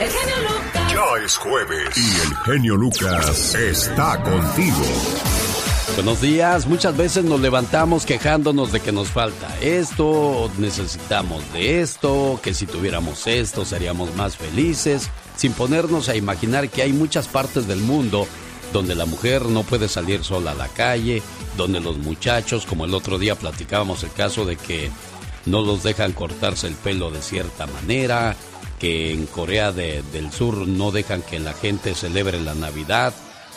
El 0.00 0.10
genio 0.10 0.36
Lucas. 0.42 0.92
Ya 0.92 1.24
es 1.24 1.36
jueves 1.36 1.96
y 1.96 2.26
el 2.26 2.36
genio 2.44 2.76
Lucas 2.76 3.54
está 3.54 4.20
contigo. 4.22 4.82
Buenos 5.94 6.20
días, 6.20 6.66
muchas 6.66 6.96
veces 6.96 7.24
nos 7.24 7.40
levantamos 7.40 8.04
quejándonos 8.04 8.72
de 8.72 8.80
que 8.80 8.90
nos 8.90 9.08
falta 9.08 9.56
esto, 9.60 10.50
necesitamos 10.58 11.44
de 11.52 11.80
esto, 11.80 12.40
que 12.42 12.54
si 12.54 12.66
tuviéramos 12.66 13.28
esto 13.28 13.64
seríamos 13.64 14.12
más 14.16 14.36
felices, 14.36 15.10
sin 15.36 15.52
ponernos 15.52 16.08
a 16.08 16.16
imaginar 16.16 16.68
que 16.68 16.82
hay 16.82 16.92
muchas 16.92 17.28
partes 17.28 17.68
del 17.68 17.78
mundo 17.78 18.26
donde 18.72 18.96
la 18.96 19.06
mujer 19.06 19.46
no 19.46 19.62
puede 19.62 19.86
salir 19.86 20.24
sola 20.24 20.50
a 20.50 20.56
la 20.56 20.68
calle, 20.68 21.22
donde 21.56 21.78
los 21.78 21.98
muchachos, 21.98 22.66
como 22.66 22.84
el 22.84 22.94
otro 22.94 23.18
día 23.18 23.36
platicábamos 23.36 24.02
el 24.02 24.10
caso 24.10 24.44
de 24.44 24.56
que 24.56 24.90
no 25.46 25.62
los 25.62 25.84
dejan 25.84 26.12
cortarse 26.12 26.66
el 26.66 26.74
pelo 26.74 27.12
de 27.12 27.22
cierta 27.22 27.66
manera, 27.66 28.34
que 28.78 29.12
en 29.12 29.26
Corea 29.26 29.72
del 29.72 30.32
Sur 30.32 30.66
no 30.68 30.90
dejan 30.90 31.22
que 31.22 31.38
la 31.38 31.52
gente 31.52 31.94
celebre 31.94 32.40
la 32.40 32.54
Navidad. 32.54 33.14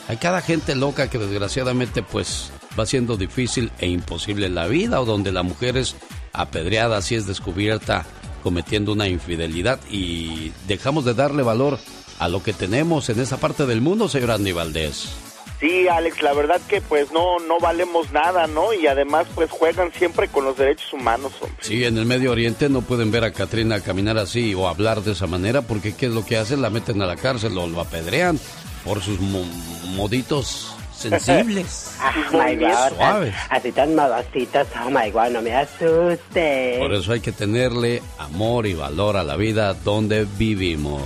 Hay 0.07 0.17
cada 0.17 0.41
gente 0.41 0.75
loca 0.75 1.09
que 1.09 1.17
desgraciadamente 1.17 2.03
pues 2.03 2.51
va 2.79 2.85
siendo 2.85 3.17
difícil 3.17 3.71
e 3.79 3.87
imposible 3.87 4.49
la 4.49 4.67
vida 4.67 5.01
o 5.01 5.05
donde 5.05 5.31
la 5.31 5.43
mujer 5.43 5.77
es 5.77 5.95
apedreada 6.33 7.01
si 7.01 7.15
es 7.15 7.25
descubierta 7.25 8.05
cometiendo 8.43 8.93
una 8.93 9.07
infidelidad 9.07 9.79
y 9.89 10.51
dejamos 10.67 11.03
de 11.03 11.13
darle 11.13 11.43
valor 11.43 11.79
a 12.19 12.29
lo 12.29 12.41
que 12.41 12.53
tenemos 12.53 13.09
en 13.09 13.19
esa 13.19 13.37
parte 13.37 13.65
del 13.65 13.81
mundo, 13.81 14.07
señor 14.07 14.31
Andy 14.31 14.51
Valdés. 14.51 15.26
Sí, 15.59 15.87
Alex, 15.87 16.21
la 16.21 16.33
verdad 16.33 16.61
que 16.67 16.81
pues 16.81 17.11
no 17.11 17.39
no 17.39 17.59
valemos 17.59 18.11
nada, 18.11 18.45
¿no? 18.45 18.73
Y 18.73 18.85
además 18.85 19.25
pues 19.33 19.49
juegan 19.49 19.91
siempre 19.91 20.27
con 20.27 20.45
los 20.45 20.55
derechos 20.55 20.93
humanos, 20.93 21.33
hombre. 21.41 21.57
Sí, 21.61 21.83
en 21.83 21.97
el 21.97 22.05
Medio 22.05 22.31
Oriente 22.31 22.69
no 22.69 22.81
pueden 22.81 23.09
ver 23.11 23.23
a 23.23 23.31
Katrina 23.31 23.81
caminar 23.81 24.19
así 24.19 24.53
o 24.53 24.67
hablar 24.67 25.01
de 25.01 25.13
esa 25.13 25.25
manera 25.25 25.63
porque 25.63 25.95
qué 25.95 26.07
es 26.07 26.11
lo 26.11 26.23
que 26.23 26.37
hacen, 26.37 26.61
la 26.61 26.69
meten 26.69 27.01
a 27.01 27.07
la 27.07 27.15
cárcel 27.15 27.57
o 27.57 27.67
lo 27.67 27.81
apedrean 27.81 28.39
por 28.85 29.01
sus 29.01 29.19
moditos 29.19 30.75
sensibles. 30.93 31.91
oh 32.33 32.37
my 32.37 32.55
God. 32.55 32.95
Suaves. 32.95 33.35
Así 33.49 33.71
tan 33.71 33.95
mamacitas. 33.95 34.67
Oh 34.85 34.91
my 34.91 35.09
God, 35.09 35.29
no 35.31 35.41
me 35.41 35.55
asuste. 35.55 36.77
Por 36.79 36.93
eso 36.93 37.13
hay 37.13 37.19
que 37.19 37.31
tenerle 37.31 38.03
amor 38.19 38.67
y 38.67 38.75
valor 38.75 39.17
a 39.17 39.23
la 39.23 39.35
vida 39.35 39.73
donde 39.73 40.27
vivimos. 40.37 41.01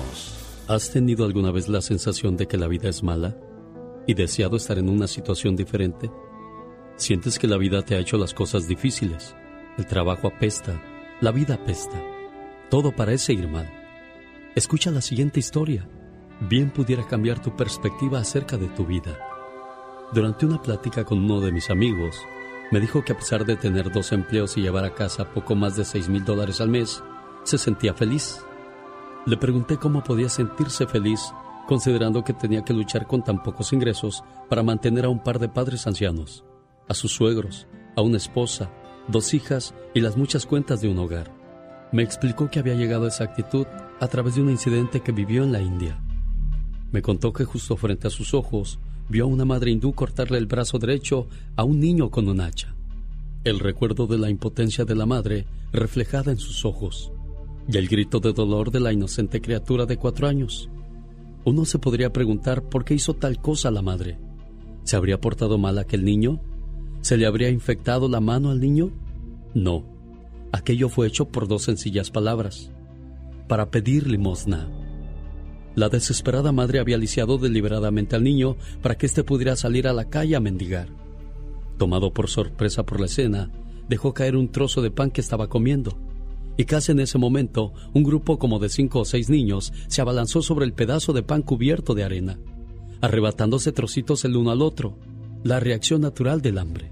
¿Has 0.68 0.92
tenido 0.92 1.26
alguna 1.26 1.52
vez 1.52 1.70
la 1.70 1.82
sensación 1.82 2.36
de 2.36 2.48
que 2.48 2.58
la 2.58 2.68
vida 2.68 2.90
es 2.90 3.02
mala 3.02 3.34
y 4.08 4.14
deseado 4.14 4.58
estar 4.58 4.78
en 4.78 4.90
una 4.90 5.08
situación 5.08 5.56
diferente? 5.56 6.12
¿Sientes 6.96 7.40
que 7.40 7.48
la 7.48 7.58
vida 7.58 7.82
te 7.82 7.96
ha 7.96 8.00
hecho 8.00 8.18
las 8.18 8.34
cosas 8.34 8.68
difíciles? 8.68 9.36
El 9.78 9.86
trabajo 9.86 10.28
apesta, 10.28 10.82
la 11.22 11.32
vida 11.32 11.56
apesta, 11.56 12.02
todo 12.70 12.92
parece 12.92 13.34
ir 13.34 13.48
mal. 13.48 13.70
Escucha 14.56 14.92
la 14.92 15.02
siguiente 15.02 15.40
historia. 15.40 15.88
Bien 16.42 16.72
pudiera 16.72 17.08
cambiar 17.08 17.42
tu 17.42 17.56
perspectiva 17.56 18.20
acerca 18.20 18.58
de 18.58 18.68
tu 18.68 18.86
vida. 18.86 19.18
Durante 20.14 20.46
una 20.46 20.62
plática 20.62 21.04
con 21.04 21.20
uno 21.20 21.40
de 21.40 21.52
mis 21.52 21.70
amigos, 21.70 22.16
me 22.72 22.80
dijo 22.80 23.04
que 23.04 23.14
a 23.14 23.18
pesar 23.18 23.46
de 23.46 23.56
tener 23.56 23.92
dos 23.92 24.12
empleos 24.12 24.58
y 24.58 24.62
llevar 24.62 24.86
a 24.86 24.94
casa 24.94 25.34
poco 25.34 25.56
más 25.56 25.76
de 25.76 25.86
6 25.86 26.10
mil 26.10 26.24
dólares 26.24 26.62
al 26.62 26.70
mes, 26.70 27.04
se 27.44 27.58
sentía 27.58 27.94
feliz. 27.94 28.44
Le 29.26 29.38
pregunté 29.38 29.78
cómo 29.78 30.04
podía 30.04 30.30
sentirse 30.30 30.88
feliz 30.88 31.34
considerando 31.72 32.26
que 32.26 32.34
tenía 32.34 32.66
que 32.66 32.74
luchar 32.74 33.08
con 33.08 33.24
tan 33.24 33.42
pocos 33.42 33.72
ingresos 33.72 34.26
para 34.50 34.62
mantener 34.62 35.06
a 35.06 35.10
un 35.10 35.24
par 35.24 35.40
de 35.40 35.48
padres 35.48 35.88
ancianos, 35.88 36.44
a 36.90 36.94
sus 36.94 37.14
suegros, 37.14 37.66
a 37.96 38.02
una 38.02 38.18
esposa, 38.18 38.70
dos 39.08 39.34
hijas 39.34 39.74
y 39.94 40.02
las 40.02 40.18
muchas 40.18 40.46
cuentas 40.46 40.82
de 40.82 40.90
un 40.90 41.00
hogar. 41.00 41.32
Me 41.94 42.04
explicó 42.04 42.52
que 42.52 42.60
había 42.60 42.74
llegado 42.74 43.06
a 43.06 43.08
esa 43.08 43.24
actitud 43.24 43.66
a 44.02 44.08
través 44.10 44.36
de 44.36 44.42
un 44.42 44.50
incidente 44.50 45.00
que 45.00 45.14
vivió 45.14 45.46
en 45.46 45.54
la 45.54 45.62
India. 45.62 45.98
Me 46.92 47.02
contó 47.02 47.32
que 47.32 47.46
justo 47.46 47.78
frente 47.78 48.08
a 48.08 48.12
sus 48.12 48.34
ojos 48.34 48.78
vio 49.08 49.24
a 49.24 49.28
una 49.28 49.46
madre 49.46 49.72
hindú 49.72 49.94
cortarle 49.94 50.40
el 50.40 50.48
brazo 50.48 50.78
derecho 50.78 51.28
a 51.56 51.64
un 51.64 51.80
niño 51.80 52.12
con 52.12 52.28
un 52.28 52.42
hacha. 52.42 52.76
El 53.46 53.60
recuerdo 53.60 54.08
de 54.08 54.18
la 54.18 54.30
impotencia 54.30 54.84
de 54.84 54.96
la 54.96 55.06
madre 55.06 55.46
reflejada 55.72 56.34
en 56.34 56.38
sus 56.38 56.66
ojos 56.66 57.14
y 57.66 57.78
el 57.78 57.88
grito 57.88 58.20
de 58.20 58.34
dolor 58.34 58.72
de 58.72 58.82
la 58.82 58.92
inocente 58.92 59.40
criatura 59.40 59.86
de 59.86 59.96
cuatro 59.96 60.28
años. 60.28 60.70
Uno 61.44 61.66
se 61.66 61.80
podría 61.80 62.14
preguntar 62.14 62.64
por 62.64 62.86
qué 62.86 62.94
hizo 62.94 63.16
tal 63.16 63.42
cosa 63.42 63.72
la 63.72 63.82
madre. 63.82 64.20
¿Se 64.84 64.96
habría 64.96 65.20
portado 65.20 65.58
mal 65.58 65.80
aquel 65.80 66.06
niño? 66.06 66.40
¿Se 67.02 67.18
le 67.18 67.26
habría 67.26 67.50
infectado 67.50 68.08
la 68.08 68.20
mano 68.20 68.52
al 68.52 68.60
niño? 68.60 68.92
No. 69.56 69.84
Aquello 70.52 70.90
fue 70.90 71.08
hecho 71.08 71.30
por 71.30 71.48
dos 71.48 71.64
sencillas 71.64 72.12
palabras. 72.12 72.72
Para 73.48 73.72
pedir 73.72 74.08
limosna. 74.08 74.70
La 75.76 75.90
desesperada 75.90 76.52
madre 76.52 76.80
había 76.80 76.98
lisiado 76.98 77.38
deliberadamente 77.38 78.16
al 78.16 78.24
niño 78.24 78.58
para 78.82 78.96
que 78.96 79.06
éste 79.06 79.24
pudiera 79.24 79.56
salir 79.56 79.88
a 79.88 79.94
la 79.94 80.10
calle 80.10 80.36
a 80.36 80.42
mendigar. 80.42 80.90
Tomado 81.78 82.14
por 82.14 82.30
sorpresa 82.30 82.86
por 82.86 83.00
la 83.00 83.08
escena, 83.08 83.50
dejó 83.90 84.14
caer 84.14 84.36
un 84.36 84.50
trozo 84.50 84.82
de 84.82 84.92
pan 84.92 85.10
que 85.10 85.22
estaba 85.22 85.48
comiendo 85.48 85.98
y 86.58 86.66
casi 86.66 86.92
en 86.92 87.00
ese 87.00 87.18
momento 87.18 87.74
un 87.94 88.04
grupo 88.04 88.38
como 88.40 88.60
de 88.60 88.70
cinco 88.70 89.00
o 89.00 89.06
seis 89.06 89.30
niños 89.30 89.74
se 89.88 90.02
abalanzó 90.02 90.42
sobre 90.42 90.66
el 90.66 90.74
pedazo 90.74 91.14
de 91.14 91.24
pan 91.24 91.42
cubierto 91.42 91.94
de 91.94 92.04
arena, 92.04 92.40
arrebatándose 93.02 93.72
trocitos 93.72 94.26
el 94.26 94.36
uno 94.36 94.52
al 94.52 94.62
otro, 94.62 94.98
la 95.44 95.60
reacción 95.60 96.02
natural 96.02 96.42
del 96.42 96.58
hambre. 96.58 96.92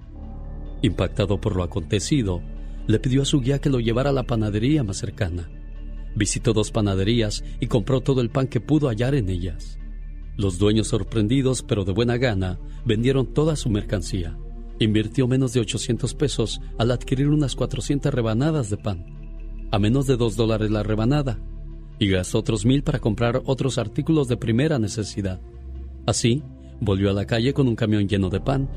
Impactado 0.82 1.40
por 1.42 1.56
lo 1.56 1.64
acontecido, 1.64 2.42
le 2.88 3.00
pidió 3.00 3.22
a 3.22 3.26
su 3.26 3.42
guía 3.42 3.60
que 3.60 3.70
lo 3.70 3.80
llevara 3.80 4.10
a 4.10 4.14
la 4.14 4.24
panadería 4.24 4.84
más 4.84 4.98
cercana. 4.98 5.52
Visitó 6.16 6.54
dos 6.54 6.72
panaderías 6.72 7.44
y 7.60 7.68
compró 7.68 8.02
todo 8.02 8.22
el 8.22 8.30
pan 8.30 8.48
que 8.48 8.62
pudo 8.62 8.88
hallar 8.88 9.14
en 9.14 9.30
ellas. 9.30 9.78
Los 10.38 10.58
dueños 10.58 10.88
sorprendidos 10.88 11.62
pero 11.62 11.84
de 11.84 11.92
buena 11.92 12.18
gana 12.18 12.60
vendieron 12.86 13.34
toda 13.34 13.56
su 13.56 13.70
mercancía. 13.70 14.38
Invirtió 14.80 15.28
menos 15.28 15.54
de 15.54 15.60
800 15.60 16.16
pesos 16.16 16.62
al 16.78 16.92
adquirir 16.92 17.28
unas 17.28 17.56
400 17.56 18.12
rebanadas 18.14 18.70
de 18.70 18.78
pan 18.78 19.19
a 19.72 19.80
menos 19.80 20.08
de 20.08 20.18
dos 20.18 20.36
dólares 20.36 20.72
la 20.72 20.84
rebanada 20.84 21.40
y 22.00 22.08
gastó 22.08 22.40
otros 22.40 22.66
mil 22.66 22.82
para 22.82 23.00
comprar 23.00 23.42
otros 23.46 23.78
artículos 23.78 24.28
de 24.28 24.38
primera 24.38 24.80
necesidad. 24.80 25.42
Así, 26.06 26.42
volvió 26.80 27.10
a 27.10 27.14
la 27.14 27.26
calle 27.26 27.54
con 27.54 27.68
un 27.68 27.76
camión 27.76 28.08
lleno 28.08 28.30
de 28.30 28.40
pan. 28.40 28.70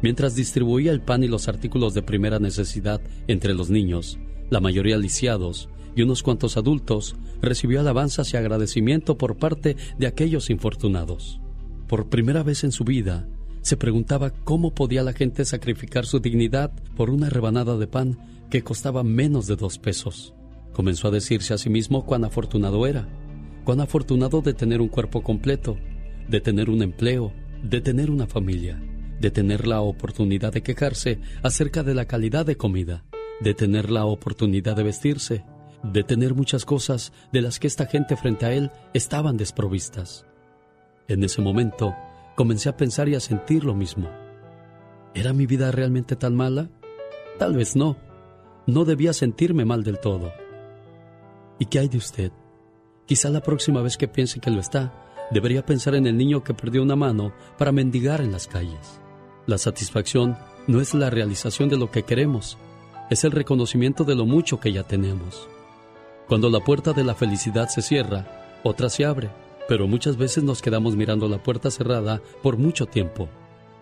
Mientras 0.00 0.34
distribuía 0.34 0.90
el 0.90 1.02
pan 1.02 1.22
y 1.22 1.28
los 1.28 1.48
artículos 1.48 1.94
de 1.94 2.02
primera 2.02 2.38
necesidad 2.38 3.00
entre 3.28 3.54
los 3.54 3.70
niños, 3.70 4.18
la 4.50 4.60
mayoría 4.60 4.96
lisiados 4.96 5.68
y 5.94 6.02
unos 6.02 6.22
cuantos 6.22 6.56
adultos, 6.56 7.16
recibió 7.40 7.80
alabanzas 7.80 8.32
y 8.32 8.36
agradecimiento 8.36 9.18
por 9.18 9.36
parte 9.36 9.76
de 9.98 10.06
aquellos 10.06 10.48
infortunados. 10.48 11.40
Por 11.86 12.08
primera 12.08 12.42
vez 12.42 12.64
en 12.64 12.72
su 12.72 12.84
vida, 12.84 13.28
se 13.60 13.76
preguntaba 13.76 14.30
cómo 14.30 14.74
podía 14.74 15.02
la 15.02 15.12
gente 15.12 15.44
sacrificar 15.44 16.06
su 16.06 16.18
dignidad 16.18 16.72
por 16.96 17.10
una 17.10 17.28
rebanada 17.28 17.76
de 17.76 17.86
pan 17.86 18.18
que 18.52 18.62
costaba 18.62 19.02
menos 19.02 19.46
de 19.46 19.56
dos 19.56 19.78
pesos. 19.78 20.34
Comenzó 20.74 21.08
a 21.08 21.10
decirse 21.10 21.54
a 21.54 21.58
sí 21.58 21.70
mismo 21.70 22.04
cuán 22.04 22.22
afortunado 22.22 22.86
era, 22.86 23.08
cuán 23.64 23.80
afortunado 23.80 24.42
de 24.42 24.52
tener 24.52 24.82
un 24.82 24.88
cuerpo 24.88 25.22
completo, 25.22 25.78
de 26.28 26.42
tener 26.42 26.68
un 26.68 26.82
empleo, 26.82 27.32
de 27.62 27.80
tener 27.80 28.10
una 28.10 28.26
familia, 28.26 28.78
de 29.18 29.30
tener 29.30 29.66
la 29.66 29.80
oportunidad 29.80 30.52
de 30.52 30.62
quejarse 30.62 31.18
acerca 31.42 31.82
de 31.82 31.94
la 31.94 32.04
calidad 32.04 32.44
de 32.44 32.58
comida, 32.58 33.06
de 33.40 33.54
tener 33.54 33.90
la 33.90 34.04
oportunidad 34.04 34.76
de 34.76 34.82
vestirse, 34.82 35.46
de 35.82 36.04
tener 36.04 36.34
muchas 36.34 36.66
cosas 36.66 37.14
de 37.32 37.40
las 37.40 37.58
que 37.58 37.68
esta 37.68 37.86
gente 37.86 38.16
frente 38.16 38.44
a 38.44 38.52
él 38.52 38.70
estaban 38.92 39.38
desprovistas. 39.38 40.26
En 41.08 41.24
ese 41.24 41.40
momento, 41.40 41.94
comencé 42.36 42.68
a 42.68 42.76
pensar 42.76 43.08
y 43.08 43.14
a 43.14 43.20
sentir 43.20 43.64
lo 43.64 43.74
mismo. 43.74 44.10
¿Era 45.14 45.32
mi 45.32 45.46
vida 45.46 45.70
realmente 45.70 46.16
tan 46.16 46.34
mala? 46.36 46.68
Tal 47.38 47.54
vez 47.54 47.76
no 47.76 48.11
no 48.66 48.84
debía 48.84 49.12
sentirme 49.12 49.64
mal 49.64 49.82
del 49.82 49.98
todo. 49.98 50.32
¿Y 51.58 51.66
qué 51.66 51.80
hay 51.80 51.88
de 51.88 51.98
usted? 51.98 52.32
Quizá 53.06 53.30
la 53.30 53.42
próxima 53.42 53.82
vez 53.82 53.96
que 53.96 54.08
piense 54.08 54.40
que 54.40 54.50
lo 54.50 54.60
está, 54.60 54.92
debería 55.30 55.64
pensar 55.64 55.94
en 55.94 56.06
el 56.06 56.16
niño 56.16 56.44
que 56.44 56.54
perdió 56.54 56.82
una 56.82 56.96
mano 56.96 57.32
para 57.58 57.72
mendigar 57.72 58.20
en 58.20 58.32
las 58.32 58.46
calles. 58.46 59.00
La 59.46 59.58
satisfacción 59.58 60.36
no 60.66 60.80
es 60.80 60.94
la 60.94 61.10
realización 61.10 61.68
de 61.68 61.76
lo 61.76 61.90
que 61.90 62.04
queremos, 62.04 62.58
es 63.10 63.24
el 63.24 63.32
reconocimiento 63.32 64.04
de 64.04 64.14
lo 64.14 64.26
mucho 64.26 64.60
que 64.60 64.72
ya 64.72 64.84
tenemos. 64.84 65.48
Cuando 66.28 66.48
la 66.48 66.60
puerta 66.60 66.92
de 66.92 67.04
la 67.04 67.14
felicidad 67.14 67.68
se 67.68 67.82
cierra, 67.82 68.60
otra 68.62 68.88
se 68.88 69.04
abre, 69.04 69.30
pero 69.68 69.88
muchas 69.88 70.16
veces 70.16 70.44
nos 70.44 70.62
quedamos 70.62 70.96
mirando 70.96 71.28
la 71.28 71.42
puerta 71.42 71.70
cerrada 71.70 72.22
por 72.42 72.56
mucho 72.56 72.86
tiempo, 72.86 73.28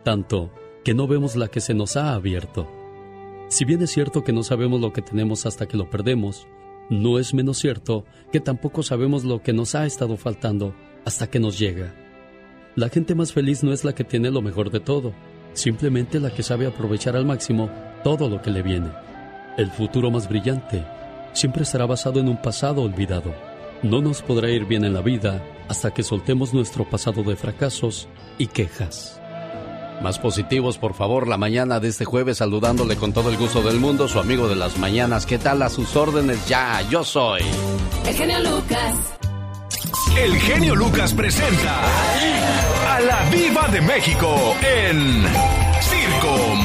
tanto 0.02 0.50
que 0.84 0.94
no 0.94 1.06
vemos 1.06 1.36
la 1.36 1.48
que 1.48 1.60
se 1.60 1.74
nos 1.74 1.96
ha 1.96 2.14
abierto. 2.14 2.79
Si 3.50 3.64
bien 3.64 3.82
es 3.82 3.90
cierto 3.90 4.22
que 4.22 4.32
no 4.32 4.44
sabemos 4.44 4.80
lo 4.80 4.92
que 4.92 5.02
tenemos 5.02 5.44
hasta 5.44 5.66
que 5.66 5.76
lo 5.76 5.90
perdemos, 5.90 6.46
no 6.88 7.18
es 7.18 7.34
menos 7.34 7.58
cierto 7.58 8.04
que 8.30 8.38
tampoco 8.38 8.84
sabemos 8.84 9.24
lo 9.24 9.42
que 9.42 9.52
nos 9.52 9.74
ha 9.74 9.86
estado 9.86 10.16
faltando 10.16 10.72
hasta 11.04 11.28
que 11.28 11.40
nos 11.40 11.58
llega. 11.58 11.92
La 12.76 12.90
gente 12.90 13.16
más 13.16 13.32
feliz 13.32 13.64
no 13.64 13.72
es 13.72 13.84
la 13.84 13.92
que 13.92 14.04
tiene 14.04 14.30
lo 14.30 14.40
mejor 14.40 14.70
de 14.70 14.78
todo, 14.78 15.12
simplemente 15.52 16.20
la 16.20 16.30
que 16.30 16.44
sabe 16.44 16.68
aprovechar 16.68 17.16
al 17.16 17.26
máximo 17.26 17.68
todo 18.04 18.30
lo 18.30 18.40
que 18.40 18.52
le 18.52 18.62
viene. 18.62 18.92
El 19.58 19.72
futuro 19.72 20.12
más 20.12 20.28
brillante 20.28 20.84
siempre 21.32 21.64
estará 21.64 21.86
basado 21.86 22.20
en 22.20 22.28
un 22.28 22.40
pasado 22.40 22.82
olvidado, 22.82 23.34
No 23.82 24.00
nos 24.00 24.22
podrá 24.22 24.48
ir 24.48 24.64
bien 24.64 24.84
en 24.84 24.94
la 24.94 25.00
vida 25.00 25.42
hasta 25.66 25.90
que 25.90 26.04
soltemos 26.04 26.54
nuestro 26.54 26.88
pasado 26.88 27.24
de 27.24 27.34
fracasos 27.34 28.08
y 28.38 28.46
quejas. 28.46 29.19
Más 30.00 30.18
positivos, 30.18 30.78
por 30.78 30.94
favor, 30.94 31.28
la 31.28 31.36
mañana 31.36 31.78
de 31.78 31.88
este 31.88 32.06
jueves, 32.06 32.38
saludándole 32.38 32.96
con 32.96 33.12
todo 33.12 33.28
el 33.28 33.36
gusto 33.36 33.62
del 33.62 33.78
mundo, 33.78 34.08
su 34.08 34.18
amigo 34.18 34.48
de 34.48 34.56
las 34.56 34.78
mañanas. 34.78 35.26
¿Qué 35.26 35.38
tal 35.38 35.60
a 35.60 35.68
sus 35.68 35.94
órdenes? 35.94 36.46
Ya, 36.48 36.80
yo 36.88 37.04
soy. 37.04 37.42
El 38.06 38.14
genio 38.14 38.40
Lucas. 38.40 38.94
El 40.16 40.36
genio 40.38 40.74
Lucas 40.74 41.12
presenta 41.12 41.80
a 42.88 43.00
la 43.00 43.28
Viva 43.30 43.68
de 43.68 43.80
México 43.82 44.56
en 44.62 45.24
Circo. 45.82 46.59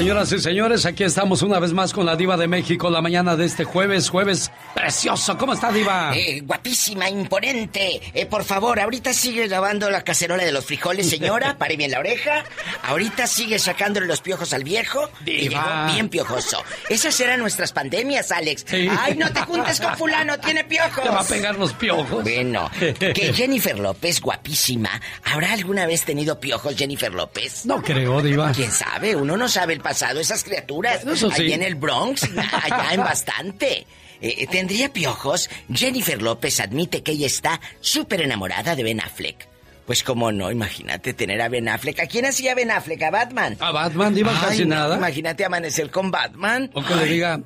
Señoras 0.00 0.32
y 0.32 0.38
señores, 0.40 0.86
aquí 0.86 1.04
estamos 1.04 1.42
una 1.42 1.58
vez 1.58 1.74
más 1.74 1.92
con 1.92 2.06
la 2.06 2.16
diva 2.16 2.38
de 2.38 2.48
México 2.48 2.88
la 2.88 3.02
mañana 3.02 3.36
de 3.36 3.44
este 3.44 3.64
jueves, 3.64 4.08
jueves 4.08 4.50
precioso. 4.74 5.36
¿Cómo 5.36 5.52
está, 5.52 5.70
diva? 5.70 6.16
Eh, 6.16 6.40
guapísima, 6.40 7.10
imponente. 7.10 8.00
Eh, 8.14 8.24
por 8.24 8.44
favor, 8.44 8.80
ahorita 8.80 9.12
sigue 9.12 9.46
lavando 9.46 9.90
la 9.90 10.00
cacerola 10.00 10.42
de 10.42 10.52
los 10.52 10.64
frijoles, 10.64 11.10
señora. 11.10 11.54
Pare 11.58 11.76
bien 11.76 11.90
la 11.90 11.98
oreja. 11.98 12.44
Ahorita 12.84 13.26
sigue 13.26 13.58
sacándole 13.58 14.06
los 14.06 14.22
piojos 14.22 14.54
al 14.54 14.64
viejo. 14.64 15.10
Diva. 15.22 15.90
bien 15.92 16.08
piojoso. 16.08 16.64
Esas 16.88 17.20
eran 17.20 17.38
nuestras 17.38 17.72
pandemias, 17.72 18.32
Alex. 18.32 18.64
Ay, 18.72 19.16
no 19.18 19.30
te 19.30 19.42
juntes 19.42 19.82
con 19.82 19.98
fulano, 19.98 20.38
tiene 20.38 20.64
piojos. 20.64 21.04
Te 21.04 21.10
va 21.10 21.20
a 21.20 21.24
pegar 21.24 21.58
los 21.58 21.74
piojos. 21.74 22.24
Bueno, 22.24 22.70
que 22.78 23.34
Jennifer 23.34 23.78
López, 23.78 24.22
guapísima. 24.22 24.98
¿Habrá 25.24 25.52
alguna 25.52 25.84
vez 25.84 26.06
tenido 26.06 26.40
piojos 26.40 26.74
Jennifer 26.74 27.12
López? 27.12 27.66
No 27.66 27.82
creo, 27.82 28.22
diva. 28.22 28.52
¿Quién 28.52 28.72
sabe? 28.72 29.14
Uno 29.14 29.36
no 29.36 29.46
sabe 29.46 29.74
el 29.74 29.80
pasado 29.90 30.20
esas 30.20 30.44
criaturas. 30.44 31.04
Eso 31.04 31.32
sí. 31.32 31.52
en 31.52 31.64
el 31.64 31.74
Bronx, 31.74 32.22
allá 32.62 32.92
en 32.92 33.00
bastante. 33.00 33.86
Eh, 34.20 34.46
¿Tendría 34.46 34.92
piojos? 34.92 35.50
Jennifer 35.72 36.22
López 36.22 36.60
admite 36.60 37.02
que 37.02 37.12
ella 37.12 37.26
está 37.26 37.60
súper 37.80 38.20
enamorada 38.20 38.76
de 38.76 38.84
Ben 38.84 39.00
Affleck. 39.00 39.48
Pues 39.86 40.04
cómo 40.04 40.30
no, 40.30 40.52
imagínate 40.52 41.12
tener 41.12 41.42
a 41.42 41.48
Ben 41.48 41.68
Affleck. 41.68 41.98
¿A 41.98 42.06
quién 42.06 42.24
hacía 42.24 42.54
Ben 42.54 42.70
Affleck? 42.70 43.02
¿A 43.02 43.10
Batman? 43.10 43.56
A 43.58 43.72
Batman, 43.72 44.14
diva 44.14 44.32
casi 44.40 44.64
nada. 44.64 44.96
Imagínate 44.96 45.44
amanecer 45.44 45.90
con 45.90 46.12
Batman. 46.12 46.70
O 46.74 46.84
que 46.84 46.94
le 46.94 47.06
diga, 47.06 47.40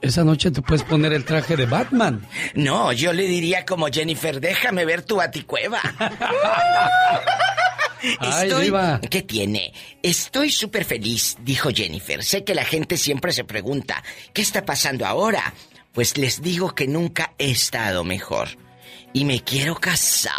esa 0.00 0.24
noche 0.24 0.50
te 0.50 0.62
puedes 0.62 0.82
poner 0.82 1.12
el 1.12 1.24
traje 1.24 1.56
de 1.56 1.66
Batman. 1.66 2.26
No, 2.54 2.92
yo 2.92 3.12
le 3.12 3.28
diría 3.28 3.64
como 3.64 3.86
Jennifer, 3.86 4.40
déjame 4.40 4.84
ver 4.84 5.02
tu 5.02 5.16
baticueva. 5.16 5.80
Estoy... 8.20 8.72
¿Qué 9.10 9.22
tiene? 9.22 9.72
Estoy 10.02 10.50
súper 10.50 10.84
feliz, 10.84 11.36
dijo 11.42 11.70
Jennifer. 11.72 12.22
Sé 12.22 12.44
que 12.44 12.54
la 12.54 12.64
gente 12.64 12.96
siempre 12.96 13.32
se 13.32 13.44
pregunta, 13.44 14.02
¿qué 14.32 14.42
está 14.42 14.64
pasando 14.64 15.06
ahora? 15.06 15.54
Pues 15.92 16.18
les 16.18 16.42
digo 16.42 16.74
que 16.74 16.86
nunca 16.86 17.34
he 17.38 17.50
estado 17.50 18.04
mejor. 18.04 18.48
Y 19.12 19.24
me 19.24 19.40
quiero 19.40 19.76
casar. 19.76 20.32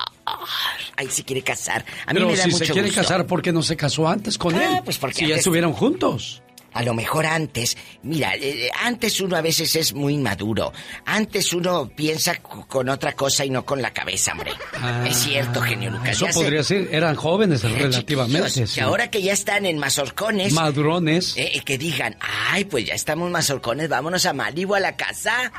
Ay, 0.98 1.08
se 1.10 1.24
quiere 1.24 1.42
casar. 1.42 1.86
A 2.06 2.14
mí 2.14 2.20
me 2.20 2.36
da 2.36 2.44
si 2.44 2.52
se 2.52 2.68
quiere 2.68 2.92
casar, 2.92 3.26
¿por 3.26 3.42
qué 3.42 3.54
no 3.54 3.64
se 3.64 3.78
casó 3.78 4.08
antes 4.08 4.38
con 4.38 4.56
ah, 4.56 4.78
él? 4.78 4.82
Pues 4.84 4.98
porque 4.98 5.20
si 5.20 5.28
ya 5.28 5.36
estuvieron 5.36 5.72
juntos. 5.72 6.42
A 6.76 6.84
lo 6.84 6.94
mejor 6.94 7.26
antes, 7.26 7.78
mira, 8.04 8.36
eh, 8.36 8.70
antes 8.84 9.22
uno 9.22 9.38
a 9.38 9.42
veces 9.42 9.78
es 9.78 9.94
muy 9.94 10.18
maduro. 10.18 10.74
Antes 11.06 11.54
uno 11.54 11.88
piensa 11.88 12.36
con 12.36 12.90
otra 12.90 13.14
cosa 13.14 13.46
y 13.46 13.50
no 13.50 13.66
con 13.66 13.82
la 13.82 13.94
cabeza, 13.94 14.34
hombre. 14.34 14.52
Ah, 14.74 15.06
es 15.08 15.16
cierto, 15.16 15.62
genio 15.62 15.90
Lucas. 15.90 16.22
Eso 16.22 16.28
podría 16.34 16.64
ser, 16.64 16.90
eran 16.92 17.16
jóvenes 17.16 17.64
relativamente. 17.64 18.66
Y 18.76 18.80
ahora 18.82 19.10
que 19.10 19.22
ya 19.22 19.32
están 19.32 19.66
en 19.66 19.78
mazorcones. 19.78 20.52
Madurones. 20.52 21.38
Eh, 21.38 21.52
eh, 21.54 21.62
que 21.62 21.78
digan, 21.78 22.18
ay, 22.20 22.66
pues 22.66 22.86
ya 22.86 22.94
estamos 22.94 23.32
mazorcones, 23.32 23.88
vámonos 23.88 24.26
a 24.26 24.34
Malibu 24.34 24.76
a 24.76 24.82
la 24.82 24.98
casa 24.98 25.54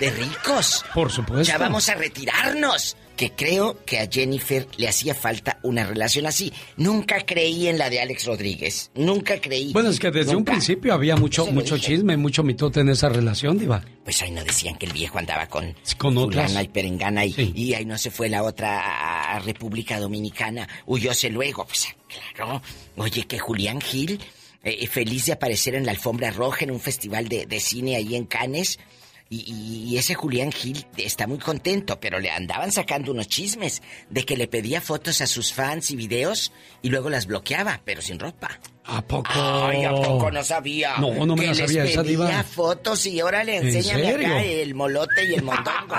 de 0.00 0.10
ricos. 0.10 0.84
Por 0.92 1.12
supuesto. 1.12 1.44
Ya 1.44 1.58
vamos 1.58 1.88
a 1.88 1.94
retirarnos 1.94 2.96
que 3.16 3.32
creo 3.32 3.84
que 3.84 3.98
a 3.98 4.08
Jennifer 4.10 4.68
le 4.76 4.88
hacía 4.88 5.14
falta 5.14 5.58
una 5.62 5.84
relación 5.84 6.26
así. 6.26 6.52
Nunca 6.76 7.24
creí 7.24 7.66
en 7.66 7.78
la 7.78 7.90
de 7.90 8.00
Alex 8.00 8.26
Rodríguez. 8.26 8.90
Nunca 8.94 9.40
creí. 9.40 9.72
Bueno, 9.72 9.88
es 9.88 9.98
que 9.98 10.10
desde 10.10 10.36
un 10.36 10.44
principio 10.44 10.92
había 10.92 11.16
mucho, 11.16 11.46
mucho 11.46 11.78
chisme, 11.78 12.16
mucho 12.16 12.42
mitote 12.42 12.80
en 12.80 12.90
esa 12.90 13.08
relación, 13.08 13.58
Diva. 13.58 13.82
Pues 14.04 14.20
ahí 14.22 14.30
no 14.30 14.44
decían 14.44 14.76
que 14.76 14.86
el 14.86 14.92
viejo 14.92 15.18
andaba 15.18 15.46
con, 15.46 15.74
con 15.96 16.16
otras. 16.18 16.54
y 16.62 16.68
perengana 16.68 17.24
y, 17.24 17.74
ahí 17.74 17.84
no 17.84 17.98
se 17.98 18.10
fue 18.10 18.28
la 18.28 18.42
otra 18.42 19.34
a 19.34 19.38
República 19.40 19.98
Dominicana. 19.98 20.68
Huyóse 20.86 21.30
luego. 21.30 21.64
Pues 21.66 21.88
claro. 22.34 22.62
Oye, 22.96 23.24
que 23.24 23.38
Julián 23.38 23.80
Gil, 23.80 24.20
eh, 24.62 24.86
feliz 24.86 25.26
de 25.26 25.32
aparecer 25.32 25.74
en 25.74 25.86
la 25.86 25.92
alfombra 25.92 26.30
roja 26.30 26.64
en 26.64 26.70
un 26.70 26.80
festival 26.80 27.28
de, 27.28 27.46
de 27.46 27.60
cine 27.60 27.96
ahí 27.96 28.14
en 28.14 28.26
Cannes 28.26 28.78
y, 29.28 29.96
ese 29.96 30.14
Julián 30.14 30.52
Gil 30.52 30.86
está 30.96 31.26
muy 31.26 31.38
contento, 31.38 31.98
pero 31.98 32.20
le 32.20 32.30
andaban 32.30 32.70
sacando 32.70 33.10
unos 33.10 33.28
chismes 33.28 33.82
de 34.08 34.24
que 34.24 34.36
le 34.36 34.46
pedía 34.46 34.80
fotos 34.80 35.20
a 35.20 35.26
sus 35.26 35.52
fans 35.52 35.90
y 35.90 35.96
videos 35.96 36.52
y 36.82 36.90
luego 36.90 37.10
las 37.10 37.26
bloqueaba, 37.26 37.80
pero 37.84 38.02
sin 38.02 38.18
ropa. 38.18 38.60
¿A 38.88 39.02
poco? 39.02 39.28
Ay, 39.34 39.84
¿a 39.84 39.90
poco 39.90 40.30
no 40.30 40.42
sabía? 40.44 40.96
No, 40.98 41.26
no 41.26 41.34
me 41.34 41.46
la 41.48 41.54
sabía 41.54 41.84
esa 41.84 42.02
diva. 42.02 42.42
fotos 42.44 43.04
y 43.06 43.18
ahora 43.20 43.42
le 43.42 43.56
enseñan 43.56 44.04
acá 44.04 44.42
el 44.42 44.74
molote 44.74 45.24
y 45.24 45.34
el 45.34 45.42
mondongo. 45.44 45.96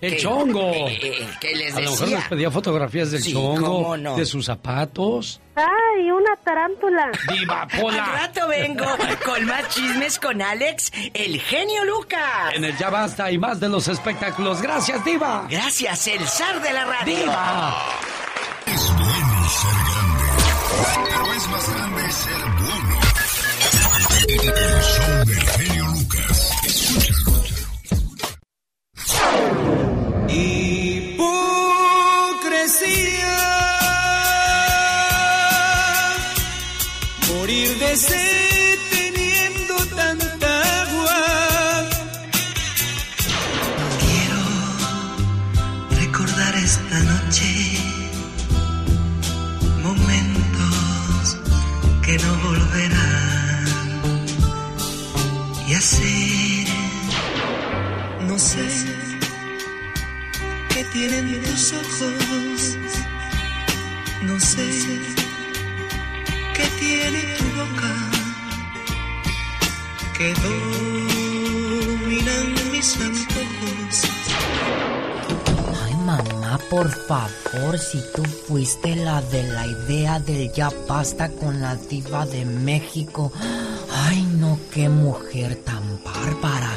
el 0.00 0.16
chongo. 0.16 0.70
Eh, 0.72 0.98
eh, 1.02 1.28
que 1.40 1.54
les 1.54 1.74
decía. 1.74 1.78
A 1.78 1.80
lo 1.82 1.90
mejor 1.90 2.08
les 2.08 2.24
pedía 2.28 2.50
fotografías 2.50 3.10
del 3.10 3.22
chongo, 3.22 3.96
de 4.16 4.24
sus 4.24 4.46
zapatos. 4.46 5.40
¡Ay, 5.56 6.10
una 6.10 6.34
tarántula! 6.36 7.10
¡Viva 7.30 7.66
Pola! 7.80 8.04
Al 8.04 8.12
rato 8.20 8.48
vengo 8.48 8.84
con 9.24 9.44
más 9.46 9.68
chismes 9.68 10.18
con 10.18 10.40
Alex, 10.40 10.90
el 11.14 11.38
genio 11.40 11.84
Lucas. 11.84 12.54
En 12.54 12.64
el 12.64 12.76
Ya 12.78 12.88
Basta 12.90 13.30
y 13.30 13.36
más 13.38 13.60
de 13.60 13.68
los 13.68 13.88
espectáculos. 13.88 14.60
Gracias, 14.62 15.04
Diva. 15.04 15.46
Gracias, 15.50 16.06
el 16.08 16.26
zar 16.26 16.62
de 16.62 16.72
la 16.72 16.84
radio. 16.86 17.16
¡Diva! 17.16 17.76
Es 18.66 18.90
bueno 18.94 19.48
ser 19.48 19.70
grande 19.70 21.25
El 24.48 24.82
show 24.82 25.24
del 25.24 25.40
genio 25.40 25.86
Lucas. 25.86 26.50
Escúchalo. 26.64 27.66
Hipocresía. 30.28 31.46
morir 37.28 37.78
de 37.78 37.96
sed 37.96 38.35
tienen 60.98 61.42
tus 61.42 61.72
ojos, 61.74 62.78
no 64.22 64.40
sé 64.40 64.66
que 66.54 66.66
tiene 66.80 67.20
tu 67.36 67.44
boca 67.60 67.92
que 70.16 70.28
dominan 70.46 71.74
mis 72.72 72.96
antojos. 72.96 73.94
Ay, 75.84 75.94
mamá, 75.96 76.58
por 76.70 76.88
favor, 76.90 77.78
si 77.78 78.02
tú 78.14 78.24
fuiste 78.48 78.96
la 78.96 79.20
de 79.20 79.42
la 79.42 79.66
idea 79.66 80.18
del 80.18 80.50
ya 80.50 80.70
basta 80.88 81.28
con 81.28 81.60
la 81.60 81.76
diva 81.76 82.24
de 82.24 82.46
México. 82.46 83.30
Ay, 83.92 84.22
no, 84.38 84.58
qué 84.72 84.88
mujer 84.88 85.56
tan 85.56 86.02
bárbara. 86.02 86.75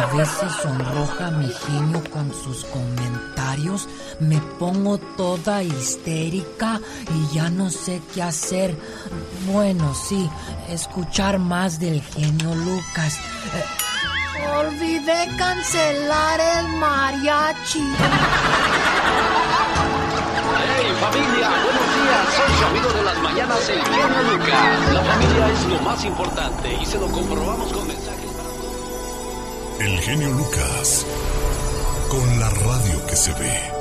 A 0.00 0.06
veces 0.06 0.50
sonroja 0.62 1.30
mi 1.30 1.52
genio 1.52 2.02
con 2.10 2.32
sus 2.32 2.64
comentarios. 2.64 3.86
Me 4.18 4.38
pongo 4.58 4.96
toda 4.96 5.62
histérica 5.62 6.80
y 7.14 7.34
ya 7.34 7.50
no 7.50 7.68
sé 7.68 8.00
qué 8.14 8.22
hacer. 8.22 8.74
Bueno, 9.52 9.94
sí, 9.94 10.30
escuchar 10.70 11.38
más 11.38 11.78
del 11.78 12.00
genio 12.00 12.54
Lucas. 12.54 13.18
Eh, 13.18 14.48
olvidé 14.56 15.36
cancelar 15.36 16.40
el 16.40 16.68
mariachi. 16.78 17.84
¡Hey 20.66 20.94
familia! 20.98 21.50
¡Buenos 21.62 21.88
días! 21.94 22.24
Soy 22.36 22.58
su 22.58 22.64
amigo 22.64 22.88
de 22.88 23.02
las 23.02 23.18
mañanas, 23.18 23.68
el 23.68 23.82
genio 23.82 24.32
Lucas. 24.32 24.94
La 24.94 25.02
familia 25.02 25.50
es 25.50 25.66
lo 25.66 25.78
más 25.80 26.02
importante 26.06 26.78
y 26.80 26.86
se 26.86 26.98
lo 26.98 27.06
comprobamos 27.08 27.70
con 27.70 27.86
mensajes. 27.86 28.09
El 29.80 29.98
genio 30.00 30.28
Lucas, 30.32 31.06
con 32.10 32.38
la 32.38 32.50
radio 32.50 33.06
que 33.06 33.16
se 33.16 33.32
ve. 33.32 33.79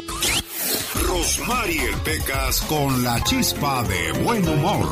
Mariel 1.20 1.96
Pecas 2.06 2.62
con 2.62 3.04
la 3.04 3.22
chispa 3.26 3.84
de 3.84 4.14
buen 4.24 4.48
humor. 4.48 4.88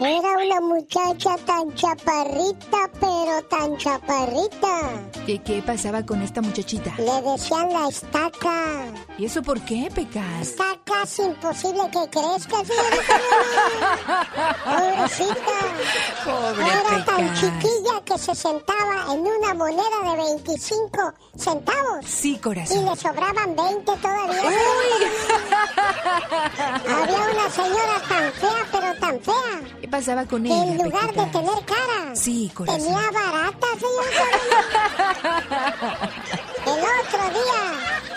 Era 0.00 0.28
una 0.38 0.60
muchacha 0.62 1.36
tan 1.44 1.74
chaparrita, 1.74 2.90
pero 2.98 3.42
tan 3.50 3.76
chaparrita. 3.76 5.02
¿Qué, 5.26 5.42
qué 5.42 5.60
pasaba 5.60 6.06
con 6.06 6.22
esta 6.22 6.40
muchachita? 6.40 6.94
Le 6.96 7.20
decían 7.32 7.70
la 7.70 7.88
estaca. 7.88 8.86
¿Y 9.18 9.26
eso 9.26 9.42
por 9.42 9.60
qué, 9.62 9.90
Pecas? 9.94 10.40
Está 10.40 10.78
casi 10.84 11.22
imposible 11.22 11.82
que 11.90 12.08
crezca, 12.10 12.56
Pobrecita. 14.64 15.58
Pobre 16.24 16.64
Era 16.64 17.04
tan 17.04 17.34
chiquilla 17.34 18.00
que 18.04 18.18
se 18.18 18.34
sentaba 18.34 19.12
en 19.12 19.20
una 19.20 19.54
moneda 19.54 19.82
de 20.04 20.16
25 20.16 21.14
centavos. 21.36 22.04
Sí, 22.06 22.38
corazón. 22.38 22.78
Y 22.78 22.84
le 22.88 22.96
sobraban 22.96 23.54
20 23.54 23.96
todavía. 23.96 24.42
Había 26.88 27.20
una 27.32 27.50
señora 27.50 28.00
tan 28.08 28.32
fea, 28.32 28.66
pero 28.72 28.94
tan 29.00 29.20
fea. 29.20 29.78
¿Qué 29.80 29.88
pasaba 29.88 30.24
con 30.24 30.46
ella? 30.46 30.64
En 30.72 30.78
lugar 30.78 31.12
de 31.14 31.26
tener 31.26 31.64
cara. 31.64 32.14
Sí, 32.16 32.50
corazón. 32.54 32.80
Tenía 32.82 33.10
barata, 33.10 33.66
señor. 33.78 34.04
El 36.66 36.80
otro 36.82 37.22
día 37.30 37.62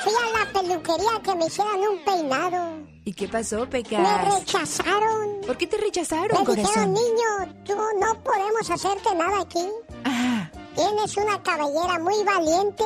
fui 0.04 0.14
a 0.14 0.40
la 0.40 0.52
peluquería 0.62 1.22
que 1.24 1.36
me 1.36 1.46
hicieran 1.48 1.80
un 1.80 2.04
peinado. 2.04 2.80
¿Y 3.06 3.14
qué 3.14 3.28
pasó, 3.28 3.68
Pecas? 3.70 4.00
Me 4.00 4.38
rechazaron. 4.38 5.42
¿Por 5.46 5.58
qué 5.58 5.68
te 5.68 5.78
rechazaron, 5.78 6.40
Me 6.40 6.46
corazón? 6.46 6.56
dijeron, 6.66 6.94
niño, 6.94 7.56
tú 7.66 7.74
no 8.00 8.24
podemos 8.24 8.70
hacerte 8.70 9.16
nada 9.16 9.42
aquí. 9.42 9.68
Ah. 10.06 10.50
Tienes 10.76 11.18
una 11.18 11.42
cabellera 11.42 12.00
muy 12.00 12.24
valiente. 12.24 12.84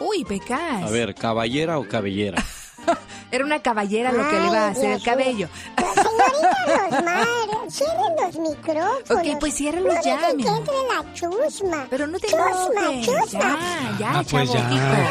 Uy, 0.00 0.24
Pecas. 0.24 0.82
A 0.84 0.90
ver, 0.90 1.14
¿caballera 1.14 1.78
o 1.78 1.88
cabellera? 1.88 2.42
Era 3.30 3.44
una 3.44 3.62
caballera 3.62 4.12
lo 4.12 4.28
que 4.28 4.38
le 4.38 4.46
iba 4.46 4.58
a 4.66 4.68
hacer 4.68 4.90
el 4.92 5.02
cabello. 5.02 5.48
Señorita 5.76 6.88
Rosmar, 6.90 7.26
cierren 7.70 8.16
los 8.20 8.36
micrófonos. 8.36 9.10
Ok, 9.10 9.38
pues 9.40 9.54
ciérralos 9.54 9.94
no 9.94 10.02
ya, 10.02 10.16
dejen 10.18 10.36
mi 10.36 10.42
que 10.42 10.48
entre 10.50 10.74
la 10.74 11.14
chusma. 11.14 11.86
Pero 11.90 12.06
no 12.06 12.18
te 12.18 12.26
chusma, 12.28 12.90
enojes. 12.90 13.06
chusma. 13.06 13.40
Ya, 13.40 13.96
ya, 13.98 14.10
Ah, 14.18 14.22
pues 14.30 14.50
chavo, 14.52 14.68
ya. 14.74 15.10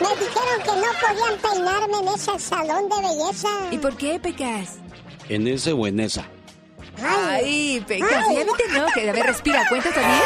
Me 0.00 0.08
dijeron 0.16 0.58
que 0.64 0.70
no 0.72 0.90
podían 1.00 1.38
peinarme 1.40 1.98
en 1.98 2.08
ese 2.14 2.38
salón 2.38 2.88
de 2.88 2.96
belleza. 3.08 3.48
¿Y 3.70 3.78
por 3.78 3.96
qué, 3.96 4.18
Pecas? 4.18 4.78
¿En 5.28 5.46
ese 5.46 5.72
o 5.72 5.86
en 5.86 6.00
esa? 6.00 6.24
Ay, 7.02 7.82
Pecas, 7.86 8.24
Ay. 8.28 8.36
ya 8.36 8.44
no 8.44 8.52
te 8.54 8.64
enojes. 8.64 9.08
A 9.08 9.12
ver, 9.12 9.26
respira. 9.26 9.62
¿Cuenta 9.68 9.88
hasta 9.90 10.00
10? 10.00 10.20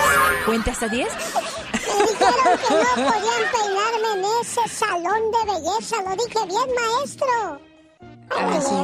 ¿Cuenta 0.46 0.70
hasta 0.70 0.88
10? 0.88 1.08
Me 1.12 2.06
dijeron 2.06 2.58
que 2.58 2.74
no 2.74 2.94
podían 2.94 3.42
peinarme 3.52 3.73
ese 4.40 4.68
salón 4.68 5.30
de 5.30 5.52
belleza. 5.52 5.96
Lo 6.02 6.16
dije 6.16 6.46
bien, 6.46 6.68
maestro. 6.74 7.73
Ah, 8.30 8.60
sí. 8.60 8.74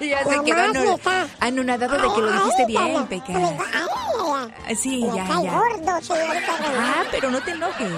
ya 0.08 0.24
se 0.24 0.42
quedó 0.44 0.98
anonadado 1.40 1.94
de 1.96 2.14
que 2.14 2.20
lo 2.20 2.32
dijiste 2.32 2.66
bien, 2.66 3.06
Pecas. 3.06 3.36
Ay, 3.36 3.56
Ah, 4.32 4.74
Sí, 4.74 5.00
ya, 5.14 5.26
ya. 5.26 5.52
gordo, 5.58 6.00
señorita 6.02 6.56
Rosmar. 6.58 6.76
Ah, 6.78 7.04
pero 7.10 7.30
no 7.30 7.40
te 7.42 7.50
enojes. 7.50 7.88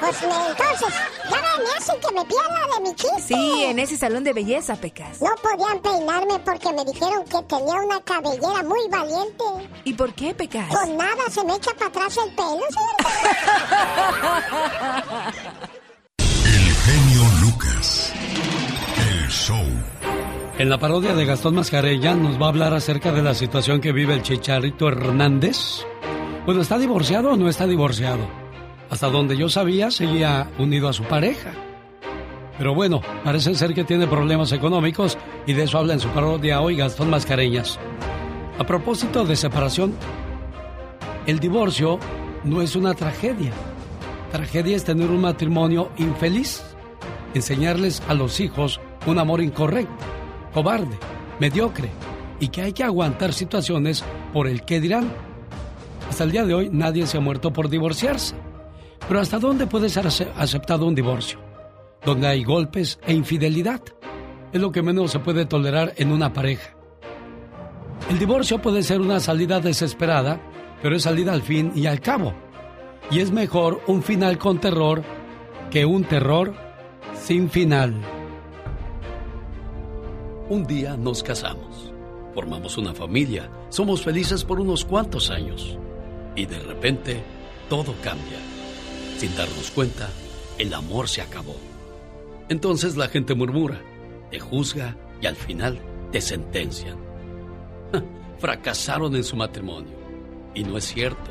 Pues 0.00 0.22
entonces, 0.22 0.94
ya 1.28 1.36
me 1.58 1.70
hacen 1.76 1.96
que 2.00 2.14
me 2.14 2.24
pierda 2.24 2.60
de 2.74 2.80
mi 2.82 2.94
chiste. 2.94 3.22
Sí, 3.22 3.64
en 3.64 3.78
ese 3.78 3.96
salón 3.96 4.22
de 4.24 4.32
belleza, 4.32 4.76
Pecas. 4.76 5.20
No 5.20 5.30
podían 5.42 5.80
peinarme 5.80 6.38
porque 6.40 6.72
me 6.72 6.84
dijeron 6.84 7.24
que 7.24 7.42
tenía 7.42 7.74
una 7.74 8.00
cabellera 8.02 8.62
muy 8.62 8.88
valiente. 8.88 9.44
¿Y 9.84 9.94
por 9.94 10.14
qué, 10.14 10.34
Pecas? 10.34 10.68
Con 10.68 10.96
nada 10.96 11.28
se 11.30 11.44
me 11.44 11.54
echa 11.56 11.72
para 11.74 11.86
atrás 11.88 12.16
el 12.24 12.34
pelo, 12.34 12.60
señorita. 12.70 13.10
show. 19.46 19.64
En 20.58 20.68
la 20.68 20.78
parodia 20.78 21.14
de 21.14 21.24
Gastón 21.24 21.54
Mascarella 21.54 22.14
nos 22.16 22.40
va 22.40 22.46
a 22.46 22.48
hablar 22.48 22.74
acerca 22.74 23.12
de 23.12 23.22
la 23.22 23.32
situación 23.32 23.80
que 23.80 23.92
vive 23.92 24.14
el 24.14 24.22
Chicharrito 24.22 24.88
Hernández. 24.88 25.84
Bueno, 26.44 26.62
¿está 26.62 26.78
divorciado 26.78 27.30
o 27.30 27.36
no 27.36 27.48
está 27.48 27.66
divorciado? 27.66 28.26
Hasta 28.90 29.08
donde 29.08 29.36
yo 29.36 29.48
sabía, 29.48 29.92
seguía 29.92 30.50
unido 30.58 30.88
a 30.88 30.92
su 30.92 31.04
pareja. 31.04 31.52
Pero 32.58 32.74
bueno, 32.74 33.02
parece 33.22 33.54
ser 33.54 33.72
que 33.72 33.84
tiene 33.84 34.08
problemas 34.08 34.50
económicos 34.50 35.16
y 35.46 35.52
de 35.52 35.62
eso 35.62 35.78
habla 35.78 35.92
en 35.92 36.00
su 36.00 36.08
parodia 36.08 36.60
hoy 36.60 36.74
Gastón 36.74 37.10
Mascareñas. 37.10 37.78
A 38.58 38.64
propósito 38.64 39.24
de 39.24 39.36
separación, 39.36 39.94
el 41.26 41.38
divorcio 41.38 42.00
no 42.42 42.62
es 42.62 42.74
una 42.74 42.94
tragedia. 42.94 43.52
Tragedia 44.32 44.74
es 44.74 44.82
tener 44.82 45.08
un 45.08 45.20
matrimonio 45.20 45.92
infeliz, 45.98 46.64
enseñarles 47.36 48.02
a 48.08 48.14
los 48.14 48.40
hijos 48.40 48.80
un 49.06 49.18
amor 49.18 49.40
incorrecto, 49.40 50.04
cobarde, 50.52 50.96
mediocre 51.38 51.90
y 52.40 52.48
que 52.48 52.62
hay 52.62 52.72
que 52.72 52.84
aguantar 52.84 53.32
situaciones 53.32 54.04
por 54.32 54.46
el 54.48 54.62
que 54.64 54.80
dirán. 54.80 55.10
Hasta 56.08 56.24
el 56.24 56.32
día 56.32 56.44
de 56.44 56.54
hoy 56.54 56.68
nadie 56.72 57.06
se 57.06 57.16
ha 57.18 57.20
muerto 57.20 57.52
por 57.52 57.68
divorciarse. 57.68 58.34
Pero 59.08 59.20
¿hasta 59.20 59.38
dónde 59.38 59.66
puede 59.66 59.88
ser 59.88 60.06
ace- 60.06 60.28
aceptado 60.36 60.86
un 60.86 60.94
divorcio? 60.94 61.38
Donde 62.04 62.26
hay 62.26 62.44
golpes 62.44 62.98
e 63.06 63.12
infidelidad. 63.12 63.80
Es 64.52 64.60
lo 64.60 64.72
que 64.72 64.82
menos 64.82 65.10
se 65.12 65.18
puede 65.18 65.46
tolerar 65.46 65.92
en 65.96 66.12
una 66.12 66.32
pareja. 66.32 66.74
El 68.10 68.18
divorcio 68.18 68.60
puede 68.60 68.82
ser 68.82 69.00
una 69.00 69.20
salida 69.20 69.60
desesperada, 69.60 70.40
pero 70.82 70.96
es 70.96 71.02
salida 71.02 71.32
al 71.32 71.42
fin 71.42 71.72
y 71.74 71.86
al 71.86 72.00
cabo. 72.00 72.32
Y 73.10 73.20
es 73.20 73.30
mejor 73.30 73.80
un 73.86 74.02
final 74.02 74.38
con 74.38 74.58
terror 74.60 75.02
que 75.70 75.84
un 75.84 76.04
terror 76.04 76.54
sin 77.22 77.50
final. 77.50 77.94
Un 80.48 80.66
día 80.66 80.96
nos 80.96 81.22
casamos, 81.22 81.92
formamos 82.34 82.78
una 82.78 82.94
familia, 82.94 83.50
somos 83.68 84.02
felices 84.02 84.44
por 84.44 84.60
unos 84.60 84.84
cuantos 84.84 85.30
años 85.30 85.76
y 86.36 86.46
de 86.46 86.58
repente 86.60 87.22
todo 87.68 87.94
cambia. 88.02 88.38
Sin 89.18 89.34
darnos 89.36 89.70
cuenta, 89.70 90.08
el 90.58 90.72
amor 90.72 91.08
se 91.08 91.22
acabó. 91.22 91.56
Entonces 92.48 92.96
la 92.96 93.08
gente 93.08 93.34
murmura, 93.34 93.80
te 94.30 94.38
juzga 94.38 94.96
y 95.20 95.26
al 95.26 95.36
final 95.36 95.80
te 96.12 96.20
sentencian. 96.20 96.98
Fracasaron 98.38 99.16
en 99.16 99.24
su 99.24 99.34
matrimonio. 99.34 99.96
Y 100.54 100.62
no 100.62 100.78
es 100.78 100.84
cierto. 100.84 101.30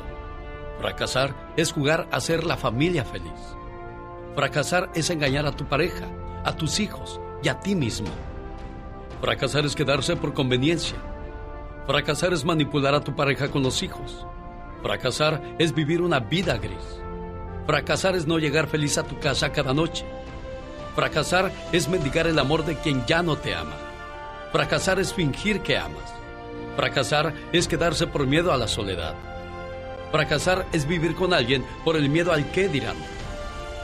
Fracasar 0.78 1.54
es 1.56 1.72
jugar 1.72 2.08
a 2.12 2.20
ser 2.20 2.44
la 2.44 2.56
familia 2.56 3.04
feliz. 3.04 3.55
Fracasar 4.36 4.90
es 4.94 5.08
engañar 5.08 5.46
a 5.46 5.52
tu 5.52 5.64
pareja, 5.64 6.04
a 6.44 6.54
tus 6.54 6.78
hijos 6.78 7.18
y 7.42 7.48
a 7.48 7.58
ti 7.58 7.74
mismo. 7.74 8.08
Fracasar 9.22 9.64
es 9.64 9.74
quedarse 9.74 10.14
por 10.14 10.34
conveniencia. 10.34 10.98
Fracasar 11.86 12.34
es 12.34 12.44
manipular 12.44 12.94
a 12.94 13.00
tu 13.00 13.16
pareja 13.16 13.50
con 13.50 13.62
los 13.62 13.82
hijos. 13.82 14.26
Fracasar 14.82 15.40
es 15.58 15.74
vivir 15.74 16.02
una 16.02 16.20
vida 16.20 16.58
gris. 16.58 17.00
Fracasar 17.66 18.14
es 18.14 18.26
no 18.26 18.38
llegar 18.38 18.66
feliz 18.66 18.98
a 18.98 19.04
tu 19.04 19.18
casa 19.18 19.52
cada 19.52 19.72
noche. 19.72 20.04
Fracasar 20.94 21.50
es 21.72 21.88
mendigar 21.88 22.26
el 22.26 22.38
amor 22.38 22.66
de 22.66 22.76
quien 22.76 23.06
ya 23.06 23.22
no 23.22 23.36
te 23.36 23.54
ama. 23.54 23.76
Fracasar 24.52 25.00
es 25.00 25.14
fingir 25.14 25.62
que 25.62 25.78
amas. 25.78 26.14
Fracasar 26.76 27.32
es 27.52 27.66
quedarse 27.66 28.06
por 28.06 28.26
miedo 28.26 28.52
a 28.52 28.58
la 28.58 28.68
soledad. 28.68 29.14
Fracasar 30.12 30.66
es 30.74 30.86
vivir 30.86 31.14
con 31.14 31.32
alguien 31.32 31.64
por 31.86 31.96
el 31.96 32.10
miedo 32.10 32.32
al 32.32 32.50
qué 32.50 32.68
dirán. 32.68 33.15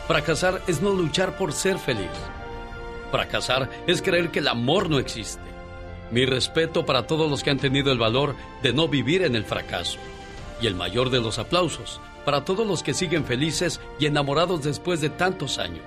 Fracasar 0.07 0.63
es 0.67 0.83
no 0.83 0.91
luchar 0.91 1.37
por 1.37 1.53
ser 1.53 1.79
feliz. 1.79 2.11
Fracasar 3.11 3.71
es 3.87 4.03
creer 4.03 4.31
que 4.31 4.41
el 4.41 4.49
amor 4.49 4.91
no 4.91 4.99
existe. 4.99 5.43
Mi 6.11 6.27
respeto 6.27 6.85
para 6.85 7.07
todos 7.07 7.31
los 7.31 7.43
que 7.43 7.51
han 7.51 7.59
tenido 7.59 7.93
el 7.93 7.99
valor 7.99 8.35
de 8.63 8.73
no 8.73 8.89
vivir 8.89 9.23
en 9.23 9.37
el 9.37 9.45
fracaso. 9.45 9.99
Y 10.61 10.67
el 10.67 10.75
mayor 10.75 11.11
de 11.11 11.21
los 11.21 11.39
aplausos 11.39 12.01
para 12.25 12.45
todos 12.45 12.67
los 12.67 12.83
que 12.83 12.95
siguen 12.95 13.25
felices 13.25 13.81
y 13.99 14.07
enamorados 14.07 14.63
después 14.63 15.01
de 15.01 15.11
tantos 15.11 15.59
años. 15.59 15.83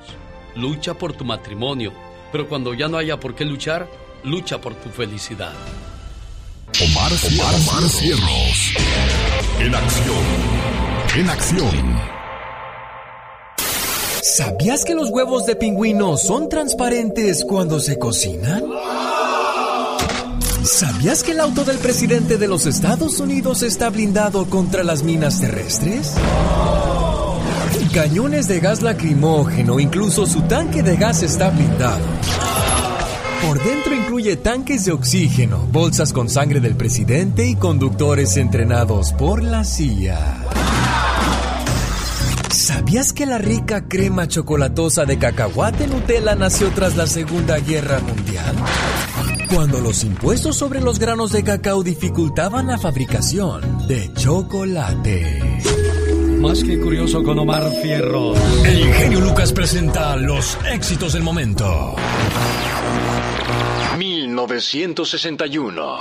Lucha 0.56 0.94
por 0.94 1.14
tu 1.14 1.26
matrimonio, 1.26 1.94
pero 2.32 2.48
cuando 2.48 2.74
ya 2.74 2.88
no 2.88 2.98
haya 2.98 3.20
por 3.20 3.36
qué 3.36 3.46
luchar, 3.46 3.88
lucha 4.24 4.60
por 4.60 4.74
tu 4.76 4.90
felicidad. 4.90 5.54
Omar, 6.82 7.12
Omar. 7.14 7.56
En 9.60 9.76
acción. 9.76 10.18
En 11.16 11.30
acción. 11.30 12.25
¿Sabías 14.36 14.84
que 14.84 14.96
los 14.96 15.12
huevos 15.12 15.46
de 15.46 15.56
pingüino 15.56 16.18
son 16.18 16.50
transparentes 16.50 17.46
cuando 17.46 17.80
se 17.80 17.98
cocinan? 17.98 18.66
¿Sabías 20.62 21.24
que 21.24 21.32
el 21.32 21.40
auto 21.40 21.64
del 21.64 21.78
presidente 21.78 22.38
de 22.38 22.50
los 22.50 22.66
Estados 22.66 23.22
Unidos 23.22 23.64
está 23.64 23.90
blindado 23.90 24.50
contra 24.50 24.84
las 24.84 25.04
minas 25.04 25.40
terrestres? 25.40 26.16
Cañones 27.94 28.50
de 28.50 28.60
gas 28.60 28.82
lacrimógeno, 28.82 29.80
incluso 29.80 30.26
su 30.26 30.42
tanque 30.42 30.84
de 30.84 30.98
gas 30.98 31.24
está 31.24 31.50
blindado. 31.50 32.04
Por 33.48 33.64
dentro 33.64 33.96
incluye 33.96 34.36
tanques 34.36 34.84
de 34.84 34.92
oxígeno, 34.92 35.66
bolsas 35.72 36.12
con 36.12 36.28
sangre 36.28 36.60
del 36.60 36.76
presidente 36.76 37.48
y 37.48 37.56
conductores 37.56 38.36
entrenados 38.36 39.14
por 39.14 39.42
la 39.42 39.64
CIA. 39.64 40.75
¿Sabías 42.66 42.86
¿Sabías 42.86 43.14
que 43.14 43.26
la 43.28 43.38
rica 43.38 43.88
crema 43.88 44.28
chocolatosa 44.28 45.06
de 45.06 45.20
cacahuate 45.20 45.86
Nutella 45.86 46.34
nació 46.34 46.72
tras 46.72 46.96
la 46.96 47.06
Segunda 47.06 47.60
Guerra 47.60 48.00
Mundial? 48.00 48.56
Cuando 49.54 49.80
los 49.82 50.04
impuestos 50.04 50.56
sobre 50.56 50.82
los 50.82 50.98
granos 50.98 51.32
de 51.32 51.44
cacao 51.44 51.84
dificultaban 51.84 52.66
la 52.66 52.80
fabricación 52.80 53.88
de 53.88 54.12
chocolate. 54.14 55.62
Más 56.40 56.64
que 56.64 56.80
curioso 56.80 57.24
con 57.24 57.38
Omar 57.38 57.70
Fierro. 57.84 58.34
El 58.66 58.94
genio 58.96 59.22
Lucas 59.22 59.54
presenta 59.54 60.16
los 60.16 60.58
éxitos 60.68 61.14
del 61.14 61.22
momento. 61.22 61.96
1961. 63.98 65.98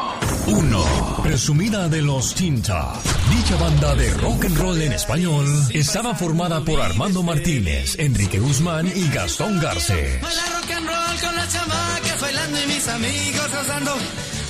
1. 0.46 0.84
Presumida 1.22 1.88
de 1.88 2.02
los 2.02 2.34
Tinta. 2.34 2.92
Dicha 3.30 3.56
banda 3.56 3.94
de 3.94 4.12
rock 4.14 4.44
and 4.46 4.58
roll 4.58 4.82
en 4.82 4.92
español 4.92 5.46
estaba 5.72 6.14
formada 6.14 6.60
por 6.60 6.80
Armando 6.80 7.22
Martínez, 7.22 7.96
Enrique 7.98 8.38
Guzmán 8.40 8.90
y 8.94 9.08
Gastón 9.08 9.58
Garces. 9.60 10.22
Hola 10.22 10.60
rock 10.60 10.70
and 10.72 10.86
roll 10.86 11.20
con 11.20 11.34
las 11.36 11.52
chamacas 11.52 12.20
bailando 12.20 12.58
y 12.62 12.66
mis 12.66 12.88
amigos 12.88 13.50
gozando. 13.50 13.96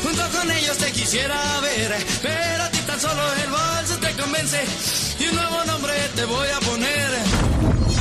Junto 0.02 0.22
con 0.38 0.50
ellos 0.50 0.76
te 0.78 0.90
quisiera 0.92 1.60
ver, 1.60 1.94
pero 2.22 2.62
a 2.62 2.70
ti 2.70 2.78
tan 2.86 2.98
solo 3.00 3.22
el 3.42 3.50
bolso 3.50 3.98
te 4.00 4.10
convence 4.22 4.64
y 5.20 5.24
un 5.28 5.34
nuevo 5.34 5.64
nombre 5.66 5.92
te 6.14 6.24
voy 6.24 6.48
a 6.48 6.60
poner. 6.60 7.10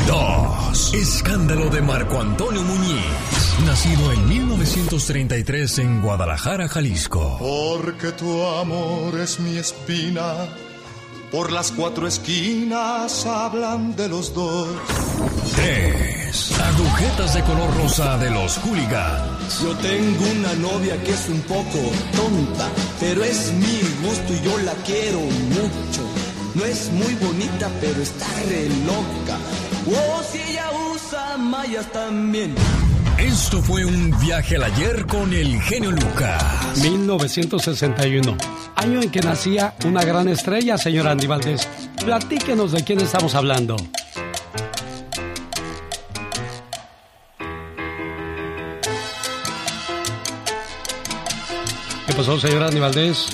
2. 0.07 0.93
Escándalo 0.93 1.69
de 1.69 1.81
Marco 1.81 2.19
Antonio 2.19 2.61
Muñiz. 2.61 3.42
Nacido 3.61 4.11
en 4.11 4.27
1933 4.27 5.79
en 5.79 6.01
Guadalajara, 6.01 6.67
Jalisco. 6.67 7.37
Porque 7.39 8.11
tu 8.11 8.43
amor 8.45 9.17
es 9.19 9.39
mi 9.39 9.57
espina. 9.57 10.49
Por 11.31 11.51
las 11.51 11.71
cuatro 11.71 12.05
esquinas 12.07 13.25
hablan 13.25 13.95
de 13.95 14.09
los 14.09 14.33
dos. 14.33 14.67
3. 15.55 16.51
Agujetas 16.59 17.33
de 17.35 17.43
color 17.43 17.75
rosa 17.77 18.17
de 18.17 18.29
los 18.31 18.57
hooligans. 18.57 19.61
Yo 19.61 19.75
tengo 19.77 20.25
una 20.39 20.53
novia 20.55 21.01
que 21.03 21.11
es 21.11 21.29
un 21.29 21.41
poco 21.41 21.79
tonta, 22.15 22.69
pero 22.99 23.23
es 23.23 23.51
mi 23.53 23.79
gusto 24.05 24.33
y 24.33 24.41
yo 24.41 24.57
la 24.59 24.73
quiero 24.85 25.19
mucho. 25.19 26.03
No 26.55 26.65
es 26.65 26.91
muy 26.91 27.15
bonita, 27.15 27.69
pero 27.79 28.01
está 28.01 28.27
re 28.47 28.67
loca. 28.85 29.37
Oh, 29.87 30.21
si 30.31 30.39
ella 30.39 30.69
usa 30.93 31.37
mallas 31.37 31.91
también. 31.91 32.53
Esto 33.23 33.61
fue 33.61 33.85
un 33.85 34.11
viaje 34.19 34.57
al 34.57 34.63
ayer 34.63 35.07
con 35.07 35.31
el 35.31 35.61
genio 35.61 35.91
Lucas. 35.91 36.77
1961, 36.81 38.35
año 38.75 39.01
en 39.01 39.09
que 39.09 39.21
nacía 39.21 39.75
una 39.85 40.03
gran 40.03 40.27
estrella, 40.27 40.77
señor 40.77 41.07
Andy 41.07 41.25
Valdés. 41.25 41.65
Platíquenos 42.03 42.73
de 42.73 42.83
quién 42.83 42.99
estamos 42.99 43.33
hablando. 43.33 43.77
¿Qué 52.05 52.13
pasó, 52.13 52.37
señor 52.37 52.63
Andy 52.63 52.81
Valdés? 52.81 53.29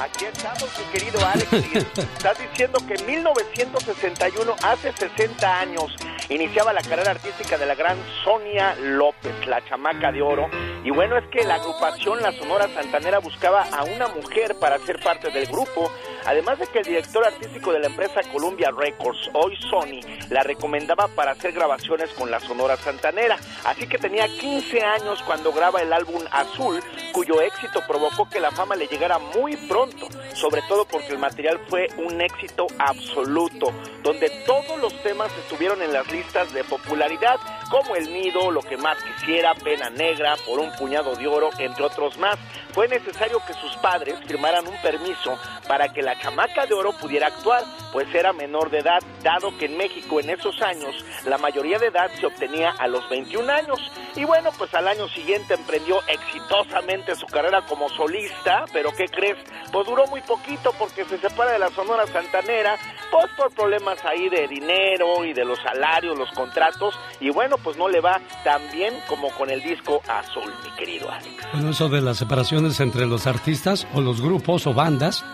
Aquí 0.00 0.24
estamos, 0.24 0.70
mi 0.78 0.98
querido 0.98 1.26
Alex. 1.26 1.52
Estás 2.16 2.38
diciendo 2.38 2.78
que 2.88 2.94
en 2.94 3.06
1961, 3.06 4.56
hace 4.62 4.90
60 4.92 5.60
años, 5.60 5.94
iniciaba 6.28 6.72
la 6.72 6.82
carrera 6.82 7.12
artística 7.12 7.56
de 7.56 7.66
la 7.66 7.74
gran 7.74 7.96
Sonia 8.24 8.74
López, 8.76 9.46
la 9.46 9.64
chamaca 9.64 10.12
de 10.12 10.22
oro. 10.22 10.48
Y 10.84 10.90
bueno, 10.90 11.16
es 11.16 11.26
que 11.28 11.44
la 11.44 11.56
agrupación 11.56 12.22
La 12.22 12.32
Sonora 12.32 12.68
Santanera 12.68 13.18
buscaba 13.18 13.62
a 13.62 13.84
una 13.84 14.08
mujer 14.08 14.56
para 14.60 14.78
ser 14.78 15.00
parte 15.00 15.30
del 15.30 15.46
grupo. 15.46 15.90
Además 16.28 16.58
de 16.58 16.66
que 16.66 16.80
el 16.80 16.84
director 16.84 17.24
artístico 17.24 17.72
de 17.72 17.80
la 17.80 17.86
empresa 17.86 18.20
Columbia 18.30 18.70
Records, 18.70 19.30
hoy 19.32 19.56
Sony, 19.70 20.00
la 20.28 20.42
recomendaba 20.42 21.08
para 21.08 21.30
hacer 21.30 21.52
grabaciones 21.52 22.10
con 22.10 22.30
la 22.30 22.38
Sonora 22.38 22.76
Santanera. 22.76 23.38
Así 23.64 23.86
que 23.86 23.96
tenía 23.96 24.28
15 24.28 24.78
años 24.82 25.22
cuando 25.22 25.54
graba 25.54 25.80
el 25.80 25.90
álbum 25.90 26.20
Azul, 26.30 26.82
cuyo 27.12 27.40
éxito 27.40 27.80
provocó 27.88 28.28
que 28.28 28.40
la 28.40 28.50
fama 28.50 28.76
le 28.76 28.88
llegara 28.88 29.18
muy 29.18 29.56
pronto, 29.56 30.06
sobre 30.34 30.60
todo 30.68 30.84
porque 30.84 31.12
el 31.12 31.18
material 31.18 31.60
fue 31.66 31.88
un 31.96 32.20
éxito 32.20 32.66
absoluto, 32.78 33.72
donde 34.02 34.28
todos 34.44 34.78
los 34.82 35.02
temas 35.02 35.32
estuvieron 35.38 35.80
en 35.80 35.94
las 35.94 36.12
listas 36.12 36.52
de 36.52 36.62
popularidad, 36.62 37.36
como 37.70 37.96
El 37.96 38.12
Nido, 38.12 38.50
Lo 38.50 38.60
que 38.60 38.76
más 38.76 38.98
quisiera, 39.02 39.54
Pena 39.54 39.88
Negra, 39.88 40.34
Por 40.46 40.58
un 40.58 40.70
puñado 40.72 41.16
de 41.16 41.26
oro, 41.26 41.48
entre 41.58 41.84
otros 41.84 42.18
más. 42.18 42.36
Fue 42.78 42.86
necesario 42.86 43.40
que 43.44 43.54
sus 43.54 43.76
padres 43.78 44.14
firmaran 44.24 44.68
un 44.68 44.80
permiso 44.80 45.36
para 45.66 45.88
que 45.88 46.00
la 46.00 46.16
chamaca 46.20 46.64
de 46.64 46.74
oro 46.74 46.92
pudiera 46.92 47.26
actuar, 47.26 47.64
pues 47.92 48.06
era 48.14 48.32
menor 48.32 48.70
de 48.70 48.78
edad, 48.78 49.02
dado 49.20 49.58
que 49.58 49.64
en 49.64 49.76
México 49.76 50.20
en 50.20 50.30
esos 50.30 50.62
años 50.62 51.04
la 51.24 51.38
mayoría 51.38 51.80
de 51.80 51.88
edad 51.88 52.08
se 52.20 52.26
obtenía 52.26 52.70
a 52.78 52.86
los 52.86 53.08
21 53.08 53.52
años. 53.52 53.80
Y 54.14 54.24
bueno, 54.24 54.50
pues 54.56 54.72
al 54.74 54.86
año 54.86 55.08
siguiente 55.08 55.54
emprendió 55.54 56.00
exitosamente 56.06 57.16
su 57.16 57.26
carrera 57.26 57.66
como 57.66 57.88
solista, 57.88 58.64
pero 58.72 58.92
¿qué 58.92 59.06
crees? 59.06 59.38
Pues 59.72 59.84
duró 59.84 60.06
muy 60.06 60.20
poquito 60.20 60.72
porque 60.78 61.04
se 61.04 61.18
separa 61.18 61.50
de 61.50 61.58
la 61.58 61.70
Sonora 61.70 62.06
Santanera, 62.06 62.76
pues 63.10 63.26
por 63.36 63.50
problemas 63.52 64.04
ahí 64.04 64.28
de 64.28 64.46
dinero 64.48 65.24
y 65.24 65.32
de 65.32 65.44
los 65.44 65.58
salarios, 65.58 66.18
los 66.18 66.30
contratos, 66.32 66.94
y 67.20 67.30
bueno, 67.30 67.56
pues 67.58 67.76
no 67.76 67.88
le 67.88 68.00
va 68.00 68.20
tan 68.44 68.60
bien 68.72 68.94
como 69.08 69.30
con 69.30 69.50
el 69.50 69.62
disco 69.62 70.00
Azul, 70.08 70.52
mi 70.64 70.70
querido 70.72 71.10
Alex. 71.10 71.46
Bueno, 71.52 71.70
eso 71.70 71.88
de 71.88 72.00
las 72.00 72.18
separaciones 72.18 72.80
entre 72.80 73.06
los 73.06 73.26
artistas 73.26 73.86
o 73.94 74.00
los 74.00 74.20
grupos 74.20 74.66
o 74.66 74.74
bandas 74.74 75.24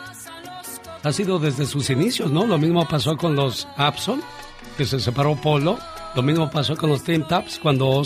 ha 1.03 1.13
sido 1.13 1.39
desde 1.39 1.67
sus 1.67 1.91
inicios, 1.91 2.31
¿no? 2.31 2.47
Lo 2.47 2.59
mismo 2.59 2.87
pasó 2.89 3.17
con 3.17 3.37
los 3.37 3.69
Abson, 3.77 4.23
que 4.77 4.85
se 4.85 4.99
separó 5.01 5.37
Polo. 5.37 5.79
Lo 6.15 6.23
mismo 6.23 6.51
pasó 6.51 6.77
con 6.77 6.91
los 6.91 7.05
Team 7.05 7.27
Taps 7.27 7.59
cuando 7.59 8.03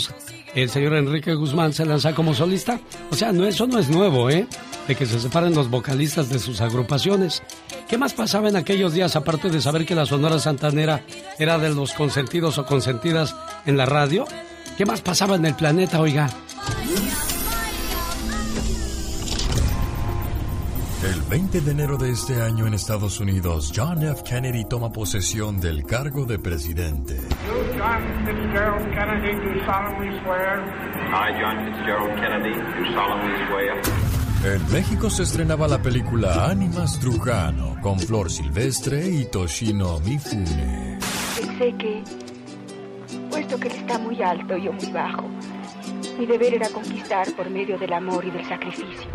el 0.55 0.69
señor 0.69 0.95
Enrique 0.95 1.33
Guzmán 1.35 1.73
se 1.73 1.85
lanza 1.85 2.13
como 2.13 2.33
solista. 2.33 2.79
O 3.11 3.15
sea, 3.15 3.31
no, 3.31 3.45
eso 3.45 3.67
no 3.67 3.79
es 3.79 3.89
nuevo, 3.89 4.29
¿eh? 4.29 4.47
De 4.87 4.95
que 4.95 5.05
se 5.05 5.19
separen 5.19 5.53
los 5.53 5.69
vocalistas 5.69 6.29
de 6.29 6.39
sus 6.39 6.61
agrupaciones. 6.61 7.43
¿Qué 7.87 7.97
más 7.97 8.13
pasaba 8.13 8.49
en 8.49 8.55
aquellos 8.55 8.93
días, 8.93 9.15
aparte 9.15 9.49
de 9.49 9.61
saber 9.61 9.85
que 9.85 9.95
la 9.95 10.05
Sonora 10.05 10.39
Santanera 10.39 11.03
era 11.37 11.57
de 11.57 11.69
los 11.69 11.93
consentidos 11.93 12.57
o 12.57 12.65
consentidas 12.65 13.35
en 13.65 13.77
la 13.77 13.85
radio? 13.85 14.25
¿Qué 14.77 14.85
más 14.85 15.01
pasaba 15.01 15.35
en 15.35 15.45
el 15.45 15.55
planeta, 15.55 15.99
oiga? 15.99 16.29
20 21.29 21.61
de 21.61 21.71
enero 21.71 21.95
de 21.97 22.09
este 22.09 22.41
año 22.41 22.65
en 22.65 22.73
Estados 22.73 23.19
Unidos, 23.19 23.71
John 23.75 24.01
F. 24.01 24.23
Kennedy 24.23 24.65
toma 24.65 24.91
posesión 24.91 25.59
del 25.59 25.83
cargo 25.83 26.25
de 26.25 26.39
presidente. 26.39 27.17
You, 27.17 27.77
John 27.77 28.25
Fitzgerald 28.25 28.89
Kennedy, 28.89 29.35
do 29.35 29.63
solemnly 29.63 30.19
swear. 30.23 30.59
I, 31.13 31.31
John 31.39 31.65
Fitzgerald 31.65 32.15
Kennedy, 32.19 32.55
do 32.55 32.93
solemnly 32.95 33.47
swear. 33.47 34.55
En 34.55 34.71
México 34.71 35.09
se 35.11 35.21
estrenaba 35.21 35.67
la 35.67 35.79
película 35.79 36.49
Ánimas 36.49 36.99
Trujano 36.99 37.75
con 37.79 37.99
Flor 37.99 38.31
Silvestre 38.31 39.07
y 39.07 39.25
Toshino 39.25 39.99
Mifune. 39.99 40.97
Pensé 41.39 41.75
que, 41.77 42.03
puesto 43.29 43.59
que 43.59 43.67
él 43.67 43.75
está 43.75 43.99
muy 43.99 44.19
alto 44.23 44.57
y 44.57 44.63
yo 44.63 44.73
muy 44.73 44.91
bajo, 44.91 45.29
mi 46.17 46.25
deber 46.25 46.53
era 46.53 46.69
conquistar 46.69 47.31
por 47.35 47.49
medio 47.49 47.77
del 47.77 47.93
amor 47.93 48.25
y 48.25 48.31
del 48.31 48.45
sacrificio. 48.47 49.09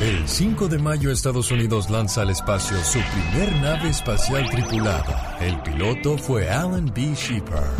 El 0.00 0.26
5 0.26 0.68
de 0.68 0.78
mayo 0.78 1.10
Estados 1.10 1.50
Unidos 1.50 1.90
lanza 1.90 2.22
al 2.22 2.30
espacio 2.30 2.76
su 2.78 2.98
primer 3.00 3.52
nave 3.62 3.88
espacial 3.88 4.48
tripulada. 4.50 5.36
El 5.40 5.60
piloto 5.62 6.18
fue 6.18 6.48
Alan 6.50 6.90
B. 6.94 7.14
Shepard. 7.14 7.70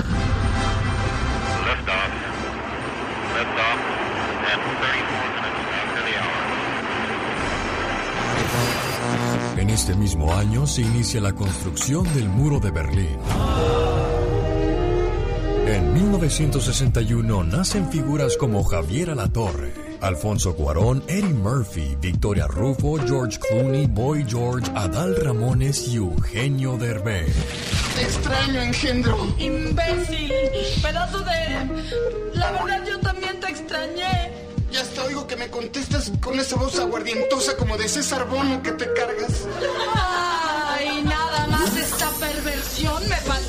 En 9.57 9.70
este 9.70 9.94
mismo 9.94 10.33
año 10.35 10.66
se 10.66 10.83
inicia 10.83 11.20
la 11.20 11.33
construcción 11.33 12.05
del 12.14 12.28
muro 12.28 12.59
de 12.59 12.70
Berlín. 12.70 13.18
En 15.66 15.94
1961 15.94 17.44
nacen 17.44 17.88
figuras 17.90 18.37
como 18.37 18.64
Javier 18.64 19.11
Alatorre, 19.11 19.72
Alfonso 20.01 20.57
Cuarón, 20.57 21.05
Eddie 21.07 21.35
Murphy, 21.35 21.96
Victoria 22.01 22.48
Rufo, 22.48 22.98
George 23.07 23.38
Clooney, 23.38 23.87
Boy 23.87 24.25
George, 24.29 24.68
Adal 24.75 25.14
Ramones 25.16 25.87
y 25.87 25.96
Eugenio 25.96 26.77
Derbez. 26.77 27.33
Te 27.94 28.03
extraño, 28.03 28.61
engendro. 28.61 29.16
Imbécil, 29.38 30.33
pedazo 30.83 31.20
de... 31.20 32.35
La 32.35 32.51
verdad 32.51 32.85
yo 32.85 32.98
también 32.98 33.38
te 33.38 33.48
extrañé. 33.48 34.33
Ya 34.72 34.81
hasta 34.81 35.05
oigo 35.05 35.27
que 35.29 35.37
me 35.37 35.48
contestas 35.48 36.11
con 36.20 36.40
esa 36.40 36.57
voz 36.57 36.79
aguardientosa 36.79 37.57
como 37.57 37.77
de 37.77 37.88
César 37.88 38.27
Bono 38.29 38.62
que 38.62 38.72
te 38.72 38.92
cargas. 38.94 39.46
Ay, 39.94 41.03
nada 41.05 41.46
más 41.46 41.77
esta 41.77 42.09
perversión 42.18 43.01
me 43.09 43.16
faltaba. 43.16 43.41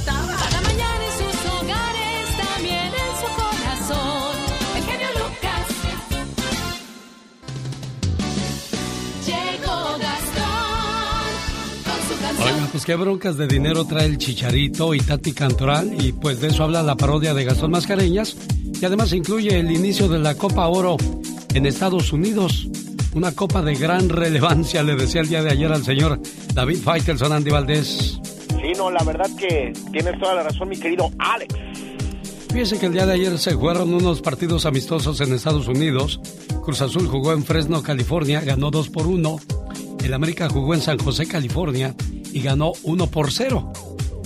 Oiga, 12.39 12.67
Pues 12.71 12.85
qué 12.85 12.95
broncas 12.95 13.37
de 13.37 13.47
dinero 13.47 13.85
trae 13.85 14.05
el 14.05 14.17
Chicharito 14.17 14.93
y 14.93 14.99
Tati 14.99 15.33
Cantoral 15.33 15.93
y 16.03 16.11
pues 16.13 16.41
de 16.41 16.47
eso 16.47 16.63
habla 16.63 16.83
la 16.83 16.95
parodia 16.95 17.33
de 17.33 17.43
Gastón 17.43 17.71
Mascareñas 17.71 18.35
y 18.81 18.85
además 18.85 19.13
incluye 19.13 19.59
el 19.59 19.71
inicio 19.71 20.07
de 20.07 20.19
la 20.19 20.35
Copa 20.35 20.67
Oro 20.67 20.97
en 21.53 21.65
Estados 21.65 22.11
Unidos. 22.11 22.67
Una 23.13 23.31
copa 23.31 23.61
de 23.61 23.75
gran 23.75 24.09
relevancia, 24.09 24.81
le 24.81 24.95
decía 24.95 25.21
el 25.21 25.29
día 25.29 25.43
de 25.43 25.51
ayer 25.51 25.71
al 25.71 25.83
señor 25.83 26.19
David 26.53 26.77
Faitelson 26.77 27.31
Andy 27.31 27.51
Valdés. 27.51 28.19
Sí, 28.49 28.71
no, 28.75 28.89
la 28.89 29.03
verdad 29.03 29.29
que 29.37 29.71
tienes 29.91 30.19
toda 30.19 30.35
la 30.35 30.43
razón, 30.43 30.69
mi 30.69 30.77
querido 30.77 31.11
Alex. 31.19 31.53
Fíjese 32.49 32.79
que 32.79 32.87
el 32.87 32.93
día 32.93 33.05
de 33.05 33.13
ayer 33.13 33.37
se 33.37 33.53
jugaron 33.53 33.93
unos 33.93 34.21
partidos 34.21 34.65
amistosos 34.65 35.21
en 35.21 35.33
Estados 35.33 35.67
Unidos. 35.67 36.19
Cruz 36.63 36.81
Azul 36.81 37.07
jugó 37.07 37.33
en 37.33 37.43
Fresno, 37.43 37.83
California, 37.83 38.41
ganó 38.41 38.71
2 38.71 38.89
por 38.89 39.05
1. 39.05 39.39
El 40.03 40.13
América 40.13 40.49
jugó 40.49 40.73
en 40.73 40.81
San 40.81 40.97
José, 40.97 41.27
California 41.27 41.95
y 42.33 42.41
ganó 42.41 42.73
1 42.83 43.07
por 43.07 43.31
0. 43.31 43.71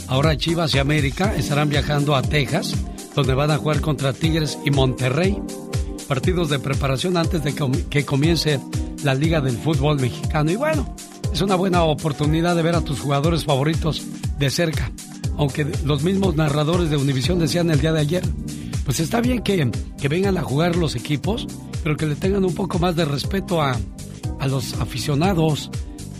Ahora 0.07 0.37
Chivas 0.37 0.73
y 0.73 0.79
América 0.79 1.35
estarán 1.35 1.69
viajando 1.69 2.15
a 2.15 2.21
Texas, 2.21 2.73
donde 3.13 3.33
van 3.33 3.51
a 3.51 3.57
jugar 3.57 3.81
contra 3.81 4.13
Tigres 4.13 4.57
y 4.65 4.71
Monterrey. 4.71 5.37
Partidos 6.07 6.49
de 6.49 6.59
preparación 6.59 7.17
antes 7.17 7.43
de 7.43 7.53
que 7.89 8.05
comience 8.05 8.59
la 9.03 9.13
Liga 9.13 9.41
del 9.41 9.57
Fútbol 9.57 9.99
Mexicano. 9.99 10.49
Y 10.49 10.55
bueno, 10.55 10.95
es 11.33 11.41
una 11.41 11.55
buena 11.55 11.83
oportunidad 11.83 12.55
de 12.55 12.61
ver 12.61 12.75
a 12.75 12.81
tus 12.81 13.01
jugadores 13.01 13.43
favoritos 13.43 14.01
de 14.39 14.49
cerca. 14.49 14.89
Aunque 15.37 15.67
los 15.83 16.03
mismos 16.03 16.35
narradores 16.35 16.89
de 16.89 16.97
Univisión 16.97 17.39
decían 17.39 17.69
el 17.69 17.81
día 17.81 17.91
de 17.91 17.99
ayer, 17.99 18.23
pues 18.85 19.01
está 19.01 19.19
bien 19.19 19.43
que, 19.43 19.69
que 19.99 20.07
vengan 20.07 20.37
a 20.37 20.43
jugar 20.43 20.77
los 20.77 20.95
equipos, 20.95 21.45
pero 21.83 21.97
que 21.97 22.05
le 22.05 22.15
tengan 22.15 22.45
un 22.45 22.55
poco 22.55 22.79
más 22.79 22.95
de 22.95 23.03
respeto 23.03 23.61
a, 23.61 23.77
a 24.39 24.47
los 24.47 24.73
aficionados 24.75 25.69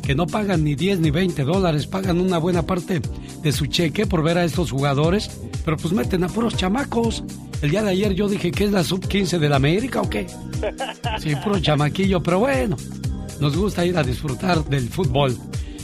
que 0.07 0.15
no 0.15 0.25
pagan 0.25 0.63
ni 0.63 0.73
10 0.73 1.01
ni 1.01 1.11
20 1.11 1.43
dólares, 1.43 1.85
pagan 1.85 2.21
una 2.21 2.37
buena 2.37 2.65
parte 2.65 3.01
de 3.43 3.51
su 3.51 3.65
cheque 3.65 4.07
por 4.07 4.23
ver 4.23 4.37
a 4.37 4.45
estos 4.45 4.71
jugadores, 4.71 5.29
pero 5.65 5.75
pues 5.75 5.93
meten 5.93 6.23
a 6.23 6.29
puros 6.29 6.55
chamacos. 6.55 7.25
El 7.61 7.71
día 7.71 7.83
de 7.83 7.89
ayer 7.89 8.13
yo 8.13 8.29
dije 8.29 8.51
que 8.51 8.63
es 8.63 8.71
la 8.71 8.85
sub 8.85 9.05
15 9.05 9.37
de 9.37 9.49
la 9.49 9.57
América 9.57 9.99
o 9.99 10.09
qué. 10.09 10.25
Sí, 11.19 11.33
puro 11.43 11.59
chamaquillo, 11.59 12.23
pero 12.23 12.39
bueno, 12.39 12.77
nos 13.41 13.57
gusta 13.57 13.85
ir 13.85 13.97
a 13.97 14.03
disfrutar 14.03 14.63
del 14.63 14.87
fútbol. 14.87 15.37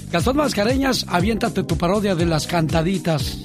Gastón 0.09 0.38
Mascareñas, 0.38 1.05
aviéntate 1.09 1.63
tu 1.63 1.77
parodia 1.77 2.15
de 2.15 2.25
las 2.25 2.47
cantaditas. 2.47 3.39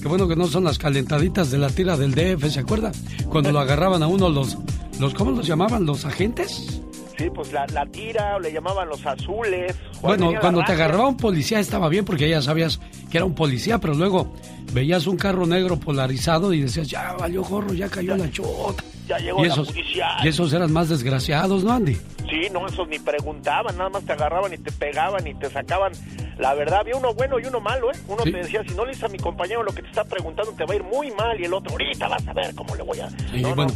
Qué 0.00 0.06
bueno 0.06 0.28
que 0.28 0.36
no 0.36 0.46
son 0.46 0.62
las 0.62 0.78
calentaditas 0.78 1.50
de 1.50 1.58
la 1.58 1.68
tira 1.68 1.96
del 1.96 2.14
DF, 2.14 2.48
¿se 2.48 2.60
acuerda? 2.60 2.92
Cuando 3.28 3.50
lo 3.50 3.58
agarraban 3.58 4.04
a 4.04 4.06
uno 4.06 4.28
los, 4.28 4.56
los 5.00 5.14
¿cómo 5.14 5.32
los 5.32 5.48
llamaban? 5.48 5.84
¿Los 5.84 6.04
agentes? 6.04 6.80
Sí, 7.22 7.30
pues 7.34 7.52
la, 7.52 7.66
la 7.66 7.86
tira, 7.86 8.36
o 8.36 8.40
le 8.40 8.52
llamaban 8.52 8.88
los 8.88 9.04
azules. 9.06 9.74
Bueno, 10.00 10.32
cuando 10.40 10.62
te 10.64 10.72
agarraba 10.72 11.06
un 11.08 11.16
policía 11.16 11.60
estaba 11.60 11.88
bien 11.88 12.04
porque 12.04 12.28
ya 12.28 12.42
sabías 12.42 12.80
que 13.10 13.18
era 13.18 13.24
un 13.24 13.34
policía, 13.34 13.78
pero 13.78 13.94
luego 13.94 14.32
veías 14.72 15.06
un 15.06 15.16
carro 15.16 15.46
negro 15.46 15.76
polarizado 15.78 16.52
y 16.52 16.62
decías, 16.62 16.88
ya 16.88 17.12
valió 17.18 17.42
gorro, 17.44 17.72
ya 17.74 17.88
cayó 17.88 18.16
la 18.16 18.30
chota. 18.30 18.82
Ya 19.08 19.18
llegó 19.18 19.44
y 19.44 19.48
la 19.48 19.54
policía. 19.56 20.06
y 20.22 20.28
esos 20.28 20.52
eran 20.52 20.72
más 20.72 20.88
desgraciados, 20.88 21.64
¿no, 21.64 21.72
Andy? 21.72 21.94
Sí, 21.94 22.48
no, 22.52 22.66
esos 22.66 22.88
ni 22.88 22.98
preguntaban, 23.00 23.76
nada 23.76 23.90
más 23.90 24.04
te 24.04 24.12
agarraban 24.12 24.52
y 24.54 24.58
te 24.58 24.70
pegaban 24.72 25.26
y 25.26 25.34
te 25.34 25.50
sacaban. 25.50 25.92
La 26.38 26.54
verdad, 26.54 26.80
había 26.80 26.96
uno 26.96 27.12
bueno 27.12 27.38
y 27.38 27.44
uno 27.44 27.60
malo, 27.60 27.90
¿eh? 27.92 27.96
Uno 28.08 28.22
Sí. 28.24 28.32
te 28.32 28.38
decía, 28.38 28.62
si 28.66 28.74
no 28.74 28.84
le 28.84 28.92
dices 28.92 29.04
a 29.04 29.08
mi 29.08 29.18
compañero 29.18 29.62
lo 29.62 29.72
que 29.72 29.82
te 29.82 29.88
está 29.88 30.04
preguntando, 30.04 30.52
te 30.52 30.64
va 30.64 30.72
a 30.72 30.76
ir 30.76 30.82
muy 30.84 31.10
mal. 31.12 31.38
Y 31.40 31.44
el 31.44 31.52
otro, 31.52 31.72
ahorita 31.72 32.08
vas 32.08 32.26
a 32.26 32.32
ver 32.32 32.54
cómo 32.54 32.74
le 32.74 32.82
voy 32.84 33.00
a... 33.00 33.08
Y 33.34 33.42
No, 33.42 33.54
no. 33.54 33.66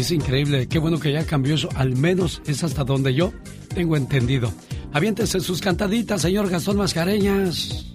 Es 0.00 0.10
increíble, 0.10 0.66
qué 0.66 0.78
bueno 0.78 0.98
que 0.98 1.12
ya 1.12 1.24
cambió 1.24 1.54
eso, 1.54 1.68
al 1.76 1.96
menos 1.96 2.42
es 2.46 2.64
hasta 2.64 2.84
donde 2.84 3.14
yo 3.14 3.32
tengo 3.74 3.96
entendido. 3.96 4.52
Aviéntese 4.92 5.40
sus 5.40 5.60
cantaditas, 5.60 6.22
señor 6.22 6.48
Gastón 6.48 6.78
Mascareñas. 6.78 7.92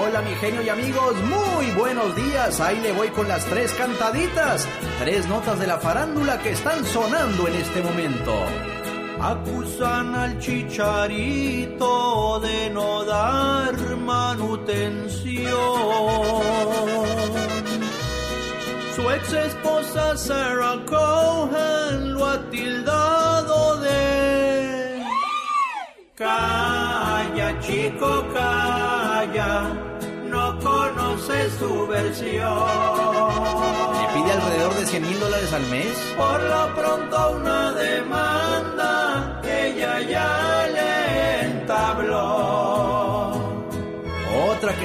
Hola 0.00 0.22
mi 0.22 0.34
genio 0.36 0.62
y 0.62 0.68
amigos, 0.68 1.14
muy 1.24 1.66
buenos 1.76 2.14
días. 2.16 2.60
Ahí 2.60 2.80
le 2.80 2.92
voy 2.92 3.08
con 3.08 3.28
las 3.28 3.44
tres 3.46 3.72
cantaditas, 3.72 4.66
tres 4.98 5.26
notas 5.28 5.58
de 5.58 5.66
la 5.66 5.78
farándula 5.78 6.38
que 6.40 6.52
están 6.52 6.84
sonando 6.84 7.48
en 7.48 7.54
este 7.56 7.82
momento. 7.82 8.34
Acusan 9.20 10.14
al 10.14 10.38
chicharito 10.38 12.40
de 12.40 12.70
no 12.70 13.04
dar 13.04 13.96
manutención. 13.96 15.52
Su 18.94 19.10
ex 19.10 19.32
esposa 19.32 20.16
Sarah 20.16 20.78
Cohen 20.86 22.14
lo 22.14 22.26
ha 22.26 22.38
tildado 22.50 23.80
de... 23.80 25.02
Calla, 26.14 27.58
chico, 27.58 28.24
calla, 28.32 29.62
no 30.30 30.56
conoces 30.60 31.52
su 31.58 31.88
versión. 31.88 32.54
¿Le 33.98 34.06
pide 34.14 34.32
alrededor 34.32 34.74
de 34.74 34.86
100 34.86 35.02
mil 35.02 35.18
dólares 35.18 35.52
al 35.52 35.66
mes? 35.66 36.14
Por 36.16 36.40
lo 36.40 36.74
pronto 36.76 37.30
una 37.30 37.72
demanda 37.72 39.40
que 39.42 39.70
ella 39.70 40.00
ya 40.02 40.68
le 40.72 41.40
entabló. 41.46 42.83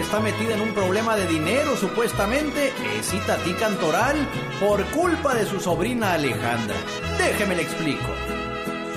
Está 0.09 0.21
metida 0.21 0.55
en 0.55 0.61
un 0.61 0.73
problema 0.73 1.15
de 1.15 1.27
dinero, 1.27 1.77
supuestamente, 1.77 2.73
es 2.97 3.13
Itatí 3.13 3.53
Cantoral 3.53 4.15
por 4.59 4.83
culpa 4.85 5.35
de 5.35 5.45
su 5.45 5.59
sobrina 5.59 6.13
Alejandra. 6.13 6.75
Déjeme 7.19 7.55
le 7.55 7.61
explico. 7.61 8.07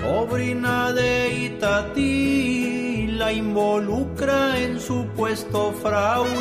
Sobrina 0.01 0.90
de 0.92 1.35
Itatí 1.35 3.09
la 3.09 3.31
involucra 3.31 4.59
en 4.59 4.81
supuesto 4.81 5.75
fraude. 5.83 6.38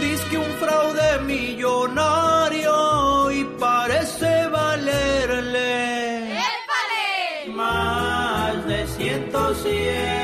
Dice 0.00 0.24
que 0.30 0.38
un 0.38 0.52
fraude 0.60 1.18
millonario 1.26 3.32
y 3.32 3.42
parece 3.58 4.46
valerle 4.46 6.38
más 7.48 8.64
de 8.64 8.86
107 8.86 10.21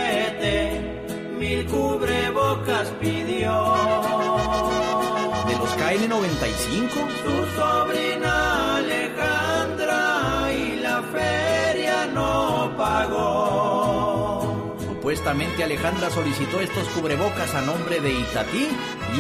¿De 5.47 5.57
los 5.57 5.71
KN95? 5.77 6.91
Su 7.25 7.47
sobrina 7.57 8.77
Alejandra 8.77 10.53
y 10.53 10.77
la 10.81 11.03
feria 11.03 12.07
no 12.07 12.73
pagó. 12.77 14.77
Supuestamente 14.79 15.65
Alejandra 15.65 16.11
solicitó 16.11 16.61
estos 16.61 16.87
cubrebocas 16.89 17.55
a 17.55 17.63
nombre 17.63 18.01
de 18.01 18.13
Itatí 18.13 18.69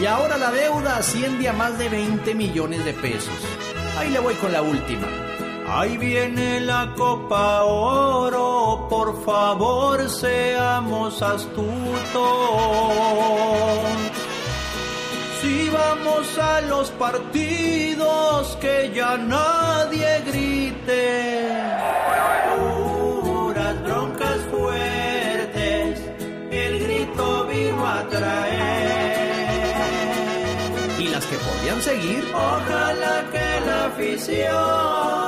y 0.00 0.06
ahora 0.06 0.36
la 0.36 0.50
deuda 0.50 0.96
asciende 0.98 1.48
a 1.48 1.52
más 1.52 1.78
de 1.78 1.88
20 1.88 2.34
millones 2.34 2.84
de 2.84 2.92
pesos. 2.92 3.38
Ahí 3.98 4.10
le 4.10 4.18
voy 4.18 4.34
con 4.34 4.52
la 4.52 4.62
última. 4.62 5.06
Ahí 5.70 5.98
viene 5.98 6.60
la 6.60 6.94
Copa 6.96 7.62
Oro, 7.62 8.86
por 8.88 9.22
favor 9.22 10.08
seamos 10.08 11.20
astutos. 11.20 11.68
Si 15.42 15.68
vamos 15.68 16.38
a 16.38 16.62
los 16.62 16.90
partidos, 16.92 18.56
que 18.62 18.92
ya 18.94 19.18
nadie 19.18 20.22
grite. 20.26 21.48
Puras 23.22 23.82
broncas 23.84 24.38
fuertes, 24.50 26.00
el 26.50 26.78
grito 26.80 27.46
vino 27.46 27.86
a 27.86 28.02
traer. 28.08 29.28
¿Y 30.98 31.08
las 31.08 31.26
que 31.26 31.36
podrían 31.36 31.82
seguir? 31.82 32.24
Ojalá 32.34 33.24
que 33.30 33.60
la 33.66 33.86
afición 33.86 35.27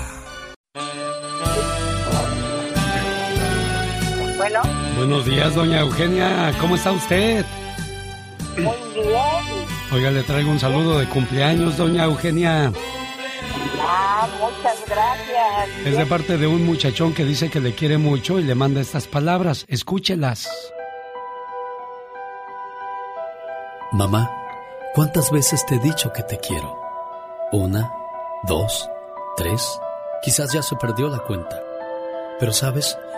Buenos 5.01 5.25
días, 5.25 5.55
doña 5.55 5.79
Eugenia, 5.79 6.53
¿cómo 6.59 6.75
está 6.75 6.91
usted? 6.91 7.43
muy 8.55 8.75
bien. 8.93 9.65
Oiga, 9.91 10.11
le 10.11 10.21
traigo 10.21 10.51
un 10.51 10.59
saludo 10.59 10.99
de 10.99 11.09
cumpleaños, 11.09 11.75
doña 11.75 12.03
Eugenia. 12.03 12.71
Ah, 13.81 14.29
muchas 14.39 14.77
gracias. 14.87 15.87
Es 15.87 15.97
de 15.97 16.05
parte 16.05 16.37
de 16.37 16.45
un 16.45 16.63
muchachón 16.67 17.15
que 17.15 17.25
dice 17.25 17.49
que 17.49 17.59
le 17.59 17.73
quiere 17.73 17.97
mucho 17.97 18.37
y 18.37 18.43
le 18.43 18.53
manda 18.53 18.79
estas 18.79 19.07
palabras. 19.07 19.65
Escúchelas. 19.67 20.47
Mamá, 23.93 24.29
¿cuántas 24.93 25.31
veces 25.31 25.65
te 25.65 25.75
he 25.75 25.79
dicho 25.79 26.13
que 26.13 26.21
te 26.21 26.37
quiero? 26.37 26.79
Una, 27.51 27.91
dos, 28.43 28.87
tres, 29.35 29.67
quizás 30.21 30.53
ya 30.53 30.61
se 30.61 30.75
perdió 30.75 31.09
la 31.09 31.17
cuenta. 31.17 31.59
Pero 32.39 32.53
sabes, 32.53 32.95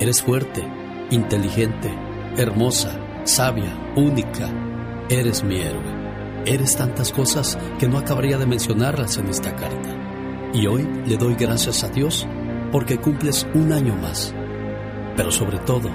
eres 0.00 0.22
fuerte, 0.22 0.62
inteligente, 1.10 1.92
hermosa, 2.36 2.98
sabia, 3.24 3.76
única. 3.96 4.48
Eres 5.10 5.44
mi 5.44 5.60
héroe. 5.60 6.00
Eres 6.46 6.76
tantas 6.76 7.12
cosas 7.12 7.58
que 7.78 7.86
no 7.86 7.98
acabaría 7.98 8.38
de 8.38 8.46
mencionarlas 8.46 9.18
en 9.18 9.28
esta 9.28 9.54
carta. 9.54 9.90
Y 10.54 10.66
hoy 10.66 10.88
le 11.06 11.16
doy 11.16 11.34
gracias 11.34 11.84
a 11.84 11.90
Dios 11.90 12.26
porque 12.72 12.96
cumples 12.96 13.46
un 13.54 13.72
año 13.72 13.94
más. 13.94 14.34
Pero 15.16 15.30
sobre 15.30 15.58
todo, 15.58 15.90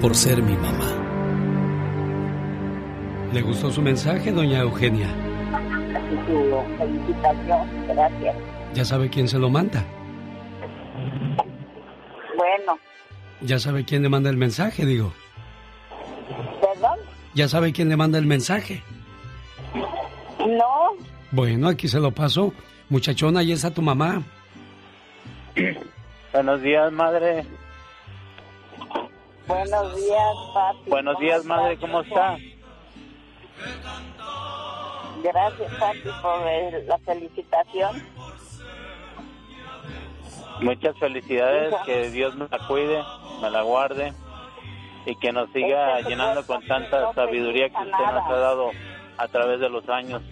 por 0.00 0.16
ser 0.16 0.42
mi 0.42 0.56
mamá. 0.56 0.90
¿Le 3.32 3.40
gustó 3.40 3.70
su 3.70 3.82
mensaje, 3.82 4.32
doña 4.32 4.60
Eugenia? 4.60 5.08
felicitación, 6.78 7.68
gracias. 7.86 8.36
¿Ya 8.74 8.84
sabe 8.84 9.08
quién 9.08 9.28
se 9.28 9.38
lo 9.38 9.48
manda? 9.48 9.84
Bueno, 12.36 12.78
¿Ya 13.44 13.58
sabe 13.58 13.84
quién 13.84 14.02
le 14.02 14.08
manda 14.08 14.30
el 14.30 14.38
mensaje, 14.38 14.86
digo? 14.86 15.12
¿perdón? 16.60 16.98
¿Ya 17.34 17.46
sabe 17.46 17.72
quién 17.72 17.90
le 17.90 17.96
manda 17.96 18.18
el 18.18 18.24
mensaje? 18.26 18.82
No, 20.38 20.92
Bueno, 21.30 21.68
aquí 21.68 21.86
se 21.88 22.00
lo 22.00 22.10
paso. 22.10 22.54
Muchachona, 22.88 23.40
ahí 23.40 23.52
está 23.52 23.70
tu 23.72 23.82
mamá. 23.82 24.22
Buenos 26.32 26.62
días, 26.62 26.90
madre. 26.92 27.44
buenos 29.46 29.96
días, 29.96 30.34
papi. 30.54 30.90
Buenos 30.90 31.18
días, 31.18 31.44
madre, 31.44 31.78
¿cómo 31.78 32.00
está? 32.00 32.36
Gracias, 35.22 35.72
papi, 35.78 36.08
por 36.22 36.84
la 36.86 36.98
felicitación. 36.98 38.02
Muchas 40.60 40.96
felicidades, 40.98 41.74
que 41.84 42.10
Dios 42.10 42.34
me 42.36 42.46
la 42.50 42.58
cuide, 42.66 43.02
me 43.42 43.50
la 43.50 43.62
guarde 43.62 44.12
y 45.06 45.16
que 45.16 45.32
nos 45.32 45.50
siga 45.52 46.00
llenando 46.00 46.46
con 46.46 46.64
tanta 46.66 47.12
sabiduría 47.12 47.68
que 47.68 47.76
usted 47.76 48.14
nos 48.14 48.30
ha 48.30 48.36
dado 48.36 48.70
a 49.18 49.28
través 49.28 49.60
de 49.60 49.68
los 49.68 49.88
años. 49.88 50.22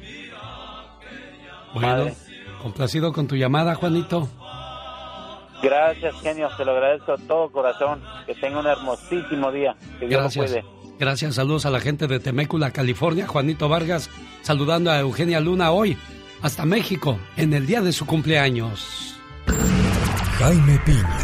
Bueno, 1.74 2.06
complacido 2.62 3.12
con 3.12 3.26
tu 3.26 3.36
llamada, 3.36 3.74
Juanito. 3.74 4.28
Gracias, 5.62 6.20
genio, 6.22 6.48
te 6.56 6.64
lo 6.64 6.72
agradezco 6.72 7.16
de 7.16 7.24
todo 7.26 7.50
corazón. 7.50 8.02
Que 8.26 8.34
tenga 8.34 8.58
un 8.60 8.66
hermosísimo 8.66 9.52
día. 9.52 9.76
Que 10.00 10.08
Dios 10.08 10.22
lo 10.22 10.30
Gracias. 10.30 10.50
cuide. 10.50 10.64
Gracias, 10.98 11.34
saludos 11.36 11.66
a 11.66 11.70
la 11.70 11.80
gente 11.80 12.06
de 12.06 12.20
Temécula, 12.20 12.70
California. 12.70 13.26
Juanito 13.26 13.68
Vargas 13.68 14.10
saludando 14.42 14.90
a 14.90 14.98
Eugenia 15.00 15.40
Luna 15.40 15.70
hoy 15.72 15.96
hasta 16.42 16.64
México 16.64 17.18
en 17.36 17.54
el 17.54 17.66
día 17.66 17.80
de 17.80 17.92
su 17.92 18.06
cumpleaños. 18.06 19.16
Jaime 20.38 20.78
Piña, 20.84 21.18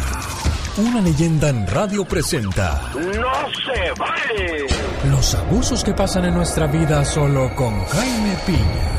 una 0.77 1.01
leyenda 1.01 1.49
en 1.49 1.67
radio 1.67 2.05
presenta 2.05 2.91
¡No 2.95 3.01
se 3.03 3.91
vale! 3.99 4.67
los 5.09 5.35
abusos 5.35 5.83
que 5.83 5.93
pasan 5.93 6.25
en 6.25 6.33
nuestra 6.35 6.67
vida 6.67 7.03
solo 7.05 7.53
con 7.55 7.83
Jaime 7.85 8.37
Piña. 8.45 8.95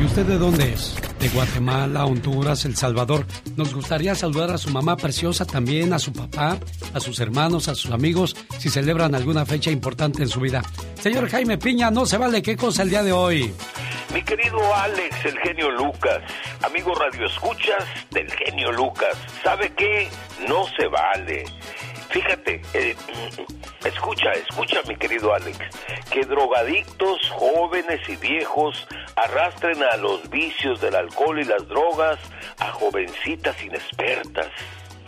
¿Y 0.00 0.04
usted 0.04 0.26
de 0.26 0.38
dónde 0.38 0.72
es? 0.72 0.96
De 1.20 1.28
Guatemala, 1.28 2.04
Honduras, 2.06 2.64
El 2.64 2.74
Salvador. 2.76 3.24
Nos 3.56 3.72
gustaría 3.72 4.14
saludar 4.16 4.50
a 4.50 4.58
su 4.58 4.70
mamá 4.70 4.96
preciosa 4.96 5.44
también, 5.44 5.92
a 5.92 6.00
su 6.00 6.12
papá, 6.12 6.58
a 6.92 6.98
sus 7.00 7.20
hermanos, 7.20 7.68
a 7.68 7.76
sus 7.76 7.92
amigos, 7.92 8.34
si 8.58 8.68
celebran 8.68 9.14
alguna 9.14 9.46
fecha 9.46 9.70
importante 9.70 10.22
en 10.22 10.28
su 10.28 10.40
vida. 10.40 10.62
Señor 11.00 11.28
Jaime 11.28 11.56
Piña, 11.58 11.90
no 11.92 12.04
se 12.04 12.18
vale 12.18 12.42
qué 12.42 12.56
cosa 12.56 12.82
el 12.82 12.90
día 12.90 13.04
de 13.04 13.12
hoy. 13.12 13.54
Mi 14.12 14.22
querido 14.22 14.60
Alex, 14.74 15.24
el 15.24 15.38
genio 15.38 15.70
Lucas, 15.70 16.20
amigo 16.62 16.94
Radio 16.94 17.26
Escuchas 17.26 17.82
del 18.10 18.30
genio 18.30 18.70
Lucas, 18.70 19.16
¿sabe 19.42 19.72
qué? 19.74 20.06
No 20.46 20.66
se 20.76 20.86
vale. 20.86 21.46
Fíjate, 22.10 22.60
eh, 22.74 22.94
escucha, 23.86 24.32
escucha 24.32 24.82
mi 24.86 24.96
querido 24.96 25.32
Alex, 25.32 25.58
que 26.10 26.26
drogadictos 26.26 27.30
jóvenes 27.30 28.06
y 28.06 28.16
viejos 28.16 28.86
arrastren 29.16 29.82
a 29.82 29.96
los 29.96 30.28
vicios 30.28 30.78
del 30.82 30.94
alcohol 30.94 31.40
y 31.40 31.44
las 31.44 31.66
drogas 31.66 32.18
a 32.58 32.70
jovencitas 32.70 33.64
inexpertas. 33.64 34.50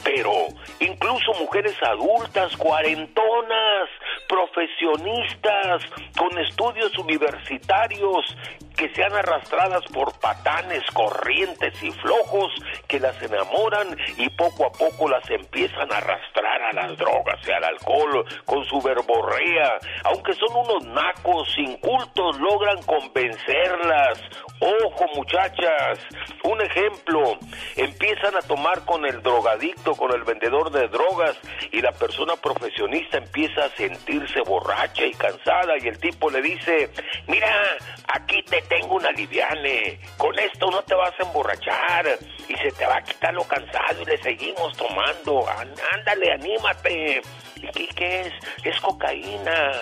Pero 0.02 0.32
incluso 0.80 1.34
mujeres 1.40 1.76
adultas, 1.82 2.56
cuarentonas, 2.56 3.88
profesionistas, 4.28 5.82
con 6.16 6.38
estudios 6.38 6.96
universitarios, 6.98 8.36
que 8.76 8.92
sean 8.94 9.12
arrastradas 9.12 9.82
por 9.92 10.18
patanes 10.20 10.82
corrientes 10.92 11.82
y 11.82 11.90
flojos 11.92 12.52
que 12.88 13.00
las 13.00 13.20
enamoran 13.22 13.96
y 14.16 14.28
poco 14.30 14.66
a 14.66 14.72
poco 14.72 15.08
las 15.08 15.28
empiezan 15.30 15.92
a 15.92 15.98
arrastrar 15.98 16.62
a 16.62 16.72
las 16.72 16.98
drogas 16.98 17.38
y 17.46 17.52
al 17.52 17.64
alcohol 17.64 18.24
con 18.44 18.64
su 18.64 18.80
verborrea. 18.80 19.78
Aunque 20.04 20.34
son 20.34 20.56
unos 20.56 20.84
nacos 20.86 21.48
incultos, 21.58 22.38
logran 22.40 22.82
convencerlas. 22.82 24.20
Ojo 24.60 25.06
muchachas, 25.14 25.98
un 26.44 26.60
ejemplo, 26.60 27.38
empiezan 27.76 28.36
a 28.36 28.40
tomar 28.40 28.84
con 28.84 29.04
el 29.04 29.22
drogadicto, 29.22 29.94
con 29.94 30.12
el 30.12 30.22
vendedor 30.24 30.70
de 30.70 30.88
drogas 30.88 31.38
y 31.72 31.80
la 31.80 31.92
persona 31.92 32.34
profesionista 32.36 33.18
empieza 33.18 33.64
a 33.64 33.68
sentirse 33.70 34.40
borracha 34.42 35.04
y 35.04 35.12
cansada 35.12 35.74
y 35.80 35.88
el 35.88 35.98
tipo 35.98 36.30
le 36.30 36.40
dice, 36.40 36.90
mira, 37.26 37.48
aquí 38.14 38.42
te 38.42 38.62
tengo 38.64 38.94
una 38.96 39.10
liviane, 39.12 39.98
con 40.18 40.38
esto 40.38 40.70
no 40.70 40.82
te 40.82 40.94
vas 40.94 41.12
a 41.18 41.22
emborrachar 41.24 42.18
y 42.48 42.54
se 42.56 42.70
te 42.72 42.86
va 42.86 42.96
a 42.96 43.02
quitar 43.02 43.32
lo 43.34 43.44
cansado 43.44 44.02
y 44.02 44.04
le 44.04 44.18
seguimos 44.22 44.76
tomando, 44.76 45.46
Án- 45.48 45.74
ándale, 45.92 46.32
anímate. 46.32 47.22
¿Y 47.56 47.66
qué, 47.68 47.86
qué 47.94 48.20
es? 48.22 48.32
Es 48.64 48.80
cocaína. 48.80 49.72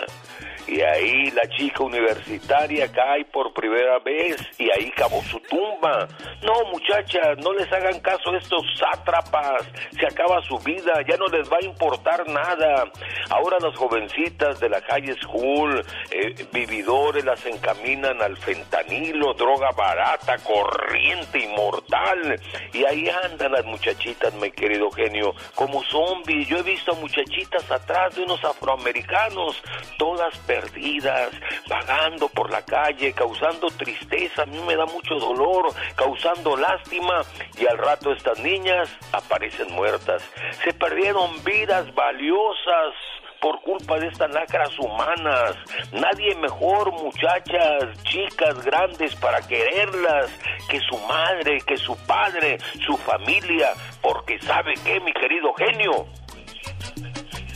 Y 0.66 0.80
ahí 0.80 1.30
la 1.32 1.48
chica 1.56 1.82
universitaria 1.82 2.90
cae 2.90 3.24
por 3.26 3.52
primera 3.52 3.98
vez 3.98 4.36
y 4.58 4.70
ahí 4.70 4.90
cavó 4.92 5.22
su 5.22 5.40
tumba. 5.40 6.08
No, 6.42 6.64
muchachas, 6.70 7.36
no 7.38 7.52
les 7.52 7.70
hagan 7.72 8.00
caso 8.00 8.30
a 8.30 8.38
estos 8.38 8.62
sátrapas. 8.78 9.68
Se 9.98 10.06
acaba 10.06 10.40
su 10.42 10.58
vida, 10.58 10.92
ya 11.08 11.16
no 11.16 11.26
les 11.26 11.50
va 11.50 11.58
a 11.60 11.64
importar 11.64 12.28
nada. 12.28 12.90
Ahora 13.30 13.58
las 13.60 13.76
jovencitas 13.76 14.60
de 14.60 14.68
la 14.68 14.80
high 14.82 15.14
school, 15.20 15.84
eh, 16.10 16.46
vividores, 16.52 17.24
las 17.24 17.44
encaminan 17.46 18.20
al 18.22 18.36
fentanilo, 18.36 19.34
droga 19.34 19.70
barata, 19.76 20.36
corriente 20.38 21.38
y 21.40 21.48
mortal. 21.48 22.40
Y 22.72 22.84
ahí 22.84 23.08
andan 23.08 23.52
las 23.52 23.64
muchachitas, 23.64 24.32
mi 24.34 24.50
querido 24.50 24.90
genio, 24.90 25.34
como 25.54 25.82
zombies. 25.84 26.48
Yo 26.48 26.58
he 26.58 26.62
visto 26.62 26.94
muchachitas 26.96 27.70
atrás 27.70 28.14
de 28.14 28.22
unos 28.22 28.42
afroamericanos, 28.44 29.62
todas 29.98 30.36
perdidas, 30.52 31.30
vagando 31.66 32.28
por 32.28 32.50
la 32.50 32.62
calle, 32.62 33.14
causando 33.14 33.68
tristeza, 33.68 34.42
a 34.42 34.46
mí 34.46 34.58
me 34.66 34.76
da 34.76 34.84
mucho 34.84 35.14
dolor, 35.14 35.72
causando 35.96 36.56
lástima, 36.56 37.22
y 37.58 37.66
al 37.66 37.78
rato 37.78 38.12
estas 38.12 38.38
niñas 38.40 38.88
aparecen 39.12 39.72
muertas. 39.72 40.22
Se 40.62 40.74
perdieron 40.74 41.42
vidas 41.42 41.94
valiosas 41.94 42.94
por 43.40 43.60
culpa 43.62 43.98
de 43.98 44.08
estas 44.08 44.30
lacras 44.30 44.78
humanas. 44.78 45.56
Nadie 45.92 46.34
mejor, 46.36 46.92
muchachas, 46.92 48.02
chicas 48.04 48.62
grandes, 48.64 49.16
para 49.16 49.40
quererlas 49.40 50.30
que 50.68 50.78
su 50.80 50.98
madre, 51.08 51.58
que 51.66 51.76
su 51.78 51.96
padre, 52.06 52.58
su 52.86 52.96
familia, 52.98 53.70
porque 54.02 54.38
sabe 54.42 54.74
que, 54.84 55.00
mi 55.00 55.12
querido 55.12 55.52
genio. 55.54 56.21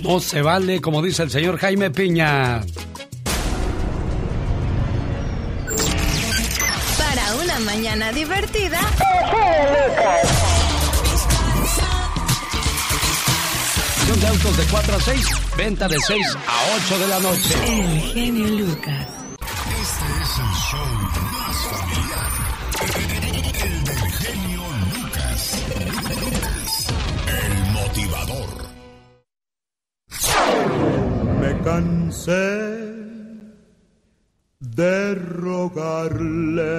No 0.00 0.20
se 0.20 0.42
vale, 0.42 0.80
como 0.80 1.02
dice 1.02 1.22
el 1.22 1.30
señor 1.30 1.58
Jaime 1.58 1.90
Piña. 1.90 2.62
Para 6.98 7.34
una 7.42 7.58
mañana 7.60 8.12
divertida. 8.12 8.80
de 14.20 14.26
autos 14.28 14.56
de 14.56 14.64
4 14.70 14.94
a 14.96 15.00
6, 15.00 15.26
venta 15.58 15.88
de 15.88 15.98
6 15.98 16.26
a 16.46 16.76
8 16.86 16.98
de 16.98 17.08
la 17.08 17.20
noche. 17.20 17.54
El 17.66 18.00
genio 18.00 18.46
Lucas. 18.46 19.15
Me 31.40 31.62
cansé 31.62 32.86
de 34.60 35.14
rogarle. 35.14 36.76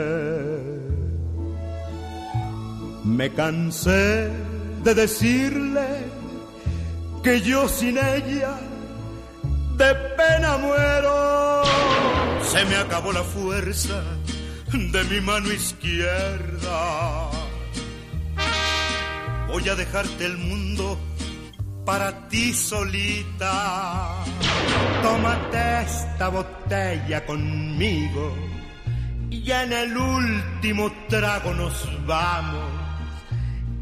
Me 3.04 3.34
cansé 3.34 4.30
de 4.84 4.94
decirle 4.94 5.88
que 7.24 7.42
yo 7.42 7.68
sin 7.68 7.98
ella 7.98 8.56
de 9.78 9.96
pena 10.18 10.58
muero. 10.58 11.64
Se 12.44 12.66
me 12.66 12.76
acabó 12.76 13.12
la 13.12 13.24
fuerza 13.24 14.02
de 14.72 15.04
mi 15.06 15.22
mano 15.22 15.52
izquierda. 15.52 17.30
Voy 19.48 19.70
a 19.70 19.76
dejarte 19.76 20.26
el 20.26 20.38
mundo 20.38 20.98
para 21.88 22.28
ti 22.28 22.54
solita. 22.54 24.24
Tómate 25.02 25.82
esta 25.84 26.28
botella 26.28 27.26
conmigo 27.26 28.36
y 29.30 29.50
en 29.50 29.72
el 29.72 29.98
último 29.98 30.92
trago 31.08 31.54
nos 31.54 32.06
vamos 32.06 32.78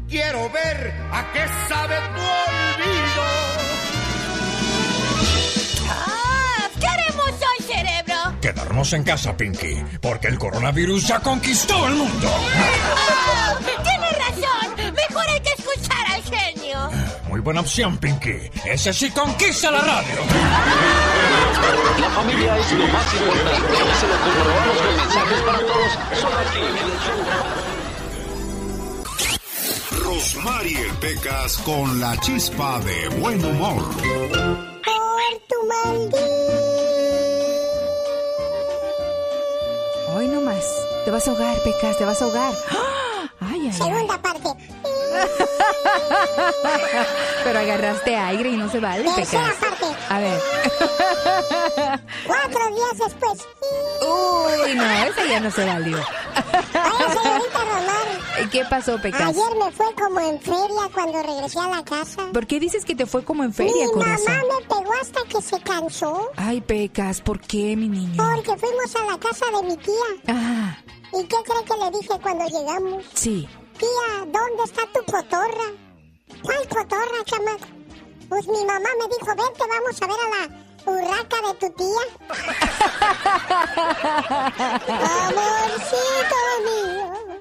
Quiero 0.08 0.48
ver 0.50 0.94
a 1.10 1.32
qué 1.32 1.44
sabe 1.68 1.96
tu 2.14 2.22
olvido. 2.22 3.24
¡Ah! 5.90 6.68
¿Qué 6.78 6.86
haremos 6.86 7.26
hoy, 7.26 7.66
cerebro? 7.66 8.40
Quedarnos 8.40 8.92
en 8.92 9.02
casa, 9.02 9.36
Pinky, 9.36 9.82
porque 10.00 10.28
el 10.28 10.38
coronavirus 10.38 11.08
ya 11.08 11.18
conquistó 11.18 11.88
el 11.88 11.96
mundo. 11.96 12.28
¡Oh! 12.30 13.95
Muy 17.36 17.42
buena 17.42 17.60
opción, 17.60 17.98
Pinky. 17.98 18.50
Ese 18.64 18.94
sí 18.94 19.10
conquista 19.10 19.70
la 19.70 19.80
radio. 19.82 20.14
La 22.00 22.08
familia 22.08 22.56
es 22.58 22.72
lo 22.72 22.86
más 22.86 23.12
importante. 23.12 23.76
Se 24.00 24.06
lo 24.08 24.14
comprobamos 24.24 24.78
con 24.78 24.96
mensajes 24.96 25.42
para 25.42 25.58
todos. 25.58 25.98
Solo 26.18 26.38
aquí 26.38 26.60
en 26.60 26.78
el 26.78 26.98
show. 27.04 27.20
Rosmarie 30.02 30.86
Pecas 30.98 31.58
con 31.58 32.00
la 32.00 32.18
chispa 32.20 32.80
de 32.80 33.08
buen 33.20 33.44
humor. 33.44 33.82
Por 33.84 35.36
tu 35.46 35.56
maldito. 35.68 36.16
Hoy 40.16 40.28
nomás. 40.28 40.64
Te 41.04 41.10
vas 41.10 41.28
a 41.28 41.32
ahogar, 41.32 41.58
Pecas, 41.64 41.98
te 41.98 42.06
vas 42.06 42.22
a 42.22 42.24
ahogar. 42.24 42.54
Ay, 43.40 43.60
ay, 43.66 43.72
Segunda 43.74 44.14
ay. 44.14 44.20
parte. 44.22 44.85
Pero 47.44 47.58
agarraste 47.58 48.16
aire 48.16 48.50
y 48.50 48.56
no 48.56 48.68
se 48.70 48.80
vale, 48.80 49.04
Tercera 49.14 49.44
Pecas. 49.44 49.58
parte. 49.60 49.86
A 50.08 50.18
ver. 50.18 50.40
Cuatro 52.26 52.60
días 52.74 52.98
después. 52.98 53.46
Uy, 54.02 54.74
no, 54.74 54.84
ese 54.84 55.28
ya 55.28 55.40
no 55.40 55.50
se 55.50 55.64
valió. 55.64 55.96
Oye, 55.98 56.04
señorita 57.22 57.64
Román. 57.64 58.50
¿Qué 58.50 58.64
pasó, 58.68 59.00
Pecas? 59.00 59.28
Ayer 59.28 59.56
me 59.64 59.70
fue 59.72 59.86
como 59.94 60.20
en 60.20 60.40
feria 60.40 60.88
cuando 60.92 61.22
regresé 61.22 61.58
a 61.60 61.68
la 61.68 61.84
casa. 61.84 62.26
¿Por 62.32 62.46
qué 62.46 62.60
dices 62.60 62.84
que 62.84 62.94
te 62.94 63.06
fue 63.06 63.24
como 63.24 63.42
en 63.44 63.52
feria, 63.54 63.86
Mi 63.86 63.92
corazón? 63.92 64.34
mamá 64.34 64.42
me 64.60 64.66
pegó 64.66 64.92
hasta 65.00 65.20
que 65.28 65.40
se 65.42 65.60
cansó. 65.60 66.30
Ay, 66.36 66.60
Pecas, 66.60 67.20
¿por 67.20 67.40
qué, 67.40 67.76
mi 67.76 67.88
niño? 67.88 68.16
Porque 68.16 68.56
fuimos 68.58 68.94
a 68.96 69.04
la 69.12 69.18
casa 69.18 69.46
de 69.56 69.62
mi 69.68 69.76
tía. 69.76 69.94
Ah, 70.28 70.76
¿Y 71.12 71.24
qué 71.24 71.36
cree 71.44 71.64
que 71.64 71.76
le 71.84 71.90
dije 71.98 72.14
cuando 72.22 72.44
llegamos? 72.46 73.04
sí. 73.14 73.48
Tía, 73.78 74.24
¿dónde 74.26 74.62
está 74.64 74.82
tu 74.92 75.00
cotorra? 75.10 75.68
¿Cuál 76.42 76.68
cotorra, 76.68 77.24
chamaco? 77.24 77.66
Pues 78.28 78.46
mi 78.48 78.64
mamá 78.64 78.88
me 78.98 79.06
dijo, 79.08 79.26
vente, 79.36 79.64
vamos 79.68 80.02
a 80.02 80.06
ver 80.06 80.16
a 80.20 80.28
la 80.30 80.48
urraca 80.92 81.36
de 81.46 81.54
tu 81.54 81.70
tía. 81.76 82.04
Amorcito 85.16 86.40
mío, 86.64 87.40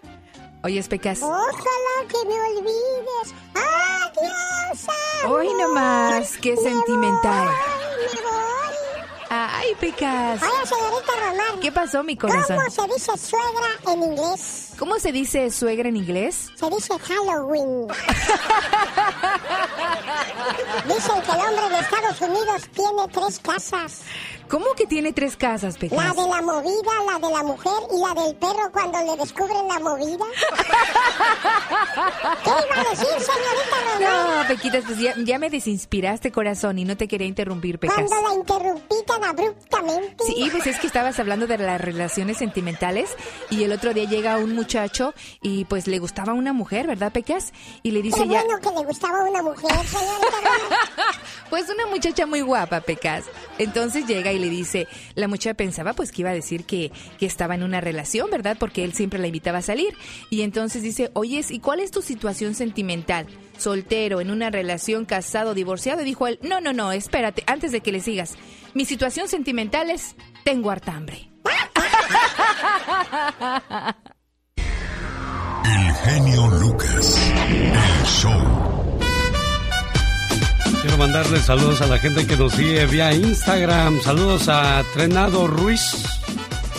Oye, 0.63 0.83
Pecas. 0.83 1.19
ojalá 1.21 1.95
que 2.09 2.27
me 2.27 2.33
olvides. 2.39 3.27
Adiós, 3.53 4.87
Hoy 5.25 5.47
amor. 5.47 5.61
nomás, 5.61 6.37
qué 6.41 6.51
Me 6.55 6.57
sentimental. 6.61 7.47
voy, 7.47 7.55
me 8.15 8.21
voy. 8.21 8.64
Ay, 9.35 9.75
Pecas. 9.79 10.41
Oye, 10.41 10.65
señorita 10.65 11.11
Román. 11.19 11.59
¿Qué 11.61 11.71
pasó, 11.71 12.03
mi 12.03 12.15
corazón? 12.15 12.57
¿Cómo 12.57 12.69
se 12.69 12.81
dice 12.93 13.17
suegra 13.17 13.67
en 13.91 14.03
inglés? 14.03 14.71
¿Cómo 14.79 14.99
se 14.99 15.11
dice 15.11 15.51
suegra 15.51 15.89
en 15.89 15.97
inglés? 15.97 16.49
Se 16.55 16.69
dice 16.69 16.97
Halloween. 16.99 17.87
Dicen 20.87 21.21
que 21.21 21.31
el 21.31 21.39
hombre 21.39 21.69
de 21.69 21.79
Estados 21.79 22.21
Unidos 22.21 22.61
tiene 22.73 23.07
tres 23.11 23.39
casas. 23.39 24.01
¿Cómo 24.49 24.65
que 24.75 24.85
tiene 24.85 25.13
tres 25.13 25.35
casas, 25.35 25.75
La 25.75 25.79
Pecas? 25.79 26.15
de 26.15 26.21
la 26.27 26.41
movida, 26.41 26.91
la 27.11 27.27
de 27.27 27.33
la 27.33 27.43
mujer 27.43 27.73
y 27.93 27.99
la 27.99 28.13
del 28.23 28.35
perro 28.35 28.71
cuando 28.71 28.99
le 29.03 29.17
descubren 29.17 29.67
la 29.67 29.79
movida. 29.79 30.25
¿Qué 32.43 32.49
iba 32.49 32.81
a 32.81 32.89
decir, 32.89 33.07
señorita 33.07 33.99
Román? 33.99 34.41
No, 34.41 34.47
Pequitas, 34.47 34.83
pues 34.85 34.99
ya, 34.99 35.13
ya 35.17 35.39
me 35.39 35.49
desinspiraste, 35.49 36.31
corazón, 36.31 36.79
y 36.79 36.85
no 36.85 36.97
te 36.97 37.07
quería 37.07 37.27
interrumpir, 37.27 37.79
Pecas. 37.79 37.95
Cuando 37.95 38.29
la 38.29 38.35
interrumpí 38.35 38.95
tan 39.05 39.23
abruptamente. 39.23 40.23
Sí, 40.25 40.49
pues 40.51 40.67
es 40.67 40.79
que 40.79 40.87
estabas 40.87 41.19
hablando 41.19 41.47
de 41.47 41.57
las 41.57 41.81
relaciones 41.81 42.37
sentimentales 42.37 43.09
y 43.49 43.63
el 43.63 43.71
otro 43.71 43.93
día 43.93 44.05
llega 44.05 44.37
un 44.37 44.55
muchacho 44.55 45.13
y 45.41 45.65
pues 45.65 45.87
le 45.87 45.99
gustaba 45.99 46.33
una 46.33 46.53
mujer, 46.53 46.87
¿verdad, 46.87 47.11
Pecas? 47.11 47.53
Y 47.83 47.91
le 47.91 48.01
dice 48.01 48.23
Qué 48.23 48.29
ya... 48.29 48.43
bueno 48.43 48.59
que 48.59 48.69
le 48.79 48.85
gustaba 48.85 49.23
una 49.23 49.41
mujer, 49.41 49.71
señorita. 49.87 50.35
Pues 51.49 51.69
una 51.69 51.85
muchacha 51.85 52.25
muy 52.25 52.41
guapa, 52.41 52.81
Pecas. 52.81 53.25
Entonces 53.59 54.07
llega 54.07 54.31
y 54.31 54.34
le 54.39 54.49
dice, 54.49 54.87
la 55.15 55.27
muchacha 55.27 55.53
pensaba 55.55 55.93
pues 55.93 56.11
que 56.11 56.21
iba 56.21 56.31
a 56.31 56.33
decir 56.33 56.65
que, 56.65 56.91
que 57.19 57.25
estaba 57.25 57.55
en 57.55 57.63
una 57.63 57.81
relación, 57.81 58.29
¿verdad? 58.29 58.57
Porque 58.59 58.83
él 58.83 58.93
siempre 58.93 59.19
la 59.19 59.27
invitaba 59.27 59.59
a 59.59 59.61
salir. 59.61 59.95
Y 60.29 60.41
entonces 60.41 60.83
dice, 60.83 61.11
oye, 61.13 61.43
¿y 61.49 61.59
cuál 61.59 61.79
es 61.79 61.91
tu 61.91 62.01
situación 62.01 62.55
sentimental? 62.55 63.27
Soltero, 63.57 64.21
en 64.21 64.31
una 64.31 64.49
relación, 64.49 65.05
casado, 65.05 65.53
divorciado. 65.53 66.01
Y 66.01 66.05
dijo 66.05 66.27
él, 66.27 66.39
no, 66.41 66.61
no, 66.61 66.73
no, 66.73 66.91
espérate, 66.91 67.43
antes 67.47 67.71
de 67.71 67.81
que 67.81 67.91
le 67.91 68.01
sigas. 68.01 68.35
Mi 68.73 68.85
situación 68.85 69.27
sentimental 69.27 69.89
es, 69.89 70.15
tengo 70.43 70.71
hartambre. 70.71 71.29
El 75.65 75.93
genio 75.93 76.47
Lucas. 76.59 77.33
El 77.47 78.05
show. 78.05 79.04
Quiero 80.85 80.99
mandarle 80.99 81.39
saludos 81.39 81.81
a 81.81 81.87
la 81.87 81.97
gente 81.97 82.27
que 82.27 82.37
nos 82.37 82.53
sigue 82.53 82.85
vía 82.85 83.11
Instagram. 83.11 83.99
Saludos 84.01 84.47
a 84.49 84.83
Trenado 84.93 85.47
Ruiz. 85.47 85.95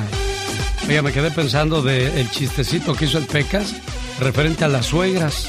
Oiga, 0.87 1.01
me 1.01 1.11
quedé 1.11 1.31
pensando 1.31 1.81
del 1.81 2.29
chistecito 2.29 2.93
que 2.93 3.05
hizo 3.05 3.17
el 3.17 3.25
Pecas 3.25 3.73
referente 4.19 4.65
a 4.65 4.67
las 4.67 4.87
suegras. 4.87 5.47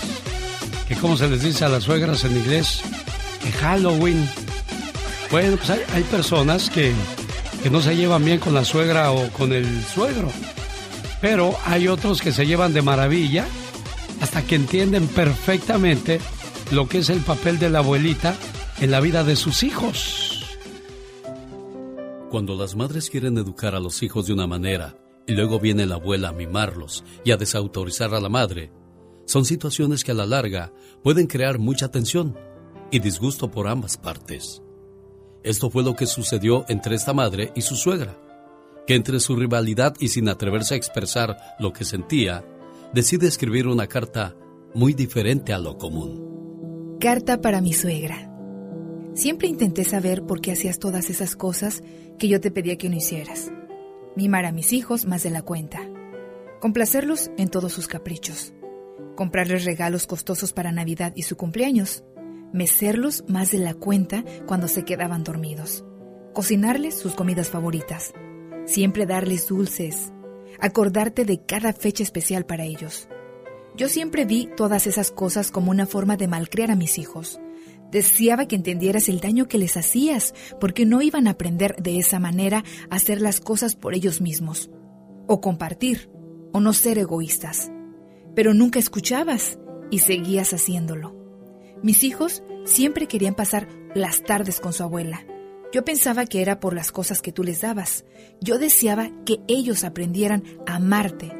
Que 0.88 0.94
cómo 0.94 1.16
se 1.16 1.28
les 1.28 1.42
dice 1.42 1.64
a 1.64 1.68
las 1.68 1.84
suegras 1.84 2.24
en 2.24 2.36
inglés, 2.36 2.80
que 3.42 3.50
Halloween. 3.52 4.28
Bueno, 5.30 5.56
pues 5.56 5.70
hay, 5.70 6.02
personas 6.04 6.70
que, 6.70 6.92
que 7.62 7.70
no 7.70 7.82
se 7.82 7.96
llevan 7.96 8.24
bien 8.24 8.38
con 8.38 8.54
la 8.54 8.64
suegra 8.64 9.10
o 9.10 9.28
con 9.30 9.52
el 9.52 9.84
suegro. 9.84 10.30
Pero 11.20 11.56
hay 11.64 11.88
otros 11.88 12.20
que 12.20 12.32
se 12.32 12.46
llevan 12.46 12.72
de 12.72 12.82
maravilla 12.82 13.46
hasta 14.26 14.44
que 14.44 14.56
entienden 14.56 15.06
perfectamente 15.06 16.18
lo 16.72 16.88
que 16.88 16.98
es 16.98 17.10
el 17.10 17.20
papel 17.20 17.60
de 17.60 17.70
la 17.70 17.78
abuelita 17.78 18.34
en 18.80 18.90
la 18.90 18.98
vida 18.98 19.22
de 19.22 19.36
sus 19.36 19.62
hijos. 19.62 20.42
Cuando 22.28 22.56
las 22.56 22.74
madres 22.74 23.08
quieren 23.08 23.38
educar 23.38 23.76
a 23.76 23.80
los 23.80 24.02
hijos 24.02 24.26
de 24.26 24.32
una 24.32 24.48
manera 24.48 24.98
y 25.28 25.34
luego 25.34 25.60
viene 25.60 25.86
la 25.86 25.94
abuela 25.94 26.30
a 26.30 26.32
mimarlos 26.32 27.04
y 27.24 27.30
a 27.30 27.36
desautorizar 27.36 28.14
a 28.14 28.20
la 28.20 28.28
madre, 28.28 28.72
son 29.26 29.44
situaciones 29.44 30.02
que 30.02 30.10
a 30.10 30.14
la 30.14 30.26
larga 30.26 30.72
pueden 31.04 31.28
crear 31.28 31.60
mucha 31.60 31.92
tensión 31.92 32.36
y 32.90 32.98
disgusto 32.98 33.48
por 33.48 33.68
ambas 33.68 33.96
partes. 33.96 34.60
Esto 35.44 35.70
fue 35.70 35.84
lo 35.84 35.94
que 35.94 36.06
sucedió 36.06 36.64
entre 36.68 36.96
esta 36.96 37.12
madre 37.12 37.52
y 37.54 37.60
su 37.60 37.76
suegra, 37.76 38.18
que 38.88 38.96
entre 38.96 39.20
su 39.20 39.36
rivalidad 39.36 39.94
y 40.00 40.08
sin 40.08 40.28
atreverse 40.28 40.74
a 40.74 40.78
expresar 40.78 41.38
lo 41.60 41.72
que 41.72 41.84
sentía, 41.84 42.44
decide 42.96 43.26
escribir 43.26 43.66
una 43.66 43.86
carta 43.88 44.34
muy 44.72 44.94
diferente 44.94 45.52
a 45.52 45.58
lo 45.58 45.76
común. 45.76 46.96
Carta 46.98 47.42
para 47.42 47.60
mi 47.60 47.74
suegra. 47.74 48.32
Siempre 49.12 49.48
intenté 49.48 49.84
saber 49.84 50.22
por 50.22 50.40
qué 50.40 50.52
hacías 50.52 50.78
todas 50.78 51.10
esas 51.10 51.36
cosas 51.36 51.82
que 52.18 52.26
yo 52.26 52.40
te 52.40 52.50
pedía 52.50 52.78
que 52.78 52.88
no 52.88 52.96
hicieras. 52.96 53.52
Mimar 54.16 54.46
a 54.46 54.52
mis 54.52 54.72
hijos 54.72 55.04
más 55.04 55.22
de 55.22 55.28
la 55.28 55.42
cuenta, 55.42 55.80
complacerlos 56.58 57.30
en 57.36 57.48
todos 57.48 57.74
sus 57.74 57.86
caprichos, 57.86 58.54
comprarles 59.14 59.66
regalos 59.66 60.06
costosos 60.06 60.54
para 60.54 60.72
Navidad 60.72 61.12
y 61.14 61.24
su 61.24 61.36
cumpleaños, 61.36 62.02
mecerlos 62.54 63.24
más 63.28 63.50
de 63.50 63.58
la 63.58 63.74
cuenta 63.74 64.24
cuando 64.46 64.68
se 64.68 64.86
quedaban 64.86 65.22
dormidos, 65.22 65.84
cocinarles 66.32 66.98
sus 66.98 67.14
comidas 67.14 67.50
favoritas, 67.50 68.14
siempre 68.64 69.04
darles 69.04 69.48
dulces, 69.48 70.14
acordarte 70.60 71.24
de 71.24 71.40
cada 71.44 71.72
fecha 71.72 72.02
especial 72.02 72.46
para 72.46 72.64
ellos. 72.64 73.08
Yo 73.76 73.88
siempre 73.88 74.24
vi 74.24 74.48
todas 74.56 74.86
esas 74.86 75.10
cosas 75.10 75.50
como 75.50 75.70
una 75.70 75.86
forma 75.86 76.16
de 76.16 76.28
malcriar 76.28 76.70
a 76.70 76.76
mis 76.76 76.98
hijos, 76.98 77.40
Deseaba 77.90 78.46
que 78.46 78.56
entendieras 78.56 79.08
el 79.08 79.20
daño 79.20 79.46
que 79.46 79.58
les 79.58 79.76
hacías, 79.76 80.34
porque 80.60 80.84
no 80.84 81.02
iban 81.02 81.28
a 81.28 81.32
aprender 81.32 81.76
de 81.76 81.98
esa 81.98 82.18
manera 82.18 82.64
a 82.90 82.96
hacer 82.96 83.20
las 83.20 83.40
cosas 83.40 83.76
por 83.76 83.94
ellos 83.94 84.20
mismos, 84.20 84.70
o 85.26 85.40
compartir, 85.40 86.10
o 86.52 86.60
no 86.60 86.72
ser 86.72 86.98
egoístas. 86.98 87.70
Pero 88.34 88.54
nunca 88.54 88.78
escuchabas 88.78 89.58
y 89.90 90.00
seguías 90.00 90.52
haciéndolo. 90.52 91.14
Mis 91.82 92.02
hijos 92.02 92.42
siempre 92.64 93.06
querían 93.06 93.34
pasar 93.34 93.68
las 93.94 94.22
tardes 94.22 94.60
con 94.60 94.72
su 94.72 94.82
abuela. 94.82 95.24
Yo 95.76 95.84
pensaba 95.84 96.24
que 96.24 96.40
era 96.40 96.58
por 96.58 96.74
las 96.74 96.90
cosas 96.90 97.20
que 97.20 97.32
tú 97.32 97.44
les 97.44 97.60
dabas. 97.60 98.06
Yo 98.40 98.58
deseaba 98.58 99.10
que 99.26 99.40
ellos 99.46 99.84
aprendieran 99.84 100.42
a 100.66 100.76
amarte 100.76 101.30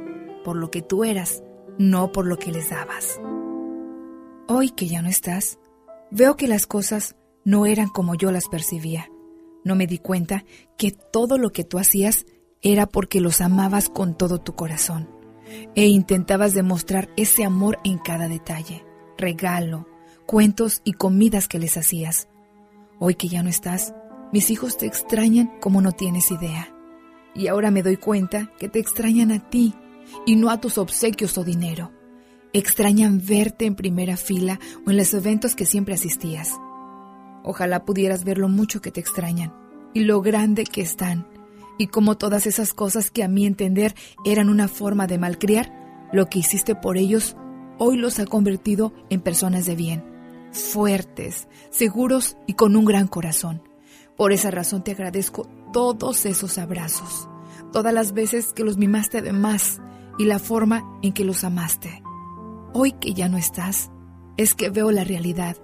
por 0.45 0.57
lo 0.57 0.71
que 0.71 0.83
tú 0.83 1.05
eras, 1.05 1.43
no 1.79 2.13
por 2.13 2.27
lo 2.27 2.39
que 2.39 2.53
les 2.53 2.69
dabas. 2.69 3.19
Hoy 4.47 4.73
que 4.73 4.89
ya 4.89 5.01
no 5.01 5.09
estás, 5.09 5.59
Veo 6.11 6.37
que 6.37 6.49
las 6.49 6.67
cosas 6.67 7.17
no 7.47 7.65
eran 7.65 7.89
como 7.89 8.15
yo 8.15 8.31
las 8.31 8.47
percibía. 8.49 9.11
No 9.65 9.75
me 9.75 9.87
di 9.87 9.97
cuenta 9.97 10.45
que 10.77 10.91
todo 10.91 11.39
lo 11.39 11.51
que 11.51 11.65
tú 11.65 11.79
hacías 11.79 12.27
era 12.61 12.85
porque 12.87 13.23
los 13.23 13.41
amabas 13.41 13.89
con 13.89 14.19
todo 14.19 14.39
tu 14.39 14.55
corazón 14.55 15.09
e 15.75 15.87
intentabas 15.87 16.53
demostrar 16.53 17.09
ese 17.17 17.43
amor 17.43 17.79
en 17.85 17.97
cada 17.97 18.29
detalle, 18.29 18.85
regalo, 19.17 19.89
cuentos 20.27 20.83
y 20.85 20.93
comidas 20.93 21.49
que 21.49 21.59
les 21.59 21.79
hacías. 21.79 22.29
Hoy 22.99 23.15
que 23.15 23.29
ya 23.29 23.43
no 23.43 23.49
estás, 23.49 23.95
mis 24.33 24.51
hijos 24.51 24.77
te 24.77 24.87
extrañan 24.87 25.53
como 25.61 25.81
no 25.81 25.93
tienes 25.93 26.31
idea. 26.31 26.73
Y 27.35 27.49
ahora 27.49 27.71
me 27.71 27.83
doy 27.83 27.97
cuenta 27.97 28.51
que 28.59 28.69
te 28.69 28.79
extrañan 28.79 29.31
a 29.31 29.51
ti 29.51 29.75
y 30.25 30.37
no 30.37 30.51
a 30.51 30.61
tus 30.61 30.79
obsequios 30.79 31.37
o 31.39 31.45
dinero. 31.45 31.93
Extrañan 32.53 33.21
verte 33.25 33.67
en 33.67 33.75
primera 33.75 34.17
fila 34.17 34.59
o 34.87 34.91
en 34.91 34.97
los 34.97 35.13
eventos 35.13 35.55
que 35.55 35.67
siempre 35.67 35.95
asistías. 35.95 36.55
Ojalá 37.45 37.85
pudieras 37.85 38.25
ver 38.25 38.39
lo 38.39 38.49
mucho 38.49 38.81
que 38.81 38.91
te 38.91 39.01
extrañan 39.01 39.55
y 39.95 40.01
lo 40.01 40.21
grande 40.21 40.65
que 40.65 40.83
están, 40.83 41.27
y 41.79 41.89
como 41.89 42.17
todas 42.17 42.47
esas 42.47 42.73
cosas 42.73 43.11
que 43.11 43.23
a 43.23 43.29
mi 43.29 43.47
entender 43.47 43.95
eran 44.25 44.49
una 44.49 44.69
forma 44.69 45.07
de 45.07 45.19
malcriar, 45.19 46.09
lo 46.13 46.27
que 46.27 46.39
hiciste 46.39 46.75
por 46.75 46.97
ellos 46.97 47.37
hoy 47.79 47.97
los 47.97 48.19
ha 48.19 48.27
convertido 48.27 48.93
en 49.11 49.21
personas 49.21 49.67
de 49.67 49.75
bien, 49.75 50.05
fuertes, 50.53 51.49
seguros 51.71 52.37
y 52.47 52.55
con 52.55 52.77
un 52.77 52.85
gran 52.85 53.07
corazón. 53.07 53.63
Por 54.17 54.33
esa 54.33 54.51
razón 54.51 54.83
te 54.83 54.93
agradezco 54.93 55.47
todos 55.73 56.25
esos 56.25 56.57
abrazos, 56.59 57.29
todas 57.73 57.93
las 57.93 58.13
veces 58.13 58.53
que 58.55 58.65
los 58.65 58.79
mimaste 58.79 59.21
de 59.21 59.33
más 59.33 59.81
y 60.19 60.25
la 60.25 60.39
forma 60.39 60.99
en 61.03 61.13
que 61.13 61.25
los 61.25 61.45
amaste. 61.45 62.03
Hoy 62.73 62.93
que 62.93 63.13
ya 63.13 63.29
no 63.29 63.37
estás, 63.37 63.91
es 64.37 64.55
que 64.55 64.71
veo 64.71 64.91
la 64.91 65.05
realidad, 65.05 65.57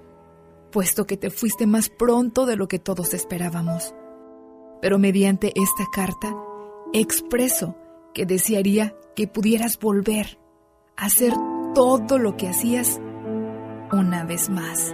puesto 0.70 1.06
que 1.06 1.16
te 1.16 1.30
fuiste 1.30 1.66
más 1.66 1.88
pronto 1.88 2.44
de 2.44 2.56
lo 2.56 2.68
que 2.68 2.78
todos 2.78 3.14
esperábamos. 3.14 3.94
Pero 4.82 4.98
mediante 4.98 5.52
esta 5.54 5.86
carta, 5.92 6.34
expreso 6.92 7.76
que 8.12 8.26
desearía 8.26 8.94
que 9.16 9.28
pudieras 9.28 9.78
volver 9.78 10.38
a 10.96 11.06
hacer 11.06 11.32
todo 11.74 12.18
lo 12.18 12.36
que 12.36 12.48
hacías 12.48 13.00
una 13.92 14.24
vez 14.24 14.50
más. 14.50 14.92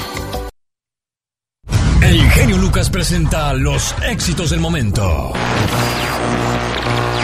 Lucas 2.74 2.90
presenta 2.90 3.52
los 3.52 3.94
éxitos 4.02 4.50
del 4.50 4.58
momento. 4.58 5.32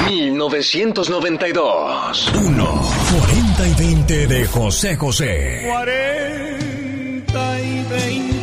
1992. 0.09 2.33
1. 2.37 2.83
40 3.19 3.67
y 3.67 3.75
20 3.75 4.29
de 4.29 4.47
José 4.47 4.97
José. 4.97 5.67
40 5.69 7.61
y 7.63 7.85
20. 7.91 8.39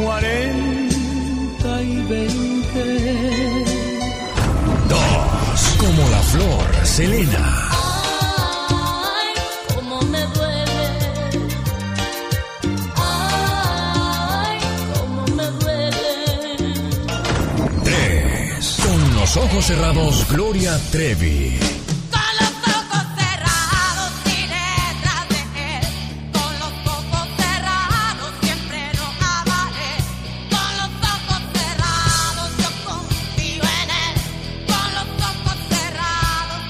40 0.00 1.82
y 1.82 2.02
20. 2.08 3.64
2. 4.88 5.00
Como 5.76 6.08
la 6.08 6.20
flor, 6.20 6.86
Selena. 6.86 7.59
Cerrados 19.64 20.26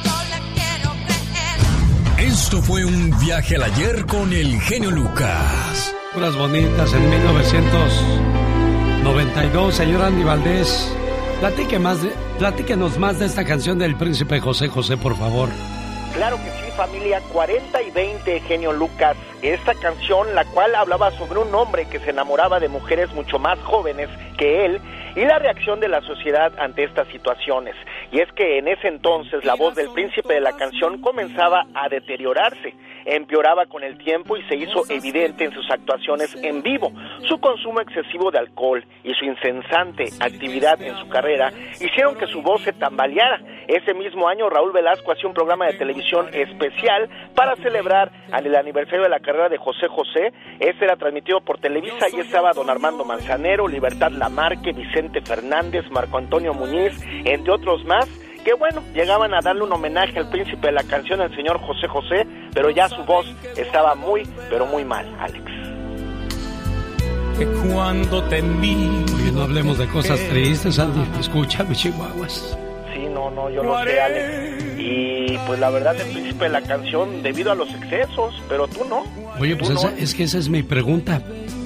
yo 0.02 0.16
le 0.28 0.38
quiero 0.54 0.90
creer. 1.06 2.30
Esto 2.30 2.61
fue 2.61 2.84
un 2.84 3.18
viaje 3.20 3.56
al 3.56 3.62
ayer 3.62 4.04
con 4.04 4.34
el 4.34 4.61
genio 4.61 4.90
Lucas. 4.90 5.94
Puras 6.12 6.36
bonitas 6.36 6.92
en 6.92 7.08
1992, 7.08 9.74
señor 9.74 10.02
Andy 10.02 10.24
Valdés. 10.24 10.99
Más 11.80 12.03
de, 12.03 12.12
platíquenos 12.38 12.99
más 12.99 13.18
de 13.18 13.24
esta 13.24 13.47
canción 13.47 13.78
del 13.78 13.97
príncipe 13.97 14.41
José 14.41 14.68
José, 14.68 14.99
por 14.99 15.16
favor. 15.16 15.49
Claro 16.12 16.36
que 16.36 16.51
sí, 16.51 16.70
familia, 16.81 17.20
40 17.31 17.83
y 17.83 17.91
20, 17.91 18.41
genio 18.41 18.72
Lucas. 18.72 19.14
Esta 19.43 19.74
canción, 19.74 20.35
la 20.35 20.47
cual 20.47 20.74
hablaba 20.74 21.11
sobre 21.11 21.41
un 21.41 21.55
hombre 21.55 21.87
que 21.87 21.99
se 21.99 22.09
enamoraba 22.09 22.59
de 22.59 22.68
mujeres 22.68 23.12
mucho 23.12 23.39
más 23.39 23.59
jóvenes 23.59 24.09
que 24.39 24.64
él 24.64 24.81
y 25.14 25.20
la 25.20 25.39
reacción 25.39 25.81
de 25.81 25.89
la 25.89 26.01
sociedad 26.01 26.53
ante 26.59 26.85
estas 26.85 27.07
situaciones. 27.09 27.74
Y 28.12 28.20
es 28.20 28.33
que 28.33 28.59
en 28.59 28.68
ese 28.68 28.89
entonces 28.89 29.45
la 29.45 29.57
voz 29.57 29.74
del 29.74 29.91
príncipe 29.91 30.35
de 30.35 30.41
la 30.41 30.53
canción 30.53 31.03
comenzaba 31.03 31.66
a 31.74 31.89
deteriorarse, 31.91 32.74
empeoraba 33.05 33.66
con 33.66 33.83
el 33.83 33.99
tiempo 33.99 34.37
y 34.37 34.43
se 34.45 34.57
hizo 34.57 34.83
evidente 34.89 35.45
en 35.45 35.53
sus 35.53 35.70
actuaciones 35.70 36.35
en 36.43 36.62
vivo. 36.62 36.93
Su 37.28 37.39
consumo 37.41 37.81
excesivo 37.81 38.31
de 38.31 38.39
alcohol 38.39 38.85
y 39.05 39.12
su 39.14 39.26
incesante 39.26 40.05
actividad 40.20 40.81
en 40.81 40.97
su 40.97 41.09
carrera 41.09 41.53
hicieron 41.81 42.16
que 42.16 42.26
su 42.26 42.41
voz 42.41 42.62
se 42.62 42.72
tambaleara. 42.72 43.41
Ese 43.68 43.95
mismo 43.95 44.28
año 44.28 44.49
Raúl 44.49 44.72
Velasco 44.72 45.12
hacía 45.12 45.28
un 45.28 45.35
programa 45.35 45.66
de 45.66 45.74
televisión 45.74 46.28
especial 46.33 46.70
para 47.35 47.57
celebrar 47.57 48.11
el 48.33 48.55
aniversario 48.55 49.03
de 49.03 49.09
la 49.09 49.21
carrera 49.21 49.49
de 49.49 49.59
José 49.59 49.89
José. 49.89 50.33
Este 50.59 50.85
era 50.85 50.97
transmitido 50.97 51.41
por 51.41 51.59
Televisa 51.59 52.07
y 52.12 52.21
estaba 52.21 52.53
don 52.53 52.71
Armando 52.71 53.05
Manzanero, 53.05 53.68
Libertad 53.68 54.11
Lamarque, 54.12 54.73
Vicente 54.73 55.21
Fernández, 55.23 55.85
Marco 55.91 56.18
Antonio 56.18 56.55
Muñiz, 56.55 57.01
entre 57.25 57.53
otros 57.53 57.85
más 57.85 58.09
que 58.45 58.55
bueno, 58.55 58.83
llegaban 58.95 59.35
a 59.35 59.41
darle 59.43 59.64
un 59.64 59.73
homenaje 59.73 60.18
al 60.18 60.31
príncipe 60.31 60.68
de 60.68 60.73
la 60.73 60.85
canción, 60.85 61.21
al 61.21 61.35
señor 61.37 61.61
José 61.61 61.87
José, 61.89 62.27
pero 62.55 62.71
ya 62.71 62.89
su 62.89 63.05
voz 63.05 63.27
estaba 63.57 63.95
muy, 63.95 64.23
pero 64.49 64.66
muy 64.66 64.85
mal, 64.85 65.07
Alex. 65.21 65.45
Que 67.39 67.47
cuando 67.71 68.23
te 68.25 68.43
miro. 68.43 69.05
Oye, 69.14 69.33
no 69.33 69.43
hablemos 69.43 69.79
de 69.79 69.87
cosas 69.89 70.18
tristes, 70.29 70.79
Andy. 70.79 71.03
Escúchame, 71.18 71.75
chihuahuas. 71.75 72.59
No, 73.14 73.30
no, 73.30 73.50
yo 73.50 73.62
lo 73.62 73.82
sé, 73.84 74.00
Alex. 74.00 74.64
Y 74.78 75.38
pues 75.46 75.58
la 75.61 75.70
verdad, 75.70 75.94
el 76.00 76.08
príncipe 76.12 76.44
de 76.44 76.50
la 76.50 76.62
canción, 76.62 77.22
debido 77.22 77.52
a 77.52 77.54
los 77.54 77.68
excesos, 77.74 78.34
pero 78.48 78.66
tú 78.68 78.84
no. 78.88 79.04
Oye, 79.38 79.56
pues 79.56 79.70
Tú 79.70 79.76
esa- 79.78 79.90
no. 79.90 79.96
es 79.96 80.14
que 80.14 80.24
esa 80.24 80.38
es 80.38 80.48
mi 80.48 80.62
pregunta. 80.62 81.22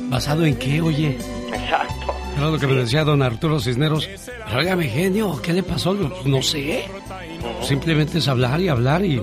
¿Basado 0.09 0.45
en 0.45 0.57
qué, 0.57 0.81
oye? 0.81 1.17
Exacto. 1.53 2.13
Era 2.37 2.51
lo 2.51 2.59
que 2.59 2.67
me 2.67 2.75
decía 2.75 3.05
don 3.05 3.23
Arturo 3.23 3.61
Cisneros. 3.61 4.09
Pero 4.47 4.59
óigame, 4.61 4.89
genio, 4.89 5.41
¿qué 5.43 5.53
le 5.53 5.63
pasó? 5.63 5.95
Pues, 5.97 6.27
No 6.27 6.43
sé. 6.43 6.85
Simplemente 7.63 8.19
es 8.19 8.29
hablar 8.29 8.61
y 8.61 8.69
hablar 8.69 9.05
y 9.05 9.23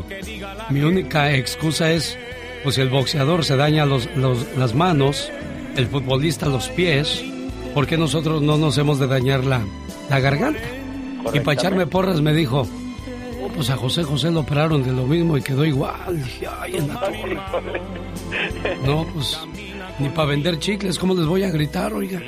mi 0.70 0.82
única 0.82 1.34
excusa 1.34 1.92
es, 1.92 2.18
pues 2.64 2.76
si 2.76 2.82
el 2.82 2.90
boxeador 2.90 3.44
se 3.46 3.56
daña 3.58 3.86
los, 3.86 4.08
los- 4.16 4.46
las 4.58 4.74
manos, 4.74 5.32
el 5.76 5.88
futbolista 5.88 6.46
los 6.48 6.70
pies, 6.70 7.24
¿por 7.74 7.88
qué 7.88 7.98
nosotros 7.98 8.42
no 8.42 8.58
nos 8.58 8.78
hemos 8.78 9.00
de 9.00 9.08
dañar 9.08 9.44
la, 9.44 9.62
la 10.10 10.20
garganta? 10.20 10.60
Y 11.34 11.40
para 11.40 11.54
echarme 11.54 11.88
porras 11.88 12.22
me 12.22 12.34
dijo, 12.34 12.68
"Oh, 13.44 13.48
pues 13.56 13.70
a 13.70 13.78
José 13.78 14.04
José 14.04 14.32
lo 14.32 14.42
operaron 14.42 14.84
de 14.84 14.92
lo 14.92 15.06
mismo 15.06 15.38
y 15.38 15.42
quedó 15.42 15.66
igual. 15.66 15.96
Dije, 16.24 16.48
ay, 16.60 16.76
en 16.78 16.88
la 16.88 17.00
torre. 17.00 17.38
No, 18.86 19.06
pues 19.14 19.40
ni 20.00 20.10
para 20.10 20.30
vender 20.30 20.58
chicles, 20.60 20.98
¿cómo 20.98 21.14
les 21.14 21.26
voy 21.26 21.44
a 21.44 21.50
gritar, 21.52 21.94
oiga? 21.94 22.20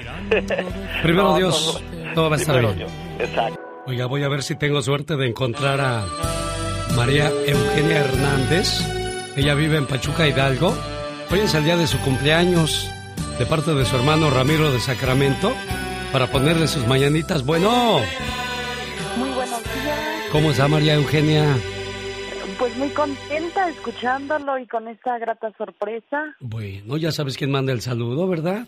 Primero 1.02 1.24
No, 1.32 1.38
Dios, 1.38 1.82
no, 1.92 2.06
no. 2.06 2.14
todo 2.14 2.30
va 2.30 2.36
a 2.36 2.40
estar 2.40 2.60
bien. 2.60 2.88
Exacto. 3.20 3.60
Oiga, 3.88 4.06
voy 4.06 4.24
a 4.24 4.30
ver 4.30 4.44
si 4.44 4.56
tengo 4.56 4.82
suerte 4.82 5.16
de 5.18 5.28
encontrar 5.28 5.82
a 5.82 6.06
María 6.96 7.32
Eugenia 7.46 8.00
Hernández. 8.02 8.80
Ella 9.36 9.56
vive 9.56 9.78
en 9.78 9.88
Pachuca 9.88 10.28
Hidalgo. 10.28 10.74
Hoy 11.32 11.40
es 11.40 11.54
el 11.56 11.64
día 11.66 11.76
de 11.76 11.88
su 11.88 11.98
cumpleaños, 12.00 12.88
de 13.40 13.46
parte 13.46 13.74
de 13.74 13.86
su 13.86 13.96
hermano 13.96 14.30
Ramiro 14.30 14.72
de 14.72 14.80
Sacramento, 14.80 15.54
para 16.12 16.28
ponerle 16.28 16.68
sus 16.68 16.86
mañanitas. 16.88 17.44
Bueno. 17.44 18.00
¿Cómo 20.34 20.50
está 20.50 20.68
María 20.68 20.96
Eugenia? 20.96 21.56
Pues 22.58 22.76
muy 22.78 22.90
contenta 22.90 23.70
escuchándolo 23.70 24.58
y 24.58 24.66
con 24.66 24.88
esta 24.88 25.20
grata 25.20 25.54
sorpresa. 25.58 26.36
Bueno, 26.40 26.98
ya 26.98 27.12
sabes 27.12 27.38
quién 27.38 27.52
manda 27.52 27.72
el 27.72 27.82
saludo, 27.82 28.28
¿verdad? 28.28 28.66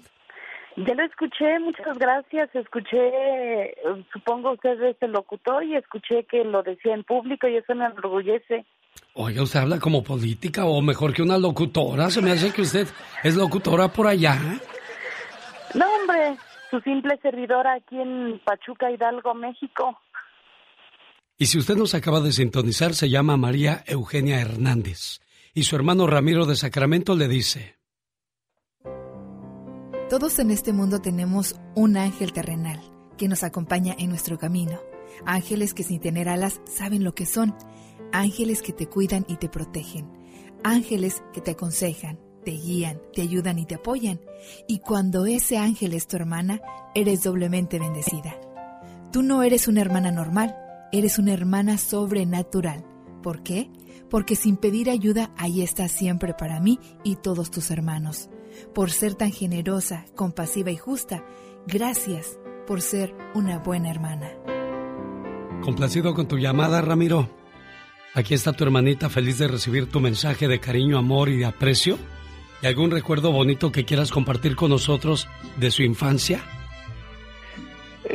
Ya 0.77 0.93
lo 0.93 1.03
escuché, 1.03 1.59
muchas 1.59 1.97
gracias. 1.97 2.53
Escuché, 2.53 3.73
supongo 4.13 4.51
usted 4.51 4.81
es 4.83 4.97
el 5.01 5.11
locutor 5.11 5.63
y 5.63 5.75
escuché 5.75 6.25
que 6.25 6.43
lo 6.43 6.61
decía 6.61 6.93
en 6.93 7.03
público 7.03 7.47
y 7.47 7.55
eso 7.55 7.73
me 7.73 7.85
enorgullece. 7.85 8.65
Oiga, 9.15 9.41
¿usted 9.41 9.61
habla 9.61 9.79
como 9.79 10.03
política 10.03 10.65
o 10.65 10.81
mejor 10.81 11.13
que 11.13 11.23
una 11.23 11.37
locutora? 11.37 12.09
Se 12.11 12.21
me 12.21 12.31
hace 12.31 12.51
que 12.53 12.61
usted 12.61 12.87
es 13.23 13.35
locutora 13.35 13.87
por 13.87 14.07
allá. 14.07 14.37
No, 15.73 15.85
hombre, 15.95 16.37
su 16.69 16.79
simple 16.81 17.17
servidora 17.21 17.73
aquí 17.73 17.99
en 17.99 18.39
Pachuca, 18.45 18.91
Hidalgo, 18.91 19.33
México. 19.33 19.97
Y 21.37 21.47
si 21.47 21.57
usted 21.57 21.75
nos 21.75 21.93
acaba 21.93 22.21
de 22.21 22.31
sintonizar, 22.31 22.95
se 22.95 23.09
llama 23.09 23.35
María 23.35 23.83
Eugenia 23.87 24.39
Hernández. 24.39 25.19
Y 25.53 25.63
su 25.63 25.75
hermano 25.75 26.07
Ramiro 26.07 26.45
de 26.45 26.55
Sacramento 26.55 27.13
le 27.13 27.27
dice, 27.27 27.75
Todos 30.09 30.39
en 30.39 30.51
este 30.51 30.71
mundo 30.71 31.01
tenemos 31.01 31.55
un 31.75 31.97
ángel 31.97 32.31
terrenal 32.31 32.79
que 33.17 33.27
nos 33.27 33.43
acompaña 33.43 33.93
en 33.97 34.09
nuestro 34.09 34.37
camino. 34.37 34.79
Ángeles 35.25 35.73
que 35.73 35.83
sin 35.83 35.99
tener 35.99 36.29
alas 36.29 36.61
saben 36.65 37.03
lo 37.03 37.13
que 37.13 37.25
son. 37.25 37.53
Ángeles 38.13 38.61
que 38.61 38.71
te 38.71 38.87
cuidan 38.87 39.25
y 39.27 39.35
te 39.35 39.49
protegen. 39.49 40.09
Ángeles 40.63 41.21
que 41.33 41.41
te 41.41 41.51
aconsejan, 41.51 42.17
te 42.45 42.51
guían, 42.51 43.01
te 43.13 43.21
ayudan 43.21 43.59
y 43.59 43.65
te 43.65 43.75
apoyan. 43.75 44.21
Y 44.69 44.79
cuando 44.79 45.25
ese 45.25 45.57
ángel 45.57 45.93
es 45.93 46.07
tu 46.07 46.15
hermana, 46.15 46.61
eres 46.93 47.23
doblemente 47.23 47.77
bendecida. 47.77 48.39
Tú 49.11 49.21
no 49.21 49.43
eres 49.43 49.67
una 49.67 49.81
hermana 49.81 50.11
normal, 50.11 50.55
eres 50.99 51.19
una 51.19 51.33
hermana 51.33 51.77
sobrenatural. 51.77 52.85
¿Por 53.21 53.43
qué? 53.43 53.69
Porque 54.09 54.35
sin 54.35 54.55
pedir 54.55 54.89
ayuda, 54.89 55.31
ahí 55.37 55.61
estás 55.61 55.91
siempre 55.91 56.33
para 56.33 56.59
mí 56.59 56.79
y 57.03 57.17
todos 57.17 57.51
tus 57.51 57.69
hermanos. 57.69 58.29
Por 58.73 58.91
ser 58.91 59.15
tan 59.15 59.31
generosa, 59.31 60.05
compasiva 60.15 60.71
y 60.71 60.77
justa, 60.77 61.25
gracias 61.67 62.39
por 62.65 62.81
ser 62.81 63.13
una 63.33 63.59
buena 63.59 63.89
hermana. 63.89 64.31
complacido 65.61 66.13
con 66.13 66.27
tu 66.27 66.37
llamada, 66.37 66.79
Ramiro. 66.81 67.29
Aquí 68.13 68.33
está 68.33 68.53
tu 68.53 68.63
hermanita 68.63 69.09
feliz 69.09 69.39
de 69.39 69.47
recibir 69.47 69.89
tu 69.89 69.99
mensaje 69.99 70.47
de 70.47 70.59
cariño, 70.59 70.97
amor 70.97 71.27
y 71.29 71.43
aprecio. 71.43 71.97
¿Y 72.61 72.67
algún 72.67 72.91
recuerdo 72.91 73.31
bonito 73.31 73.71
que 73.71 73.83
quieras 73.83 74.11
compartir 74.11 74.55
con 74.55 74.69
nosotros 74.69 75.27
de 75.57 75.71
su 75.71 75.83
infancia? 75.83 76.41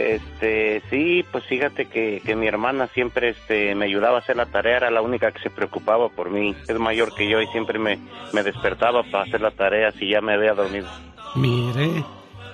Este, 0.00 0.82
sí, 0.88 1.24
pues 1.30 1.44
fíjate 1.44 1.86
que, 1.86 2.22
que 2.24 2.34
mi 2.34 2.46
hermana 2.46 2.88
siempre 2.88 3.30
este, 3.30 3.74
me 3.74 3.84
ayudaba 3.84 4.16
a 4.16 4.20
hacer 4.20 4.36
la 4.36 4.46
tarea, 4.46 4.78
era 4.78 4.90
la 4.90 5.02
única 5.02 5.30
que 5.30 5.40
se 5.42 5.50
preocupaba 5.50 6.08
por 6.08 6.30
mí. 6.30 6.54
Es 6.68 6.78
mayor 6.78 7.14
que 7.14 7.28
yo 7.28 7.40
y 7.40 7.46
siempre 7.48 7.78
me, 7.78 7.98
me 8.32 8.42
despertaba 8.42 9.02
para 9.04 9.24
hacer 9.24 9.40
la 9.40 9.50
tarea 9.50 9.92
si 9.92 10.08
ya 10.08 10.20
me 10.20 10.34
había 10.34 10.54
dormido. 10.54 10.88
Mire, 11.36 12.04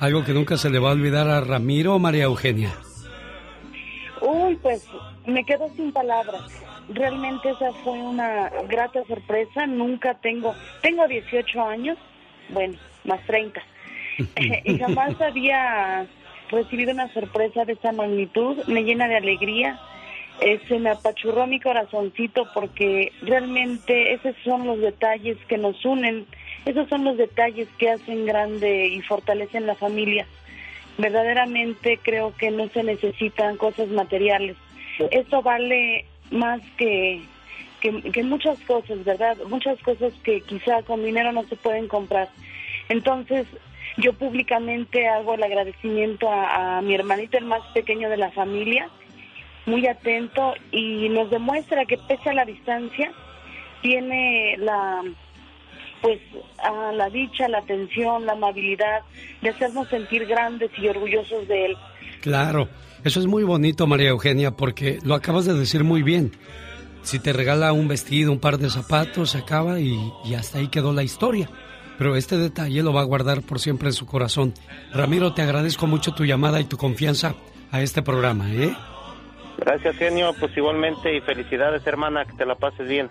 algo 0.01 0.24
que 0.24 0.32
nunca 0.32 0.57
se 0.57 0.70
le 0.70 0.78
va 0.78 0.90
a 0.90 0.92
olvidar 0.92 1.28
a 1.28 1.40
Ramiro 1.40 1.94
o 1.94 1.99
María 1.99 2.24
Eugenia. 2.24 2.72
Uy, 4.20 4.57
pues 4.57 4.86
me 5.26 5.44
quedo 5.44 5.68
sin 5.76 5.92
palabras. 5.92 6.42
Realmente 6.88 7.51
esa 7.51 7.72
fue 7.84 7.92
una 7.92 8.51
grata 8.68 9.03
sorpresa. 9.07 9.66
Nunca 9.66 10.14
tengo, 10.14 10.55
tengo 10.82 11.07
18 11.07 11.62
años, 11.62 11.99
bueno, 12.51 12.78
más 13.05 13.24
30. 13.26 13.61
y 14.64 14.78
jamás 14.78 15.20
había 15.20 16.07
recibido 16.51 16.92
una 16.92 17.12
sorpresa 17.12 17.64
de 17.64 17.74
esa 17.74 17.92
magnitud. 17.92 18.57
Me 18.66 18.84
llena 18.84 19.09
de 19.09 19.16
alegría. 19.16 19.78
Eh, 20.40 20.61
se 20.68 20.78
me 20.78 20.90
apachurró 20.90 21.47
mi 21.47 21.61
corazoncito 21.61 22.47
porque 22.53 23.12
realmente 23.22 24.12
esos 24.12 24.34
son 24.44 24.66
los 24.66 24.80
detalles 24.80 25.38
que 25.49 25.57
nos 25.57 25.82
unen. 25.84 26.26
Esos 26.66 26.88
son 26.88 27.05
los 27.05 27.16
detalles 27.16 27.68
que 27.78 27.90
hacen 27.90 28.26
grande 28.26 28.88
y 28.88 29.01
fortalecen 29.03 29.66
la 29.66 29.74
familia. 29.74 30.26
Verdaderamente 30.99 31.99
creo 32.03 32.34
que 32.36 32.51
no 32.51 32.68
se 32.68 32.82
necesitan 32.82 33.57
cosas 33.57 33.88
materiales. 33.88 34.57
Esto 35.11 35.42
vale 35.42 36.07
más 36.30 36.61
que, 36.76 37.22
que 37.80 38.22
muchas 38.24 38.59
cosas, 38.61 39.05
¿verdad? 39.05 39.36
Muchas 39.49 39.78
cosas 39.80 40.12
que 40.22 40.40
quizá 40.40 40.82
con 40.82 41.05
dinero 41.05 41.32
no 41.32 41.44
se 41.44 41.57
pueden 41.57 41.88
comprar. 41.88 42.28
Entonces, 42.88 43.47
yo 43.99 44.12
públicamente 44.12 45.09
hago 45.09 45.34
el 45.34 45.42
agradecimiento 45.42 46.28
a, 46.30 46.80
mi 46.82 46.94
hermanito, 46.94 47.38
el 47.38 47.47
más 47.47 47.62
pequeño 47.72 48.09
de 48.11 48.16
la 48.16 48.30
familia, 48.32 48.88
muy 49.64 49.86
atento 49.86 50.55
y 50.70 51.09
nos 51.09 51.30
demuestra 51.30 51.84
que 51.86 51.99
pese 52.09 52.30
a 52.30 52.34
la 52.34 52.44
distancia, 52.44 53.12
tiene 53.82 54.57
la 54.59 55.03
pues 56.03 56.20
a 56.59 56.92
la 56.92 57.09
dicha, 57.09 57.49
la 57.49 57.59
atención, 57.59 58.26
la 58.26 58.32
amabilidad 58.32 59.01
de 59.40 59.49
hacernos 59.49 59.88
sentir 59.88 60.26
grandes 60.26 60.70
y 60.76 60.86
orgullosos 60.88 61.49
de 61.49 61.66
él. 61.66 61.76
Claro, 62.20 62.68
eso 63.03 63.18
es 63.18 63.26
muy 63.26 63.44
bonito, 63.44 63.86
María 63.86 64.11
Eugenia, 64.11 64.51
porque 64.51 64.99
lo 65.05 65.14
acabas 65.14 65.47
de 65.47 65.55
decir 65.55 65.84
muy 65.84 66.03
bien. 66.03 66.32
Si 67.03 67.18
te 67.18 67.32
regala 67.32 67.72
un 67.72 67.88
vestido, 67.88 68.30
un 68.30 68.40
par 68.40 68.59
de 68.59 68.68
zapatos, 68.68 69.30
se 69.30 69.38
acaba 69.38 69.80
y 69.80 70.34
hasta 70.36 70.59
ahí 70.59 70.68
quedó 70.68 70.92
la 70.92 71.03
historia. 71.03 71.49
Pero 71.99 72.16
este 72.16 72.36
detalle 72.36 72.82
lo 72.82 72.92
va 72.92 73.01
a 73.01 73.05
guardar 73.05 73.42
por 73.42 73.59
siempre 73.59 73.88
en 73.88 73.94
su 73.94 74.07
corazón. 74.07 74.55
Ramiro, 74.92 75.32
te 75.32 75.42
agradezco 75.42 75.86
mucho 75.86 76.12
tu 76.12 76.24
llamada 76.24 76.61
y 76.61 76.64
tu 76.64 76.76
confianza 76.76 77.34
a 77.70 77.80
este 77.80 78.03
programa, 78.03 78.53
¿eh? 78.53 78.74
Gracias, 79.59 79.97
genio. 79.97 80.34
Pues 80.38 80.57
igualmente 80.57 81.16
y 81.16 81.20
felicidades, 81.20 81.86
hermana, 81.86 82.24
que 82.24 82.32
te 82.34 82.44
la 82.44 82.55
pases 82.55 82.88
bien. 82.88 83.11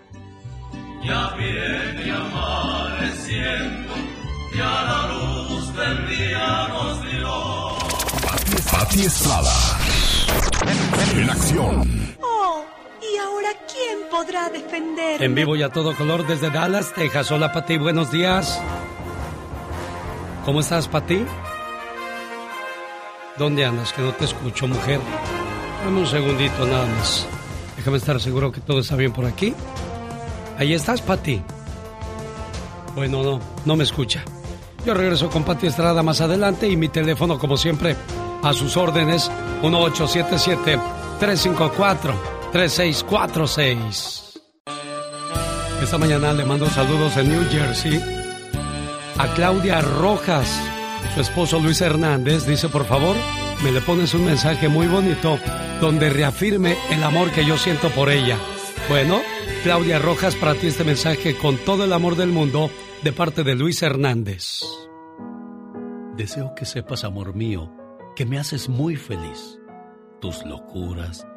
Ya 1.04 1.34
viene 1.36 2.12
amaneciendo, 2.12 3.94
ya 4.56 4.64
la 4.64 5.08
luz 5.12 5.76
del 5.76 6.08
día 6.08 6.68
nos 6.68 7.02
dio. 7.10 7.56
Pati 8.72 9.00
Estrada. 9.00 9.78
En 11.16 11.30
acción. 11.30 12.16
Oh, 12.20 12.64
¿y 13.12 13.16
ahora 13.18 13.48
quién 13.70 14.08
podrá 14.10 14.48
defender? 14.48 15.22
En 15.22 15.34
vivo 15.34 15.56
y 15.56 15.62
a 15.62 15.70
todo 15.70 15.96
color 15.96 16.26
desde 16.26 16.50
Dallas, 16.50 16.92
Texas. 16.94 17.30
Hola, 17.30 17.52
Pati, 17.52 17.78
buenos 17.78 18.10
días. 18.10 18.60
¿Cómo 20.44 20.60
estás, 20.60 20.88
Pati? 20.88 21.24
¿Dónde 23.38 23.64
andas? 23.64 23.92
Que 23.92 24.02
no 24.02 24.12
te 24.12 24.24
escucho, 24.24 24.66
mujer. 24.66 25.00
Dame 25.84 26.00
un 26.00 26.06
segundito 26.06 26.66
nada 26.66 26.86
más. 26.86 27.26
Déjame 27.76 27.98
estar 27.98 28.20
seguro 28.20 28.52
que 28.52 28.60
todo 28.60 28.80
está 28.80 28.96
bien 28.96 29.12
por 29.12 29.26
aquí. 29.26 29.54
Ahí 30.58 30.72
estás, 30.72 31.02
Pati. 31.02 31.42
Bueno, 32.94 33.22
no, 33.22 33.40
no 33.64 33.76
me 33.76 33.84
escucha. 33.84 34.22
Yo 34.86 34.94
regreso 34.94 35.28
con 35.28 35.44
Pati 35.44 35.66
Estrada 35.66 36.02
más 36.02 36.20
adelante 36.20 36.68
y 36.68 36.76
mi 36.76 36.88
teléfono, 36.88 37.38
como 37.38 37.56
siempre, 37.56 37.96
a 38.42 38.52
sus 38.52 38.76
órdenes, 38.76 39.30
1877-354-3646. 42.52 44.40
Esta 45.82 45.98
mañana 45.98 46.32
le 46.32 46.44
mando 46.44 46.66
saludos 46.70 47.16
en 47.16 47.28
New 47.28 47.44
Jersey 47.50 48.00
a 49.18 49.34
Claudia 49.34 49.80
Rojas. 49.80 50.60
Su 51.14 51.20
esposo 51.20 51.60
Luis 51.60 51.80
Hernández 51.80 52.46
dice, 52.46 52.68
por 52.68 52.84
favor, 52.84 53.16
me 53.62 53.72
le 53.72 53.80
pones 53.80 54.14
un 54.14 54.24
mensaje 54.24 54.68
muy 54.68 54.86
bonito 54.86 55.38
donde 55.80 56.10
reafirme 56.10 56.76
el 56.90 57.02
amor 57.02 57.30
que 57.30 57.44
yo 57.44 57.56
siento 57.56 57.90
por 57.90 58.10
ella. 58.10 58.38
Bueno, 58.88 59.20
Claudia 59.62 59.98
Rojas, 59.98 60.34
para 60.34 60.54
ti 60.54 60.68
este 60.68 60.84
mensaje 60.84 61.36
con 61.36 61.56
todo 61.58 61.84
el 61.84 61.92
amor 61.92 62.16
del 62.16 62.30
mundo 62.30 62.70
de 63.02 63.12
parte 63.12 63.44
de 63.44 63.54
Luis 63.54 63.82
Hernández. 63.82 64.60
Deseo 66.16 66.54
que 66.54 66.64
sepas, 66.64 67.04
amor 67.04 67.34
mío, 67.34 67.70
que 68.14 68.24
me 68.24 68.38
haces 68.38 68.68
muy 68.68 68.96
feliz. 68.96 69.58
Tus 70.20 70.44
locuras, 70.44 71.26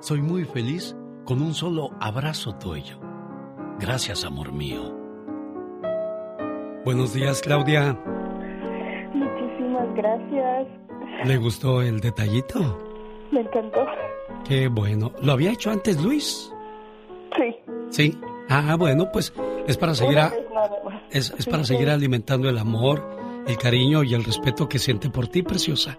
soy 0.00 0.20
muy 0.22 0.44
feliz 0.44 0.96
con 1.24 1.42
un 1.42 1.54
solo 1.54 1.90
abrazo 2.00 2.54
tuyo. 2.56 2.98
Gracias, 3.80 4.24
amor 4.24 4.52
mío. 4.52 4.94
Buenos 6.84 7.12
días, 7.14 7.40
Claudia. 7.42 7.98
Muchísimas 9.12 9.94
gracias. 9.96 10.68
¿Le 11.24 11.36
gustó 11.38 11.82
el 11.82 12.00
detallito? 12.00 12.78
Me 13.32 13.40
encantó. 13.40 13.84
Qué 14.46 14.68
bueno. 14.68 15.12
¿Lo 15.22 15.32
había 15.32 15.50
hecho 15.52 15.70
antes 15.70 16.00
Luis? 16.02 16.52
Sí. 17.36 17.56
Sí. 17.90 18.18
Ah, 18.48 18.76
bueno, 18.78 19.10
pues 19.12 19.32
es 19.66 19.76
para 19.76 19.94
seguir 19.94 20.18
a- 20.20 20.32
es, 21.10 21.34
es 21.36 21.46
para 21.46 21.64
sí. 21.64 21.74
seguir 21.74 21.90
alimentando 21.90 22.48
el 22.48 22.58
amor, 22.58 23.02
el 23.46 23.58
cariño 23.58 24.04
y 24.04 24.14
el 24.14 24.22
respeto 24.24 24.68
que 24.68 24.78
siente 24.78 25.10
por 25.10 25.26
ti, 25.26 25.42
preciosa. 25.42 25.98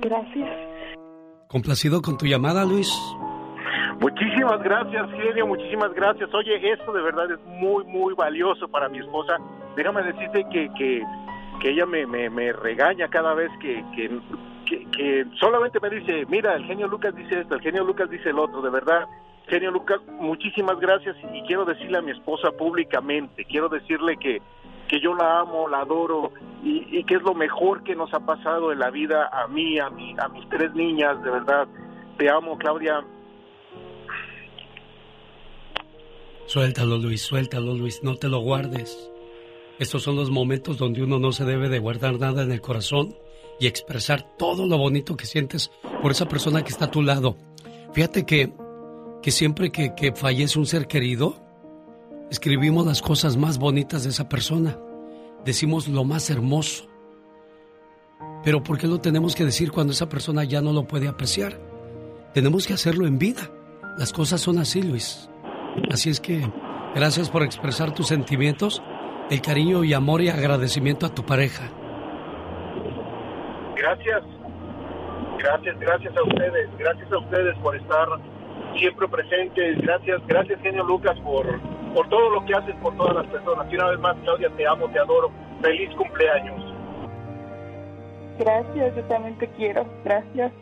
Gracias. 0.00 0.65
Complacido 1.48 2.02
con 2.02 2.18
tu 2.18 2.26
llamada, 2.26 2.64
Luis. 2.64 2.92
Muchísimas 4.00 4.62
gracias, 4.62 5.10
genio, 5.12 5.46
muchísimas 5.46 5.92
gracias. 5.94 6.32
Oye, 6.34 6.72
esto 6.72 6.92
de 6.92 7.00
verdad 7.02 7.30
es 7.30 7.40
muy, 7.46 7.84
muy 7.84 8.14
valioso 8.14 8.68
para 8.68 8.88
mi 8.88 8.98
esposa. 8.98 9.38
Déjame 9.74 10.02
decirte 10.02 10.44
que, 10.52 10.68
que, 10.76 11.02
que 11.60 11.70
ella 11.70 11.86
me, 11.86 12.06
me, 12.06 12.28
me 12.28 12.52
regaña 12.52 13.08
cada 13.08 13.34
vez 13.34 13.50
que, 13.60 13.82
que, 13.94 14.20
que, 14.66 14.90
que 14.90 15.26
solamente 15.40 15.80
me 15.80 15.88
dice, 15.88 16.26
mira, 16.28 16.54
el 16.54 16.64
genio 16.66 16.88
Lucas 16.88 17.14
dice 17.14 17.40
esto, 17.40 17.54
el 17.54 17.62
genio 17.62 17.84
Lucas 17.84 18.10
dice 18.10 18.30
el 18.30 18.38
otro. 18.38 18.60
De 18.60 18.70
verdad, 18.70 19.06
genio 19.48 19.70
Lucas, 19.70 20.00
muchísimas 20.20 20.78
gracias 20.78 21.16
y 21.32 21.42
quiero 21.42 21.64
decirle 21.64 21.98
a 21.98 22.02
mi 22.02 22.10
esposa 22.10 22.50
públicamente, 22.52 23.44
quiero 23.44 23.68
decirle 23.68 24.16
que, 24.18 24.42
que 24.88 25.00
yo 25.00 25.14
la 25.14 25.40
amo, 25.40 25.68
la 25.68 25.80
adoro 25.80 26.32
y, 26.62 27.04
que 27.04 27.16
es 27.16 27.22
lo 27.22 27.34
mejor 27.34 27.82
que 27.84 27.94
nos 27.94 28.12
ha 28.12 28.20
pasado 28.20 28.72
en 28.72 28.80
la 28.80 28.90
vida 28.90 29.28
a 29.32 29.46
mí, 29.46 29.78
a, 29.78 29.88
mi, 29.90 30.14
a 30.18 30.28
mis 30.28 30.48
tres 30.48 30.74
niñas, 30.74 31.22
de 31.22 31.30
verdad. 31.30 31.68
Te 32.18 32.28
amo, 32.28 32.56
Claudia. 32.58 33.04
Suéltalo, 36.46 36.98
Luis, 36.98 37.22
suéltalo, 37.22 37.74
Luis, 37.74 38.02
no 38.02 38.16
te 38.16 38.28
lo 38.28 38.40
guardes. 38.40 39.10
Estos 39.78 40.02
son 40.02 40.16
los 40.16 40.30
momentos 40.30 40.78
donde 40.78 41.02
uno 41.02 41.18
no 41.18 41.32
se 41.32 41.44
debe 41.44 41.68
de 41.68 41.78
guardar 41.78 42.18
nada 42.18 42.42
en 42.42 42.50
el 42.50 42.60
corazón 42.60 43.14
y 43.60 43.66
expresar 43.66 44.36
todo 44.36 44.66
lo 44.66 44.78
bonito 44.78 45.16
que 45.16 45.26
sientes 45.26 45.70
por 46.02 46.12
esa 46.12 46.26
persona 46.26 46.62
que 46.62 46.70
está 46.70 46.86
a 46.86 46.90
tu 46.90 47.02
lado. 47.02 47.36
Fíjate 47.92 48.24
que, 48.24 48.52
que 49.22 49.30
siempre 49.30 49.70
que, 49.70 49.94
que 49.94 50.12
fallece 50.12 50.58
un 50.58 50.66
ser 50.66 50.86
querido, 50.86 51.45
escribimos 52.30 52.86
las 52.86 53.02
cosas 53.02 53.36
más 53.36 53.58
bonitas 53.58 54.04
de 54.04 54.10
esa 54.10 54.28
persona. 54.28 54.76
Decimos 55.44 55.88
lo 55.88 56.04
más 56.04 56.30
hermoso. 56.30 56.86
Pero 58.42 58.62
¿por 58.62 58.78
qué 58.78 58.86
lo 58.86 59.00
tenemos 59.00 59.34
que 59.34 59.44
decir 59.44 59.72
cuando 59.72 59.92
esa 59.92 60.08
persona 60.08 60.44
ya 60.44 60.60
no 60.60 60.72
lo 60.72 60.86
puede 60.86 61.08
apreciar? 61.08 61.58
Tenemos 62.34 62.66
que 62.66 62.74
hacerlo 62.74 63.06
en 63.06 63.18
vida. 63.18 63.50
Las 63.98 64.12
cosas 64.12 64.40
son 64.40 64.58
así, 64.58 64.82
Luis. 64.82 65.28
Así 65.90 66.10
es 66.10 66.20
que 66.20 66.50
gracias 66.94 67.30
por 67.30 67.42
expresar 67.42 67.94
tus 67.94 68.08
sentimientos, 68.08 68.82
el 69.30 69.40
cariño 69.40 69.84
y 69.84 69.94
amor 69.94 70.22
y 70.22 70.28
agradecimiento 70.28 71.06
a 71.06 71.14
tu 71.14 71.24
pareja. 71.24 71.70
Gracias. 73.76 74.22
Gracias, 75.38 75.78
gracias 75.78 76.16
a 76.16 76.22
ustedes, 76.22 76.68
gracias 76.78 77.12
a 77.12 77.18
ustedes 77.18 77.56
por 77.58 77.76
estar 77.76 78.08
siempre 78.76 79.06
presentes. 79.08 79.80
Gracias, 79.80 80.20
gracias 80.26 80.60
genio 80.60 80.84
Lucas 80.84 81.18
por, 81.20 81.46
por 81.96 82.06
todo 82.10 82.28
lo 82.28 82.44
que 82.44 82.52
haces 82.54 82.74
por 82.82 82.94
todas 82.98 83.14
las 83.16 83.26
personas. 83.28 83.66
Y 83.72 83.74
una 83.76 83.86
vez 83.88 83.98
más, 84.00 84.16
Claudia, 84.22 84.50
te 84.54 84.66
amo, 84.66 84.86
te 84.90 84.98
adoro. 84.98 85.30
Feliz 85.62 85.88
cumpleaños. 85.96 86.74
Gracias, 88.38 88.94
yo 88.94 89.02
también 89.04 89.38
te 89.38 89.48
quiero. 89.52 89.86
Gracias. 90.04 90.52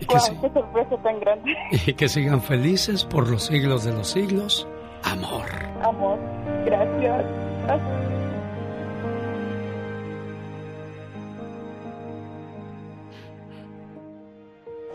Y 0.00 0.06
que, 0.06 0.20
si- 0.20 0.40
qué 0.40 0.48
sorpresa 0.50 0.96
tan 1.02 1.18
grande. 1.18 1.56
y 1.86 1.92
que 1.94 2.08
sigan 2.08 2.40
felices 2.40 3.04
por 3.04 3.28
los 3.28 3.46
siglos 3.46 3.82
de 3.84 3.92
los 3.92 4.06
siglos. 4.08 4.68
Amor. 5.02 5.46
Amor, 5.82 6.18
gracias. 6.64 7.24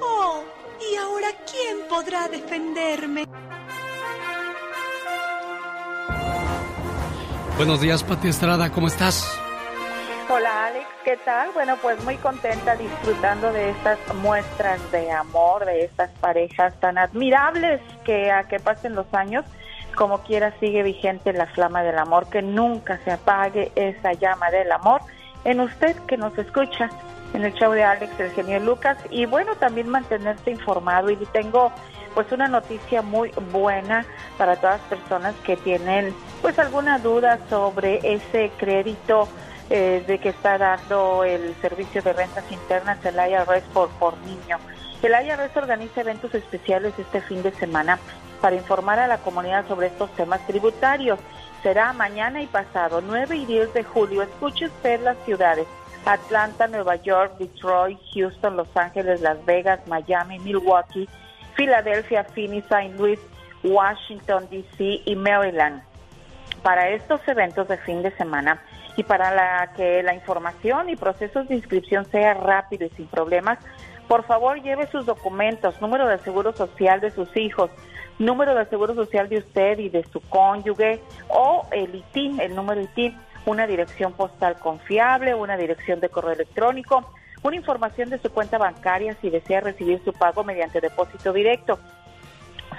Oh, 0.01 0.43
¿y 0.91 0.95
ahora 0.97 1.27
quién 1.49 1.87
podrá 1.89 2.27
defenderme? 2.27 3.25
Buenos 7.57 7.79
días, 7.79 8.03
Pati 8.03 8.27
Estrada, 8.27 8.69
¿cómo 8.69 8.87
estás? 8.87 9.39
Hola 10.29 10.65
Alex, 10.65 10.85
¿qué 11.05 11.15
tal? 11.23 11.51
Bueno, 11.53 11.77
pues 11.81 12.03
muy 12.03 12.17
contenta 12.17 12.75
disfrutando 12.75 13.53
de 13.53 13.69
estas 13.69 13.97
muestras 14.15 14.91
de 14.91 15.09
amor, 15.09 15.63
de 15.63 15.85
estas 15.85 16.09
parejas 16.19 16.77
tan 16.81 16.97
admirables 16.97 17.79
que 18.03 18.29
a 18.29 18.43
que 18.43 18.59
pasen 18.59 18.93
los 18.93 19.05
años, 19.13 19.45
como 19.95 20.17
quiera 20.23 20.53
sigue 20.59 20.83
vigente 20.83 21.31
la 21.31 21.45
flama 21.45 21.81
del 21.81 21.97
amor, 21.97 22.27
que 22.29 22.41
nunca 22.41 22.99
se 23.05 23.11
apague 23.13 23.71
esa 23.75 24.11
llama 24.11 24.51
del 24.51 24.69
amor 24.73 24.99
en 25.45 25.61
usted 25.61 25.95
que 26.07 26.17
nos 26.17 26.37
escucha 26.37 26.89
en 27.33 27.45
el 27.45 27.53
show 27.53 27.71
de 27.71 27.85
Alex, 27.85 28.19
el 28.19 28.31
genio 28.31 28.59
Lucas, 28.59 28.97
y 29.09 29.25
bueno, 29.25 29.55
también 29.55 29.87
mantenerse 29.87 30.51
informado 30.51 31.09
y 31.09 31.15
tengo 31.31 31.71
pues 32.15 32.31
una 32.31 32.47
noticia 32.47 33.03
muy 33.03 33.29
buena 33.51 34.05
para 34.37 34.55
todas 34.55 34.79
las 34.79 34.89
personas 34.89 35.35
que 35.43 35.57
tienen 35.57 36.15
pues 36.41 36.57
alguna 36.57 36.97
duda 36.97 37.37
sobre 37.49 37.99
ese 38.03 38.51
crédito 38.57 39.27
eh, 39.69 40.03
de 40.07 40.19
que 40.19 40.29
está 40.29 40.57
dando 40.57 41.23
el 41.23 41.53
servicio 41.61 42.01
de 42.01 42.13
rentas 42.13 42.49
internas 42.51 43.03
el 43.05 43.15
IRS 43.15 43.63
por, 43.73 43.89
por 43.99 44.17
niño. 44.19 44.57
El 45.03 45.11
IRS 45.11 45.55
organiza 45.55 46.01
eventos 46.01 46.33
especiales 46.33 46.93
este 46.97 47.21
fin 47.21 47.43
de 47.43 47.51
semana 47.51 47.99
para 48.41 48.55
informar 48.55 48.99
a 48.99 49.07
la 49.07 49.17
comunidad 49.17 49.67
sobre 49.67 49.87
estos 49.87 50.09
temas 50.11 50.39
tributarios. 50.47 51.19
Será 51.61 51.93
mañana 51.93 52.41
y 52.41 52.47
pasado, 52.47 53.01
9 53.01 53.35
y 53.35 53.45
10 53.45 53.73
de 53.73 53.83
julio. 53.83 54.21
Escuche 54.21 54.65
usted 54.65 55.01
las 55.01 55.17
ciudades. 55.25 55.67
Atlanta, 56.05 56.67
Nueva 56.67 56.95
York, 56.97 57.37
Detroit, 57.39 57.99
Houston, 58.13 58.57
Los 58.57 58.67
Ángeles, 58.75 59.21
Las 59.21 59.43
Vegas, 59.45 59.79
Miami, 59.87 60.37
Milwaukee, 60.39 61.09
Filadelfia, 61.55 62.23
Phoenix, 62.23 62.65
St. 62.69 62.95
Louis, 62.97 63.19
Washington, 63.63 64.47
D.C. 64.49 65.01
y 65.05 65.15
Maryland. 65.15 65.81
Para 66.61 66.89
estos 66.89 67.25
eventos 67.27 67.67
de 67.67 67.77
fin 67.77 68.01
de 68.01 68.11
semana 68.11 68.61
y 68.97 69.03
para 69.03 69.33
la 69.33 69.73
que 69.75 70.03
la 70.03 70.13
información 70.13 70.89
y 70.89 70.95
procesos 70.95 71.47
de 71.47 71.55
inscripción 71.55 72.05
sea 72.05 72.33
rápido 72.33 72.85
y 72.85 72.89
sin 72.89 73.07
problemas, 73.07 73.59
por 74.07 74.23
favor 74.23 74.61
lleve 74.61 74.87
sus 74.87 75.05
documentos, 75.05 75.81
número 75.81 76.07
de 76.07 76.19
seguro 76.19 76.53
social 76.53 77.01
de 77.01 77.11
sus 77.11 77.35
hijos, 77.35 77.71
número 78.19 78.55
de 78.55 78.65
seguro 78.65 78.93
social 78.93 79.29
de 79.29 79.39
usted 79.39 79.79
y 79.79 79.89
de 79.89 80.03
su 80.03 80.21
cónyuge 80.21 81.01
o 81.27 81.67
el 81.71 81.93
ITIN, 81.95 82.39
el 82.39 82.55
número 82.55 82.81
ITIN, 82.81 83.17
una 83.45 83.67
dirección 83.67 84.13
postal 84.13 84.57
confiable, 84.59 85.35
una 85.35 85.57
dirección 85.57 85.99
de 85.99 86.09
correo 86.09 86.33
electrónico, 86.33 87.11
una 87.45 87.57
información 87.57 88.09
de 88.09 88.17
su 88.17 88.31
cuenta 88.31 88.57
bancaria 88.57 89.15
si 89.21 89.29
desea 89.29 89.61
recibir 89.61 90.03
su 90.03 90.11
pago 90.13 90.43
mediante 90.43 90.81
depósito 90.81 91.31
directo. 91.31 91.77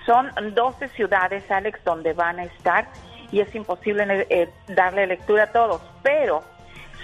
Son 0.05 0.29
12 0.55 0.89
ciudades, 0.89 1.49
Alex, 1.51 1.79
donde 1.85 2.13
van 2.13 2.41
a 2.41 2.45
estar 2.45 2.89
y 3.31 3.41
es 3.41 3.55
imposible 3.55 4.27
eh, 4.29 4.49
darle 4.67 5.07
lectura 5.07 5.45
a 5.45 5.53
todos, 5.53 5.81
pero 6.03 6.43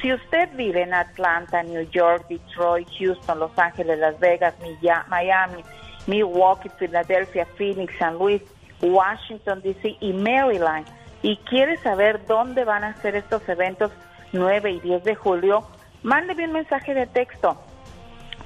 si 0.01 0.13
usted 0.13 0.49
vive 0.57 0.83
en 0.83 0.93
Atlanta, 0.93 1.63
New 1.63 1.89
York, 1.91 2.27
Detroit, 2.29 2.89
Houston, 2.99 3.39
Los 3.39 3.57
Ángeles, 3.57 3.97
Las 4.01 4.19
Vegas, 4.19 4.55
Miami, 5.09 5.63
Milwaukee, 6.09 6.69
Filadelfia, 6.71 7.47
Phoenix, 7.57 7.97
San 7.97 8.19
Luis, 8.19 8.43
Washington, 8.81 9.63
D.C. 9.63 9.97
y 10.01 10.13
Maryland, 10.13 10.87
y 11.23 11.37
quiere 11.37 11.77
saber 11.77 12.27
dónde 12.27 12.65
van 12.65 12.83
a 12.83 12.97
ser 12.97 13.15
estos 13.15 13.49
eventos 13.49 13.93
9 14.33 14.73
y 14.73 14.81
10 14.81 15.05
de 15.05 15.15
julio, 15.15 15.65
mándeme 16.03 16.47
un 16.47 16.53
mensaje 16.53 16.95
de 16.95 17.07
texto 17.07 17.59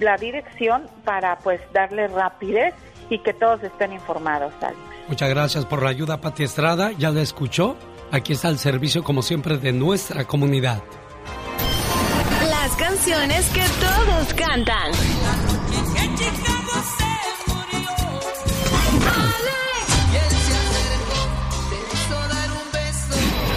la 0.00 0.16
dirección 0.16 0.88
para 1.04 1.36
pues 1.38 1.60
darle 1.74 2.08
rapidez 2.08 2.72
y 3.10 3.18
que 3.18 3.34
todos 3.34 3.62
estén 3.62 3.92
informados. 3.92 4.54
Alex. 4.62 4.78
Muchas 5.06 5.28
gracias 5.28 5.66
por 5.66 5.82
la 5.82 5.90
ayuda, 5.90 6.22
Pati 6.22 6.44
Estrada. 6.44 6.92
¿Ya 6.92 7.10
la 7.10 7.20
escuchó? 7.20 7.76
Aquí 8.14 8.32
está 8.32 8.48
el 8.48 8.60
servicio, 8.60 9.02
como 9.02 9.22
siempre, 9.22 9.58
de 9.58 9.72
nuestra 9.72 10.24
comunidad. 10.24 10.84
Las 12.48 12.76
canciones 12.76 13.44
que 13.48 13.64
todos 13.80 14.34
cantan. 14.34 14.92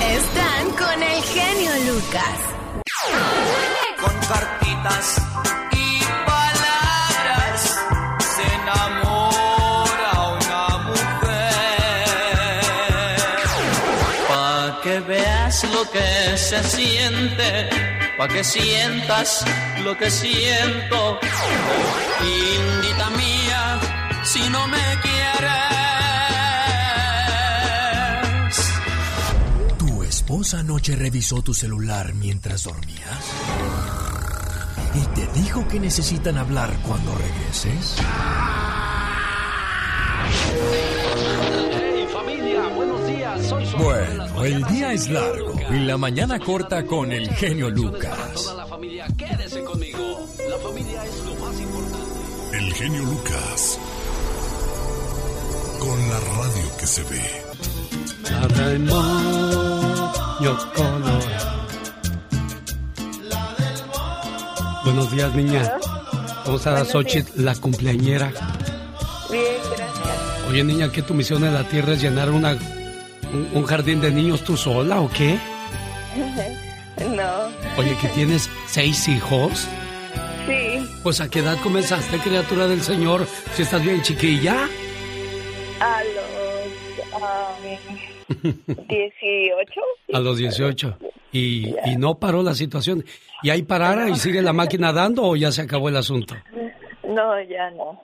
Están 0.02 0.72
con 0.72 1.04
el 1.04 1.22
genio 1.22 1.94
Lucas. 1.94 2.40
Con 4.02 4.16
cartitas 4.28 5.57
se 16.64 16.78
siente, 16.78 17.70
pa' 18.18 18.28
que 18.28 18.44
sientas 18.44 19.46
lo 19.84 19.98
que 19.98 20.10
siento. 20.10 21.20
Indita 22.22 23.10
mía, 23.12 23.80
si 24.24 24.50
no 24.50 24.68
me 24.68 24.78
quieres. 25.02 25.52
¿Tu 29.78 30.04
esposa 30.04 30.60
anoche 30.60 30.96
revisó 30.96 31.42
tu 31.42 31.54
celular 31.54 32.14
mientras 32.14 32.64
dormías? 32.64 33.32
¿Y 34.96 35.06
te 35.14 35.28
dijo 35.40 35.68
que 35.68 35.80
necesitan 35.80 36.38
hablar 36.38 36.72
cuando 36.82 37.14
regreses? 37.16 37.98
Bueno, 43.50 44.44
el 44.44 44.64
día 44.66 44.92
es 44.92 45.10
largo 45.10 45.54
y 45.72 45.80
la 45.80 45.98
mañana 45.98 46.38
corta 46.38 46.86
con 46.86 47.12
el 47.14 47.30
genio 47.30 47.70
Lucas. 47.70 48.34
Toda 48.34 48.56
la 48.56 48.66
familia, 48.66 49.08
quédese 49.18 49.64
conmigo. 49.64 50.28
La 50.50 50.58
familia 50.58 51.06
es 51.06 51.24
lo 51.24 51.36
más 51.36 51.60
importante. 51.60 52.58
El 52.58 52.74
genio 52.74 53.04
Lucas. 53.04 53.80
Con 55.80 56.10
la 56.10 56.20
radio 56.20 56.78
que 56.78 56.88
se 56.88 57.04
ve. 57.04 57.22
La 58.30 58.68
demonio 58.70 60.58
colorado. 60.76 61.20
Buenos 64.84 65.12
días, 65.12 65.36
niña. 65.36 65.74
¿Cómo 66.44 66.58
está 66.58 66.72
Buenos 66.72 66.86
Xochitl, 66.86 67.46
la 67.46 67.56
cumpleañera? 67.56 68.32
Bien, 69.30 69.44
gracias. 69.70 70.50
Oye, 70.50 70.64
niña, 70.64 70.92
¿qué 70.92 71.02
tu 71.02 71.14
misión 71.14 71.44
en 71.46 71.54
la 71.54 71.64
tierra 71.68 71.94
es 71.94 72.02
llenar 72.02 72.32
una, 72.32 72.58
un, 73.38 73.48
un 73.54 73.64
jardín 73.66 74.02
de 74.02 74.12
niños 74.12 74.44
tú 74.44 74.58
sola 74.58 75.00
o 75.02 75.10
qué? 75.10 75.38
no. 77.16 77.48
Oye, 77.78 77.96
que 78.02 78.08
tienes 78.10 78.50
seis 78.66 79.08
hijos. 79.08 79.68
Sí, 80.48 80.80
Pues 81.04 81.20
a 81.22 81.30
qué 81.30 81.40
edad 81.40 81.58
comenzaste, 81.62 82.18
criatura 82.20 82.68
del 82.68 82.82
Señor, 82.82 83.28
si 83.54 83.64
estás 83.64 83.84
bien 83.84 84.02
chiquilla. 84.02 84.68
a 85.80 86.02
los 86.16 87.22
um, 87.22 88.88
18. 88.88 89.82
A 90.14 90.20
los 90.20 90.38
18. 90.38 90.98
Y, 91.34 91.74
y 91.86 91.96
no 91.98 92.18
paró 92.18 92.42
la 92.44 92.56
situación. 92.56 93.04
¿Y 93.44 93.50
ahí 93.50 93.62
parara 93.64 94.10
y 94.10 94.16
sigue 94.16 94.42
la 94.42 94.54
máquina 94.54 94.94
dando 94.94 95.24
o 95.24 95.36
ya 95.36 95.52
se 95.52 95.62
acabó 95.62 95.90
el 95.90 95.98
asunto? 95.98 96.36
No, 97.08 97.42
ya 97.44 97.70
no. 97.72 98.02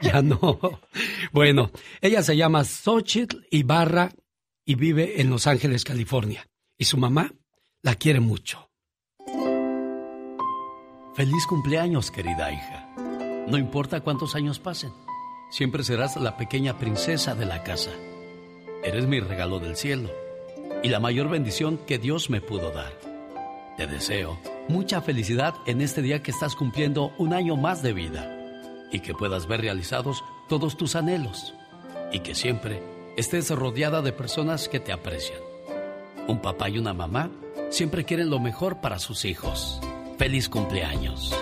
Ya 0.00 0.22
no. 0.22 0.58
Bueno, 1.32 1.70
ella 2.00 2.22
se 2.22 2.36
llama 2.36 2.64
Xochitl 2.64 3.46
Ibarra 3.50 4.10
y 4.64 4.74
vive 4.76 5.20
en 5.20 5.30
Los 5.30 5.46
Ángeles, 5.46 5.84
California. 5.84 6.46
Y 6.78 6.84
su 6.84 6.96
mamá 6.96 7.32
la 7.82 7.94
quiere 7.94 8.20
mucho. 8.20 8.70
Feliz 11.14 11.46
cumpleaños, 11.46 12.10
querida 12.10 12.50
hija. 12.50 12.88
No 13.48 13.58
importa 13.58 14.00
cuántos 14.00 14.34
años 14.34 14.58
pasen, 14.58 14.92
siempre 15.50 15.84
serás 15.84 16.16
la 16.16 16.36
pequeña 16.36 16.78
princesa 16.78 17.34
de 17.34 17.44
la 17.44 17.62
casa. 17.62 17.90
Eres 18.82 19.06
mi 19.06 19.20
regalo 19.20 19.58
del 19.58 19.76
cielo 19.76 20.10
y 20.82 20.88
la 20.88 21.00
mayor 21.00 21.28
bendición 21.28 21.78
que 21.86 21.98
Dios 21.98 22.30
me 22.30 22.40
pudo 22.40 22.70
dar. 22.70 22.92
Te 23.76 23.86
deseo 23.86 24.38
mucha 24.68 25.02
felicidad 25.02 25.54
en 25.66 25.80
este 25.80 26.02
día 26.02 26.22
que 26.22 26.30
estás 26.30 26.56
cumpliendo 26.56 27.12
un 27.18 27.34
año 27.34 27.56
más 27.56 27.82
de 27.82 27.92
vida 27.92 28.38
y 28.90 29.00
que 29.00 29.14
puedas 29.14 29.46
ver 29.46 29.60
realizados 29.60 30.24
todos 30.48 30.76
tus 30.76 30.96
anhelos 30.96 31.54
y 32.12 32.20
que 32.20 32.34
siempre 32.34 32.82
estés 33.16 33.50
rodeada 33.50 34.02
de 34.02 34.12
personas 34.12 34.68
que 34.68 34.80
te 34.80 34.92
aprecian. 34.92 35.40
Un 36.28 36.40
papá 36.40 36.68
y 36.68 36.78
una 36.78 36.94
mamá 36.94 37.30
siempre 37.70 38.04
quieren 38.04 38.30
lo 38.30 38.38
mejor 38.38 38.80
para 38.80 38.98
sus 38.98 39.24
hijos. 39.24 39.80
Feliz 40.18 40.48
cumpleaños. 40.48 41.34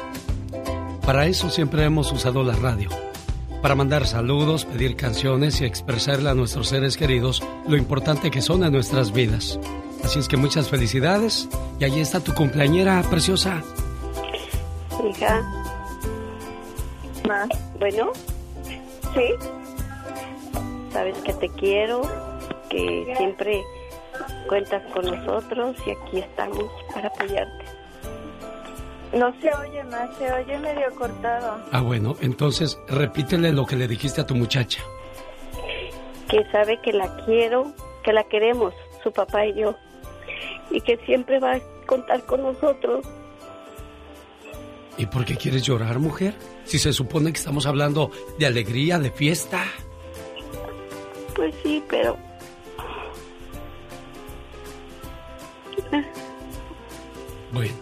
Para 1.04 1.26
eso 1.26 1.50
siempre 1.50 1.84
hemos 1.84 2.12
usado 2.12 2.42
la 2.42 2.54
radio. 2.54 2.88
Para 3.62 3.74
mandar 3.74 4.06
saludos, 4.06 4.64
pedir 4.64 4.96
canciones 4.96 5.60
y 5.60 5.66
expresarle 5.66 6.30
a 6.30 6.34
nuestros 6.34 6.68
seres 6.68 6.96
queridos 6.96 7.42
lo 7.68 7.76
importante 7.76 8.30
que 8.30 8.40
son 8.40 8.64
en 8.64 8.72
nuestras 8.72 9.12
vidas. 9.12 9.58
Así 10.02 10.18
es 10.18 10.28
que 10.28 10.38
muchas 10.38 10.68
felicidades 10.68 11.48
y 11.78 11.84
ahí 11.84 12.00
está 12.00 12.20
tu 12.20 12.32
cumpleañera 12.32 13.02
preciosa. 13.10 13.62
Hija. 15.08 15.42
Ma, 17.28 17.46
bueno, 17.78 18.12
sí. 19.14 19.59
Sabes 20.92 21.16
que 21.18 21.32
te 21.34 21.48
quiero, 21.50 22.02
que 22.68 23.14
siempre 23.16 23.62
cuentas 24.48 24.82
con 24.92 25.04
nosotros 25.04 25.76
y 25.86 25.90
aquí 25.90 26.18
estamos 26.18 26.70
para 26.92 27.08
apoyarte. 27.08 27.64
No 29.12 29.32
se 29.40 29.52
oye 29.52 29.82
más, 29.84 30.16
se 30.18 30.32
oye 30.32 30.58
medio 30.58 30.94
cortado. 30.96 31.58
Ah, 31.72 31.80
bueno, 31.80 32.16
entonces 32.20 32.78
repítele 32.88 33.52
lo 33.52 33.66
que 33.66 33.76
le 33.76 33.88
dijiste 33.88 34.20
a 34.20 34.26
tu 34.26 34.36
muchacha. 34.36 34.82
Que 36.28 36.44
sabe 36.52 36.80
que 36.80 36.92
la 36.92 37.16
quiero, 37.24 37.72
que 38.04 38.12
la 38.12 38.22
queremos, 38.24 38.72
su 39.02 39.12
papá 39.12 39.46
y 39.46 39.60
yo. 39.60 39.74
Y 40.70 40.80
que 40.80 40.96
siempre 40.98 41.40
va 41.40 41.54
a 41.54 41.60
contar 41.86 42.24
con 42.24 42.42
nosotros. 42.42 43.04
¿Y 44.96 45.06
por 45.06 45.24
qué 45.24 45.34
quieres 45.36 45.62
llorar, 45.62 45.98
mujer? 45.98 46.34
Si 46.64 46.78
se 46.78 46.92
supone 46.92 47.32
que 47.32 47.38
estamos 47.38 47.66
hablando 47.66 48.12
de 48.38 48.46
alegría, 48.46 49.00
de 49.00 49.10
fiesta. 49.10 49.64
Pues 51.34 51.54
sí, 51.62 51.82
pero 51.88 52.16
Bueno, 57.52 57.74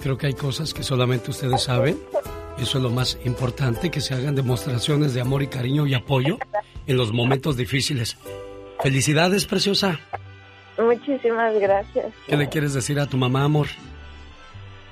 creo 0.00 0.16
que 0.16 0.28
hay 0.28 0.34
cosas 0.34 0.72
que 0.72 0.82
solamente 0.82 1.30
ustedes 1.30 1.62
saben. 1.62 1.98
Eso 2.58 2.78
es 2.78 2.84
lo 2.84 2.90
más 2.90 3.18
importante, 3.24 3.90
que 3.90 4.00
se 4.00 4.14
hagan 4.14 4.34
demostraciones 4.34 5.14
de 5.14 5.20
amor 5.20 5.42
y 5.42 5.48
cariño 5.48 5.86
y 5.86 5.94
apoyo 5.94 6.38
en 6.86 6.96
los 6.96 7.12
momentos 7.12 7.56
difíciles. 7.56 8.16
Felicidades, 8.80 9.46
preciosa. 9.46 10.00
Muchísimas 10.78 11.58
gracias. 11.58 12.06
¿Qué 12.26 12.36
le 12.36 12.48
quieres 12.48 12.72
decir 12.72 12.98
a 12.98 13.06
tu 13.06 13.16
mamá, 13.16 13.44
amor? 13.44 13.68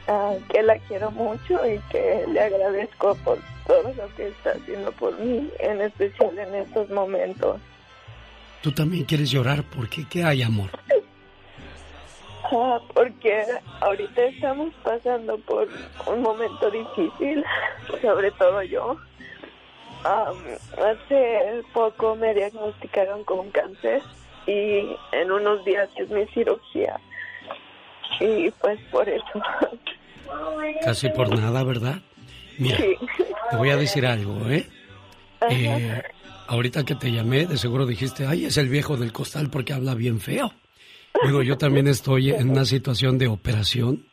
Ah, 0.09 0.35
que 0.51 0.63
la 0.63 0.79
quiero 0.81 1.11
mucho 1.11 1.61
y 1.67 1.79
que 1.91 2.25
le 2.29 2.41
agradezco 2.41 3.15
por 3.17 3.39
todo 3.71 3.93
lo 3.95 4.15
que 4.17 4.27
está 4.27 4.51
haciendo 4.51 4.91
por 4.91 5.17
mí, 5.21 5.49
en 5.61 5.81
especial 5.81 6.37
en 6.37 6.55
estos 6.57 6.91
momentos. 6.91 7.61
Tú 8.63 8.73
también 8.73 9.05
quieres 9.05 9.31
llorar. 9.31 9.63
¿Por 9.63 9.89
qué? 9.89 10.05
¿Qué 10.11 10.25
hay, 10.25 10.43
amor? 10.43 10.71
Ah, 12.53 12.81
porque 12.93 13.45
ahorita 13.81 14.25
estamos 14.25 14.75
pasando 14.83 15.39
por 15.39 15.69
un 16.07 16.21
momento 16.21 16.69
difícil, 16.69 17.45
sobre 18.03 18.33
todo 18.33 18.61
yo. 18.65 18.97
Am, 20.03 20.37
hace 20.73 21.63
poco 21.73 22.17
me 22.17 22.35
diagnosticaron 22.35 23.23
con 23.23 23.51
cáncer 23.51 24.03
y 24.47 24.97
en 25.13 25.31
unos 25.31 25.65
días 25.65 25.89
es 25.95 26.11
mi 26.11 26.27
cirugía. 26.27 26.99
Y 28.19 28.51
pues 28.51 28.81
por 28.91 29.09
eso. 29.09 29.43
Casi 30.85 31.09
por 31.11 31.29
nada, 31.39 31.63
¿verdad? 31.63 32.01
Mira, 32.61 32.77
Sí. 32.77 32.95
te 33.51 33.57
voy 33.57 33.71
a 33.71 33.77
decir 33.77 34.07
algo, 34.07 34.49
¿eh? 34.49 34.69
Eh, 35.51 36.03
ahorita 36.47 36.85
que 36.85 36.95
te 36.95 37.11
llamé, 37.11 37.47
de 37.47 37.57
seguro 37.59 37.87
dijiste, 37.87 38.27
ay, 38.27 38.45
es 38.45 38.57
el 38.59 38.69
viejo 38.69 38.97
del 38.97 39.13
costal 39.13 39.51
porque 39.51 39.73
habla 39.73 39.95
bien 39.95 40.21
feo. 40.21 40.53
Digo, 41.25 41.43
yo 41.43 41.59
también 41.59 41.89
estoy 41.89 42.31
en 42.31 42.51
una 42.51 42.65
situación 42.65 43.19
de 43.19 43.27
operación 43.27 44.07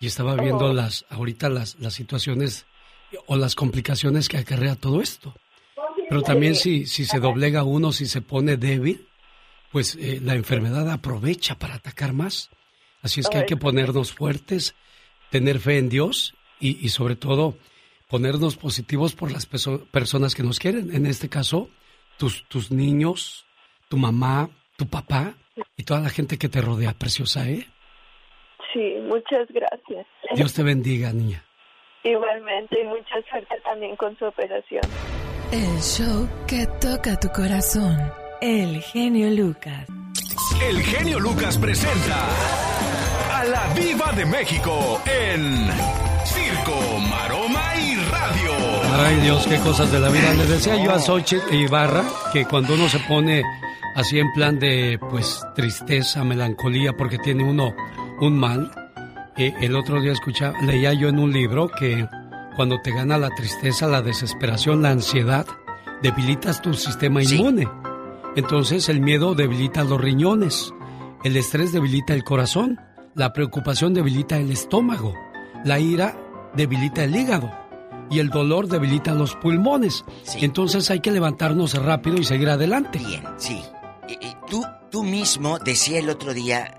y 0.00 0.06
estaba 0.06 0.34
viendo 0.34 0.72
las, 0.72 1.04
ahorita 1.10 1.48
las, 1.48 1.76
las 1.78 1.94
situaciones 1.94 2.66
o 3.26 3.36
las 3.36 3.54
complicaciones 3.54 4.28
que 4.28 4.38
acarrea 4.38 4.74
todo 4.76 5.00
esto. 5.00 5.34
Pero 6.08 6.22
también 6.22 6.54
si, 6.56 6.86
si 6.86 7.04
se 7.04 7.20
doblega 7.20 7.62
uno, 7.62 7.92
si 7.92 8.06
se 8.06 8.20
pone 8.20 8.56
débil, 8.56 9.06
pues 9.70 9.96
eh, 10.00 10.20
la 10.22 10.34
enfermedad 10.34 10.90
aprovecha 10.90 11.56
para 11.58 11.74
atacar 11.76 12.12
más. 12.12 12.50
Así 13.02 13.20
es 13.20 13.28
que 13.28 13.38
hay 13.38 13.46
que 13.46 13.56
ponernos 13.56 14.12
fuertes, 14.12 14.74
tener 15.30 15.60
fe 15.60 15.78
en 15.78 15.88
Dios 15.88 16.34
y, 16.58 16.84
y 16.84 16.88
sobre 16.88 17.14
todo 17.16 17.56
ponernos 18.10 18.56
positivos 18.56 19.14
por 19.14 19.30
las 19.30 19.46
peso- 19.46 19.84
personas 19.90 20.34
que 20.34 20.42
nos 20.42 20.58
quieren. 20.58 20.94
En 20.94 21.06
este 21.06 21.28
caso, 21.28 21.70
tus, 22.18 22.44
tus 22.48 22.70
niños, 22.70 23.46
tu 23.88 23.96
mamá, 23.96 24.50
tu 24.76 24.86
papá 24.86 25.34
y 25.76 25.84
toda 25.84 26.00
la 26.00 26.10
gente 26.10 26.36
que 26.38 26.48
te 26.48 26.60
rodea, 26.60 26.92
preciosa, 26.92 27.48
¿eh? 27.48 27.66
Sí, 28.72 28.94
muchas 29.02 29.48
gracias. 29.48 30.06
Dios 30.34 30.52
te 30.54 30.62
bendiga, 30.62 31.12
niña. 31.12 31.44
Igualmente 32.04 32.80
y 32.80 32.84
mucha 32.86 33.14
suerte 33.30 33.54
también 33.64 33.94
con 33.96 34.16
su 34.18 34.24
operación. 34.24 34.82
El 35.52 35.80
show 35.80 36.28
que 36.46 36.66
toca 36.80 37.18
tu 37.18 37.28
corazón. 37.28 37.96
El 38.40 38.80
genio 38.80 39.28
Lucas. 39.30 39.86
El 40.62 40.80
genio 40.82 41.18
Lucas 41.20 41.58
presenta 41.58 42.28
a 43.38 43.44
la 43.44 43.74
Viva 43.74 44.12
de 44.12 44.24
México 44.26 45.02
en 45.06 45.66
Ay 48.92 49.16
Dios, 49.20 49.46
qué 49.46 49.58
cosas 49.58 49.92
de 49.92 50.00
la 50.00 50.08
vida. 50.08 50.34
Le 50.34 50.46
decía 50.46 50.82
yo 50.82 50.92
a 50.92 50.98
Xochitl 50.98 51.54
Ibarra 51.54 52.04
que 52.32 52.44
cuando 52.44 52.74
uno 52.74 52.88
se 52.88 52.98
pone 53.00 53.42
así 53.94 54.18
en 54.18 54.32
plan 54.32 54.58
de 54.58 54.98
pues 55.10 55.40
tristeza, 55.54 56.24
melancolía, 56.24 56.96
porque 56.96 57.18
tiene 57.18 57.44
uno 57.44 57.74
un 58.20 58.38
mal, 58.38 58.70
eh, 59.36 59.54
el 59.60 59.76
otro 59.76 60.00
día 60.00 60.12
escucha, 60.12 60.52
leía 60.62 60.92
yo 60.92 61.08
en 61.08 61.18
un 61.18 61.32
libro 61.32 61.68
que 61.68 62.08
cuando 62.56 62.80
te 62.80 62.90
gana 62.92 63.16
la 63.16 63.30
tristeza, 63.30 63.86
la 63.86 64.02
desesperación, 64.02 64.82
la 64.82 64.90
ansiedad, 64.90 65.46
debilitas 66.02 66.60
tu 66.60 66.74
sistema 66.74 67.22
inmune. 67.22 67.68
Entonces 68.36 68.88
el 68.88 69.00
miedo 69.00 69.34
debilita 69.34 69.84
los 69.84 70.00
riñones, 70.00 70.72
el 71.24 71.36
estrés 71.36 71.72
debilita 71.72 72.12
el 72.14 72.24
corazón, 72.24 72.80
la 73.14 73.32
preocupación 73.32 73.94
debilita 73.94 74.36
el 74.36 74.50
estómago, 74.50 75.14
la 75.64 75.78
ira 75.78 76.16
debilita 76.54 77.04
el 77.04 77.14
hígado 77.14 77.59
y 78.10 78.18
el 78.18 78.28
dolor 78.30 78.66
debilita 78.68 79.14
los 79.14 79.34
pulmones. 79.36 80.04
Entonces 80.36 80.90
hay 80.90 81.00
que 81.00 81.10
levantarnos 81.10 81.74
rápido 81.74 82.16
y 82.18 82.24
seguir 82.24 82.48
adelante. 82.50 82.98
Bien, 82.98 83.22
sí. 83.36 83.62
Y- 84.08 84.12
y 84.26 84.36
tú, 84.48 84.64
tú 84.90 85.02
mismo, 85.04 85.58
decía 85.58 85.98
el 86.00 86.10
otro 86.10 86.34
día 86.34 86.76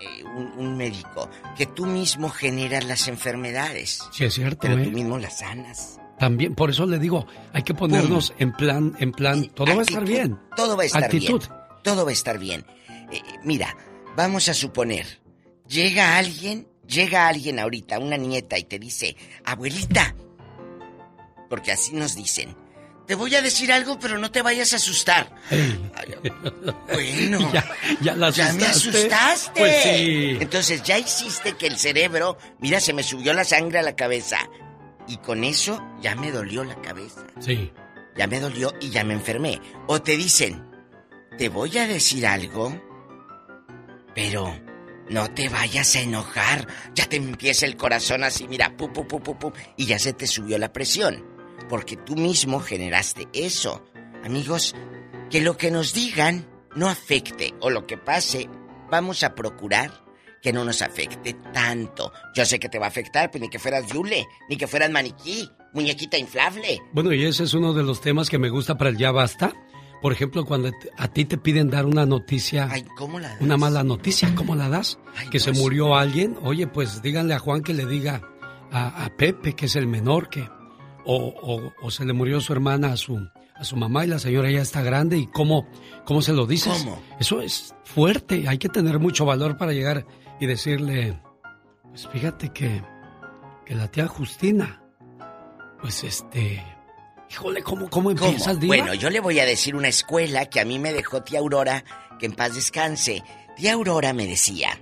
eh, 0.00 0.24
un, 0.24 0.52
un 0.58 0.76
médico, 0.76 1.28
que 1.56 1.66
tú 1.66 1.86
mismo 1.86 2.28
generas 2.28 2.84
las 2.84 3.08
enfermedades. 3.08 4.00
Sí, 4.12 4.24
es 4.24 4.34
cierto, 4.34 4.58
Pero 4.62 4.78
¿eh? 4.78 4.84
tú 4.84 4.90
mismo 4.90 5.18
las 5.18 5.38
sanas. 5.38 5.98
También, 6.18 6.54
por 6.56 6.70
eso 6.70 6.84
le 6.86 6.98
digo, 6.98 7.26
hay 7.52 7.62
que 7.62 7.74
ponernos 7.74 8.34
en 8.38 8.52
plan, 8.52 8.94
en 8.98 9.12
plan, 9.12 9.44
todo 9.54 9.74
va 9.74 9.80
a 9.80 9.84
estar 9.84 10.04
bien. 10.04 10.38
Todo 10.56 10.76
va 10.76 10.82
a 10.82 10.86
estar 10.86 11.04
Actitud. 11.04 11.38
bien. 11.40 11.52
Todo 11.84 12.04
va 12.04 12.10
a 12.10 12.12
estar 12.12 12.38
bien. 12.38 12.66
Eh, 13.12 13.20
mira, 13.44 13.76
vamos 14.16 14.48
a 14.48 14.54
suponer, 14.54 15.20
llega 15.68 16.16
alguien, 16.18 16.66
llega 16.88 17.28
alguien 17.28 17.58
ahorita, 17.58 17.98
una 17.98 18.16
nieta, 18.16 18.58
y 18.58 18.64
te 18.64 18.78
dice, 18.78 19.16
abuelita, 19.44 20.14
porque 21.48 21.72
así 21.72 21.92
nos 21.94 22.16
dicen, 22.16 22.56
te 23.06 23.14
voy 23.14 23.34
a 23.34 23.40
decir 23.42 23.72
algo, 23.72 23.98
pero 23.98 24.18
no 24.18 24.30
te 24.30 24.42
vayas 24.42 24.72
a 24.72 24.76
asustar. 24.76 25.34
Bueno, 26.92 27.52
ya, 27.52 27.64
ya 28.00 28.16
la 28.16 28.30
ya 28.30 28.52
me 28.52 28.64
asustaste. 28.66 29.14
asustaste. 29.14 29.60
Pues 29.60 29.82
sí. 29.82 30.36
Entonces 30.40 30.82
ya 30.82 30.98
hiciste 30.98 31.52
que 31.56 31.66
el 31.66 31.78
cerebro, 31.78 32.36
mira, 32.58 32.80
se 32.80 32.92
me 32.92 33.02
subió 33.02 33.32
la 33.32 33.44
sangre 33.44 33.78
a 33.78 33.82
la 33.82 33.94
cabeza. 33.94 34.38
Y 35.06 35.18
con 35.18 35.44
eso 35.44 35.80
ya 36.02 36.14
me 36.16 36.32
dolió 36.32 36.64
la 36.64 36.80
cabeza. 36.82 37.24
Sí. 37.40 37.72
Ya 38.16 38.26
me 38.26 38.40
dolió 38.40 38.74
y 38.80 38.90
ya 38.90 39.04
me 39.04 39.14
enfermé. 39.14 39.60
O 39.86 40.02
te 40.02 40.16
dicen, 40.16 40.66
te 41.38 41.48
voy 41.48 41.78
a 41.78 41.86
decir 41.86 42.26
algo, 42.26 42.78
pero 44.14 44.54
no 45.10 45.30
te 45.32 45.48
vayas 45.48 45.96
a 45.96 46.00
enojar. 46.00 46.66
Ya 46.94 47.06
te 47.06 47.16
empieza 47.16 47.66
el 47.66 47.76
corazón 47.76 48.24
así, 48.24 48.48
mira, 48.48 48.76
pum, 48.76 48.92
pum, 48.92 49.06
pum, 49.06 49.22
pum, 49.22 49.38
pum, 49.38 49.52
y 49.76 49.86
ya 49.86 49.98
se 49.98 50.12
te 50.12 50.26
subió 50.26 50.58
la 50.58 50.72
presión. 50.72 51.24
Porque 51.68 51.96
tú 51.96 52.16
mismo 52.16 52.60
generaste 52.60 53.28
eso. 53.32 53.84
Amigos, 54.24 54.74
que 55.30 55.40
lo 55.40 55.56
que 55.56 55.70
nos 55.70 55.92
digan 55.92 56.48
no 56.74 56.88
afecte 56.88 57.54
o 57.60 57.70
lo 57.70 57.86
que 57.86 57.98
pase, 57.98 58.48
vamos 58.90 59.22
a 59.22 59.34
procurar 59.34 60.08
que 60.42 60.52
no 60.52 60.64
nos 60.64 60.82
afecte 60.82 61.34
tanto. 61.52 62.12
Yo 62.34 62.44
sé 62.44 62.58
que 62.58 62.68
te 62.68 62.78
va 62.78 62.86
a 62.86 62.88
afectar, 62.88 63.30
pues 63.30 63.40
ni 63.40 63.48
que 63.48 63.58
fueras 63.58 63.86
Yule, 63.92 64.26
ni 64.48 64.56
que 64.56 64.66
fueras 64.66 64.90
maniquí, 64.90 65.48
muñequita 65.72 66.16
inflable. 66.16 66.80
Bueno, 66.92 67.12
y 67.12 67.24
ese 67.24 67.44
es 67.44 67.54
uno 67.54 67.72
de 67.74 67.82
los 67.82 68.00
temas 68.00 68.30
que 68.30 68.38
me 68.38 68.48
gusta 68.48 68.76
para 68.76 68.90
el 68.90 68.96
ya 68.96 69.10
basta. 69.10 69.52
Por 70.00 70.12
ejemplo, 70.12 70.44
cuando 70.44 70.70
a 70.96 71.08
ti 71.08 71.24
te 71.24 71.38
piden 71.38 71.70
dar 71.70 71.84
una 71.86 72.06
noticia, 72.06 72.68
Ay, 72.70 72.84
¿cómo 72.96 73.18
la 73.18 73.30
das? 73.30 73.40
una 73.40 73.56
mala 73.56 73.82
noticia, 73.82 74.32
¿cómo 74.34 74.54
la 74.54 74.68
das? 74.68 74.98
que 75.30 75.40
se 75.40 75.52
murió 75.52 75.96
alguien, 75.96 76.36
oye, 76.42 76.66
pues 76.68 77.02
díganle 77.02 77.34
a 77.34 77.38
Juan 77.40 77.62
que 77.62 77.74
le 77.74 77.84
diga 77.86 78.22
a, 78.70 79.04
a 79.04 79.16
Pepe, 79.16 79.54
que 79.54 79.66
es 79.66 79.74
el 79.76 79.86
menor, 79.88 80.28
que 80.28 80.48
o, 81.04 81.16
o- 81.42 81.72
o 81.82 81.90
se 81.90 82.04
le 82.04 82.12
murió 82.12 82.40
su 82.40 82.52
hermana 82.52 82.92
a 82.92 82.96
su 82.96 83.18
a 83.54 83.64
su 83.64 83.76
mamá 83.76 84.04
y 84.04 84.08
la 84.08 84.20
señora 84.20 84.48
ya 84.52 84.60
está 84.60 84.82
grande 84.82 85.18
y 85.18 85.26
cómo 85.26 85.66
cómo 86.04 86.22
se 86.22 86.32
lo 86.32 86.46
dices. 86.46 86.72
¿Cómo? 86.84 87.02
Eso 87.18 87.40
es 87.40 87.74
fuerte, 87.84 88.44
hay 88.46 88.58
que 88.58 88.68
tener 88.68 89.00
mucho 89.00 89.24
valor 89.24 89.56
para 89.56 89.72
llegar 89.72 90.06
y 90.38 90.46
decirle, 90.46 91.20
pues 91.88 92.06
fíjate 92.06 92.50
que 92.50 92.84
que 93.66 93.74
la 93.74 93.90
tía 93.90 94.06
Justina, 94.06 94.80
pues 95.80 96.04
este, 96.04 96.62
híjole, 97.30 97.62
¿cómo 97.62 97.88
cómo 97.90 98.14
¿Cómo? 98.14 98.26
empiezas, 98.26 98.58
diva? 98.58 98.76
Bueno, 98.76 98.94
yo 98.94 99.10
le 99.10 99.20
voy 99.20 99.38
a 99.40 99.46
decir 99.46 99.74
una 99.76 99.88
escuela 99.88 100.46
que 100.46 100.60
a 100.60 100.64
mí 100.64 100.78
me 100.78 100.92
dejó 100.92 101.22
tía 101.22 101.40
Aurora, 101.40 101.84
que 102.18 102.26
en 102.26 102.32
paz 102.32 102.54
descanse. 102.54 103.22
Tía 103.56 103.74
Aurora 103.74 104.12
me 104.12 104.26
decía, 104.26 104.80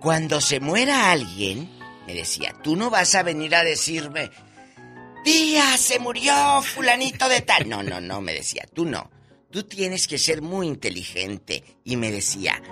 cuando 0.00 0.40
se 0.40 0.60
muera 0.60 1.10
alguien, 1.10 1.70
me 2.06 2.14
decía, 2.14 2.54
tú 2.62 2.76
no 2.76 2.90
vas 2.90 3.14
a 3.14 3.22
venir 3.22 3.54
a 3.54 3.64
decirme, 3.64 4.30
tía, 5.24 5.76
se 5.76 5.98
murió 5.98 6.62
fulanito 6.62 7.28
de 7.28 7.40
tal. 7.40 7.68
No, 7.68 7.82
no, 7.82 8.00
no, 8.00 8.20
me 8.20 8.32
decía, 8.32 8.64
tú 8.72 8.84
no. 8.84 9.10
Tú 9.50 9.62
tienes 9.64 10.06
que 10.06 10.18
ser 10.18 10.42
muy 10.42 10.66
inteligente. 10.66 11.64
Y 11.84 11.96
me 11.96 12.12
decía, 12.12 12.62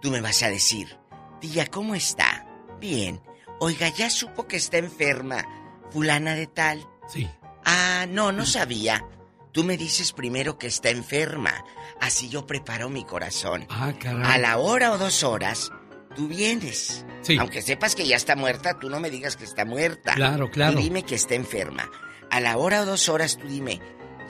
tú 0.00 0.10
me 0.10 0.20
vas 0.20 0.42
a 0.42 0.48
decir, 0.48 0.98
tía, 1.40 1.66
¿cómo 1.66 1.94
está? 1.94 2.46
Bien. 2.80 3.20
Oiga, 3.60 3.88
ya 3.88 4.10
supo 4.10 4.46
que 4.48 4.56
está 4.56 4.78
enferma. 4.78 5.46
Fulana 5.90 6.34
de 6.34 6.46
tal. 6.48 6.84
Sí. 7.08 7.28
Ah, 7.64 8.06
no, 8.08 8.32
no 8.32 8.44
sabía. 8.46 9.04
Tú 9.52 9.64
me 9.64 9.76
dices 9.76 10.12
primero 10.12 10.58
que 10.58 10.66
está 10.66 10.90
enferma. 10.90 11.52
Así 12.00 12.28
yo 12.28 12.46
preparo 12.46 12.88
mi 12.88 13.04
corazón. 13.04 13.66
Ah, 13.68 13.92
caray. 13.98 14.22
A 14.24 14.38
la 14.38 14.58
hora 14.58 14.92
o 14.92 14.98
dos 14.98 15.22
horas, 15.22 15.70
tú 16.16 16.26
vienes. 16.28 17.04
Sí. 17.20 17.36
Aunque 17.38 17.62
sepas 17.62 17.94
que 17.94 18.06
ya 18.06 18.16
está 18.16 18.34
muerta, 18.34 18.78
tú 18.78 18.88
no 18.88 18.98
me 18.98 19.10
digas 19.10 19.36
que 19.36 19.44
está 19.44 19.64
muerta. 19.64 20.14
Claro, 20.14 20.50
claro. 20.50 20.74
Tú 20.74 20.82
dime 20.82 21.04
que 21.04 21.14
está 21.14 21.34
enferma. 21.34 21.88
A 22.30 22.40
la 22.40 22.56
hora 22.56 22.82
o 22.82 22.86
dos 22.86 23.08
horas, 23.10 23.36
tú 23.36 23.46
dime, 23.46 23.80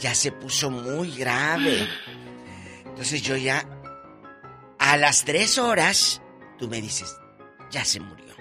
ya 0.01 0.15
se 0.15 0.33
puso 0.33 0.71
muy 0.71 1.13
grave. 1.13 1.89
Entonces 2.85 3.23
yo 3.23 3.37
ya, 3.37 3.65
a 4.79 4.97
las 4.97 5.25
tres 5.25 5.57
horas, 5.57 6.21
tú 6.59 6.69
me 6.69 6.83
dices, 6.83 7.17
ya 7.71 7.85
se 7.85 8.01
murió. 8.01 8.35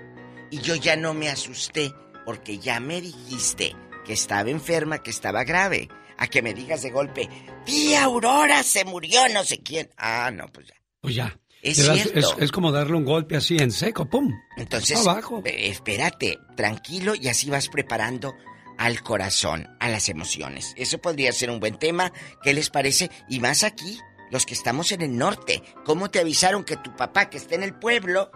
Y 0.50 0.60
yo 0.60 0.76
ya 0.76 0.96
no 0.96 1.14
me 1.14 1.30
asusté 1.30 1.94
porque 2.26 2.58
ya 2.58 2.80
me 2.80 3.00
dijiste 3.02 3.76
que 4.12 4.16
estaba 4.16 4.50
enferma, 4.50 5.02
que 5.02 5.10
estaba 5.10 5.46
grave. 5.46 5.88
A 6.18 6.28
que 6.28 6.42
me 6.42 6.54
digas 6.54 6.82
de 6.82 6.92
golpe, 6.92 7.30
tía 7.66 8.04
Aurora 8.04 8.62
se 8.62 8.84
murió, 8.84 9.22
no 9.34 9.46
sé 9.46 9.60
quién. 9.64 9.90
Ah, 9.96 10.30
no, 10.34 10.48
pues 10.48 10.68
ya. 10.68 10.74
Pues 11.00 11.16
ya. 11.16 11.40
Es 11.62 11.86
das- 11.88 12.08
es, 12.14 12.26
es 12.38 12.52
como 12.52 12.74
darle 12.74 12.98
un 12.98 13.06
golpe 13.06 13.38
así 13.38 13.56
en 13.58 13.72
seco, 13.72 14.10
¡pum! 14.10 14.30
Entonces, 14.58 15.00
Abajo. 15.08 15.42
eh, 15.46 15.70
espérate, 15.70 16.38
tranquilo 16.58 17.14
y 17.16 17.30
así 17.30 17.50
vas 17.50 17.70
preparando 17.70 18.36
al 18.78 19.02
corazón, 19.02 19.70
a 19.80 19.88
las 19.88 20.10
emociones. 20.10 20.74
Eso 20.76 20.98
podría 20.98 21.32
ser 21.32 21.50
un 21.50 21.62
buen 21.62 21.80
tema. 21.80 22.12
¿Qué 22.44 22.54
les 22.54 22.70
parece? 22.70 23.10
Y 23.30 23.40
más 23.40 23.64
aquí, 23.64 23.98
los 24.30 24.46
que 24.46 24.54
estamos 24.56 24.92
en 24.92 25.04
el 25.04 25.18
norte. 25.18 25.64
¿Cómo 25.86 26.12
te 26.12 26.20
avisaron 26.20 26.66
que 26.66 26.76
tu 26.76 26.94
papá, 26.98 27.30
que 27.30 27.38
está 27.38 27.56
en 27.56 27.64
el 27.64 27.74
pueblo, 27.76 28.30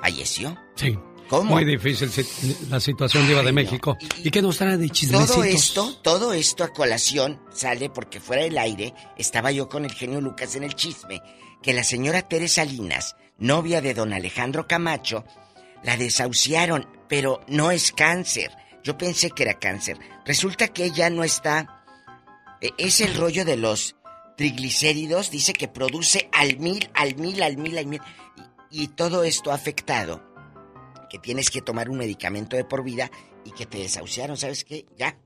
falleció? 0.00 0.56
Sí. 0.76 0.98
¿Cómo? 1.28 1.54
Muy 1.54 1.64
difícil 1.64 2.10
la 2.70 2.78
situación 2.78 3.26
Diva 3.26 3.42
de 3.42 3.52
México. 3.52 3.96
¿Y, 4.22 4.30
qué 4.30 4.40
nos 4.40 4.58
trae 4.58 4.76
de 4.76 4.88
chismecitos? 4.90 5.34
Todo 5.34 5.44
esto, 5.44 5.96
todo 6.02 6.32
esto 6.32 6.64
a 6.64 6.72
colación 6.72 7.40
sale 7.52 7.90
porque 7.90 8.20
fuera 8.20 8.44
del 8.44 8.56
aire 8.58 8.94
estaba 9.16 9.50
yo 9.50 9.68
con 9.68 9.84
el 9.84 9.92
genio 9.92 10.20
Lucas 10.20 10.54
en 10.56 10.62
el 10.62 10.74
chisme 10.74 11.20
que 11.62 11.72
la 11.72 11.82
señora 11.82 12.22
Teresa 12.22 12.64
Salinas, 12.64 13.16
novia 13.38 13.80
de 13.80 13.94
don 13.94 14.12
Alejandro 14.12 14.68
Camacho, 14.68 15.24
la 15.82 15.96
desahuciaron, 15.96 16.86
pero 17.08 17.40
no 17.48 17.70
es 17.70 17.92
cáncer. 17.92 18.52
Yo 18.84 18.96
pensé 18.96 19.30
que 19.30 19.42
era 19.42 19.58
cáncer. 19.58 19.98
Resulta 20.24 20.68
que 20.68 20.84
ella 20.84 21.10
no 21.10 21.24
está. 21.24 21.84
eh, 22.60 22.70
Es 22.78 23.00
el 23.00 23.14
rollo 23.16 23.44
de 23.44 23.56
los 23.56 23.96
triglicéridos, 24.36 25.30
dice 25.30 25.52
que 25.54 25.66
produce 25.66 26.28
al 26.32 26.58
mil, 26.58 26.88
al 26.94 27.16
mil, 27.16 27.42
al 27.42 27.56
mil, 27.56 27.78
al 27.78 27.86
mil. 27.86 28.00
Y, 28.70 28.84
y 28.84 28.88
todo 28.88 29.24
esto 29.24 29.50
ha 29.50 29.54
afectado 29.54 30.22
que 31.10 31.18
tienes 31.18 31.50
que 31.50 31.62
tomar 31.62 31.88
un 31.90 31.98
medicamento 31.98 32.56
de 32.56 32.64
por 32.64 32.82
vida 32.84 33.10
y 33.44 33.52
que 33.52 33.66
te 33.66 33.78
desahuciaron, 33.78 34.36
¿sabes 34.36 34.64
qué? 34.64 34.86
Ya. 34.96 35.18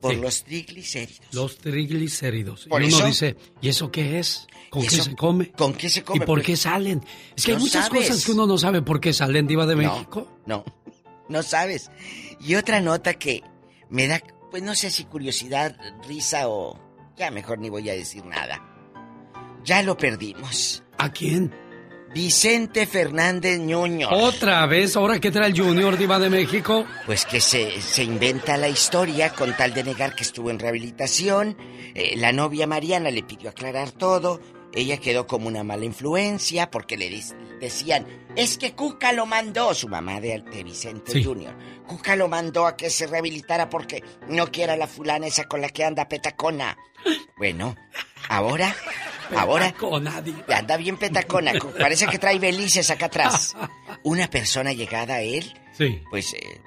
Por 0.00 0.14
Sí. 0.14 0.20
los 0.20 0.44
triglicéridos. 0.44 1.26
Los 1.32 1.58
triglicéridos. 1.58 2.66
Por 2.68 2.82
y 2.82 2.86
uno 2.86 2.98
eso- 2.98 3.06
dice, 3.06 3.36
¿y 3.60 3.68
eso 3.68 3.90
qué 3.90 4.20
es? 4.20 4.46
¿Con 4.70 4.82
¿Y 4.84 4.86
qué 4.86 4.94
eso 4.94 5.04
se 5.04 5.16
come? 5.16 5.50
¿Con 5.52 5.72
qué 5.74 5.88
se 5.88 6.04
come? 6.04 6.18
¿Y 6.22 6.26
por 6.26 6.38
Pues- 6.38 6.46
qué 6.46 6.56
salen? 6.56 7.02
Es 7.36 7.44
que 7.44 7.52
hay 7.52 7.58
muchas 7.58 7.86
sabes. 7.86 8.06
cosas 8.08 8.24
que 8.24 8.32
uno 8.32 8.46
no 8.46 8.58
sabe 8.58 8.82
por 8.82 9.00
qué 9.00 9.12
salen, 9.12 9.46
Diva 9.48 9.66
de 9.66 9.74
No, 9.74 9.82
México. 9.94 10.28
No, 10.46 10.64
no 11.28 11.42
sabes. 11.42 11.90
Y 12.40 12.54
otra 12.54 12.80
nota 12.80 13.14
que 13.14 13.42
me 13.90 14.06
da, 14.06 14.22
pues 14.52 14.62
no 14.62 14.74
sé 14.76 14.90
si 14.90 15.04
curiosidad, 15.04 15.76
risa 16.06 16.48
o... 16.48 16.78
Ya 17.16 17.32
mejor 17.32 17.58
ni 17.58 17.68
voy 17.68 17.90
a 17.90 17.94
decir 17.94 18.24
nada. 18.24 18.62
Ya 19.64 19.82
lo 19.82 19.96
perdimos. 19.96 20.84
¿A 20.98 21.10
quién? 21.12 21.52
Vicente 22.12 22.86
Fernández 22.86 23.58
Ñoño. 23.58 24.08
¿Otra 24.10 24.64
vez? 24.66 24.96
¿Ahora 24.96 25.20
qué 25.20 25.30
trae 25.30 25.48
el 25.48 25.58
Junior 25.60 25.96
Diva 25.96 26.18
de 26.18 26.30
México? 26.30 26.86
Pues 27.06 27.24
que 27.26 27.40
se, 27.40 27.80
se 27.80 28.02
inventa 28.02 28.56
la 28.56 28.68
historia 28.68 29.30
con 29.34 29.56
tal 29.56 29.74
de 29.74 29.84
negar 29.84 30.14
que 30.14 30.22
estuvo 30.24 30.50
en 30.50 30.58
rehabilitación. 30.58 31.56
Eh, 31.94 32.14
la 32.16 32.32
novia 32.32 32.66
Mariana 32.66 33.10
le 33.10 33.22
pidió 33.22 33.50
aclarar 33.50 33.90
todo. 33.92 34.40
Ella 34.72 34.98
quedó 34.98 35.26
como 35.26 35.48
una 35.48 35.64
mala 35.64 35.84
influencia 35.84 36.70
porque 36.70 36.96
le 36.96 37.22
decían, 37.60 38.06
es 38.36 38.58
que 38.58 38.72
Cuca 38.74 39.12
lo 39.12 39.24
mandó, 39.24 39.72
su 39.74 39.88
mamá 39.88 40.20
de, 40.20 40.42
de 40.52 40.62
Vicente 40.64 41.12
Sí. 41.12 41.24
Junior. 41.24 41.54
Cuca 41.86 42.16
lo 42.16 42.28
mandó 42.28 42.66
a 42.66 42.76
que 42.76 42.90
se 42.90 43.06
rehabilitara 43.06 43.70
porque 43.70 44.02
no 44.28 44.50
quiera 44.50 44.76
la 44.76 44.86
fulana 44.86 45.26
esa 45.26 45.44
con 45.44 45.60
la 45.62 45.68
que 45.70 45.84
anda 45.84 46.08
petacona. 46.08 46.76
Bueno, 47.38 47.76
ahora, 48.28 48.74
ahora, 49.36 49.74
anda 50.54 50.76
bien 50.76 50.96
petacona, 50.96 51.52
parece 51.78 52.06
que 52.06 52.18
trae 52.18 52.38
belices 52.38 52.90
acá 52.90 53.06
atrás. 53.06 53.56
Una 54.04 54.28
persona 54.28 54.72
llegada 54.72 55.14
a 55.16 55.20
él 55.22 55.52
Sí. 55.76 56.00
pues 56.10 56.34
eh, 56.34 56.60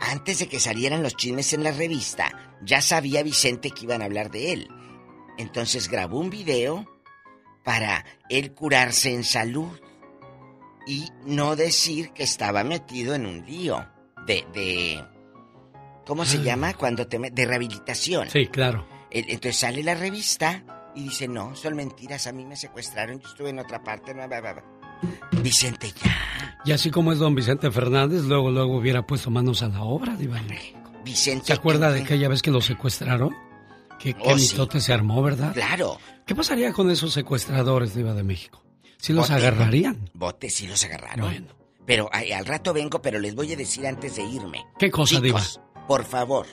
antes 0.00 0.38
de 0.40 0.48
que 0.48 0.58
salieran 0.60 1.02
los 1.02 1.14
chismes 1.16 1.52
en 1.52 1.62
la 1.62 1.72
revista, 1.72 2.56
ya 2.62 2.80
sabía 2.80 3.22
Vicente 3.22 3.70
que 3.70 3.84
iban 3.84 4.02
a 4.02 4.06
hablar 4.06 4.30
de 4.30 4.52
él. 4.52 4.68
Entonces 5.38 5.88
grabó 5.88 6.18
un 6.18 6.30
video 6.30 6.86
para 7.64 8.04
él 8.28 8.52
curarse 8.52 9.12
en 9.14 9.24
salud 9.24 9.68
y 10.86 11.08
no 11.26 11.54
decir 11.56 12.10
que 12.12 12.22
estaba 12.22 12.64
metido 12.64 13.14
en 13.14 13.26
un 13.26 13.44
lío 13.46 13.86
de... 14.26 14.44
de 14.52 15.04
¿Cómo 16.06 16.24
se 16.24 16.38
Ah. 16.38 16.42
llama? 16.42 16.74
Cuando 16.74 17.06
te... 17.06 17.18
De 17.18 17.44
rehabilitación. 17.46 18.28
Sí, 18.30 18.46
claro. 18.48 18.86
Entonces 19.10 19.56
sale 19.58 19.82
la 19.82 19.94
revista 19.94 20.64
y 20.94 21.04
dice, 21.04 21.28
no, 21.28 21.54
son 21.56 21.74
mentiras, 21.76 22.26
a 22.26 22.32
mí 22.32 22.44
me 22.44 22.56
secuestraron, 22.56 23.20
yo 23.20 23.28
estuve 23.28 23.50
en 23.50 23.58
otra 23.58 23.82
parte. 23.82 24.12
bla, 24.14 24.26
bla, 24.26 24.40
bla, 24.40 24.52
bla". 24.54 24.64
Vicente, 25.42 25.92
ya. 26.02 26.58
Y 26.64 26.72
así 26.72 26.90
como 26.90 27.12
es 27.12 27.18
don 27.18 27.34
Vicente 27.34 27.70
Fernández, 27.70 28.22
luego, 28.24 28.50
luego 28.50 28.76
hubiera 28.76 29.06
puesto 29.06 29.30
manos 29.30 29.62
a 29.62 29.68
la 29.68 29.82
obra, 29.82 30.14
Diva 30.16 30.36
de 30.36 30.42
México. 30.48 30.78
Vicente... 31.04 31.46
¿Se 31.46 31.52
acuerda 31.54 31.90
de 31.92 32.02
aquella 32.02 32.28
vez 32.28 32.42
que 32.42 32.50
lo 32.50 32.60
secuestraron? 32.60 33.34
¿Qué, 33.98 34.14
qué 34.14 34.20
Oh, 34.24 34.38
sí. 34.38 34.50
mitote 34.52 34.80
se 34.80 34.92
armó, 34.92 35.22
verdad? 35.22 35.52
Claro. 35.54 35.98
¿Qué 36.26 36.34
pasaría 36.34 36.72
con 36.72 36.90
esos 36.90 37.12
secuestradores, 37.12 37.94
Diva 37.94 38.12
de 38.14 38.22
México? 38.22 38.62
¿Si 38.98 39.12
los 39.14 39.28
Bote. 39.30 39.40
agarrarían? 39.40 40.10
Bote 40.12 40.50
sí 40.50 40.66
los 40.66 40.84
agarraron. 40.84 41.26
Bueno. 41.30 41.46
Pero 41.86 42.08
ay, 42.12 42.32
al 42.32 42.44
rato 42.44 42.72
vengo, 42.74 43.00
pero 43.00 43.18
les 43.18 43.34
voy 43.34 43.52
a 43.52 43.56
decir 43.56 43.86
antes 43.86 44.16
de 44.16 44.22
irme. 44.22 44.64
¿Qué 44.78 44.90
cosa, 44.90 45.20
Chicos, 45.20 45.60
Por 45.88 46.04
favor, 46.04 46.46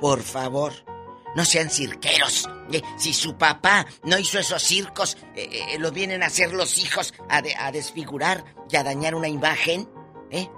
por 0.00 0.22
favor, 0.22 0.72
no 1.36 1.44
sean 1.44 1.70
cirqueros. 1.70 2.48
Eh, 2.72 2.82
si 2.98 3.14
su 3.14 3.36
papá 3.36 3.86
no 4.02 4.18
hizo 4.18 4.40
esos 4.40 4.60
circos, 4.62 5.16
eh, 5.36 5.48
eh, 5.74 5.78
los 5.78 5.92
vienen 5.92 6.24
a 6.24 6.26
hacer 6.26 6.52
los 6.52 6.78
hijos 6.78 7.14
a, 7.28 7.40
de- 7.42 7.54
a 7.54 7.70
desfigurar 7.70 8.44
y 8.68 8.74
a 8.76 8.82
dañar 8.82 9.14
una 9.14 9.28
imagen. 9.28 9.88
¿Eh? 10.32 10.48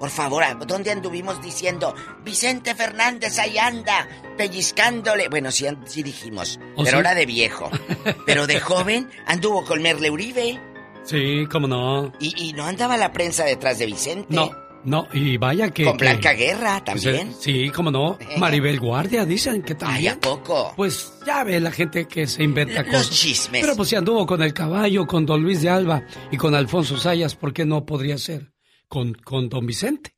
Por 0.00 0.10
favor, 0.10 0.42
¿a 0.42 0.54
¿dónde 0.54 0.90
anduvimos 0.90 1.40
diciendo? 1.40 1.94
Vicente 2.24 2.74
Fernández 2.74 3.38
ahí 3.38 3.56
anda, 3.58 4.08
pellizcándole. 4.36 5.28
Bueno, 5.28 5.52
sí, 5.52 5.66
sí 5.86 6.02
dijimos, 6.02 6.58
¿Oh, 6.74 6.78
pero 6.82 6.90
sí? 6.90 6.94
ahora 6.96 7.14
de 7.14 7.24
viejo. 7.26 7.70
Pero 8.26 8.48
de 8.48 8.58
joven 8.58 9.08
anduvo 9.26 9.64
con 9.64 9.80
Merle 9.80 10.10
Uribe. 10.10 10.60
Sí, 11.04 11.46
cómo 11.50 11.68
no. 11.68 12.12
Y, 12.20 12.48
y 12.48 12.52
no 12.52 12.64
andaba 12.64 12.96
la 12.96 13.12
prensa 13.12 13.44
detrás 13.44 13.78
de 13.78 13.86
Vicente. 13.86 14.26
No. 14.34 14.50
No, 14.84 15.06
y 15.12 15.36
vaya 15.36 15.70
que... 15.70 15.84
Con 15.84 15.96
que- 15.96 16.04
Blanca 16.06 16.32
Guerra 16.32 16.82
también. 16.84 17.32
Sí, 17.38 17.70
cómo 17.70 17.90
no. 17.90 18.18
Maribel 18.38 18.80
Guardia, 18.80 19.24
dicen 19.24 19.62
que 19.62 19.74
también. 19.76 19.98
Ay, 20.00 20.06
¿a 20.08 20.18
poco? 20.20 20.72
Pues 20.76 21.12
ya 21.26 21.44
ve 21.44 21.60
la 21.60 21.70
gente 21.70 22.06
que 22.08 22.26
se 22.26 22.42
inventa 22.42 22.82
Los 22.82 22.92
cosas. 22.92 23.10
chismes. 23.10 23.60
Pero 23.62 23.76
pues 23.76 23.88
si 23.88 23.96
anduvo 23.96 24.26
con 24.26 24.42
el 24.42 24.52
caballo, 24.52 25.06
con 25.06 25.24
don 25.24 25.42
Luis 25.42 25.62
de 25.62 25.70
Alba 25.70 26.04
y 26.30 26.36
con 26.36 26.54
Alfonso 26.54 26.96
Sayas, 26.96 27.36
¿por 27.36 27.52
qué 27.52 27.64
no 27.64 27.86
podría 27.86 28.18
ser 28.18 28.52
con, 28.88 29.14
con 29.14 29.48
don 29.48 29.66
Vicente? 29.66 30.14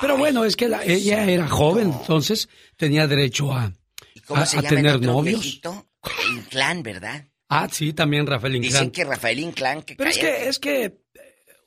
Pero 0.00 0.16
bueno, 0.16 0.44
es 0.44 0.54
que 0.56 0.68
la- 0.68 0.84
ella 0.84 1.24
era 1.28 1.48
joven, 1.48 1.92
entonces 1.92 2.48
tenía 2.76 3.06
derecho 3.08 3.52
a, 3.52 3.72
¿Cómo 4.26 4.40
a, 4.42 4.46
se 4.46 4.58
a 4.58 4.62
llama 4.62 4.76
tener 4.76 5.00
novios. 5.02 5.60
Inclán, 6.36 6.82
¿verdad? 6.82 7.26
Ah, 7.48 7.68
sí, 7.70 7.92
también 7.92 8.26
Rafael 8.26 8.56
Inclán. 8.56 8.72
Dicen 8.72 8.90
que 8.90 9.04
Rafael 9.04 9.38
Inclán... 9.38 9.82
Que 9.82 9.94
Pero 9.96 10.08
es 10.10 10.18
que, 10.18 10.48
es 10.48 10.58
que 10.58 10.96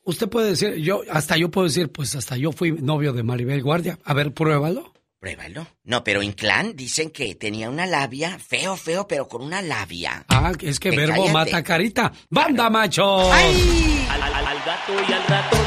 usted 0.07 0.27
puede 0.29 0.49
decir, 0.49 0.75
yo, 0.75 1.01
hasta 1.11 1.37
yo 1.37 1.49
puedo 1.51 1.67
decir, 1.67 1.91
pues 1.91 2.15
hasta 2.15 2.35
yo 2.37 2.51
fui 2.51 2.71
novio 2.71 3.13
de 3.13 3.23
Maribel 3.23 3.61
Guardia. 3.61 3.99
A 4.03 4.13
ver, 4.13 4.33
pruébalo. 4.33 4.93
Pruébalo. 5.19 5.65
No, 5.83 6.03
pero 6.03 6.21
Inclán 6.21 6.75
dicen 6.75 7.09
que 7.09 7.33
tenía 7.35 7.69
una 7.69 7.85
labia, 7.87 8.37
feo, 8.39 8.77
feo, 8.77 9.07
pero 9.07 9.27
con 9.27 9.41
una 9.41 9.61
labia. 9.61 10.23
Ah, 10.29 10.51
es 10.61 10.79
que 10.79 10.91
Que 10.91 10.95
verbo 10.97 11.13
cállate. 11.23 11.33
mata 11.33 11.63
carita. 11.63 12.11
¡Banda, 12.29 12.69
machos! 12.69 13.31
Al, 13.31 14.21
al- 14.21 14.33
al 14.45 14.57
gato 14.63 14.93
y 15.09 15.13
al 15.13 15.23
ratón 15.27 15.59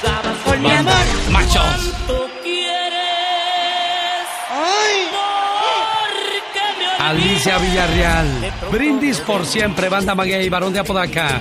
jugabas 0.00 0.38
Con 0.44 0.62
mi 0.62 0.70
amor. 0.70 0.94
¡Machos! 1.32 1.92
¿Tú 2.06 2.14
quieres? 2.42 4.28
Porque 5.10 6.60
me 6.78 7.04
Alicia 7.04 7.58
Villarreal. 7.58 8.52
Brindis 8.70 9.20
por 9.20 9.46
siempre, 9.46 9.88
banda 9.88 10.14
Maguey, 10.14 10.48
varón 10.48 10.72
de 10.72 10.80
Apodaca. 10.80 11.40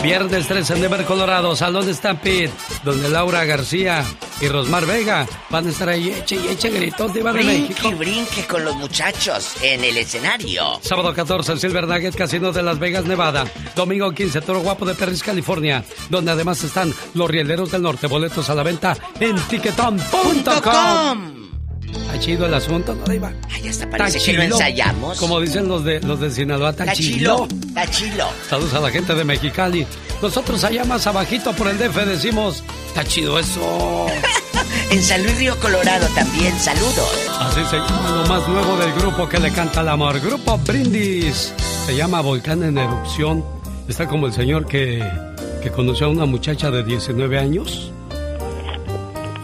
Viernes 0.00 0.48
13 0.48 0.74
en 0.74 0.80
Denver, 0.82 1.04
Colorado, 1.04 1.54
Salón 1.54 1.92
Stampede, 1.94 2.50
donde 2.82 3.08
Laura 3.08 3.44
García 3.44 4.04
y 4.40 4.48
Rosmar 4.48 4.84
Vega 4.84 5.26
van 5.48 5.66
a 5.66 5.70
estar 5.70 5.88
ahí, 5.88 6.10
eche 6.10 6.36
y 6.36 6.48
eche 6.48 6.70
gritos 6.70 7.14
de 7.14 7.20
Iba 7.20 7.32
de 7.32 7.44
México. 7.44 7.88
y 7.88 7.94
brinque 7.94 8.44
con 8.46 8.64
los 8.64 8.74
muchachos 8.76 9.54
en 9.62 9.84
el 9.84 9.96
escenario. 9.96 10.80
Sábado 10.82 11.14
14, 11.14 11.56
Silver 11.56 11.86
Nugget 11.86 12.16
Casino 12.16 12.50
de 12.50 12.64
Las 12.64 12.80
Vegas, 12.80 13.04
Nevada. 13.04 13.44
Domingo 13.76 14.10
15, 14.12 14.40
Toro 14.40 14.60
Guapo 14.60 14.84
de 14.84 14.94
Perris, 14.94 15.22
California. 15.22 15.84
Donde 16.10 16.32
además 16.32 16.62
están 16.64 16.92
los 17.14 17.30
rieleros 17.30 17.70
del 17.70 17.82
norte. 17.82 18.08
Boletos 18.08 18.50
a 18.50 18.54
la 18.56 18.64
venta 18.64 18.96
en 19.20 19.36
tiquetón.com. 19.36 21.41
Está 21.92 22.18
chido 22.18 22.46
el 22.46 22.54
asunto, 22.54 22.94
¿no, 22.94 23.04
Diva? 23.04 23.32
Ay, 23.50 23.68
hasta 23.68 23.88
parece 23.88 24.18
que 24.18 24.32
lo 24.34 24.42
ensayamos. 24.42 25.18
Como 25.18 25.40
dicen 25.40 25.68
los 25.68 25.84
de, 25.84 26.00
los 26.00 26.20
de 26.20 26.30
Sinaloa, 26.30 26.70
está 26.70 26.84
Está 26.84 26.96
chilo. 26.96 27.46
chilo, 27.48 27.66
está 27.68 27.90
chilo. 27.90 28.26
Saludos 28.48 28.74
a 28.74 28.80
la 28.80 28.90
gente 28.90 29.14
de 29.14 29.24
Mexicali. 29.24 29.86
Nosotros 30.20 30.62
allá 30.64 30.84
más 30.84 31.06
abajito 31.06 31.52
por 31.52 31.68
el 31.68 31.78
DF 31.78 31.96
decimos, 32.06 32.62
está 32.88 33.04
chido 33.04 33.38
eso. 33.38 34.06
En 34.90 35.02
San 35.02 35.22
Luis 35.22 35.38
Río 35.38 35.58
Colorado 35.58 36.06
también, 36.14 36.58
saludos. 36.58 37.08
Así 37.40 37.60
se 37.70 37.76
llama 37.76 38.10
lo 38.22 38.26
más 38.26 38.46
nuevo 38.46 38.76
del 38.76 38.92
grupo 38.92 39.26
que 39.28 39.38
le 39.38 39.50
canta 39.50 39.80
el 39.80 39.88
amor. 39.88 40.20
Grupo 40.20 40.58
Brindis. 40.58 41.52
Se 41.86 41.96
llama 41.96 42.20
Volcán 42.20 42.62
en 42.62 42.76
Erupción. 42.76 43.42
Está 43.88 44.06
como 44.06 44.26
el 44.26 44.34
señor 44.34 44.66
que, 44.66 45.02
que 45.62 45.70
conoció 45.70 46.06
a 46.06 46.10
una 46.10 46.26
muchacha 46.26 46.70
de 46.70 46.84
19 46.84 47.38
años. 47.38 47.90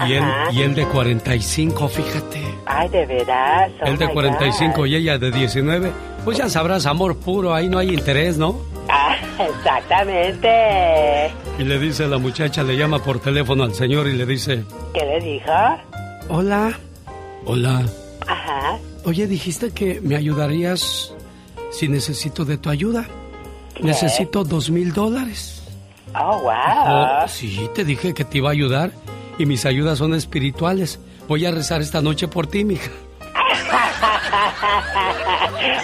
Y 0.06 0.12
él, 0.12 0.24
y 0.52 0.62
él 0.62 0.74
de 0.74 0.86
45, 0.86 1.88
fíjate. 1.88 2.42
Ay, 2.66 2.88
de 2.88 3.06
veras. 3.06 3.70
oh 3.82 3.86
Él 3.86 3.96
de 3.98 4.06
my 4.06 4.12
45 4.12 4.76
God. 4.76 4.86
y 4.86 4.94
ella 4.96 5.18
de 5.18 5.30
19. 5.30 5.90
Pues 6.24 6.38
ya 6.38 6.48
sabrás, 6.48 6.86
amor 6.86 7.16
puro, 7.16 7.54
ahí 7.54 7.68
no 7.68 7.78
hay 7.78 7.90
interés, 7.94 8.38
¿no? 8.38 8.60
Ah, 8.88 9.16
exactamente. 9.38 11.30
Y 11.58 11.64
le 11.64 11.78
dice 11.78 12.06
la 12.06 12.18
muchacha, 12.18 12.62
le 12.62 12.76
llama 12.76 12.98
por 13.02 13.18
teléfono 13.20 13.64
al 13.64 13.74
señor 13.74 14.06
y 14.06 14.12
le 14.12 14.24
dice, 14.26 14.64
¿Qué 14.94 15.04
le 15.04 15.20
dijo? 15.20 15.52
hola, 16.28 16.72
hola. 17.44 17.82
Ajá. 18.26 18.78
Oye, 19.04 19.26
dijiste 19.26 19.70
que 19.72 20.00
me 20.00 20.16
ayudarías 20.16 21.14
si 21.70 21.88
necesito 21.88 22.44
de 22.44 22.58
tu 22.58 22.70
ayuda. 22.70 23.06
Necesito 23.80 24.44
dos 24.44 24.70
mil 24.70 24.92
dólares. 24.92 25.62
Oh, 26.18 26.40
wow. 26.40 26.52
Oh, 27.24 27.28
sí, 27.28 27.68
te 27.74 27.84
dije 27.84 28.12
que 28.14 28.24
te 28.24 28.38
iba 28.38 28.48
a 28.48 28.52
ayudar 28.52 28.90
y 29.38 29.46
mis 29.46 29.64
ayudas 29.64 29.98
son 29.98 30.14
espirituales. 30.14 31.00
Voy 31.28 31.46
a 31.46 31.50
rezar 31.50 31.80
esta 31.80 32.02
noche 32.02 32.28
por 32.28 32.46
ti, 32.46 32.64
mija. 32.64 32.90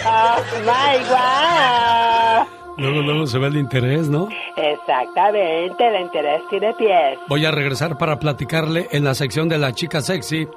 oh, 0.05 0.37
my 0.61 1.03
God. 1.09 2.47
Luego, 2.77 3.01
luego 3.01 3.25
se 3.25 3.39
ve 3.39 3.47
el 3.47 3.57
interés, 3.57 4.09
¿no? 4.09 4.27
Exactamente, 4.57 5.87
el 5.87 6.01
interés 6.01 6.41
tiene 6.49 6.73
pies. 6.73 7.17
Voy 7.29 7.45
a 7.45 7.51
regresar 7.51 7.97
para 7.97 8.19
platicarle 8.19 8.89
en 8.91 9.05
la 9.05 9.15
sección 9.15 9.47
de 9.47 9.57
la 9.57 9.73
chica 9.73 10.01
sexy 10.01 10.47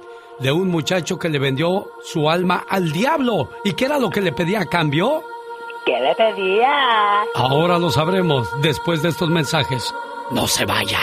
de 0.40 0.52
un 0.52 0.68
muchacho 0.68 1.18
que 1.18 1.28
le 1.28 1.38
vendió 1.38 1.86
su 2.02 2.28
alma 2.28 2.64
al 2.68 2.92
diablo. 2.92 3.50
¿Y 3.64 3.72
qué 3.74 3.84
era 3.84 3.98
lo 3.98 4.10
que 4.10 4.20
le 4.20 4.32
pedía 4.32 4.60
a 4.60 4.66
cambio? 4.66 5.22
¿Qué 5.84 5.98
le 6.00 6.14
pedía? 6.16 7.22
Ahora 7.34 7.78
lo 7.78 7.90
sabremos 7.90 8.48
después 8.62 9.02
de 9.02 9.10
estos 9.10 9.28
mensajes. 9.30 9.94
No 10.30 10.46
se 10.46 10.64
vaya. 10.64 11.00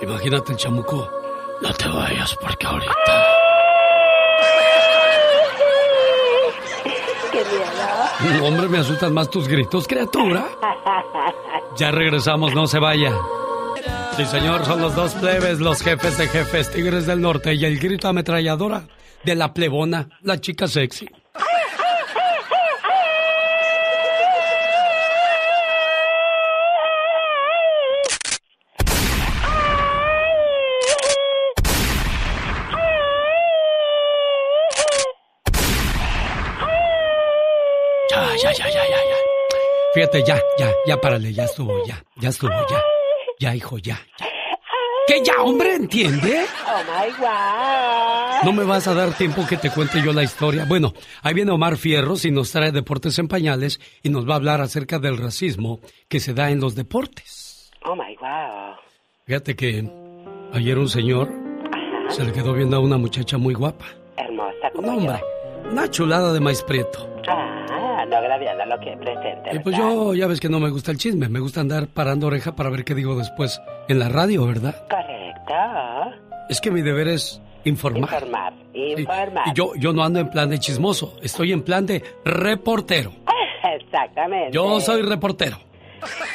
Imagínate 0.00 0.52
el 0.52 0.58
chamuco. 0.58 1.10
No 1.60 1.72
te 1.74 1.88
vayas 1.88 2.36
porque 2.40 2.66
ahorita. 2.66 3.26
¡Qué 7.32 7.38
miedo! 8.30 8.44
Hombre, 8.46 8.68
me 8.68 8.78
asustan 8.78 9.12
más 9.12 9.28
tus 9.30 9.48
gritos, 9.48 9.86
criatura. 9.86 10.46
Ya 11.76 11.90
regresamos, 11.90 12.54
no 12.54 12.66
se 12.66 12.78
vaya. 12.78 13.12
Sí, 14.16 14.24
señor, 14.24 14.64
son 14.64 14.80
los 14.80 14.94
dos 14.94 15.14
plebes, 15.14 15.60
los 15.60 15.80
jefes 15.80 16.18
de 16.18 16.26
jefes, 16.28 16.70
tigres 16.70 17.06
del 17.06 17.20
norte 17.20 17.54
y 17.54 17.64
el 17.64 17.78
grito 17.78 18.08
ametralladora 18.08 18.84
de 19.24 19.34
la 19.34 19.52
plebona, 19.52 20.08
la 20.22 20.40
chica 20.40 20.66
sexy. 20.66 21.08
Fíjate, 39.94 40.22
ya, 40.24 40.40
ya, 40.58 40.70
ya, 40.86 41.00
párale, 41.00 41.32
ya 41.32 41.44
estuvo, 41.44 41.84
ya, 41.86 42.04
ya 42.16 42.28
estuvo, 42.28 42.52
ya. 42.70 42.82
Ya, 43.40 43.54
hijo, 43.54 43.78
ya, 43.78 43.98
ya. 44.18 44.26
¿Qué 45.06 45.22
ya, 45.24 45.42
hombre, 45.42 45.74
entiende? 45.74 46.44
Oh, 46.66 46.82
my 46.84 47.10
God. 47.18 48.44
No 48.44 48.52
me 48.52 48.64
vas 48.64 48.86
a 48.86 48.94
dar 48.94 49.16
tiempo 49.16 49.46
que 49.48 49.56
te 49.56 49.70
cuente 49.70 50.02
yo 50.02 50.12
la 50.12 50.22
historia. 50.22 50.66
Bueno, 50.68 50.92
ahí 51.22 51.32
viene 51.32 51.50
Omar 51.50 51.78
Fierros 51.78 52.26
y 52.26 52.30
nos 52.30 52.52
trae 52.52 52.72
Deportes 52.72 53.18
en 53.18 53.26
Pañales 53.26 53.80
y 54.02 54.10
nos 54.10 54.28
va 54.28 54.34
a 54.34 54.36
hablar 54.36 54.60
acerca 54.60 54.98
del 54.98 55.16
racismo 55.16 55.80
que 56.08 56.20
se 56.20 56.34
da 56.34 56.50
en 56.50 56.60
los 56.60 56.74
deportes. 56.74 57.70
Oh, 57.86 57.96
my 57.96 58.14
God. 58.16 58.76
Fíjate 59.24 59.56
que 59.56 59.90
ayer 60.52 60.78
un 60.78 60.88
señor 60.90 61.32
se 62.10 62.24
le 62.24 62.32
quedó 62.32 62.52
viendo 62.52 62.76
a 62.76 62.80
una 62.80 62.98
muchacha 62.98 63.38
muy 63.38 63.54
guapa. 63.54 63.86
Hermosa 64.18 64.70
como 64.74 64.88
No, 64.88 64.96
hombre, 64.98 65.22
una 65.70 65.90
chulada 65.90 66.34
de 66.34 66.40
maíz 66.40 66.62
prieto. 66.62 67.08
Ah, 67.26 67.64
no 68.08 68.16
agraviando 68.16 68.64
lo 68.66 68.78
que 68.80 68.96
presente. 68.96 69.50
Y 69.54 69.58
pues 69.60 69.76
yo, 69.76 70.14
ya 70.14 70.26
ves 70.26 70.40
que 70.40 70.48
no 70.48 70.60
me 70.60 70.70
gusta 70.70 70.90
el 70.90 70.98
chisme, 70.98 71.28
me 71.28 71.40
gusta 71.40 71.60
andar 71.60 71.88
parando 71.88 72.26
oreja 72.26 72.56
para 72.56 72.70
ver 72.70 72.84
qué 72.84 72.94
digo 72.94 73.16
después 73.16 73.60
en 73.88 73.98
la 73.98 74.08
radio, 74.08 74.46
¿verdad? 74.46 74.86
Correcto. 74.88 75.54
Es 76.48 76.60
que 76.60 76.70
mi 76.70 76.82
deber 76.82 77.08
es 77.08 77.40
informar. 77.64 78.10
Informar, 78.12 78.52
informar. 78.74 79.48
Y 79.48 79.54
yo, 79.54 79.74
yo 79.76 79.92
no 79.92 80.02
ando 80.02 80.20
en 80.20 80.30
plan 80.30 80.48
de 80.50 80.58
chismoso, 80.58 81.16
estoy 81.22 81.52
en 81.52 81.62
plan 81.62 81.86
de 81.86 82.02
reportero. 82.24 83.12
Exactamente. 83.62 84.52
Yo 84.52 84.80
soy 84.80 85.02
reportero. 85.02 85.58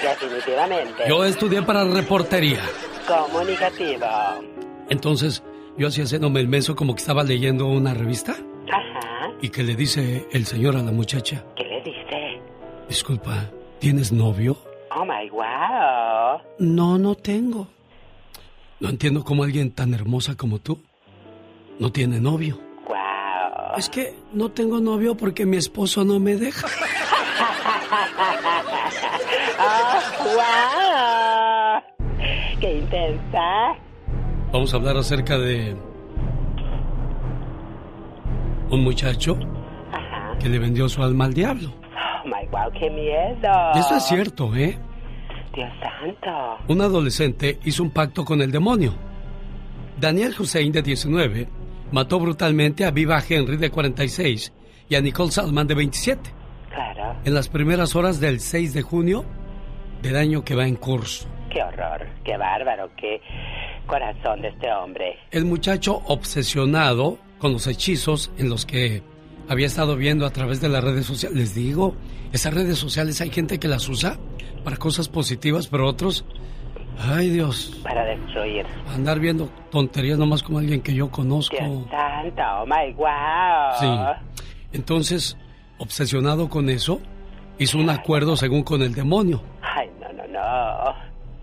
Definitivamente. 0.02 1.04
Yo 1.08 1.24
estudié 1.24 1.62
para 1.62 1.86
reportería. 1.86 2.60
Comunicativo. 3.08 4.06
Entonces, 4.90 5.42
yo 5.78 5.88
hacía 5.88 6.04
haciéndome 6.04 6.42
el 6.42 6.48
menso 6.48 6.76
como 6.76 6.94
que 6.94 7.00
estaba 7.00 7.24
leyendo 7.24 7.66
una 7.68 7.94
revista 7.94 8.36
Ajá. 8.74 9.32
y 9.42 9.50
que 9.50 9.64
le 9.64 9.76
dice 9.76 10.28
el 10.32 10.46
señor 10.46 10.76
a 10.76 10.82
la 10.84 10.92
muchacha, 10.92 11.44
¿Qué 11.56 11.64
le 11.64 11.82
dice? 11.82 12.42
disculpa, 12.90 13.50
¿tienes 13.80 14.12
novio? 14.12 14.58
Oh, 14.96 15.06
my 15.06 15.30
wow. 15.30 16.42
No, 16.60 16.98
no 16.98 17.16
tengo. 17.16 17.68
No 18.80 18.90
entiendo 18.90 19.24
cómo 19.24 19.44
alguien 19.44 19.72
tan 19.72 19.94
hermosa 19.94 20.36
como 20.36 20.60
tú 20.60 20.82
no 21.80 21.92
tiene 21.92 22.20
novio. 22.20 22.60
Wow. 22.88 23.78
Es 23.78 23.90
que 23.90 24.14
no 24.34 24.50
tengo 24.52 24.80
novio 24.80 25.16
porque 25.16 25.46
mi 25.46 25.58
esposo 25.58 26.04
no 26.04 26.20
me 26.20 26.36
deja. 26.36 26.68
oh, 29.60 30.24
wow. 30.36 31.82
Qué 32.60 32.78
intensa. 32.80 33.76
Vamos 34.52 34.74
a 34.74 34.78
hablar 34.78 34.98
acerca 34.98 35.38
de 35.38 35.76
un 38.74 38.84
muchacho 38.84 39.38
que 40.40 40.50
le 40.50 40.60
vendió 40.60 40.90
su 40.90 41.04
alma 41.04 41.26
al 41.26 41.34
diablo. 41.34 41.70
Oh, 41.70 42.28
my 42.28 42.48
wow, 42.50 42.72
qué 42.80 42.90
miedo. 42.90 43.72
Eso 43.76 43.96
es 43.96 44.04
cierto, 44.04 44.56
¿eh? 44.56 44.78
Dios 45.54 45.70
santo. 45.80 46.58
Un 46.68 46.82
adolescente 46.82 47.60
hizo 47.64 47.84
un 47.84 47.92
pacto 47.92 48.26
con 48.26 48.42
el 48.42 48.52
demonio. 48.52 48.96
Daniel 50.00 50.34
Hussein, 50.38 50.72
de 50.72 50.82
19, 50.82 51.48
mató 51.92 52.20
brutalmente 52.20 52.84
a 52.86 52.92
Viva 52.92 53.22
Henry, 53.28 53.58
de 53.58 53.70
46, 53.70 54.52
y 54.90 54.96
a 54.96 55.02
Nicole 55.02 55.32
Salman, 55.32 55.68
de 55.68 55.76
27. 55.76 56.32
Claro. 56.70 57.16
En 57.24 57.34
las 57.36 57.50
primeras 57.50 57.96
horas 57.96 58.20
del 58.20 58.40
6 58.40 58.74
de 58.74 58.82
junio 58.82 59.24
del 60.02 60.16
año 60.16 60.44
que 60.44 60.56
va 60.56 60.66
en 60.66 60.76
curso. 60.76 61.28
Qué 61.52 61.62
horror, 61.62 62.08
qué 62.24 62.36
bárbaro, 62.36 62.90
qué 62.98 63.22
corazón 63.86 64.42
de 64.42 64.48
este 64.48 64.72
hombre. 64.74 65.20
El 65.30 65.46
muchacho 65.46 66.02
obsesionado 66.08 67.20
con 67.44 67.52
los 67.52 67.68
hechizos 67.68 68.32
en 68.38 68.48
los 68.48 68.66
que 68.66 69.04
había 69.50 69.68
estado 69.68 69.98
viendo 69.98 70.26
a 70.26 70.30
través 70.30 70.62
de 70.62 70.70
las 70.70 70.82
redes 70.82 71.06
sociales. 71.06 71.38
Les 71.38 71.54
digo, 71.54 71.94
esas 72.32 72.54
redes 72.54 72.78
sociales 72.80 73.20
hay 73.20 73.32
gente 73.32 73.60
que 73.60 73.68
las 73.68 73.90
usa 73.90 74.18
para 74.64 74.78
cosas 74.78 75.10
positivas, 75.10 75.68
pero 75.68 75.86
otros, 75.86 76.24
ay 76.98 77.30
Dios, 77.32 77.78
Para 77.84 78.06
destruir. 78.06 78.66
andar 78.96 79.20
viendo 79.20 79.50
tonterías 79.72 80.18
nomás 80.18 80.42
como 80.42 80.60
alguien 80.60 80.80
que 80.80 80.94
yo 80.94 81.12
conozco. 81.12 81.54
Dios 81.58 81.86
santo, 81.92 82.42
oh 82.62 82.66
my 82.66 82.94
wow. 82.94 83.78
Sí. 83.78 84.24
Entonces, 84.72 85.36
obsesionado 85.80 86.48
con 86.48 86.70
eso, 86.70 87.02
hizo 87.60 87.78
un 87.78 87.90
acuerdo 87.90 88.38
según 88.38 88.64
con 88.64 88.82
el 88.84 88.94
demonio. 88.94 89.44
Ay, 89.62 89.90
no, 90.00 90.14
no, 90.14 90.26
no. 90.30 90.96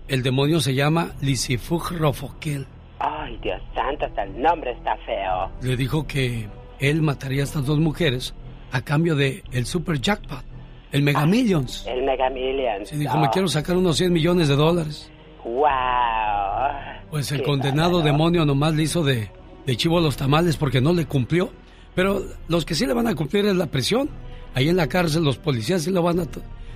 El 0.07 0.23
demonio 0.23 0.61
se 0.61 0.73
llama 0.73 1.11
Lisifug 1.21 1.91
Rofokel. 1.91 2.65
Ay, 3.03 3.37
Dios 3.41 3.61
santo, 3.73 4.05
hasta 4.05 4.23
el 4.23 4.41
nombre 4.41 4.71
está 4.71 4.95
feo. 5.05 5.49
Le 5.61 5.75
dijo 5.75 6.05
que 6.05 6.47
él 6.79 7.01
mataría 7.01 7.41
a 7.41 7.45
estas 7.45 7.65
dos 7.65 7.79
mujeres 7.79 8.33
a 8.71 8.81
cambio 8.81 9.15
de 9.15 9.43
el 9.51 9.65
Super 9.65 9.99
Jackpot, 9.99 10.43
el 10.91 11.01
Mega 11.03 11.25
Millions. 11.25 11.85
El 11.87 12.03
Mega 12.03 12.29
Millions. 12.29 12.89
Sí, 12.89 12.97
dijo, 12.97 13.17
me 13.17 13.29
quiero 13.29 13.47
sacar 13.47 13.75
unos 13.77 13.97
100 13.97 14.13
millones 14.13 14.47
de 14.49 14.55
dólares. 14.55 15.11
Wow. 15.43 17.09
Pues 17.09 17.31
el 17.31 17.39
Qué 17.39 17.43
condenado 17.45 17.97
bárbaro. 17.97 18.05
demonio 18.13 18.45
nomás 18.45 18.73
le 18.75 18.83
hizo 18.83 19.03
de, 19.03 19.29
de 19.65 19.77
chivo 19.77 19.97
a 19.97 20.01
los 20.01 20.15
tamales 20.17 20.57
porque 20.57 20.79
no 20.81 20.93
le 20.93 21.05
cumplió. 21.05 21.49
Pero 21.95 22.21
los 22.47 22.63
que 22.65 22.73
sí 22.75 22.85
le 22.85 22.93
van 22.93 23.07
a 23.07 23.15
cumplir 23.15 23.45
es 23.45 23.55
la 23.55 23.65
prisión. 23.67 24.09
Ahí 24.53 24.69
en 24.69 24.77
la 24.77 24.87
cárcel 24.87 25.23
los 25.23 25.37
policías 25.37 25.81
sí 25.83 25.91
lo 25.91 26.01
van 26.01 26.19
a 26.19 26.23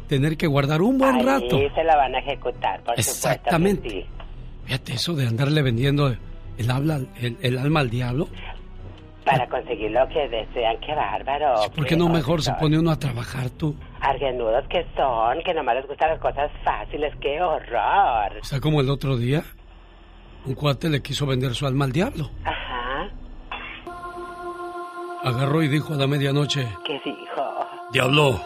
tener 0.08 0.36
que 0.38 0.48
guardar 0.48 0.82
un 0.82 0.98
buen 0.98 1.16
Ahí 1.16 1.24
rato. 1.24 1.58
se 1.74 1.84
la 1.84 1.96
van 1.96 2.16
a 2.16 2.20
ejecutar, 2.20 2.82
por 2.84 2.98
Exactamente. 3.00 3.90
supuesto. 3.90 4.08
que 4.08 4.12
sí. 4.12 4.15
Fíjate 4.66 4.94
eso 4.94 5.14
de 5.14 5.28
andarle 5.28 5.62
vendiendo 5.62 6.08
el, 6.58 6.72
habla, 6.72 7.00
el, 7.20 7.38
el 7.42 7.58
alma 7.58 7.82
al 7.82 7.90
diablo. 7.90 8.28
Para 9.24 9.48
conseguir 9.50 9.90
lo 9.92 10.08
que 10.10 10.28
desean, 10.30 10.78
qué 10.86 10.94
bárbaro. 10.94 11.56
¿Por 11.76 11.86
qué 11.88 11.96
no 11.98 12.10
mejor 12.10 12.44
se 12.44 12.54
pone 12.54 12.78
uno 12.78 12.92
a 12.92 13.00
trabajar 13.00 13.50
tú? 13.50 13.76
Argenudos 14.00 14.66
que 14.70 14.86
son, 14.96 15.42
que 15.44 15.54
nomás 15.54 15.76
les 15.78 15.88
gustan 15.88 16.12
las 16.12 16.20
cosas 16.20 16.52
fáciles, 16.64 17.12
qué 17.22 17.42
horror. 17.42 18.38
O 18.40 18.44
sea, 18.44 18.60
como 18.60 18.82
el 18.82 18.90
otro 18.90 19.18
día, 19.18 19.44
un 20.46 20.54
cuate 20.54 20.90
le 20.90 21.02
quiso 21.02 21.26
vender 21.26 21.56
su 21.56 21.66
alma 21.66 21.86
al 21.86 21.92
diablo. 21.92 22.30
Ajá. 22.44 23.10
Agarró 25.24 25.64
y 25.64 25.70
dijo 25.70 25.94
a 25.94 25.98
la 25.98 26.06
medianoche, 26.06 26.68
¿Qué 26.86 26.94
dijo? 27.04 27.66
Diablo, 27.92 28.40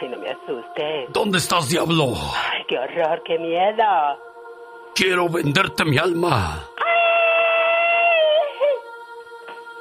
Ay, 0.00 0.08
no 0.08 0.18
me 0.18 0.28
asustes. 0.30 1.12
¿dónde 1.12 1.36
estás, 1.38 1.68
diablo? 1.68 2.14
Ay, 2.14 2.62
qué 2.68 2.78
horror, 2.78 3.22
qué 3.26 3.38
miedo. 3.38 3.84
Quiero 4.96 5.28
venderte 5.28 5.84
mi 5.84 5.98
alma. 5.98 6.70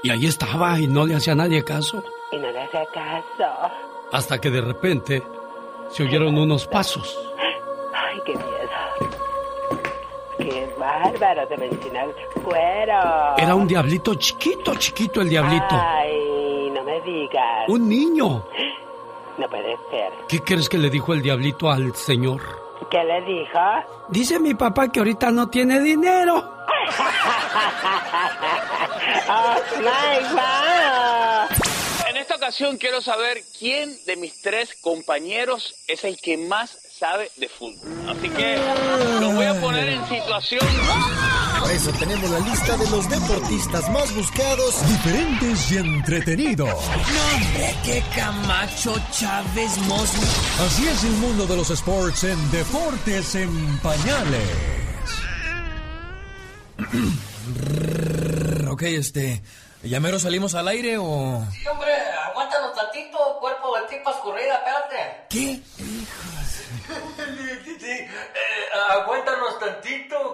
Y 0.03 0.09
ahí 0.09 0.25
estaba 0.25 0.77
y 0.77 0.87
no 0.87 1.05
le 1.05 1.15
hacía 1.15 1.31
a 1.31 1.37
nadie 1.37 1.63
caso. 1.63 2.03
Y 2.33 2.37
no 2.37 2.51
le 2.51 2.59
hace 2.59 2.85
caso. 2.93 3.49
Hasta 4.11 4.41
que 4.41 4.49
de 4.49 4.59
repente 4.59 5.23
se 5.89 6.03
oyeron 6.03 6.37
unos 6.37 6.67
pasos. 6.67 7.17
Ay, 7.93 8.19
qué 8.25 8.33
miedo. 8.33 9.13
Qué 10.37 10.75
bárbaro, 10.77 11.47
se 11.47 11.57
me 11.57 11.67
encina 11.67 12.03
el 12.03 12.13
cuero. 12.43 13.37
Era 13.37 13.55
un 13.55 13.67
diablito 13.67 14.15
chiquito, 14.15 14.75
chiquito 14.75 15.21
el 15.21 15.29
diablito. 15.29 15.65
Ay, 15.71 16.71
no 16.71 16.83
me 16.83 16.99
digas. 16.99 17.69
Un 17.69 17.87
niño. 17.87 18.45
No 19.37 19.47
puede 19.47 19.77
ser. 19.89 20.11
¿Qué 20.27 20.41
crees 20.41 20.67
que 20.67 20.77
le 20.77 20.89
dijo 20.89 21.13
el 21.13 21.21
diablito 21.21 21.71
al 21.71 21.95
señor? 21.95 22.64
¿Qué 22.89 23.03
le 23.03 23.21
dijo? 23.21 23.59
Dice 24.09 24.39
mi 24.39 24.53
papá 24.53 24.91
que 24.91 24.99
ahorita 24.99 25.31
no 25.31 25.49
tiene 25.49 25.79
dinero. 25.79 26.35
oh, 29.29 29.55
my 29.79 30.19
God. 30.31 31.49
En 32.09 32.17
esta 32.17 32.35
ocasión 32.35 32.77
quiero 32.77 33.01
saber 33.01 33.41
quién 33.57 33.97
de 34.05 34.15
mis 34.15 34.41
tres 34.41 34.75
compañeros 34.81 35.75
es 35.87 36.03
el 36.03 36.19
que 36.21 36.37
más 36.37 36.84
sabe 36.97 37.29
de 37.35 37.49
fútbol. 37.49 38.09
Así 38.09 38.29
que 38.29 38.57
lo 39.19 39.31
voy 39.31 39.45
a 39.45 39.59
poner 39.59 39.89
en 39.89 40.07
situación. 40.07 40.65
Por 41.59 41.71
eso 41.71 41.91
tenemos 41.99 42.29
la 42.29 42.39
lista 42.39 42.77
de 42.77 42.89
los 42.89 43.09
deportistas 43.09 43.89
más 43.91 44.15
buscados, 44.15 44.87
Diferentes 44.87 45.71
y 45.71 45.77
entretenidos. 45.77 46.69
¡Hombre, 46.73 47.75
qué 47.83 48.03
Camacho 48.15 48.95
Chávez 49.11 49.77
Mosby! 49.87 50.27
Así 50.65 50.87
es 50.87 51.03
el 51.03 51.11
mundo 51.13 51.45
de 51.45 51.57
los 51.57 51.69
sports 51.69 52.23
en 52.23 52.51
Deportes 52.51 53.35
en 53.35 53.77
Pañales. 53.79 54.49
ok, 58.69 58.81
este. 58.83 59.41
¿Ya 59.83 59.99
mero 59.99 60.17
salimos 60.17 60.55
al 60.55 60.67
aire 60.67 60.97
o.? 60.97 61.45
Sí, 61.51 61.67
hombre, 61.67 61.93
aguántanos 62.27 62.73
tantito, 62.73 63.37
cuerpo 63.39 63.77
de 63.77 63.95
tipa 63.95 64.11
escurrida, 64.11 64.55
espérate. 64.55 65.27
¿Qué? 65.29 65.61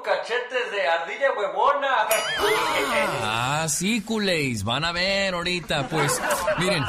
Cachetes 0.03 0.71
de 0.71 0.87
ardilla 0.87 1.31
huevona. 1.37 1.87
Ah, 3.23 3.67
sí, 3.69 4.01
culéis. 4.01 4.63
Van 4.63 4.83
a 4.83 4.91
ver 4.91 5.33
ahorita. 5.33 5.87
Pues, 5.87 6.19
miren, 6.57 6.83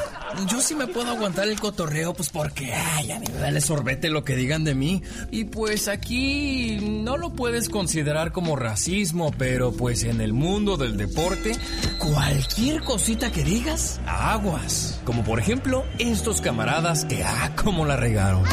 yo 0.47 0.61
sí 0.61 0.75
me 0.75 0.87
puedo 0.87 1.11
aguantar 1.11 1.49
el 1.49 1.61
cotorreo, 1.61 2.15
pues 2.15 2.31
porque, 2.31 2.73
ay, 2.73 3.11
a 3.13 3.19
mí 3.19 3.27
me 3.33 3.41
vale 3.41 3.61
sorbete 3.61 4.09
lo 4.09 4.25
que 4.25 4.37
digan 4.37 4.65
de 4.65 4.75
mí. 4.75 5.03
Y 5.31 5.45
pues 5.45 5.89
aquí 5.89 6.79
no 6.81 7.17
lo 7.17 7.31
puedes 7.31 7.69
considerar 7.69 8.33
como 8.33 8.57
racismo, 8.57 9.33
pero 9.37 9.73
pues 9.73 10.05
en 10.05 10.21
el 10.21 10.33
mundo 10.33 10.77
del 10.77 10.97
deporte, 10.97 11.57
cualquier 11.99 12.83
cosita 12.83 13.31
que 13.31 13.45
digas, 13.45 14.01
aguas. 14.07 15.01
Como 15.05 15.25
por 15.25 15.39
ejemplo, 15.39 15.85
estos 15.99 16.41
camaradas 16.41 17.05
que, 17.05 17.23
ah, 17.25 17.53
cómo 17.63 17.85
la 17.85 17.97
regaron. 17.97 18.45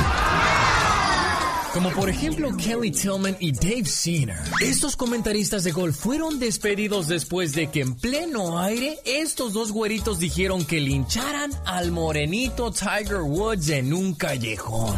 Como 1.73 1.91
por 1.91 2.09
ejemplo 2.09 2.55
Kelly 2.57 2.91
Tillman 2.91 3.37
y 3.39 3.51
Dave 3.51 3.85
Senior. 3.85 4.37
Estos 4.61 4.95
comentaristas 4.95 5.63
de 5.63 5.71
golf 5.71 5.95
fueron 5.95 6.39
despedidos 6.39 7.07
después 7.07 7.53
de 7.53 7.67
que 7.67 7.81
en 7.81 7.95
pleno 7.95 8.59
aire 8.59 8.97
estos 9.05 9.53
dos 9.53 9.71
güeritos 9.71 10.19
dijeron 10.19 10.65
que 10.65 10.79
lincharan 10.79 11.51
al 11.65 11.91
morenito 11.91 12.71
Tiger 12.71 13.21
Woods 13.21 13.69
en 13.69 13.93
un 13.93 14.15
callejón. 14.15 14.97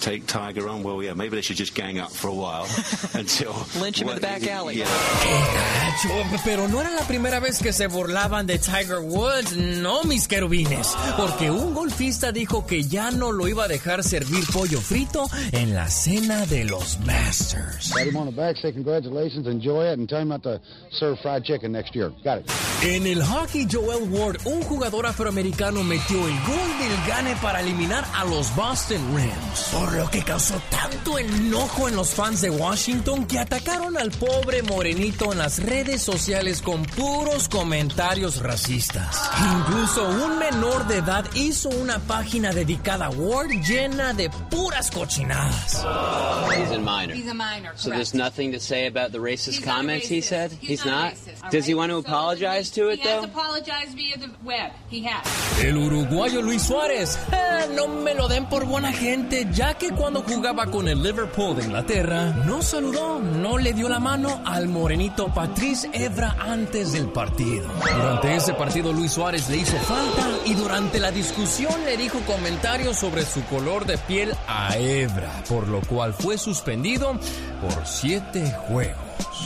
Take 0.00 0.22
Tiger 0.26 0.68
on. 0.68 0.82
Well, 0.82 1.02
yeah, 1.02 1.14
maybe 1.14 1.36
they 1.36 1.42
should 1.42 1.58
just 1.58 1.74
gang 1.76 1.98
up 1.98 2.10
for 2.10 2.28
a 2.28 2.32
while 2.32 2.66
until 3.14 3.52
Lynch 3.78 4.00
him 4.00 4.08
in 4.08 4.14
the 4.14 4.20
back 4.20 4.46
alley. 4.46 4.76
Yeah. 4.76 4.86
Qué 5.22 6.38
pero 6.44 6.68
no 6.68 6.80
era 6.80 6.90
la 6.90 7.06
primera 7.06 7.38
vez 7.38 7.58
que 7.58 7.72
se 7.72 7.86
burlaban 7.86 8.46
de 8.46 8.58
Tiger 8.58 9.00
Woods, 9.00 9.56
no 9.56 10.02
mis 10.04 10.26
querubines, 10.26 10.88
porque 11.16 11.50
un 11.50 11.74
golfista 11.74 12.32
dijo 12.32 12.66
que 12.66 12.84
ya 12.84 13.10
no 13.10 13.30
lo 13.30 13.46
iba 13.46 13.64
a 13.64 13.68
dejar 13.68 14.02
servir 14.02 14.44
pollo 14.52 14.80
frito 14.80 15.28
en 15.52 15.74
la 15.74 15.88
cena 15.88 16.46
de 16.46 16.64
los 16.64 16.98
Masters. 17.00 17.90
Pat 17.92 18.06
him 18.06 18.16
on 18.16 18.26
the 18.26 18.32
back, 18.32 18.56
say 18.56 18.72
congratulations, 18.72 19.46
enjoy 19.46 19.86
it, 19.90 19.98
and 19.98 20.08
tell 20.08 20.20
him 20.20 20.28
not 20.28 20.42
to 20.42 20.60
serve 20.90 21.18
fried 21.20 21.44
chicken 21.44 21.72
next 21.72 21.94
year. 21.94 22.12
Got 22.22 22.38
it. 22.38 22.50
En 22.82 23.06
el 23.06 23.22
hockey, 23.22 23.66
Joel 23.70 24.08
Ward, 24.10 24.38
un 24.44 24.62
jugador 24.62 25.06
afroamericano, 25.06 25.84
metió 25.84 26.16
el 26.16 26.34
gol 26.46 26.78
del 26.80 27.06
gane 27.06 27.36
para 27.40 27.60
eliminar 27.60 28.04
a 28.14 28.24
los 28.24 28.54
Boston 28.56 29.00
Rams. 29.14 29.68
Por 29.72 29.92
lo 29.94 30.10
que 30.10 30.22
causó 30.22 30.60
tanto 30.70 31.18
enojo 31.18 31.88
en 31.88 31.96
los 31.96 32.10
fans 32.10 32.40
de 32.40 32.50
Washington 32.50 33.26
que 33.26 33.38
atacaron 33.38 33.96
al 33.96 34.10
pobre 34.10 34.62
morenito 34.62 35.32
en 35.32 35.38
las 35.38 35.62
redes 35.62 36.02
sociales 36.02 36.60
con 36.60 36.82
puros 36.82 37.48
comentarios 37.48 38.42
racistas. 38.42 39.30
Incluso 39.56 40.08
un 40.08 40.38
menor 40.38 40.86
de 40.88 40.98
edad 40.98 41.24
hizo 41.34 41.68
una 41.68 41.98
página 42.00 42.52
dedicada 42.52 43.06
a 43.06 43.10
Ward 43.10 43.50
llena 43.64 44.12
de 44.12 44.28
puras 44.50 44.90
cochinadas. 44.90 45.31
He's 45.32 46.70
a 46.70 46.78
minor. 46.78 47.14
He's 47.14 47.28
a 47.28 47.34
minor, 47.34 47.72
So 47.76 47.90
there's 47.90 48.14
nothing 48.14 48.52
to 48.52 48.60
say 48.60 48.86
about 48.86 49.12
the 49.12 49.18
racist 49.18 49.56
He's 49.56 49.64
comments 49.64 50.06
he 50.08 50.18
racist. 50.18 50.24
said? 50.24 50.52
He's 50.60 50.84
not 50.84 50.92
not? 50.92 51.12
racist, 51.14 51.50
Does 51.50 51.66
he 51.66 51.72
right? 51.74 51.78
want 51.78 51.90
to 51.92 52.02
So 52.02 52.08
apologize 52.08 52.70
to 52.72 52.88
it 52.90 53.00
He 53.00 53.08
has 53.08 53.20
though? 53.22 53.24
apologized 53.28 53.94
via 53.96 54.16
the 54.18 54.30
web. 54.44 54.72
He 54.90 55.02
has. 55.04 55.26
El 55.64 55.76
uruguayo 55.78 56.42
Luis 56.42 56.62
Suárez, 56.62 57.18
eh, 57.32 57.68
no 57.74 57.88
me 57.88 58.14
lo 58.14 58.28
den 58.28 58.46
por 58.46 58.64
buena 58.66 58.92
gente, 58.92 59.46
ya 59.52 59.74
que 59.74 59.90
cuando 59.90 60.22
jugaba 60.22 60.66
con 60.66 60.88
el 60.88 61.02
Liverpool 61.02 61.56
de 61.56 61.64
Inglaterra, 61.64 62.32
no 62.46 62.62
saludó, 62.62 63.18
no 63.20 63.58
le 63.58 63.72
dio 63.72 63.88
la 63.88 63.98
mano 64.00 64.42
al 64.44 64.68
morenito 64.68 65.28
Patrice 65.32 65.88
Evra 65.92 66.36
antes 66.40 66.92
del 66.92 67.08
partido. 67.10 67.66
Durante 67.96 68.36
ese 68.36 68.54
partido 68.54 68.92
Luis 68.92 69.12
Suárez 69.12 69.48
le 69.48 69.56
hizo 69.58 69.76
falta 69.78 70.28
y 70.46 70.54
durante 70.54 70.98
la 71.00 71.10
discusión 71.10 71.72
le 71.84 71.96
dijo 71.96 72.18
comentarios 72.26 72.96
sobre 72.98 73.24
su 73.24 73.42
color 73.44 73.86
de 73.86 73.98
piel 73.98 74.34
a 74.48 74.76
Evra. 74.76 75.21
Cifra, 75.22 75.44
por 75.48 75.68
lo 75.68 75.80
cual 75.82 76.12
fue 76.12 76.38
suspendido 76.38 77.18
por 77.60 77.86
siete 77.86 78.50
juegos. 78.68 78.96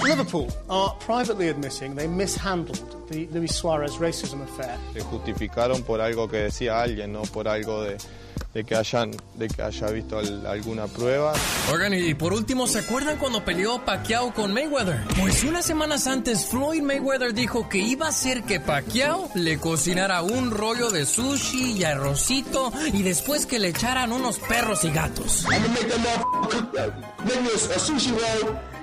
Liverpool 0.02 0.48
are 0.68 0.92
privately 1.04 1.48
admitting 1.48 1.94
they 1.94 2.08
mishandled 2.08 2.78
the 3.08 3.28
Luis 3.32 3.54
Suarez 3.54 3.98
racism 3.98 4.42
affair. 4.42 4.78
Se 4.92 5.00
justificaron 5.00 5.82
por 5.82 6.00
algo 6.00 6.28
que 6.28 6.38
decía 6.38 6.80
alguien, 6.80 7.12
no 7.12 7.22
por 7.22 7.48
algo 7.48 7.82
de, 7.82 7.96
de 8.54 8.64
que 8.64 8.74
hayan 8.74 9.10
de 9.34 9.48
que 9.48 9.62
haya 9.62 9.86
visto 9.88 10.18
al- 10.18 10.46
alguna 10.46 10.86
prueba. 10.86 11.32
Oigan, 11.72 11.92
y 11.94 12.14
por 12.14 12.32
último, 12.32 12.66
¿se 12.66 12.78
acuerdan 12.80 13.18
cuando 13.18 13.44
peleó 13.44 13.84
Pacquiao 13.84 14.32
con 14.32 14.52
Mayweather? 14.54 15.04
Pues 15.20 15.44
unas 15.44 15.64
semanas 15.66 16.06
antes, 16.06 16.46
Floyd 16.46 16.82
Mayweather 16.82 17.34
dijo 17.34 17.68
que 17.68 17.78
iba 17.78 18.06
a 18.06 18.08
hacer 18.10 18.42
que 18.44 18.60
Pacquiao 18.60 19.28
le 19.34 19.58
cocinara 19.58 20.22
un 20.22 20.50
rollo 20.50 20.90
de 20.90 21.04
sushi 21.06 21.72
y 21.72 21.84
arrocito 21.84 22.72
y 22.92 23.02
después 23.02 23.46
que 23.46 23.58
le 23.58 23.68
echaran 23.68 24.12
unos 24.12 24.38
perros 24.38 24.84
y 24.84 24.90
gatos. 24.90 25.44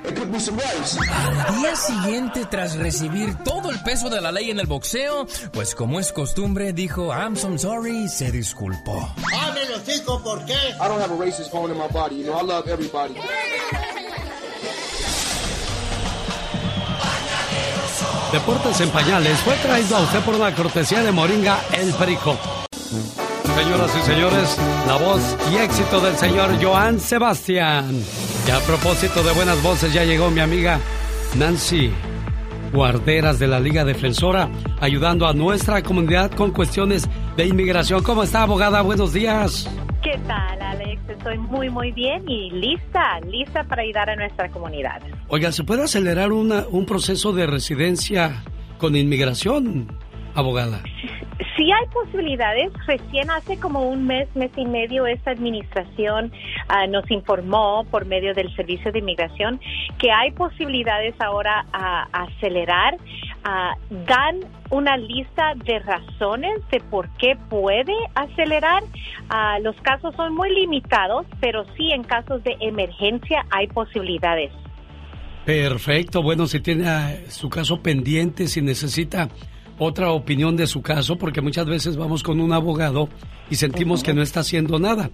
Al 0.06 1.56
día 1.58 1.76
siguiente, 1.76 2.46
tras 2.50 2.76
recibir 2.76 3.36
todo 3.44 3.70
el 3.70 3.80
peso 3.84 4.10
de 4.10 4.20
la 4.20 4.32
ley 4.32 4.52
en 4.52 4.60
el 4.60 4.68
boxeo, 4.68 5.28
pues 5.52 5.76
como 5.76 6.00
es 6.00 6.12
costumbre, 6.12 6.74
dijo, 6.74 7.14
I'm 7.14 7.36
so 7.38 7.58
sorry, 7.58 8.06
y 8.06 8.10
se 8.10 8.32
disculpó. 8.32 9.10
¡Abre 9.42 9.70
los 9.70 9.80
hocico, 9.82 10.22
¿por 10.22 10.44
qué? 10.46 10.54
I 10.54 10.88
don't 10.88 11.02
have 11.02 11.14
a 11.14 11.18
racist 11.18 11.52
bone 11.52 11.72
in 11.72 11.78
my 11.78 11.88
body. 11.88 12.18
You 12.18 12.26
know, 12.26 12.40
I 12.40 12.44
love 12.44 12.68
everybody. 12.68 13.16
Deportes 18.32 18.82
en 18.82 18.90
Pañales 18.90 19.38
fue 19.40 19.56
traído 19.58 19.96
a 19.96 20.02
usted 20.02 20.20
por 20.22 20.34
una 20.36 20.54
cortesía 20.56 21.04
de 21.04 21.12
Moringa 21.12 21.60
El 21.72 21.94
Perico. 21.94 22.36
Señoras 23.56 23.92
y 23.96 24.02
señores, 24.02 24.58
la 24.88 24.96
voz 24.98 25.22
y 25.52 25.58
éxito 25.58 26.02
del 26.02 26.18
señor 26.18 26.62
Joan 26.62 27.00
Sebastián. 27.00 28.04
Y 28.48 28.52
a 28.52 28.60
propósito 28.60 29.24
de 29.24 29.32
buenas 29.34 29.62
voces, 29.64 29.94
ya 29.94 30.04
llegó 30.04 30.30
mi 30.30 30.42
amiga 30.42 30.80
Nancy 31.38 31.92
Guarderas 32.74 33.40
de 33.40 33.48
la 33.48 33.60
Liga 33.60 33.86
Defensora, 33.86 34.50
ayudando 34.82 35.28
a 35.28 35.34
nuestra 35.34 35.82
comunidad 35.84 36.32
con 36.32 36.52
cuestiones 36.52 37.08
de 37.38 37.46
inmigración. 37.46 38.02
¿Cómo 38.04 38.24
está, 38.24 38.44
abogada? 38.44 38.82
Buenos 38.82 39.14
días. 39.14 39.70
¿Qué 40.02 40.20
tal, 40.28 40.62
Alex? 40.62 41.02
Estoy 41.08 41.38
muy, 41.38 41.70
muy 41.70 41.92
bien 41.92 42.28
y 42.28 42.50
lista, 42.52 43.20
lista 43.30 43.64
para 43.64 43.84
ayudar 43.84 44.10
a 44.10 44.16
nuestra 44.16 44.50
comunidad. 44.50 45.02
Oiga, 45.30 45.52
¿se 45.52 45.64
puede 45.64 45.84
acelerar 45.84 46.32
una- 46.34 46.66
un 46.70 46.86
proceso 46.86 47.32
de 47.32 47.46
residencia 47.46 48.44
con 48.80 48.96
inmigración, 48.96 49.88
abogada? 50.36 50.82
Sí 51.56 51.72
hay 51.72 51.86
posibilidades. 51.94 52.72
Recién 52.88 53.30
hace 53.30 53.60
como 53.60 53.88
un 53.88 54.08
mes, 54.08 54.28
mes 54.36 54.52
y 54.56 54.66
medio, 54.66 55.06
esta 55.06 55.32
administración 55.32 56.32
ah, 56.68 56.88
nos 56.88 57.10
informó 57.12 57.86
por 57.92 58.06
medio 58.06 58.34
del 58.34 58.54
Servicio 58.56 58.92
de 58.92 59.00
Inmigración 59.00 59.60
que 60.00 60.12
hay 60.12 60.32
posibilidades 60.32 61.14
ahora 61.20 61.66
a, 61.72 62.08
acelerar. 62.12 62.98
Dan 64.08 64.40
una 64.70 64.96
lista 64.98 65.54
de 65.66 65.80
razones 65.80 66.62
de 66.72 66.80
por 66.80 67.10
qué 67.18 67.38
puede 67.50 67.94
acelerar. 68.16 68.84
Ah, 69.30 69.60
los 69.62 69.76
casos 69.82 70.16
son 70.16 70.34
muy 70.34 70.50
limitados, 70.54 71.26
pero 71.40 71.66
sí 71.76 71.92
en 71.92 72.04
casos 72.04 72.44
de 72.44 72.56
emergencia 72.62 73.46
hay 73.52 73.68
posibilidades. 73.68 74.52
Perfecto. 75.46 76.24
Bueno, 76.24 76.48
si 76.48 76.62
tiene 76.62 76.88
ah, 76.88 77.16
su 77.28 77.50
caso 77.50 77.82
pendiente, 77.82 78.48
si 78.48 78.62
necesita 78.62 79.30
otra 79.80 80.12
opinión 80.12 80.56
de 80.56 80.68
su 80.68 80.82
caso, 80.82 81.18
porque 81.18 81.42
muchas 81.42 81.66
veces 81.66 81.98
vamos 81.98 82.24
con 82.24 82.40
un 82.40 82.54
abogado 82.54 83.10
y 83.50 83.56
sentimos 83.56 84.04
que 84.04 84.14
no 84.14 84.22
está 84.22 84.42
haciendo 84.42 84.80
nada. 84.80 85.10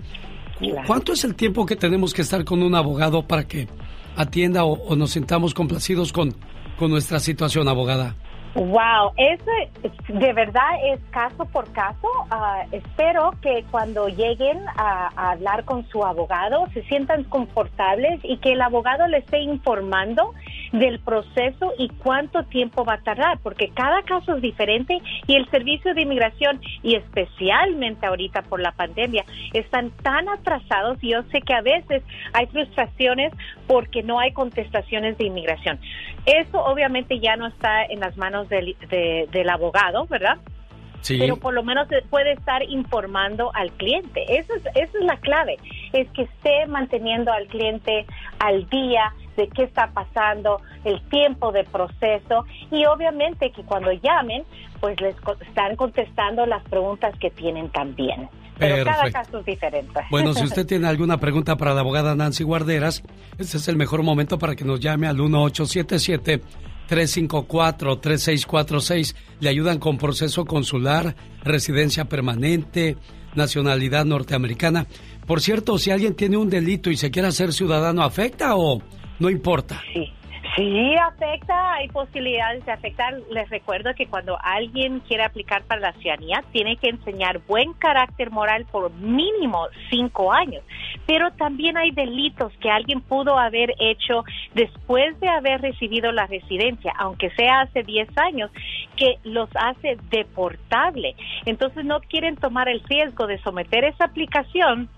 ¿Cu- 0.60 0.76
¿Cuánto 0.86 1.14
es 1.14 1.24
el 1.24 1.36
tiempo 1.36 1.66
que 1.66 1.76
tenemos 1.76 2.14
que 2.14 2.22
estar 2.22 2.44
con 2.44 2.62
un 2.64 2.76
abogado 2.76 3.24
para 3.28 3.46
que 3.48 3.68
atienda 4.16 4.66
o, 4.66 4.74
o 4.74 4.96
nos 4.96 5.12
sintamos 5.12 5.54
complacidos 5.54 6.12
con, 6.12 6.34
con 6.78 6.92
nuestra 6.92 7.20
situación, 7.20 7.68
abogada? 7.68 8.16
Wow, 8.56 9.12
eso 9.16 9.44
es- 9.84 9.92
de 10.10 10.34
verdad 10.34 10.64
es 10.92 11.00
caso 11.12 11.46
por 11.46 11.72
caso. 11.72 12.08
Ah, 12.32 12.64
espero 12.72 13.32
que 13.44 13.64
cuando 13.70 14.08
lleguen 14.10 14.58
a, 14.76 15.12
a 15.16 15.32
hablar 15.34 15.64
con 15.66 15.88
su 15.90 16.04
abogado 16.04 16.66
se 16.74 16.82
sientan 16.86 17.24
confortables 17.26 18.20
y 18.24 18.38
que 18.38 18.54
el 18.54 18.62
abogado 18.62 19.08
le 19.08 19.20
esté 19.20 19.40
informando 19.40 20.34
del 20.72 21.00
proceso 21.00 21.74
y 21.78 21.90
cuánto 21.90 22.44
tiempo 22.44 22.86
va 22.86 22.94
a 22.96 23.02
tardar, 23.02 23.40
porque 23.42 23.70
cada 23.70 24.02
caso 24.04 24.36
es 24.36 24.42
diferente 24.42 25.00
y 25.28 25.36
el 25.36 25.50
servicio 25.50 25.94
de 25.94 26.02
inmigración 26.02 26.62
y 26.84 26.96
especialmente 26.96 28.06
ahorita 28.06 28.44
por 28.44 28.60
la 28.60 28.72
pandemia 28.72 29.26
están 29.54 29.92
tan 30.04 30.30
atrasados 30.30 30.98
y 31.02 31.10
yo 31.12 31.24
sé 31.32 31.42
que 31.42 31.54
a 31.54 31.62
veces 31.62 32.04
hay 32.34 32.48
frustraciones 32.48 33.34
porque 33.68 34.04
no 34.04 34.20
hay 34.20 34.32
contestaciones 34.32 35.18
de 35.18 35.26
inmigración. 35.26 35.80
Eso 36.26 36.64
obviamente 36.64 37.20
ya 37.20 37.36
no 37.36 37.48
está 37.48 37.84
en 37.86 38.00
las 38.00 38.18
manos 38.18 38.50
del, 38.50 38.76
de- 38.90 39.28
del 39.32 39.50
abogado, 39.50 40.06
¿verdad? 40.08 40.38
Sí. 41.02 41.18
Pero 41.20 41.38
por 41.38 41.54
lo 41.54 41.64
menos 41.64 41.88
puede 42.10 42.34
estar 42.34 42.62
informando 42.64 43.52
al 43.56 43.72
cliente. 43.74 44.24
Eso 44.38 44.54
es, 44.56 44.64
esa 44.76 44.98
es 44.98 45.04
la 45.06 45.18
clave, 45.18 45.58
es 45.94 46.10
que 46.12 46.24
esté 46.24 46.66
manteniendo 46.68 47.32
al 47.32 47.48
cliente 47.48 48.06
al 48.40 48.68
día 48.70 49.14
de 49.38 49.48
qué 49.48 49.64
está 49.64 49.88
pasando, 49.94 50.62
el 50.84 51.02
tiempo 51.10 51.52
de 51.54 51.64
proceso 51.64 52.46
y 52.72 52.86
obviamente 52.86 53.52
que 53.52 53.64
cuando 53.64 53.92
llamen, 53.94 54.44
pues 54.82 55.00
les 55.00 55.16
co- 55.22 55.38
están 55.40 55.76
contestando 55.78 56.46
las 56.46 56.64
preguntas 56.64 57.14
que 57.20 57.30
tienen 57.30 57.70
también. 57.70 58.28
Pero 58.58 58.84
cada 58.84 59.04
Perfecto. 59.04 59.20
caso 59.20 59.40
es 59.40 59.46
diferente. 59.46 60.00
Bueno, 60.12 60.34
si 60.34 60.44
usted 60.50 60.66
tiene 60.66 60.88
alguna 60.90 61.18
pregunta 61.18 61.56
para 61.56 61.74
la 61.74 61.80
abogada 61.80 62.14
Nancy 62.16 62.44
Guarderas, 62.44 63.02
este 63.38 63.56
es 63.58 63.68
el 63.70 63.78
mejor 63.78 64.04
momento 64.04 64.38
para 64.38 64.56
que 64.58 64.66
nos 64.66 64.82
llame 64.82 65.08
al 65.08 65.22
1877-354-3646. 66.90 69.16
Le 69.40 69.50
ayudan 69.50 69.80
con 69.80 69.98
proceso 69.98 70.46
consular, 70.46 71.16
residencia 71.44 72.06
permanente, 72.06 72.98
nacionalidad 73.36 74.06
norteamericana. 74.06 74.88
Por 75.26 75.42
cierto, 75.42 75.78
si 75.78 75.92
alguien 75.92 76.16
tiene 76.16 76.38
un 76.38 76.50
delito 76.50 76.90
y 76.90 76.98
se 76.98 77.12
quiere 77.12 77.28
hacer 77.28 77.54
ciudadano, 77.54 78.04
¿afecta 78.04 78.56
o 78.56 78.82
no 79.20 79.30
importa? 79.30 79.82
Sí, 80.56 80.96
afecta, 80.96 81.74
hay 81.76 81.88
posibilidades 81.90 82.66
de 82.66 82.72
afectar. 82.72 83.14
Les 83.30 83.50
recuerdo 83.50 83.94
que 83.96 84.08
cuando 84.08 84.38
alguien 84.42 85.00
quiere 85.02 85.24
aplicar 85.24 85.64
para 85.64 85.82
la 85.82 85.94
ciudadanía, 85.94 86.44
tiene 86.52 86.78
que 86.78 86.90
enseñar 86.90 87.40
buen 87.48 87.74
carácter 87.74 88.32
moral 88.32 88.66
por 88.72 88.92
mínimo 88.92 89.68
cinco 89.90 90.34
años. 90.34 90.64
Pero 91.06 91.32
también 91.32 91.78
hay 91.78 91.92
delitos 91.92 92.52
que 92.62 92.72
alguien 92.72 93.02
pudo 93.02 93.38
haber 93.38 93.74
hecho 93.80 94.24
después 94.54 95.20
de 95.20 95.30
haber 95.30 95.62
recibido 95.62 96.12
la 96.12 96.26
residencia, 96.26 96.94
aunque 96.98 97.30
sea 97.32 97.62
hace 97.62 97.84
10 97.84 98.18
años, 98.18 98.52
que 98.96 99.18
los 99.24 99.50
hace 99.56 99.98
deportable. 100.10 101.16
Entonces 101.46 101.86
no 101.86 102.00
quieren 102.02 102.36
tomar 102.36 102.70
el 102.70 102.82
riesgo 102.84 103.28
de 103.28 103.40
someter 103.40 103.84
esa 103.84 104.06
aplicación 104.06 104.90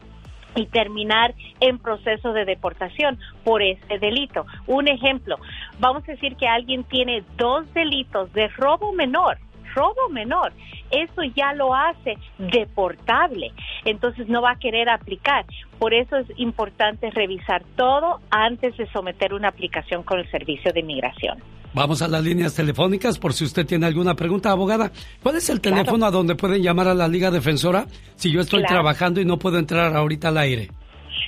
y 0.55 0.65
terminar 0.67 1.33
en 1.59 1.77
proceso 1.77 2.33
de 2.33 2.45
deportación 2.45 3.19
por 3.43 3.61
ese 3.61 3.99
delito. 3.99 4.45
Un 4.67 4.87
ejemplo, 4.87 5.37
vamos 5.79 6.03
a 6.07 6.13
decir 6.13 6.35
que 6.35 6.47
alguien 6.47 6.83
tiene 6.83 7.23
dos 7.37 7.71
delitos 7.73 8.31
de 8.33 8.47
robo 8.49 8.91
menor, 8.91 9.37
robo 9.73 10.09
menor, 10.09 10.53
eso 10.91 11.23
ya 11.35 11.53
lo 11.53 11.73
hace 11.73 12.15
deportable, 12.37 13.51
entonces 13.85 14.27
no 14.27 14.41
va 14.41 14.51
a 14.51 14.55
querer 14.59 14.89
aplicar. 14.89 15.45
Por 15.79 15.93
eso 15.93 16.17
es 16.17 16.27
importante 16.37 17.09
revisar 17.11 17.63
todo 17.75 18.19
antes 18.29 18.75
de 18.77 18.85
someter 18.91 19.33
una 19.33 19.47
aplicación 19.49 20.03
con 20.03 20.19
el 20.19 20.29
Servicio 20.29 20.71
de 20.73 20.79
Inmigración. 20.81 21.39
Vamos 21.73 22.01
a 22.01 22.07
las 22.09 22.21
líneas 22.23 22.53
telefónicas 22.53 23.17
por 23.17 23.31
si 23.33 23.45
usted 23.45 23.65
tiene 23.65 23.85
alguna 23.85 24.13
pregunta, 24.13 24.51
abogada. 24.51 24.91
¿Cuál 25.23 25.37
es 25.37 25.49
el 25.49 25.61
teléfono 25.61 26.05
a 26.05 26.11
donde 26.11 26.35
pueden 26.35 26.61
llamar 26.61 26.89
a 26.89 26.93
la 26.93 27.07
Liga 27.07 27.31
Defensora 27.31 27.85
si 28.15 28.29
yo 28.31 28.41
estoy 28.41 28.59
Claro. 28.59 28.75
trabajando 28.75 29.21
y 29.21 29.25
no 29.25 29.37
puedo 29.37 29.57
entrar 29.57 29.95
ahorita 29.95 30.27
al 30.27 30.37
aire? 30.37 30.67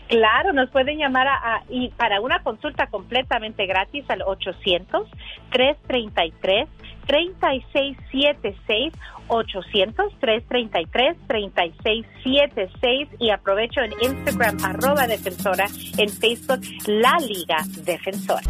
Claro, 0.09 0.51
nos 0.51 0.69
pueden 0.69 0.97
llamar 0.99 1.27
a, 1.27 1.35
a- 1.35 1.63
y 1.69 1.87
para 1.91 2.19
una 2.19 2.43
consulta 2.43 2.87
completamente 2.87 3.65
gratis 3.65 4.03
al 4.09 4.21
800 4.21 5.07
333 5.51 6.67
3676 7.07 8.93
800 9.27 10.13
333 10.19 11.17
3676 11.27 13.09
y 13.19 13.29
aprovecho 13.31 13.81
en 13.81 13.93
Instagram 14.01 14.57
arroba 14.63 15.07
defensora, 15.07 15.65
en 15.97 16.09
Facebook 16.09 16.61
La 16.87 17.17
Liga 17.19 17.57
Defensora. 17.83 18.41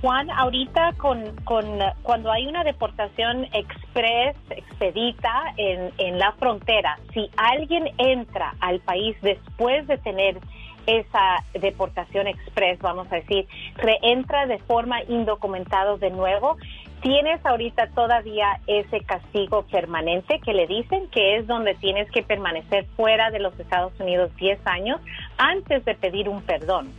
Juan, 0.00 0.30
ahorita 0.30 0.94
con, 0.96 1.34
con 1.44 1.78
cuando 2.02 2.32
hay 2.32 2.46
una 2.46 2.64
deportación 2.64 3.44
express, 3.52 4.36
expedita 4.50 5.52
en, 5.56 5.92
en 5.98 6.18
la 6.18 6.32
frontera, 6.32 6.98
si 7.12 7.30
alguien 7.36 7.88
entra 7.98 8.54
al 8.60 8.80
país 8.80 9.16
después 9.20 9.86
de 9.86 9.98
tener 9.98 10.38
esa 10.86 11.44
deportación 11.52 12.26
express, 12.26 12.78
vamos 12.80 13.10
a 13.12 13.16
decir, 13.16 13.46
reentra 13.76 14.46
de 14.46 14.58
forma 14.58 15.02
indocumentado 15.04 15.98
de 15.98 16.10
nuevo, 16.10 16.56
tienes 17.02 17.44
ahorita 17.44 17.88
todavía 17.88 18.60
ese 18.66 19.00
castigo 19.00 19.62
permanente 19.70 20.40
que 20.40 20.54
le 20.54 20.66
dicen 20.66 21.08
que 21.10 21.36
es 21.36 21.46
donde 21.46 21.74
tienes 21.74 22.10
que 22.10 22.22
permanecer 22.22 22.86
fuera 22.96 23.30
de 23.30 23.40
los 23.40 23.58
Estados 23.58 23.92
Unidos 24.00 24.34
10 24.36 24.60
años 24.66 25.00
antes 25.38 25.84
de 25.84 25.94
pedir 25.94 26.28
un 26.28 26.42
perdón 26.42 26.92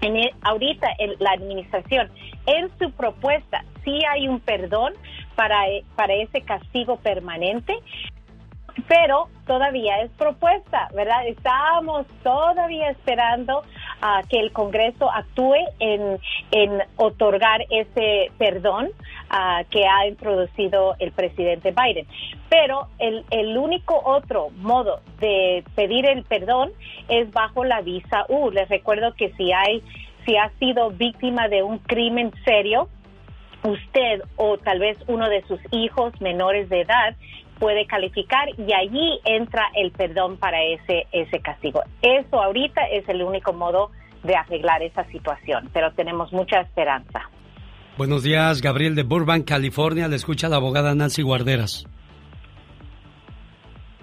en 0.00 0.16
el- 0.16 0.34
ahorita 0.42 0.88
en 0.98 1.14
la 1.18 1.32
administración, 1.32 2.10
en 2.46 2.70
su 2.78 2.90
propuesta, 2.92 3.64
sí 3.84 4.00
hay 4.10 4.28
un 4.28 4.40
perdón 4.40 4.94
para, 5.34 5.68
e- 5.68 5.84
para 5.96 6.14
ese 6.14 6.42
castigo 6.42 6.96
permanente, 6.96 7.74
pero 8.86 9.28
todavía 9.46 10.02
es 10.02 10.10
propuesta, 10.12 10.88
¿verdad? 10.94 11.26
Estamos 11.26 12.06
todavía 12.22 12.90
esperando 12.90 13.62
a 14.00 14.22
que 14.28 14.38
el 14.38 14.52
Congreso 14.52 15.10
actúe 15.10 15.56
en, 15.80 16.18
en 16.52 16.82
otorgar 16.96 17.64
ese 17.70 18.30
perdón 18.38 18.88
ah, 19.30 19.62
que 19.70 19.86
ha 19.86 20.06
introducido 20.06 20.94
el 20.98 21.12
presidente 21.12 21.72
Biden. 21.72 22.06
Pero 22.48 22.88
el, 22.98 23.24
el 23.30 23.56
único 23.56 24.00
otro 24.04 24.50
modo 24.56 25.00
de 25.20 25.64
pedir 25.74 26.06
el 26.06 26.24
perdón 26.24 26.72
es 27.08 27.30
bajo 27.32 27.64
la 27.64 27.80
visa 27.80 28.24
U. 28.28 28.50
Les 28.50 28.68
recuerdo 28.68 29.14
que 29.14 29.32
si 29.34 29.52
hay, 29.52 29.82
si 30.26 30.36
ha 30.36 30.50
sido 30.58 30.90
víctima 30.90 31.48
de 31.48 31.62
un 31.62 31.78
crimen 31.78 32.32
serio, 32.44 32.88
usted 33.62 34.22
o 34.36 34.58
tal 34.58 34.78
vez 34.78 34.98
uno 35.06 35.28
de 35.28 35.42
sus 35.46 35.60
hijos 35.72 36.18
menores 36.20 36.68
de 36.68 36.82
edad 36.82 37.16
puede 37.58 37.86
calificar 37.86 38.48
y 38.56 38.72
allí 38.72 39.20
entra 39.24 39.64
el 39.74 39.90
perdón 39.90 40.36
para 40.36 40.62
ese 40.62 41.06
ese 41.12 41.40
castigo. 41.40 41.82
Eso 42.02 42.40
ahorita 42.40 42.82
es 42.86 43.08
el 43.08 43.22
único 43.22 43.52
modo 43.52 43.90
de 44.22 44.36
arreglar 44.36 44.82
esa 44.82 45.04
situación, 45.04 45.70
pero 45.72 45.92
tenemos 45.92 46.32
mucha 46.32 46.60
esperanza. 46.60 47.28
Buenos 47.98 48.22
días, 48.22 48.62
Gabriel 48.62 48.94
de 48.94 49.02
Burbank, 49.02 49.44
California. 49.44 50.06
Le 50.06 50.14
escucha 50.14 50.48
la 50.48 50.54
abogada 50.56 50.94
Nancy 50.94 51.22
Guarderas. 51.22 51.84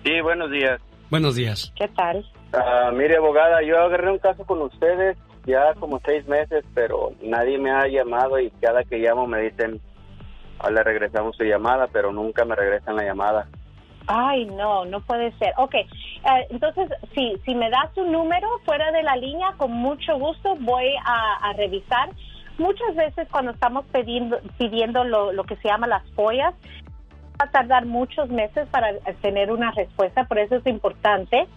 Sí, 0.03 0.19
buenos 0.21 0.51
días. 0.51 0.81
Buenos 1.09 1.35
días. 1.35 1.71
¿Qué 1.77 1.87
tal? 1.87 2.25
Ah, 2.53 2.91
mire, 2.93 3.15
abogada, 3.15 3.63
yo 3.63 3.79
agarré 3.79 4.11
un 4.11 4.19
caso 4.19 4.43
con 4.45 4.61
ustedes 4.63 5.17
ya 5.45 5.73
como 5.79 6.01
seis 6.05 6.27
meses, 6.27 6.65
pero 6.73 7.13
nadie 7.23 7.57
me 7.57 7.71
ha 7.71 7.87
llamado 7.87 8.37
y 8.37 8.51
cada 8.61 8.83
que 8.83 8.97
llamo 8.97 9.27
me 9.27 9.39
dicen, 9.43 9.79
"Ah, 10.59 10.69
le 10.71 10.83
regresamos 10.83 11.37
su 11.37 11.45
llamada, 11.45 11.87
pero 11.87 12.11
nunca 12.11 12.43
me 12.43 12.55
regresan 12.55 12.97
la 12.97 13.05
llamada. 13.05 13.47
Ay, 14.07 14.45
no, 14.45 14.83
no 14.83 14.99
puede 15.01 15.31
ser. 15.37 15.53
Ok, 15.57 15.73
eh, 15.75 15.87
entonces, 16.49 16.89
si, 17.13 17.33
si 17.45 17.55
me 17.55 17.69
das 17.69 17.95
un 17.95 18.11
número 18.11 18.47
fuera 18.65 18.91
de 18.91 19.03
la 19.03 19.15
línea, 19.15 19.53
con 19.57 19.71
mucho 19.71 20.17
gusto 20.19 20.53
voy 20.59 20.89
a, 21.05 21.49
a 21.49 21.53
revisar. 21.53 22.09
Muchas 22.57 22.95
veces 22.95 23.27
cuando 23.29 23.51
estamos 23.51 23.85
pidiendo, 23.91 24.39
pidiendo 24.57 25.03
lo, 25.03 25.33
lo 25.33 25.43
que 25.43 25.55
se 25.57 25.67
llama 25.67 25.87
las 25.87 26.09
follas, 26.11 26.53
va 27.39 27.45
a 27.45 27.51
tardar 27.51 27.85
muchos 27.85 28.29
meses 28.29 28.67
para 28.69 28.93
tener 29.21 29.51
una 29.51 29.71
respuesta, 29.71 30.23
por 30.25 30.39
eso 30.39 30.55
es 30.55 30.65
importante 30.67 31.47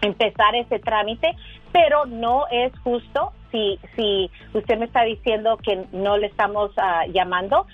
empezar 0.00 0.54
ese 0.54 0.78
trámite, 0.78 1.36
pero 1.70 2.06
no 2.06 2.46
es 2.50 2.72
justo 2.80 3.32
si, 3.50 3.78
si 3.94 4.30
usted 4.52 4.78
me 4.78 4.86
está 4.86 5.02
diciendo 5.02 5.58
que 5.58 5.86
no 5.92 6.16
le 6.16 6.26
estamos 6.26 6.72
ah, 6.76 7.04
llamando, 7.12 7.66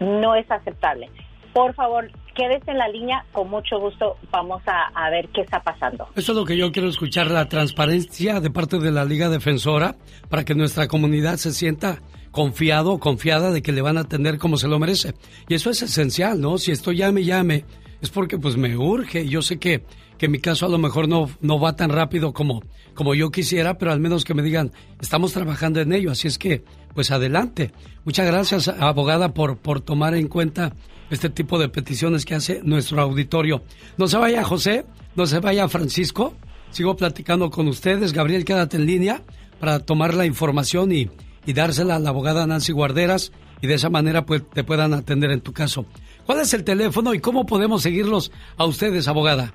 no 0.00 0.34
es 0.34 0.50
aceptable. 0.50 1.10
Por 1.52 1.74
favor, 1.74 2.10
quédese 2.34 2.70
en 2.70 2.78
la 2.78 2.88
línea, 2.88 3.24
con 3.32 3.48
mucho 3.48 3.78
gusto 3.78 4.16
vamos 4.30 4.62
a, 4.66 4.88
a 4.94 5.10
ver 5.10 5.28
qué 5.28 5.42
está 5.42 5.60
pasando. 5.62 6.08
Eso 6.14 6.32
es 6.32 6.38
lo 6.38 6.44
que 6.44 6.56
yo 6.56 6.72
quiero 6.72 6.88
escuchar, 6.88 7.30
la 7.30 7.48
transparencia 7.48 8.40
de 8.40 8.50
parte 8.50 8.78
de 8.78 8.90
la 8.90 9.04
Liga 9.04 9.28
Defensora 9.28 9.96
para 10.28 10.44
que 10.44 10.54
nuestra 10.54 10.88
comunidad 10.88 11.36
se 11.36 11.52
sienta 11.52 12.00
confiado 12.34 12.92
o 12.92 12.98
confiada 12.98 13.52
de 13.52 13.62
que 13.62 13.72
le 13.72 13.80
van 13.80 13.96
a 13.96 14.02
atender 14.02 14.38
como 14.38 14.56
se 14.56 14.68
lo 14.68 14.78
merece. 14.78 15.14
Y 15.48 15.54
eso 15.54 15.70
es 15.70 15.82
esencial, 15.82 16.40
¿no? 16.40 16.58
Si 16.58 16.72
esto 16.72 16.90
llame, 16.90 17.24
llame, 17.24 17.64
es 18.02 18.10
porque 18.10 18.38
pues 18.38 18.56
me 18.56 18.76
urge. 18.76 19.26
Yo 19.28 19.40
sé 19.40 19.58
que, 19.58 19.84
que 20.18 20.28
mi 20.28 20.40
caso 20.40 20.66
a 20.66 20.68
lo 20.68 20.78
mejor 20.78 21.08
no, 21.08 21.30
no 21.40 21.60
va 21.60 21.76
tan 21.76 21.90
rápido 21.90 22.32
como, 22.32 22.62
como 22.94 23.14
yo 23.14 23.30
quisiera, 23.30 23.78
pero 23.78 23.92
al 23.92 24.00
menos 24.00 24.24
que 24.24 24.34
me 24.34 24.42
digan, 24.42 24.72
estamos 25.00 25.32
trabajando 25.32 25.80
en 25.80 25.92
ello, 25.92 26.10
así 26.10 26.26
es 26.26 26.36
que, 26.36 26.64
pues 26.92 27.12
adelante. 27.12 27.70
Muchas 28.04 28.26
gracias, 28.26 28.68
abogada, 28.68 29.32
por, 29.32 29.58
por 29.58 29.80
tomar 29.80 30.14
en 30.14 30.26
cuenta 30.26 30.74
este 31.10 31.30
tipo 31.30 31.58
de 31.58 31.68
peticiones 31.68 32.24
que 32.24 32.34
hace 32.34 32.60
nuestro 32.62 33.00
auditorio. 33.00 33.62
No 33.96 34.06
se 34.06 34.18
vaya 34.18 34.44
José, 34.44 34.84
no 35.14 35.26
se 35.26 35.40
vaya 35.40 35.68
Francisco, 35.68 36.34
sigo 36.70 36.96
platicando 36.96 37.50
con 37.50 37.68
ustedes. 37.68 38.12
Gabriel, 38.12 38.44
quédate 38.44 38.76
en 38.76 38.86
línea 38.86 39.22
para 39.60 39.80
tomar 39.80 40.14
la 40.14 40.26
información 40.26 40.92
y, 40.92 41.10
y 41.46 41.52
dársela 41.52 41.96
a 41.96 41.98
la 41.98 42.10
abogada 42.10 42.46
Nancy 42.46 42.72
Guarderas 42.72 43.32
y 43.60 43.66
de 43.66 43.74
esa 43.74 43.90
manera 43.90 44.26
pues, 44.26 44.48
te 44.50 44.64
puedan 44.64 44.92
atender 44.92 45.30
en 45.30 45.40
tu 45.40 45.52
caso. 45.52 45.86
¿Cuál 46.26 46.40
es 46.40 46.52
el 46.54 46.64
teléfono 46.64 47.14
y 47.14 47.20
cómo 47.20 47.46
podemos 47.46 47.82
seguirlos 47.82 48.32
a 48.56 48.64
ustedes, 48.64 49.08
abogada? 49.08 49.52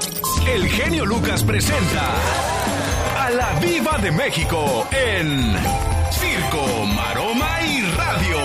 El 0.54 0.68
genio 0.68 1.06
Lucas 1.06 1.42
presenta 1.44 2.16
a 3.18 3.30
la 3.30 3.58
Viva 3.60 3.98
de 3.98 4.12
México 4.12 4.88
en 4.92 5.56
Circo, 6.12 6.86
Maroma 6.96 7.62
y 7.62 7.82
Radio. 7.98 8.38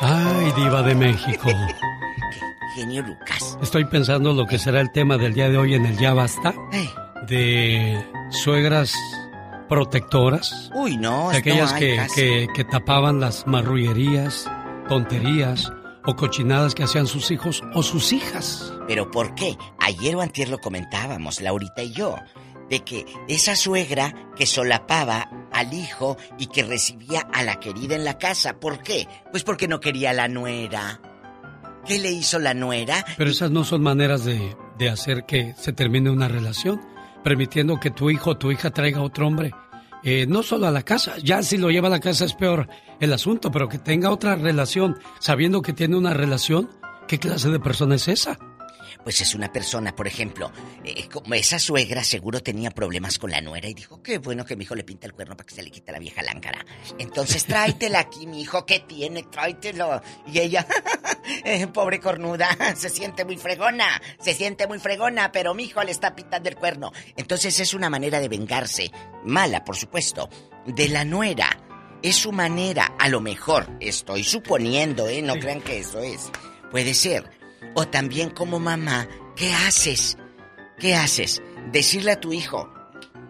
Ay, 0.00 0.52
diva 0.56 0.82
de 0.82 0.94
México. 0.94 1.50
Genio 2.74 3.02
Lucas. 3.02 3.58
Estoy 3.62 3.84
pensando 3.84 4.32
lo 4.32 4.46
que 4.46 4.58
será 4.58 4.80
el 4.80 4.90
tema 4.90 5.16
del 5.16 5.34
día 5.34 5.48
de 5.48 5.56
hoy 5.56 5.74
en 5.74 5.86
el 5.86 5.96
Ya 5.96 6.12
Basta. 6.12 6.54
Ey. 6.72 6.90
De 7.28 8.04
suegras 8.30 8.94
protectoras. 9.68 10.70
Uy, 10.74 10.96
no, 10.96 11.30
de 11.30 11.38
aquellas 11.38 11.72
no 11.72 11.78
que, 11.78 12.48
que 12.54 12.64
tapaban 12.64 13.20
las 13.20 13.46
marrullerías, 13.46 14.50
tonterías 14.88 15.72
o 16.04 16.16
cochinadas 16.16 16.74
que 16.74 16.82
hacían 16.82 17.06
sus 17.06 17.30
hijos 17.30 17.62
o 17.74 17.82
sus 17.82 18.12
hijas. 18.12 18.74
¿Pero 18.86 19.10
por 19.10 19.34
qué? 19.34 19.56
Ayer 19.78 20.16
o 20.16 20.20
antier 20.20 20.48
lo 20.48 20.58
comentábamos, 20.58 21.40
Laurita 21.40 21.82
y 21.82 21.92
yo, 21.92 22.16
de 22.68 22.80
que 22.80 23.06
esa 23.28 23.56
suegra 23.56 24.32
que 24.36 24.46
solapaba 24.46 25.30
al 25.52 25.72
hijo 25.72 26.16
y 26.38 26.48
que 26.48 26.64
recibía 26.64 27.20
a 27.32 27.42
la 27.42 27.60
querida 27.60 27.94
en 27.94 28.04
la 28.04 28.18
casa. 28.18 28.58
¿Por 28.58 28.82
qué? 28.82 29.08
Pues 29.30 29.44
porque 29.44 29.68
no 29.68 29.80
quería 29.80 30.10
a 30.10 30.14
la 30.14 30.28
nuera. 30.28 31.00
¿Qué 31.86 31.98
le 31.98 32.10
hizo 32.12 32.38
la 32.38 32.54
nuera? 32.54 33.04
Pero 33.16 33.30
esas 33.30 33.50
no 33.50 33.64
son 33.64 33.82
maneras 33.82 34.24
de, 34.24 34.56
de 34.78 34.88
hacer 34.88 35.24
que 35.26 35.54
se 35.56 35.72
termine 35.72 36.10
una 36.10 36.28
relación, 36.28 36.80
permitiendo 37.22 37.78
que 37.80 37.90
tu 37.90 38.10
hijo 38.10 38.30
o 38.30 38.36
tu 38.38 38.50
hija 38.50 38.70
traiga 38.70 39.02
otro 39.02 39.26
hombre. 39.26 39.52
eh, 40.02 40.26
no 40.28 40.42
solo 40.42 40.66
a 40.66 40.70
la 40.70 40.82
casa, 40.82 41.14
ya 41.22 41.42
si 41.42 41.56
lo 41.56 41.70
lleva 41.70 41.88
a 41.88 41.90
la 41.90 42.00
casa 42.00 42.24
es 42.26 42.34
peor 42.34 42.68
el 43.00 43.12
asunto, 43.12 43.50
pero 43.50 43.68
que 43.68 43.78
tenga 43.78 44.10
otra 44.10 44.36
relación, 44.36 44.98
sabiendo 45.18 45.62
que 45.62 45.72
tiene 45.72 45.96
una 45.96 46.12
relación, 46.14 46.68
¿qué 47.08 47.18
clase 47.18 47.48
de 47.50 47.58
persona 47.60 47.94
es 47.94 48.08
esa? 48.08 48.38
Pues 49.04 49.20
es 49.20 49.34
una 49.34 49.52
persona, 49.52 49.94
por 49.94 50.06
ejemplo, 50.06 50.50
eh, 50.82 51.08
como 51.08 51.34
esa 51.34 51.58
suegra 51.58 52.02
seguro 52.02 52.42
tenía 52.42 52.70
problemas 52.70 53.18
con 53.18 53.30
la 53.30 53.42
nuera 53.42 53.68
y 53.68 53.74
dijo, 53.74 54.02
qué 54.02 54.16
bueno 54.16 54.46
que 54.46 54.56
mi 54.56 54.64
hijo 54.64 54.74
le 54.74 54.82
pinta 54.82 55.06
el 55.06 55.12
cuerno 55.12 55.36
para 55.36 55.46
que 55.46 55.54
se 55.54 55.62
le 55.62 55.70
quite 55.70 55.92
la 55.92 55.98
vieja 55.98 56.22
lángara. 56.22 56.64
Entonces 56.98 57.44
tráetela 57.46 58.00
aquí, 58.00 58.26
mi 58.26 58.40
hijo, 58.40 58.64
¿qué 58.64 58.80
tiene? 58.80 59.24
Tráetelo. 59.24 60.00
Y 60.26 60.38
ella, 60.38 60.66
eh, 61.44 61.66
pobre 61.66 62.00
cornuda, 62.00 62.48
se 62.76 62.88
siente 62.88 63.26
muy 63.26 63.36
fregona, 63.36 64.00
se 64.18 64.34
siente 64.34 64.66
muy 64.66 64.78
fregona, 64.78 65.30
pero 65.30 65.52
mi 65.52 65.64
hijo 65.64 65.84
le 65.84 65.90
está 65.90 66.14
pintando 66.14 66.48
el 66.48 66.56
cuerno. 66.56 66.90
Entonces 67.16 67.60
es 67.60 67.74
una 67.74 67.90
manera 67.90 68.20
de 68.20 68.28
vengarse, 68.28 68.90
mala, 69.24 69.64
por 69.64 69.76
supuesto, 69.76 70.30
de 70.66 70.88
la 70.88 71.04
nuera. 71.04 71.50
Es 72.02 72.16
su 72.16 72.32
manera, 72.32 72.94
a 72.98 73.08
lo 73.08 73.20
mejor, 73.20 73.66
estoy 73.80 74.24
suponiendo, 74.24 75.08
¿eh? 75.08 75.22
No 75.22 75.34
crean 75.36 75.62
que 75.62 75.78
eso 75.78 76.00
es. 76.00 76.30
Puede 76.70 76.92
ser. 76.92 77.30
O 77.74 77.86
también 77.88 78.30
como 78.30 78.60
mamá, 78.60 79.08
¿qué 79.36 79.52
haces? 79.52 80.16
¿Qué 80.78 80.94
haces? 80.94 81.42
Decirle 81.72 82.12
a 82.12 82.20
tu 82.20 82.32
hijo, 82.32 82.72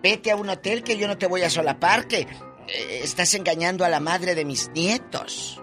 vete 0.03 0.31
a 0.31 0.37
un 0.37 0.49
hotel 0.49 0.83
que 0.83 0.97
yo 0.99 1.09
no 1.09 1.17
te 1.19 1.27
voy 1.27 1.43
a 1.43 1.51
solapar, 1.51 2.07
que 2.07 2.21
eh, 2.21 3.01
estás 3.03 3.35
engañando 3.35 3.85
a 3.85 3.89
la 3.89 4.01
madre 4.01 4.35
de 4.35 4.45
mis 4.45 4.71
nietos. 4.75 5.61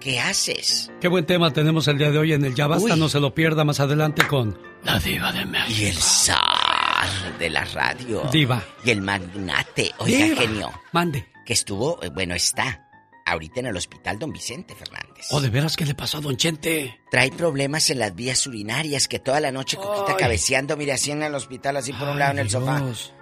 ¿Qué 0.00 0.20
haces? 0.20 0.90
Qué 1.00 1.08
buen 1.08 1.26
tema 1.26 1.52
tenemos 1.52 1.88
el 1.88 1.98
día 1.98 2.10
de 2.10 2.18
hoy 2.18 2.32
en 2.32 2.44
el 2.44 2.54
Ya 2.54 2.68
Basta, 2.68 2.94
Uy. 2.94 3.00
no 3.00 3.08
se 3.08 3.18
lo 3.18 3.34
pierda 3.34 3.64
más 3.64 3.80
adelante 3.80 4.26
con 4.28 4.56
La 4.84 4.98
Diva 5.00 5.32
de 5.32 5.44
México. 5.44 5.80
Y 5.80 5.86
el 5.86 5.96
zar 5.96 7.38
de 7.38 7.50
la 7.50 7.64
radio. 7.64 8.22
Diva. 8.32 8.62
Y 8.84 8.90
el 8.90 9.02
magnate. 9.02 9.92
Oiga, 9.98 10.24
Diva. 10.24 10.36
genio. 10.42 10.70
Mande. 10.92 11.26
Que 11.44 11.52
estuvo, 11.52 12.00
eh, 12.02 12.10
bueno, 12.10 12.34
está 12.34 12.87
ahorita 13.30 13.60
en 13.60 13.66
el 13.66 13.76
hospital 13.76 14.18
don 14.18 14.32
Vicente 14.32 14.74
Fernández. 14.74 15.26
¿O 15.30 15.40
de 15.40 15.50
veras 15.50 15.76
qué 15.76 15.84
le 15.84 15.94
pasó 15.94 16.18
a 16.18 16.20
Don 16.20 16.36
Chente? 16.36 16.98
Trae 17.10 17.30
problemas 17.30 17.90
en 17.90 17.98
las 17.98 18.14
vías 18.14 18.46
urinarias, 18.46 19.08
que 19.08 19.18
toda 19.18 19.40
la 19.40 19.50
noche 19.52 19.76
Cuquita 19.76 20.12
Ay. 20.12 20.16
cabeceando, 20.18 20.76
mire, 20.76 20.92
así 20.92 21.10
en 21.10 21.22
el 21.22 21.34
hospital, 21.34 21.76
así 21.76 21.92
por 21.92 22.08
un 22.08 22.18
lado 22.18 22.32
en 22.32 22.38
el 22.40 22.46
Ay, 22.46 22.50
sofá. 22.50 22.80
Dios. 22.80 23.14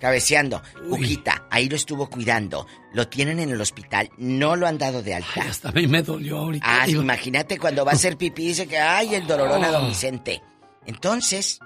Cabeceando. 0.00 0.62
Cuquita, 0.90 1.46
ahí 1.50 1.68
lo 1.70 1.76
estuvo 1.76 2.08
cuidando. 2.10 2.66
Lo 2.92 3.08
tienen 3.08 3.40
en 3.40 3.50
el 3.50 3.60
hospital, 3.60 4.10
no 4.18 4.54
lo 4.54 4.66
han 4.66 4.76
dado 4.78 5.02
de 5.02 5.14
alta. 5.14 5.42
Hasta 5.48 5.70
a 5.70 5.72
mí 5.72 5.86
me 5.86 6.02
dolió 6.02 6.38
ahorita. 6.38 6.82
Ah, 6.82 6.88
imagínate 6.88 7.58
cuando 7.58 7.84
va 7.84 7.92
a 7.92 7.94
hacer 7.94 8.16
pipí 8.18 8.48
dice 8.48 8.66
que 8.66 8.78
ay 8.78 9.14
el 9.14 9.26
dolorón 9.26 9.64
a 9.64 9.70
don 9.70 9.84
Oh. 9.86 9.88
Vicente. 9.88 10.42
Entonces, 10.84 11.60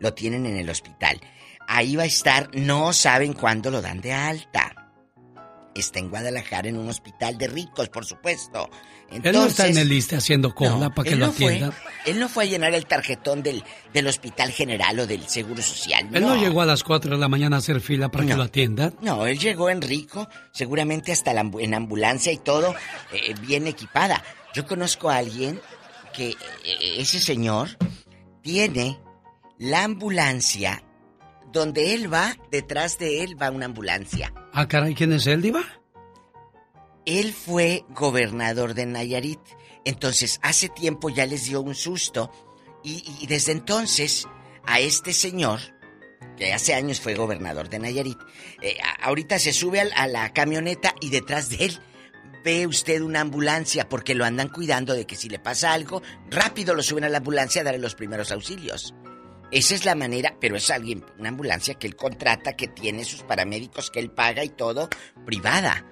lo 0.00 0.14
tienen 0.14 0.46
en 0.46 0.56
el 0.56 0.70
hospital. 0.70 1.20
Ahí 1.68 1.94
va 1.94 2.02
a 2.04 2.06
estar, 2.06 2.48
no 2.54 2.92
saben 2.92 3.32
cuándo 3.34 3.70
lo 3.70 3.80
dan 3.82 4.00
de 4.00 4.12
alta. 4.12 4.79
Está 5.74 6.00
en 6.00 6.10
Guadalajara 6.10 6.68
en 6.68 6.76
un 6.76 6.88
hospital 6.88 7.38
de 7.38 7.46
ricos, 7.46 7.88
por 7.88 8.04
supuesto. 8.04 8.68
Él 9.10 9.22
no 9.22 9.46
está 9.46 9.64
en 9.64 9.70
Entonces, 9.70 9.76
el 9.76 9.88
liste 9.88 10.16
haciendo 10.16 10.54
cola 10.54 10.88
no, 10.88 10.94
para 10.94 11.08
que 11.08 11.16
lo 11.16 11.26
no 11.26 11.32
atiendan. 11.32 11.72
Él 12.06 12.18
no 12.18 12.28
fue 12.28 12.44
a 12.44 12.46
llenar 12.46 12.74
el 12.74 12.86
tarjetón 12.86 13.42
del, 13.42 13.64
del 13.92 14.06
hospital 14.06 14.50
general 14.50 15.00
o 15.00 15.06
del 15.06 15.26
seguro 15.28 15.62
social. 15.62 16.08
Él 16.12 16.22
no 16.22 16.36
llegó 16.36 16.62
a 16.62 16.66
las 16.66 16.84
4 16.84 17.12
de 17.12 17.18
la 17.18 17.28
mañana 17.28 17.56
a 17.56 17.58
hacer 17.58 17.80
fila 17.80 18.10
para 18.10 18.26
que 18.26 18.34
lo 18.34 18.44
atiendan. 18.44 18.94
No, 19.00 19.26
él 19.26 19.38
llegó 19.38 19.70
en 19.70 19.82
rico, 19.82 20.28
seguramente 20.52 21.12
hasta 21.12 21.32
la 21.32 21.48
en 21.58 21.74
ambulancia 21.74 22.32
y 22.32 22.38
todo, 22.38 22.74
eh, 23.12 23.34
bien 23.40 23.66
equipada. 23.66 24.22
Yo 24.54 24.66
conozco 24.66 25.10
a 25.10 25.16
alguien 25.16 25.60
que 26.12 26.30
eh, 26.30 26.36
ese 26.98 27.20
señor 27.20 27.68
tiene 28.42 28.98
la 29.58 29.84
ambulancia 29.84 30.82
donde 31.52 31.94
él 31.94 32.12
va, 32.12 32.36
detrás 32.50 32.98
de 32.98 33.22
él 33.24 33.40
va 33.40 33.50
una 33.50 33.66
ambulancia. 33.66 34.32
Ah, 34.52 34.68
caray, 34.68 34.94
¿quién 34.94 35.12
es 35.12 35.26
él, 35.26 35.42
Diva? 35.42 35.62
Él 37.06 37.32
fue 37.32 37.84
gobernador 37.90 38.74
de 38.74 38.86
Nayarit. 38.86 39.40
Entonces, 39.84 40.38
hace 40.42 40.68
tiempo 40.68 41.08
ya 41.08 41.26
les 41.26 41.44
dio 41.44 41.60
un 41.60 41.74
susto. 41.74 42.30
Y, 42.84 43.02
y 43.20 43.26
desde 43.26 43.52
entonces, 43.52 44.26
a 44.64 44.80
este 44.80 45.12
señor, 45.12 45.60
que 46.36 46.52
hace 46.52 46.74
años 46.74 47.00
fue 47.00 47.14
gobernador 47.14 47.68
de 47.68 47.78
Nayarit, 47.78 48.18
eh, 48.62 48.76
ahorita 49.02 49.38
se 49.38 49.52
sube 49.52 49.80
al- 49.80 49.92
a 49.96 50.06
la 50.06 50.32
camioneta 50.32 50.94
y 51.00 51.10
detrás 51.10 51.48
de 51.48 51.64
él 51.66 51.78
ve 52.44 52.66
usted 52.66 53.02
una 53.02 53.20
ambulancia 53.20 53.88
porque 53.88 54.14
lo 54.14 54.24
andan 54.24 54.48
cuidando 54.48 54.94
de 54.94 55.06
que 55.06 55.16
si 55.16 55.28
le 55.28 55.38
pasa 55.38 55.72
algo, 55.72 56.02
rápido 56.30 56.74
lo 56.74 56.82
suben 56.82 57.04
a 57.04 57.08
la 57.10 57.18
ambulancia 57.18 57.60
a 57.60 57.64
darle 57.64 57.80
los 57.80 57.94
primeros 57.94 58.30
auxilios. 58.32 58.94
Esa 59.50 59.74
es 59.74 59.84
la 59.84 59.94
manera, 59.94 60.36
pero 60.40 60.56
es 60.56 60.70
alguien, 60.70 61.04
una 61.18 61.30
ambulancia 61.30 61.74
que 61.74 61.86
él 61.86 61.96
contrata, 61.96 62.54
que 62.54 62.68
tiene 62.68 63.04
sus 63.04 63.22
paramédicos, 63.22 63.90
que 63.90 63.98
él 63.98 64.10
paga 64.10 64.44
y 64.44 64.50
todo, 64.50 64.88
privada. 65.26 65.84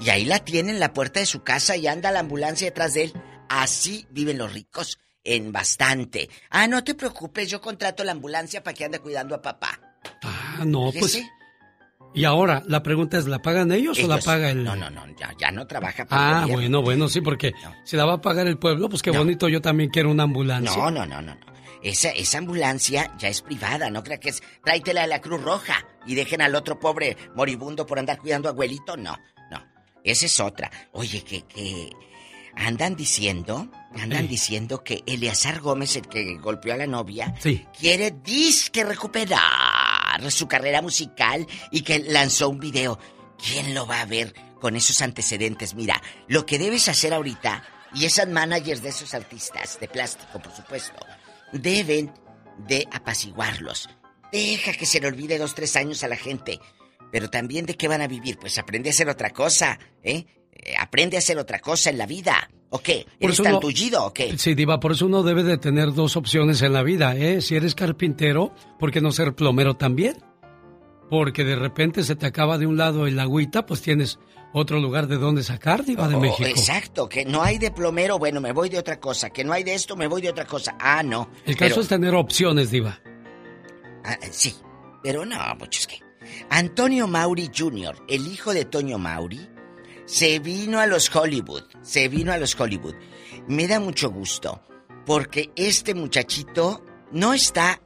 Y 0.00 0.10
ahí 0.10 0.24
la 0.24 0.40
tiene 0.40 0.72
en 0.72 0.80
la 0.80 0.92
puerta 0.92 1.20
de 1.20 1.26
su 1.26 1.44
casa 1.44 1.76
y 1.76 1.86
anda 1.86 2.10
la 2.10 2.20
ambulancia 2.20 2.66
detrás 2.66 2.94
de 2.94 3.04
él. 3.04 3.12
Así 3.48 4.06
viven 4.10 4.38
los 4.38 4.52
ricos 4.52 4.98
en 5.22 5.52
bastante. 5.52 6.28
Ah, 6.50 6.66
no 6.66 6.82
te 6.82 6.94
preocupes, 6.94 7.48
yo 7.48 7.60
contrato 7.60 8.02
la 8.02 8.12
ambulancia 8.12 8.62
para 8.62 8.74
que 8.74 8.84
ande 8.84 8.98
cuidando 8.98 9.36
a 9.36 9.42
papá. 9.42 9.80
Ah, 10.22 10.64
no, 10.66 10.90
pues. 10.90 11.12
Fíjese. 11.12 11.30
Y 12.14 12.24
ahora, 12.24 12.62
la 12.66 12.82
pregunta 12.82 13.18
es, 13.18 13.26
¿la 13.26 13.42
pagan 13.42 13.72
ellos, 13.72 13.98
o 13.98 14.06
la 14.06 14.18
paga 14.18 14.50
el...? 14.50 14.62
No, 14.62 14.76
no, 14.76 14.88
no, 14.88 15.04
ya, 15.18 15.34
ya 15.36 15.50
no 15.50 15.66
trabaja 15.66 16.04
para 16.04 16.44
el 16.44 16.44
Ah, 16.44 16.46
bueno, 16.46 16.80
bueno, 16.80 17.08
sí, 17.08 17.20
porque 17.20 17.52
si 17.84 17.96
la 17.96 18.04
va 18.04 18.14
a 18.14 18.20
pagar 18.20 18.46
el 18.46 18.56
pueblo, 18.56 18.88
pues 18.88 19.02
qué 19.02 19.10
bonito, 19.10 19.48
yo 19.48 19.60
también 19.60 19.90
quiero 19.90 20.12
una 20.12 20.22
ambulancia. 20.22 20.76
No, 20.76 20.92
no, 20.92 21.04
no, 21.04 21.20
no, 21.20 21.34
no. 21.34 21.54
Esa, 21.84 22.08
esa 22.08 22.38
ambulancia 22.38 23.14
ya 23.18 23.28
es 23.28 23.42
privada, 23.42 23.90
no 23.90 24.02
crea 24.02 24.18
que 24.18 24.30
es 24.30 24.42
tráetela 24.64 25.02
de 25.02 25.06
la 25.08 25.20
Cruz 25.20 25.40
Roja 25.42 25.86
y 26.06 26.14
dejen 26.14 26.40
al 26.42 26.54
otro 26.54 26.80
pobre 26.80 27.16
moribundo 27.36 27.86
por 27.86 27.98
andar 27.98 28.18
cuidando 28.18 28.48
a 28.48 28.52
abuelito. 28.52 28.96
No, 28.96 29.16
no. 29.50 29.62
Esa 30.02 30.26
es 30.26 30.40
otra. 30.40 30.70
Oye, 30.92 31.22
que, 31.22 31.42
que 31.42 31.90
andan 32.56 32.96
diciendo, 32.96 33.70
andan 33.98 34.26
diciendo 34.28 34.82
que 34.82 35.02
Eleazar 35.06 35.60
Gómez, 35.60 35.94
el 35.96 36.08
que 36.08 36.38
golpeó 36.38 36.72
a 36.72 36.78
la 36.78 36.86
novia, 36.86 37.34
Sí. 37.40 37.66
quiere 37.78 38.10
disque 38.12 38.82
recuperar 38.82 40.30
su 40.30 40.48
carrera 40.48 40.80
musical 40.80 41.46
y 41.70 41.82
que 41.82 41.98
lanzó 41.98 42.48
un 42.48 42.60
video. 42.60 42.98
¿Quién 43.36 43.74
lo 43.74 43.86
va 43.86 44.00
a 44.00 44.06
ver 44.06 44.32
con 44.60 44.76
esos 44.76 45.02
antecedentes? 45.02 45.74
Mira, 45.74 46.00
lo 46.28 46.46
que 46.46 46.58
debes 46.58 46.88
hacer 46.88 47.12
ahorita, 47.12 47.62
y 47.94 48.06
esas 48.06 48.28
managers 48.28 48.82
de 48.82 48.88
esos 48.88 49.12
artistas 49.14 49.78
de 49.80 49.88
plástico, 49.88 50.40
por 50.40 50.52
supuesto, 50.54 50.94
deben 51.54 52.12
de 52.68 52.86
apaciguarlos. 52.92 53.88
Deja 54.32 54.72
que 54.72 54.86
se 54.86 55.00
le 55.00 55.06
olvide 55.08 55.38
dos, 55.38 55.54
tres 55.54 55.76
años 55.76 56.02
a 56.04 56.08
la 56.08 56.16
gente. 56.16 56.60
Pero 57.12 57.30
también 57.30 57.66
de 57.66 57.76
qué 57.76 57.86
van 57.88 58.02
a 58.02 58.08
vivir, 58.08 58.38
pues 58.38 58.58
aprende 58.58 58.90
a 58.90 58.92
hacer 58.92 59.08
otra 59.08 59.30
cosa, 59.30 59.78
¿eh? 60.02 60.26
Eh, 60.52 60.74
Aprende 60.78 61.16
a 61.16 61.18
hacer 61.20 61.38
otra 61.38 61.60
cosa 61.60 61.90
en 61.90 61.98
la 61.98 62.06
vida. 62.06 62.50
¿O 62.70 62.80
qué? 62.80 63.06
¿Eres 63.20 63.40
tan 63.40 63.60
tullido 63.60 64.04
o 64.04 64.12
qué? 64.12 64.36
Sí, 64.36 64.54
Diva, 64.54 64.80
por 64.80 64.90
eso 64.92 65.06
uno 65.06 65.22
debe 65.22 65.44
de 65.44 65.58
tener 65.58 65.92
dos 65.92 66.16
opciones 66.16 66.60
en 66.62 66.72
la 66.72 66.82
vida, 66.82 67.16
¿eh? 67.16 67.40
Si 67.40 67.54
eres 67.54 67.76
carpintero, 67.76 68.52
¿por 68.80 68.90
qué 68.90 69.00
no 69.00 69.12
ser 69.12 69.34
plomero 69.36 69.74
también? 69.74 70.16
Porque 71.08 71.44
de 71.44 71.54
repente 71.54 72.02
se 72.02 72.16
te 72.16 72.26
acaba 72.26 72.58
de 72.58 72.66
un 72.66 72.76
lado 72.76 73.06
el 73.06 73.18
agüita, 73.20 73.64
pues 73.66 73.80
tienes 73.80 74.18
otro 74.54 74.78
lugar 74.80 75.06
de 75.08 75.16
donde 75.18 75.42
sacar, 75.42 75.84
Diva 75.84 76.08
de 76.08 76.14
Oh, 76.14 76.20
México. 76.20 76.48
Exacto, 76.48 77.08
que 77.08 77.24
no 77.26 77.42
hay 77.42 77.58
de 77.58 77.70
plomero, 77.70 78.18
bueno, 78.18 78.40
me 78.40 78.52
voy 78.52 78.68
de 78.70 78.78
otra 78.78 78.98
cosa. 79.00 79.28
Que 79.30 79.44
no 79.44 79.52
hay 79.52 79.64
de 79.64 79.74
esto, 79.74 79.96
me 79.96 80.06
voy 80.06 80.22
de 80.22 80.30
otra 80.30 80.46
cosa. 80.46 80.76
Ah, 80.80 81.02
no. 81.02 81.28
El 81.44 81.56
caso 81.56 81.70
Pero- 81.74 81.82
es 81.82 81.88
tener 81.88 82.14
opciones, 82.14 82.70
Diva. 82.70 83.00
Ah, 84.04 84.16
sí, 84.30 84.54
pero 85.02 85.24
no, 85.26 85.36
muchos 85.58 85.86
que. 85.86 85.98
Antonio 86.50 87.06
Mauri 87.06 87.50
Jr., 87.54 87.96
el 88.08 88.26
hijo 88.26 88.54
de 88.54 88.64
Toño 88.64 88.96
Mauri, 88.98 89.48
se 90.06 90.38
vino 90.38 90.78
a 90.80 90.86
los 90.86 91.14
Hollywood. 91.14 91.64
Se 91.82 92.08
vino 92.08 92.32
a 92.32 92.38
los 92.38 92.58
Hollywood. 92.58 92.94
Me 93.48 93.66
da 93.66 93.80
mucho 93.80 94.10
gusto, 94.10 94.62
porque 95.04 95.50
este 95.56 95.94
muchachito 95.94 96.82
no 97.12 97.34
está 97.34 97.80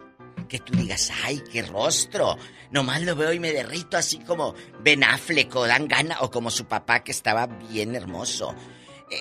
que 0.49 0.59
tú 0.61 0.73
digas, 0.77 1.11
ay, 1.25 1.43
qué 1.53 1.63
rostro. 1.63 2.37
Nomás 2.71 3.03
lo 3.03 3.17
veo 3.17 3.33
y 3.33 3.41
me 3.41 3.53
derrito 3.53 3.97
así 3.97 4.19
como 4.19 4.55
Ben 4.81 5.05
Affleck 5.05 5.55
o 5.57 5.67
Dan 5.67 5.89
Gana 5.89 6.19
o 6.21 6.31
como 6.31 6.51
su 6.51 6.67
papá 6.67 7.03
que 7.03 7.13
estaba 7.13 7.47
bien 7.47 7.95
hermoso. 7.95 8.55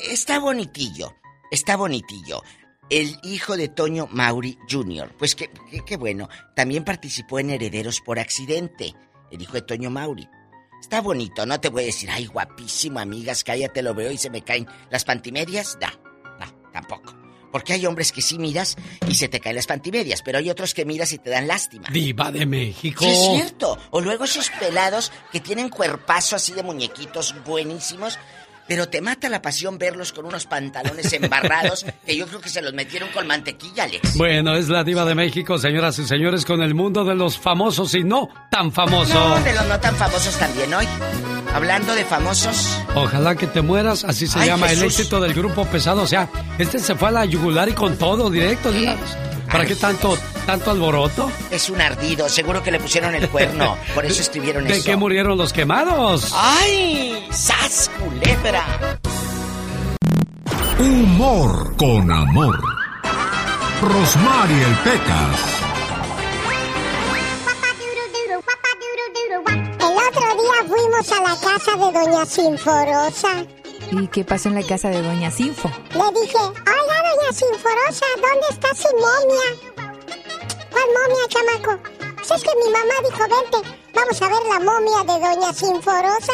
Está 0.09 0.39
bonitillo, 0.39 1.15
está 1.51 1.77
bonitillo. 1.77 2.41
El 2.89 3.17
hijo 3.23 3.57
de 3.57 3.67
Toño 3.67 4.07
Mauri 4.11 4.57
Jr., 4.69 5.13
pues 5.17 5.35
qué, 5.35 5.49
qué 5.85 5.97
bueno, 5.97 6.29
también 6.55 6.85
participó 6.85 7.39
en 7.39 7.49
Herederos 7.49 7.99
por 8.01 8.17
accidente, 8.17 8.95
el 9.29 9.41
hijo 9.41 9.53
de 9.53 9.61
Toño 9.61 9.89
Mauri. 9.89 10.27
Está 10.79 11.01
bonito, 11.01 11.45
no 11.45 11.59
te 11.59 11.69
voy 11.69 11.83
a 11.83 11.87
decir, 11.87 12.09
ay, 12.09 12.27
guapísimo, 12.27 12.99
amigas, 12.99 13.43
cállate, 13.43 13.81
lo 13.81 13.93
veo 13.93 14.11
y 14.11 14.17
se 14.17 14.29
me 14.29 14.41
caen 14.41 14.67
las 14.89 15.03
pantimedias. 15.03 15.77
No, 15.81 15.87
no, 16.39 16.71
tampoco. 16.71 17.16
Porque 17.51 17.73
hay 17.73 17.85
hombres 17.85 18.11
que 18.11 18.21
sí 18.21 18.37
miras 18.37 18.75
y 19.07 19.15
se 19.15 19.27
te 19.27 19.39
caen 19.39 19.55
las 19.55 19.67
pantimedias, 19.67 20.21
pero 20.21 20.37
hay 20.37 20.49
otros 20.49 20.73
que 20.73 20.85
miras 20.85 21.11
y 21.13 21.17
te 21.17 21.29
dan 21.29 21.47
lástima. 21.47 21.87
Diva 21.91 22.31
de 22.31 22.45
México. 22.45 23.03
Sí, 23.03 23.11
es 23.11 23.19
cierto. 23.35 23.77
O 23.91 24.01
luego 24.01 24.25
esos 24.25 24.49
pelados 24.49 25.11
que 25.31 25.39
tienen 25.39 25.69
cuerpazo 25.69 26.35
así 26.35 26.53
de 26.53 26.63
muñequitos 26.63 27.35
buenísimos, 27.45 28.19
pero 28.67 28.87
te 28.89 29.01
mata 29.01 29.29
la 29.29 29.41
pasión 29.41 29.77
verlos 29.77 30.11
con 30.13 30.25
unos 30.25 30.45
pantalones 30.45 31.11
embarrados 31.13 31.85
que 32.05 32.15
yo 32.15 32.27
creo 32.27 32.41
que 32.41 32.49
se 32.49 32.61
los 32.61 32.73
metieron 32.73 33.09
con 33.09 33.27
mantequilla, 33.27 33.83
Alex. 33.83 34.17
Bueno, 34.17 34.55
es 34.55 34.69
la 34.69 34.83
Diva 34.83 35.05
de 35.05 35.15
México, 35.15 35.57
señoras 35.57 35.97
y 35.99 36.05
señores, 36.05 36.45
con 36.45 36.61
el 36.61 36.73
mundo 36.75 37.03
de 37.05 37.15
los 37.15 37.37
famosos 37.37 37.93
y 37.95 38.03
no 38.03 38.29
tan 38.51 38.71
famosos. 38.71 39.13
No, 39.13 39.39
de 39.43 39.53
los 39.53 39.65
no 39.67 39.79
tan 39.79 39.95
famosos 39.95 40.35
también 40.37 40.73
hoy. 40.73 40.87
Hablando 41.53 41.95
de 41.95 42.03
famosos, 42.05 42.77
Ojalá 42.93 43.35
que 43.35 43.47
te 43.47 43.61
mueras, 43.61 44.03
así 44.03 44.27
se 44.27 44.39
Ay, 44.39 44.47
llama 44.47 44.71
el 44.71 44.83
éxito 44.83 45.19
del 45.19 45.33
grupo 45.33 45.65
pesado. 45.65 46.01
O 46.01 46.07
sea, 46.07 46.29
este 46.57 46.79
se 46.79 46.95
fue 46.95 47.07
a 47.09 47.11
la 47.11 47.25
yugular 47.25 47.69
y 47.69 47.73
con 47.73 47.97
todo, 47.97 48.29
directo. 48.29 48.71
vez. 48.71 48.95
¿Para 49.51 49.65
qué 49.65 49.75
tanto, 49.75 50.17
tanto 50.45 50.71
alboroto? 50.71 51.31
es 51.51 51.69
un 51.69 51.81
ardido, 51.81 52.27
seguro 52.29 52.61
que 52.63 52.71
le 52.71 52.79
pusieron 52.79 53.15
el 53.15 53.27
cuerno, 53.29 53.77
por 53.95 54.05
eso 54.05 54.21
escribieron 54.21 54.65
¿De 54.65 54.73
eso. 54.77 54.85
qué 54.85 54.95
murieron 54.95 55.37
los 55.37 55.53
quemados? 55.53 56.31
¡Ay! 56.35 57.27
¡Sas, 57.31 57.89
culebra! 57.99 58.63
Humor 60.79 61.75
con 61.77 62.11
amor. 62.11 62.61
Rosmarie 63.81 64.63
el 64.63 64.75
Pecas. 64.77 65.39
El 69.79 69.93
otro 69.97 70.21
día 70.41 70.67
fuimos 70.67 71.07
fuimos 71.07 71.11
a 71.11 71.21
la 71.21 71.35
casa 71.39 71.71
de 71.71 71.91
Doña 71.99 72.25
Sinforosa. 72.25 73.45
¿Y 73.91 74.07
qué 74.07 74.23
pasó 74.23 74.49
en 74.49 74.55
la 74.55 74.63
casa 74.63 74.89
de 74.89 75.01
Doña 75.01 75.31
Sinfo? 75.31 75.69
Le 75.91 76.19
dije, 76.21 76.37
hola 76.37 76.53
Doña 76.55 77.31
Sinforosa, 77.33 78.05
¿dónde 78.15 78.47
está 78.49 78.75
su 78.75 78.87
momia? 78.95 79.47
¿Cuál 80.71 80.85
momia, 80.93 81.27
chamaco? 81.29 81.79
Pues 82.15 82.31
es 82.31 82.43
que 82.43 82.49
mi 82.63 82.71
mamá 82.71 82.93
dijo, 83.03 83.23
vente, 83.23 83.69
vamos 83.93 84.21
a 84.21 84.27
ver 84.27 84.41
la 84.49 84.59
momia 84.59 84.99
de 85.03 85.19
Doña 85.19 85.53
Sinforosa. 85.53 86.33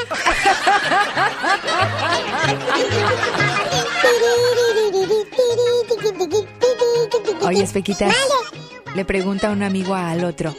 Oye, 7.45 7.63
Espequitas, 7.63 8.15
le 8.95 9.05
pregunta 9.05 9.49
un 9.49 9.63
amigo 9.63 9.93
al 9.93 10.23
otro, 10.23 10.55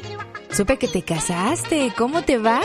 supe 0.53 0.77
que 0.77 0.89
te 0.89 1.03
casaste, 1.03 1.93
¿cómo 1.97 2.23
te 2.23 2.39
va? 2.39 2.61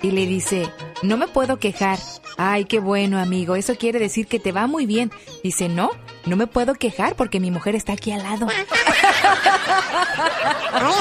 Y 0.00 0.12
le 0.12 0.26
dice, 0.26 0.70
no 1.02 1.16
me 1.16 1.28
puedo 1.28 1.58
quejar. 1.58 1.98
Ay, 2.36 2.64
qué 2.64 2.78
bueno, 2.80 3.18
amigo, 3.18 3.56
eso 3.56 3.74
quiere 3.76 3.98
decir 3.98 4.26
que 4.26 4.38
te 4.38 4.52
va 4.52 4.66
muy 4.66 4.86
bien. 4.86 5.10
Dice, 5.42 5.68
no, 5.68 5.90
no 6.26 6.36
me 6.36 6.46
puedo 6.46 6.74
quejar 6.74 7.14
porque 7.16 7.40
mi 7.40 7.50
mujer 7.50 7.74
está 7.74 7.92
aquí 7.94 8.12
al 8.12 8.22
lado. 8.22 8.46
Oye, 8.46 8.54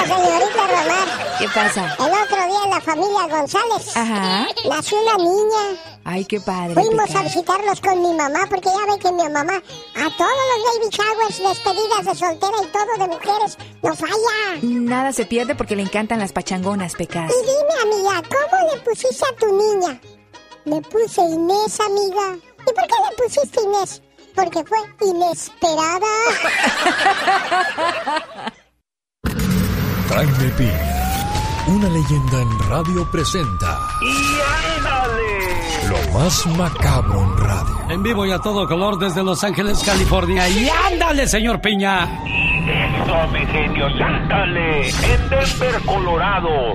señorita 0.08 0.68
Román. 0.68 1.08
¿Qué 1.40 1.48
pasa? 1.50 1.96
El 2.00 2.06
otro 2.06 2.38
día 2.48 2.60
en 2.66 2.70
la 2.72 2.82
familia 2.82 3.28
González 3.30 3.96
Ajá. 3.96 4.48
nació 4.70 4.98
una 5.02 5.18
niña. 5.18 5.80
Ay, 6.10 6.24
qué 6.24 6.40
padre. 6.40 6.74
Fuimos 6.74 7.14
a 7.14 7.22
visitarlos 7.22 7.82
con 7.82 8.02
mi 8.02 8.14
mamá 8.14 8.48
porque 8.50 8.70
ya 8.70 8.86
ve 8.94 8.98
que 8.98 9.12
mi 9.12 9.28
mamá 9.30 9.52
a 9.52 10.10
todos 10.18 10.32
los 10.50 10.64
baby 10.64 10.88
showers, 10.90 11.38
despedidas 11.38 12.06
de 12.06 12.16
soltera 12.16 12.58
y 12.64 12.68
todo 12.68 12.94
de 12.98 13.08
mujeres, 13.08 13.58
no 13.84 13.94
falla. 13.94 14.58
Nada 14.62 15.12
se 15.12 15.26
pierde 15.26 15.54
porque 15.54 15.76
le 15.76 15.82
encantan 15.82 16.20
las 16.20 16.32
pachangonas, 16.32 16.94
Pecas. 16.94 17.30
Y 17.30 17.36
dime, 17.46 17.76
amiga, 17.84 18.24
¿cómo 18.30 18.58
le 18.74 18.80
pusiste 18.80 19.26
a 19.26 19.36
tu 19.36 19.48
niña? 19.48 20.00
Le 20.64 20.82
puse 20.82 21.20
Inés, 21.24 21.78
amiga. 21.82 22.38
¿Y 22.62 22.72
por 22.74 22.88
qué 22.88 22.96
le 23.10 23.16
pusiste 23.24 23.60
Inés? 23.64 24.02
Porque 24.34 24.64
fue 24.64 24.78
inesperada. 25.10 26.08
Jaime 30.10 30.50
Piña, 30.58 31.07
una 31.68 31.90
leyenda 31.90 32.42
en 32.42 32.60
radio 32.70 33.06
presenta 33.12 33.80
¡Y 34.02 34.78
ándale! 34.78 35.28
lo 35.90 36.20
más 36.20 36.46
macabro 36.58 37.24
en 37.24 37.38
radio. 37.38 37.78
En 37.90 38.04
vivo 38.04 38.26
y 38.26 38.32
a 38.32 38.40
todo 38.40 38.68
color 38.68 38.98
desde 38.98 39.24
Los 39.24 39.44
Ángeles, 39.44 39.82
California. 39.84 40.48
¡Y 40.50 40.70
ándale, 40.70 41.28
señor 41.28 41.62
Piña! 41.62 42.04
Eso, 42.04 43.28
mi 43.32 43.46
genio, 43.46 43.86
ándale. 43.86 44.90
En 44.90 45.30
Denver, 45.30 45.82
Colorado, 45.86 46.74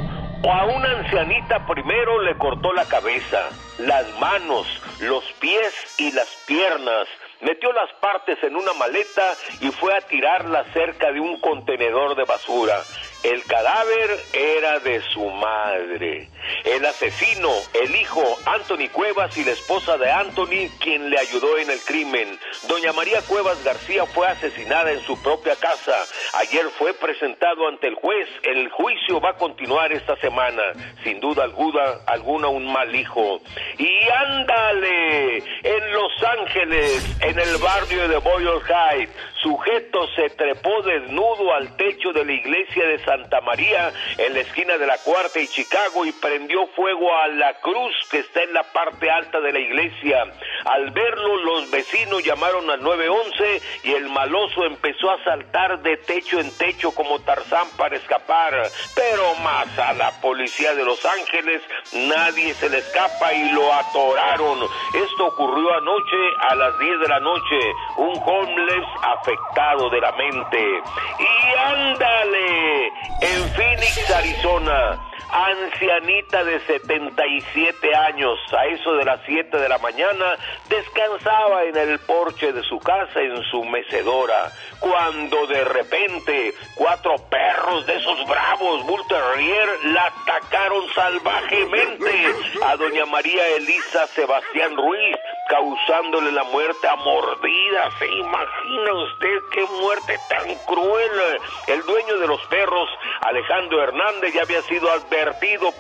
a 0.51 0.65
una 0.65 0.91
ancianita 0.99 1.67
primero 1.67 2.23
le 2.23 2.37
cortó 2.39 2.73
la 2.73 2.85
cabeza, 2.87 3.51
las 3.79 4.07
manos, 4.19 4.67
los 5.01 5.25
pies 5.41 5.73
y 5.99 6.11
las 6.13 6.29
piernas. 6.47 7.07
Metió 7.43 7.73
las 7.73 7.93
partes 8.01 8.39
en 8.43 8.57
una 8.57 8.73
maleta 8.75 9.35
y 9.61 9.69
fue 9.73 9.95
a 9.97 10.01
tirarla 10.03 10.65
cerca 10.73 11.13
de 11.13 11.21
un 11.21 11.41
contenedor 11.41 12.17
de 12.17 12.25
basura. 12.25 12.77
El 13.23 13.45
cadáver 13.45 14.19
era 14.33 14.81
de 14.81 15.01
su 15.13 15.25
madre. 15.31 16.29
El 16.65 16.85
asesino, 16.85 17.51
el 17.75 17.95
hijo 17.95 18.23
Anthony 18.47 18.89
Cuevas 18.93 19.37
y 19.37 19.45
la 19.45 19.53
esposa 19.53 19.97
de 19.99 20.11
Anthony, 20.11 20.69
quien 20.81 21.11
le 21.11 21.19
ayudó 21.19 21.59
en 21.59 21.71
el 21.71 21.81
crimen. 21.81 22.39
Doña 22.69 22.93
María 22.93 23.21
Cuevas 23.23 23.63
García 23.65 24.07
fue 24.07 24.27
asesinada 24.27 24.93
en 24.93 25.01
su 25.01 25.21
propia 25.23 25.57
casa. 25.57 25.97
Ayer 26.35 26.65
fue 26.79 26.95
presentado 26.95 27.69
ante 27.69 27.89
el 27.89 27.95
juez. 27.95 28.29
El 28.43 28.69
juicio 28.71 29.21
va 29.21 29.31
a 29.31 29.37
continuar 29.37 29.93
esta 29.93 30.17
semana. 30.17 30.63
Sin 31.03 31.21
duda 31.21 31.45
alguna, 31.45 31.83
alguna 32.07 32.49
un 32.49 32.73
mal 32.73 32.95
hijo. 32.95 33.41
Y 33.79 34.09
ándale, 34.09 35.39
en 35.39 35.93
Los 35.93 36.13
Ángeles, 36.23 37.17
en 37.21 37.39
el 37.39 37.57
barrio 37.59 38.09
de 38.09 38.17
Boyle 38.19 38.61
Heights, 38.69 39.13
sujeto 39.43 40.07
se 40.15 40.31
trepó 40.31 40.83
desnudo 40.83 41.53
al 41.55 41.77
techo 41.77 42.13
de 42.13 42.25
la 42.25 42.33
iglesia 42.33 42.87
de 42.87 42.99
Santa 43.05 43.41
María 43.41 43.93
en 44.19 44.35
la 44.35 44.41
esquina 44.41 44.79
de 44.79 44.87
la 44.87 44.99
Cuarta 44.99 45.41
y 45.41 45.49
Chicago 45.49 46.05
y 46.05 46.13
prendió 46.33 46.67
fuego 46.69 47.15
a 47.15 47.29
la 47.29 47.53
cruz 47.61 47.93
que 48.11 48.21
está 48.21 48.43
en 48.43 48.55
la 48.55 48.63
parte 48.63 49.11
alta 49.11 49.39
de 49.41 49.53
la 49.53 49.59
iglesia. 49.59 50.25
Al 50.65 50.91
verlo, 50.91 51.37
los 51.45 51.71
vecinos 51.71 52.25
llamaron 52.25 52.71
al 52.71 52.83
911 52.83 53.61
y 53.85 53.93
el 53.93 54.09
maloso 54.09 54.65
empezó 54.65 55.11
a 55.11 55.23
saltar 55.25 55.83
de 55.83 55.99
techo 55.99 56.41
en 56.41 56.51
techo 56.57 56.93
como 56.93 57.21
Tarzán 57.21 57.67
para 57.77 57.97
escapar. 57.97 58.55
Pero 58.95 59.35
más 59.45 59.79
a 59.79 59.93
la 59.93 60.11
policía 60.23 60.75
de 60.75 60.85
Los 60.85 61.05
Ángeles 61.05 61.61
nadie 61.93 62.55
se 62.55 62.71
le 62.71 62.79
escapa 62.79 63.35
y 63.35 63.51
lo 63.51 63.71
atoraron. 63.71 64.59
Esto 64.95 65.27
ocurrió 65.27 65.75
anoche 65.75 66.17
a 66.49 66.55
las 66.55 66.79
10 66.79 66.99
de 66.99 67.09
la 67.09 67.21
noche. 67.21 67.59
Un 67.99 68.19
homeless 68.25 68.87
afectado 69.03 69.91
de 69.91 70.01
la 70.01 70.13
mente. 70.13 70.83
Y 71.19 71.59
ándale, 71.59 72.87
en 73.21 73.55
Phoenix, 73.55 74.11
Arizona. 74.11 75.12
Ancianita 75.33 76.45
de 76.45 76.61
77 76.61 77.95
años, 77.95 78.39
a 78.53 78.67
eso 78.67 78.93
de 78.93 79.05
las 79.07 79.19
7 79.25 79.57
de 79.57 79.67
la 79.67 79.79
mañana, 79.79 80.37
descansaba 80.69 81.65
en 81.65 81.75
el 81.75 81.99
porche 82.01 82.53
de 82.53 82.63
su 82.65 82.79
casa 82.79 83.19
en 83.19 83.43
su 83.45 83.65
mecedora, 83.65 84.53
cuando 84.79 85.47
de 85.47 85.65
repente 85.65 86.53
cuatro 86.75 87.15
perros 87.31 87.87
de 87.87 87.97
esos 87.97 88.29
bravos 88.29 88.85
Bull 88.85 89.01
Terrier 89.09 89.69
la 89.85 90.05
atacaron 90.05 90.87
salvajemente 90.95 92.35
a 92.67 92.77
doña 92.77 93.07
María 93.07 93.49
Elisa 93.57 94.07
Sebastián 94.09 94.77
Ruiz, 94.77 95.17
causándole 95.49 96.31
la 96.33 96.45
muerte 96.45 96.89
a 96.89 96.97
mordidas. 96.97 97.95
¿Se 97.99 98.07
imagina 98.07 98.95
usted 99.05 99.39
qué 99.53 99.65
muerte 99.81 100.19
tan 100.29 100.55
cruel? 100.67 101.41
El 101.69 101.83
dueño 101.85 102.19
de 102.19 102.27
los 102.27 102.41
perros, 102.49 102.91
Alejandro 103.23 103.83
Hernández, 103.83 104.35
ya 104.35 104.43
había 104.43 104.61
sido 104.63 104.91
advertido 104.91 105.22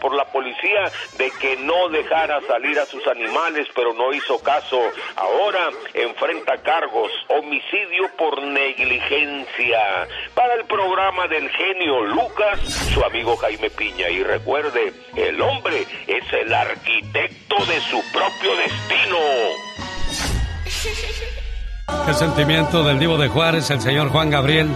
por 0.00 0.14
la 0.14 0.24
policía 0.26 0.90
de 1.18 1.30
que 1.40 1.56
no 1.56 1.88
dejara 1.88 2.40
salir 2.46 2.78
a 2.78 2.86
sus 2.86 3.06
animales, 3.06 3.66
pero 3.74 3.92
no 3.94 4.12
hizo 4.12 4.38
caso. 4.42 4.80
Ahora 5.16 5.70
enfrenta 5.94 6.58
cargos, 6.62 7.10
homicidio 7.28 8.10
por 8.16 8.42
negligencia. 8.42 10.08
Para 10.34 10.54
el 10.54 10.64
programa 10.64 11.26
del 11.28 11.48
genio 11.50 12.04
Lucas, 12.04 12.60
su 12.92 13.04
amigo 13.04 13.36
Jaime 13.36 13.70
Piña. 13.70 14.08
Y 14.10 14.22
recuerde, 14.22 14.92
el 15.16 15.40
hombre 15.40 15.86
es 16.06 16.32
el 16.32 16.52
arquitecto 16.52 17.56
de 17.66 17.80
su 17.80 18.02
propio 18.12 18.56
destino. 18.56 19.18
El 22.08 22.14
sentimiento 22.14 22.82
del 22.84 22.98
divo 22.98 23.18
de 23.18 23.28
Juárez, 23.28 23.70
el 23.70 23.80
señor 23.80 24.08
Juan 24.08 24.30
Gabriel. 24.30 24.68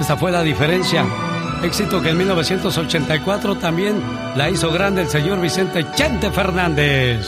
Esta 0.00 0.16
fue 0.16 0.32
la 0.32 0.42
diferencia. 0.42 1.04
Éxito 1.64 2.02
que 2.02 2.10
en 2.10 2.18
1984 2.18 3.56
también 3.56 3.94
la 4.36 4.50
hizo 4.50 4.70
grande 4.70 5.00
el 5.00 5.08
señor 5.08 5.40
Vicente 5.40 5.86
Chente 5.94 6.30
Fernández. 6.30 7.26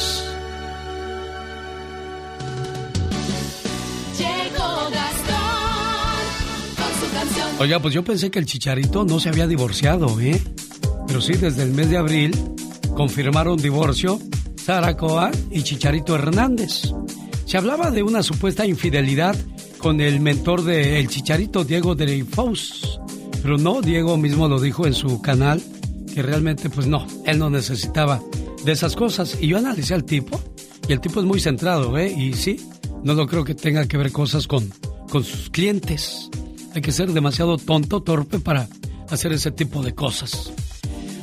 Oiga, 7.58 7.80
pues 7.80 7.94
yo 7.94 8.04
pensé 8.04 8.30
que 8.30 8.38
el 8.38 8.44
Chicharito 8.44 9.06
no 9.06 9.18
se 9.20 9.30
había 9.30 9.46
divorciado, 9.46 10.20
¿eh? 10.20 10.38
Pero 11.06 11.22
sí, 11.22 11.32
desde 11.32 11.62
el 11.62 11.70
mes 11.70 11.88
de 11.88 11.96
abril 11.96 12.38
confirmaron 12.94 13.56
divorcio 13.56 14.18
Sara 14.56 14.98
Coa 14.98 15.30
y 15.50 15.62
Chicharito 15.62 16.14
Hernández. 16.14 16.92
Se 17.46 17.56
hablaba 17.56 17.90
de 17.90 18.02
una 18.02 18.22
supuesta 18.22 18.66
infidelidad 18.66 19.34
con 19.78 20.02
el 20.02 20.20
mentor 20.20 20.62
del 20.62 20.96
el 20.96 21.08
Chicharito, 21.08 21.64
Diego 21.64 21.94
Dreyfus. 21.94 23.00
Pero 23.46 23.58
no, 23.58 23.80
Diego 23.80 24.16
mismo 24.16 24.48
lo 24.48 24.58
dijo 24.58 24.88
en 24.88 24.92
su 24.92 25.22
canal, 25.22 25.62
que 26.12 26.20
realmente 26.20 26.68
pues 26.68 26.88
no, 26.88 27.06
él 27.26 27.38
no 27.38 27.48
necesitaba 27.48 28.20
de 28.64 28.72
esas 28.72 28.96
cosas. 28.96 29.38
Y 29.40 29.46
yo 29.46 29.58
analicé 29.58 29.94
al 29.94 30.02
tipo, 30.02 30.40
y 30.88 30.92
el 30.92 31.00
tipo 31.00 31.20
es 31.20 31.26
muy 31.26 31.38
centrado, 31.38 31.96
¿eh? 31.96 32.10
Y 32.10 32.32
sí, 32.32 32.60
no 33.04 33.14
lo 33.14 33.28
creo 33.28 33.44
que 33.44 33.54
tenga 33.54 33.86
que 33.86 33.98
ver 33.98 34.10
cosas 34.10 34.48
con, 34.48 34.68
con 35.08 35.22
sus 35.22 35.48
clientes. 35.48 36.28
Hay 36.74 36.82
que 36.82 36.90
ser 36.90 37.12
demasiado 37.12 37.56
tonto, 37.56 38.02
torpe 38.02 38.40
para 38.40 38.66
hacer 39.10 39.32
ese 39.32 39.52
tipo 39.52 39.80
de 39.80 39.94
cosas. 39.94 40.52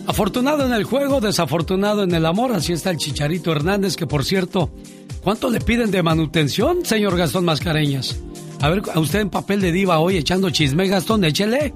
Afortunado 0.07 0.65
en 0.65 0.71
el 0.71 0.85
juego, 0.85 1.19
desafortunado 1.19 2.03
en 2.03 2.15
el 2.15 2.25
amor, 2.25 2.53
así 2.53 2.71
está 2.71 2.91
el 2.91 2.97
Chicharito 2.99 3.51
Hernández, 3.51 3.97
que 3.97 4.07
por 4.07 4.23
cierto, 4.23 4.73
¿cuánto 5.21 5.49
le 5.49 5.59
piden 5.59 5.91
de 5.91 6.01
manutención, 6.03 6.85
señor 6.85 7.17
Gastón 7.17 7.43
Mascareñas? 7.43 8.15
A 8.61 8.69
ver, 8.69 8.81
a 8.93 8.99
usted 9.01 9.19
en 9.19 9.29
papel 9.29 9.59
de 9.59 9.73
diva 9.73 9.99
hoy 9.99 10.15
echando 10.15 10.49
chisme, 10.51 10.87
Gastón, 10.87 11.25
échele. 11.25 11.73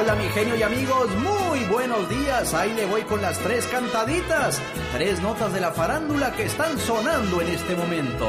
Hola 0.00 0.14
mi 0.14 0.28
genio 0.30 0.56
y 0.56 0.62
amigos, 0.62 1.10
muy 1.16 1.62
buenos 1.64 2.08
días. 2.08 2.54
Ahí 2.54 2.72
le 2.72 2.86
voy 2.86 3.02
con 3.02 3.20
las 3.20 3.38
tres 3.40 3.66
cantaditas, 3.66 4.58
tres 4.92 5.20
notas 5.20 5.52
de 5.52 5.60
la 5.60 5.72
farándula 5.72 6.32
que 6.32 6.44
están 6.44 6.78
sonando 6.78 7.42
en 7.42 7.48
este 7.48 7.76
momento. 7.76 8.26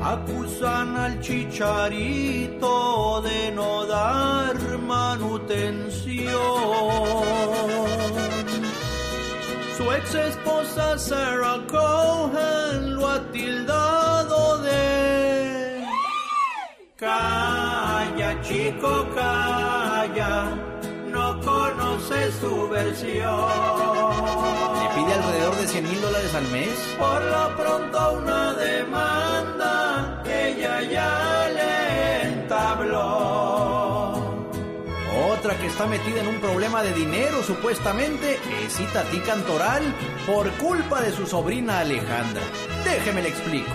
Acusan 0.00 0.96
al 0.96 1.20
chicharito 1.20 3.20
de 3.20 3.52
no 3.52 3.84
dar 3.84 4.56
manutención. 4.78 6.32
Su 9.76 9.92
ex 9.92 10.14
esposa 10.14 10.98
Sarah 10.98 11.66
Cohen 11.68 12.94
lo 12.94 13.08
ha 13.08 13.20
tildado 13.30 14.62
de... 14.62 15.84
Calla, 16.96 18.40
chico, 18.42 19.06
calla, 19.14 20.77
no 21.10 21.40
conoces 21.40 22.34
su 22.40 22.68
versión. 22.68 23.46
Le 24.80 24.88
pide 24.94 25.14
alrededor 25.14 25.56
de 25.56 25.68
100 25.68 25.84
mil 25.84 26.00
dólares 26.00 26.34
al 26.34 26.48
mes. 26.48 26.96
Por 26.98 27.22
lo 27.22 27.56
pronto 27.56 28.12
una 28.22 28.54
demanda 28.54 30.22
que 30.24 30.48
ella 30.52 30.82
ya 30.82 31.48
le 31.52 32.22
entabló. 32.28 33.68
Otra 35.32 35.56
que 35.58 35.66
está 35.66 35.86
metida 35.86 36.20
en 36.20 36.28
un 36.28 36.40
problema 36.40 36.82
de 36.82 36.92
dinero 36.92 37.42
supuestamente 37.42 38.38
es 38.64 38.80
Itatí 38.80 39.18
Cantoral 39.20 39.82
por 40.26 40.50
culpa 40.52 41.00
de 41.00 41.12
su 41.12 41.26
sobrina 41.26 41.80
Alejandra. 41.80 42.42
Déjeme 42.84 43.22
le 43.22 43.28
explico. 43.28 43.72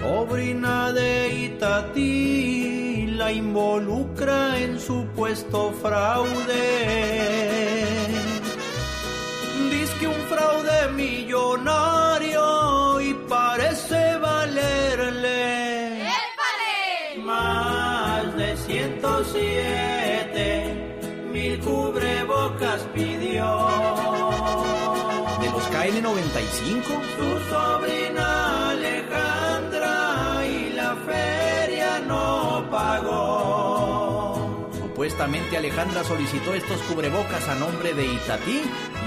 Sobrina 0.00 0.92
de 0.92 1.32
Itatí 1.34 2.83
la 3.14 3.32
involucra 3.32 4.58
en 4.58 4.78
supuesto 4.80 5.72
fraude. 5.82 6.64
Dice 9.70 9.94
que 10.00 10.08
un 10.08 10.22
fraude 10.32 10.88
millonario 10.94 13.00
y 13.00 13.14
parece 13.28 14.16
valerle 14.18 15.54
más 17.24 18.36
de 18.36 18.56
107 18.56 21.28
mil 21.32 21.58
cubrebocas 21.60 22.80
pidió. 22.94 23.68
¿De 25.40 25.50
los 25.50 25.62
KN95? 25.70 26.84
Su 27.16 27.28
sobrina 27.50 28.63
Supuestamente 35.04 35.58
Alejandra 35.58 36.02
solicitó 36.02 36.54
estos 36.54 36.80
cubrebocas 36.84 37.46
a 37.50 37.54
nombre 37.56 37.92
de 37.92 38.06
Itatí 38.06 38.62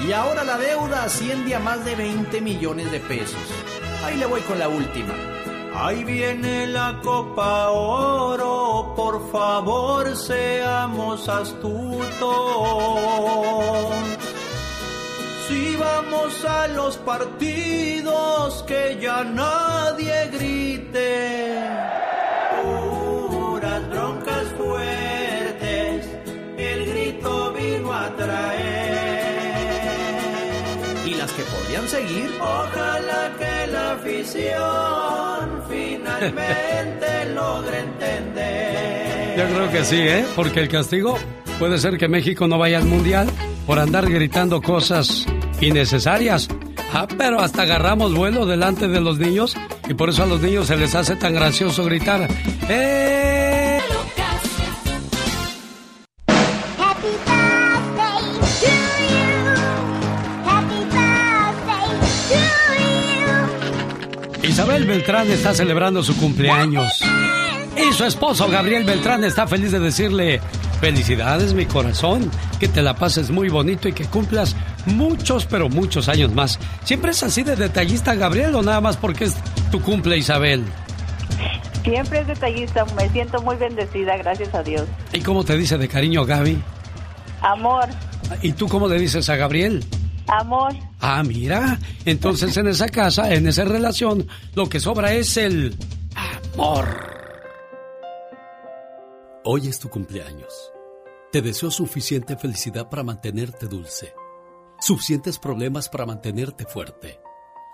y 0.08 0.12
ahora 0.12 0.44
la 0.44 0.56
deuda 0.60 1.06
asciende 1.06 1.56
a 1.56 1.60
más 1.60 1.84
de 1.86 1.96
20 1.96 2.40
millones 2.40 2.92
de 2.92 3.00
pesos. 3.00 3.42
Ahí 4.06 4.16
le 4.16 4.28
voy 4.28 4.42
con 4.42 4.60
la 4.60 4.70
última. 4.70 5.16
Ahí 5.74 6.04
viene 6.04 6.68
la 6.68 7.00
copa 7.02 7.72
oro, 7.72 8.94
por 8.96 9.32
favor 9.32 10.16
seamos 10.16 11.28
astutos. 11.28 11.88
Si 15.48 15.76
vamos 15.78 16.46
a 16.46 16.68
los 16.68 16.96
partidos, 16.98 18.64
que 18.68 19.00
ya 19.02 19.24
nadie 19.24 20.30
grite. 20.32 21.58
Seguir? 31.88 32.30
Ojalá 32.40 33.32
que 33.38 33.72
la 33.72 33.92
afición 33.94 35.64
finalmente 35.70 37.26
logre 37.36 37.80
entender. 37.80 39.38
Yo 39.38 39.56
creo 39.56 39.72
que 39.72 39.86
sí, 39.86 39.98
¿eh? 40.00 40.26
Porque 40.36 40.62
el 40.62 40.70
castigo 40.70 41.18
puede 41.60 41.78
ser 41.78 41.98
que 41.98 42.08
México 42.08 42.48
no 42.48 42.58
vaya 42.58 42.78
al 42.78 42.86
Mundial 42.86 43.28
por 43.66 43.80
andar 43.80 44.10
gritando 44.10 44.62
cosas 44.62 45.26
innecesarias. 45.62 46.48
Ah, 46.94 47.08
pero 47.18 47.42
hasta 47.42 47.64
agarramos 47.64 48.16
vuelo 48.16 48.46
delante 48.46 48.88
de 48.88 49.02
los 49.02 49.20
niños 49.20 49.56
y 49.88 49.94
por 49.94 50.10
eso 50.10 50.24
a 50.24 50.26
los 50.26 50.42
niños 50.42 50.68
se 50.68 50.78
les 50.78 50.96
hace 50.96 51.16
tan 51.16 51.34
gracioso 51.34 51.84
gritar. 51.84 52.28
¡Eh! 52.70 53.47
Beltrán 64.98 65.30
está 65.30 65.54
celebrando 65.54 66.02
su 66.02 66.18
cumpleaños. 66.18 66.92
Y 67.78 67.94
su 67.94 68.04
esposo 68.04 68.50
Gabriel 68.50 68.84
Beltrán 68.84 69.24
está 69.24 69.46
feliz 69.46 69.72
de 69.72 69.80
decirle, 69.80 70.42
felicidades 70.82 71.54
mi 71.54 71.68
corazón, 71.68 72.32
que 72.60 72.68
te 72.68 72.82
la 72.82 72.96
pases 72.96 73.30
muy 73.30 73.48
bonito 73.48 73.88
y 73.88 73.94
que 73.94 74.06
cumplas 74.06 74.56
muchos, 74.88 75.46
pero 75.46 75.70
muchos 75.70 76.10
años 76.10 76.34
más. 76.34 76.58
¿Siempre 76.84 77.12
es 77.12 77.22
así 77.22 77.44
de 77.44 77.56
detallista 77.56 78.16
Gabriel 78.16 78.56
o 78.56 78.64
nada 78.64 78.82
más 78.82 78.98
porque 78.98 79.26
es 79.26 79.36
tu 79.70 79.80
cumple 79.84 80.18
Isabel? 80.18 80.64
Siempre 81.84 82.22
es 82.22 82.28
detallista, 82.28 82.84
me 82.96 83.08
siento 83.10 83.40
muy 83.44 83.56
bendecida, 83.56 84.18
gracias 84.18 84.56
a 84.56 84.64
Dios. 84.64 84.88
¿Y 85.14 85.22
cómo 85.22 85.44
te 85.44 85.56
dice 85.56 85.78
de 85.78 85.88
cariño 85.88 86.26
Gaby? 86.26 86.58
Amor, 87.44 87.88
¿Y 88.42 88.54
tú 88.54 88.68
cómo 88.68 88.88
le 88.88 89.00
dices 89.00 89.30
a 89.30 89.36
Gabriel? 89.36 89.84
Amor, 90.28 90.74
Ah, 91.00 91.24
mira, 91.24 91.80
entonces 92.06 92.56
en 92.58 92.68
esa 92.68 92.90
casa, 92.90 93.34
en 93.34 93.48
esa 93.48 93.64
relación, 93.66 94.28
lo 94.56 94.68
que 94.68 94.80
sobra 94.80 95.14
es 95.14 95.38
el 95.38 95.76
amor. 96.16 96.88
Hoy 99.44 99.68
es 99.68 99.80
tu 99.80 99.90
cumpleaños. 99.90 100.72
Te 101.32 101.42
deseo 101.42 101.72
suficiente 101.72 102.36
felicidad 102.36 102.90
para 102.90 103.04
mantenerte 103.04 103.68
dulce, 103.68 104.14
suficientes 104.80 105.38
problemas 105.40 105.88
para 105.88 106.06
mantenerte 106.06 106.66
fuerte, 106.66 107.20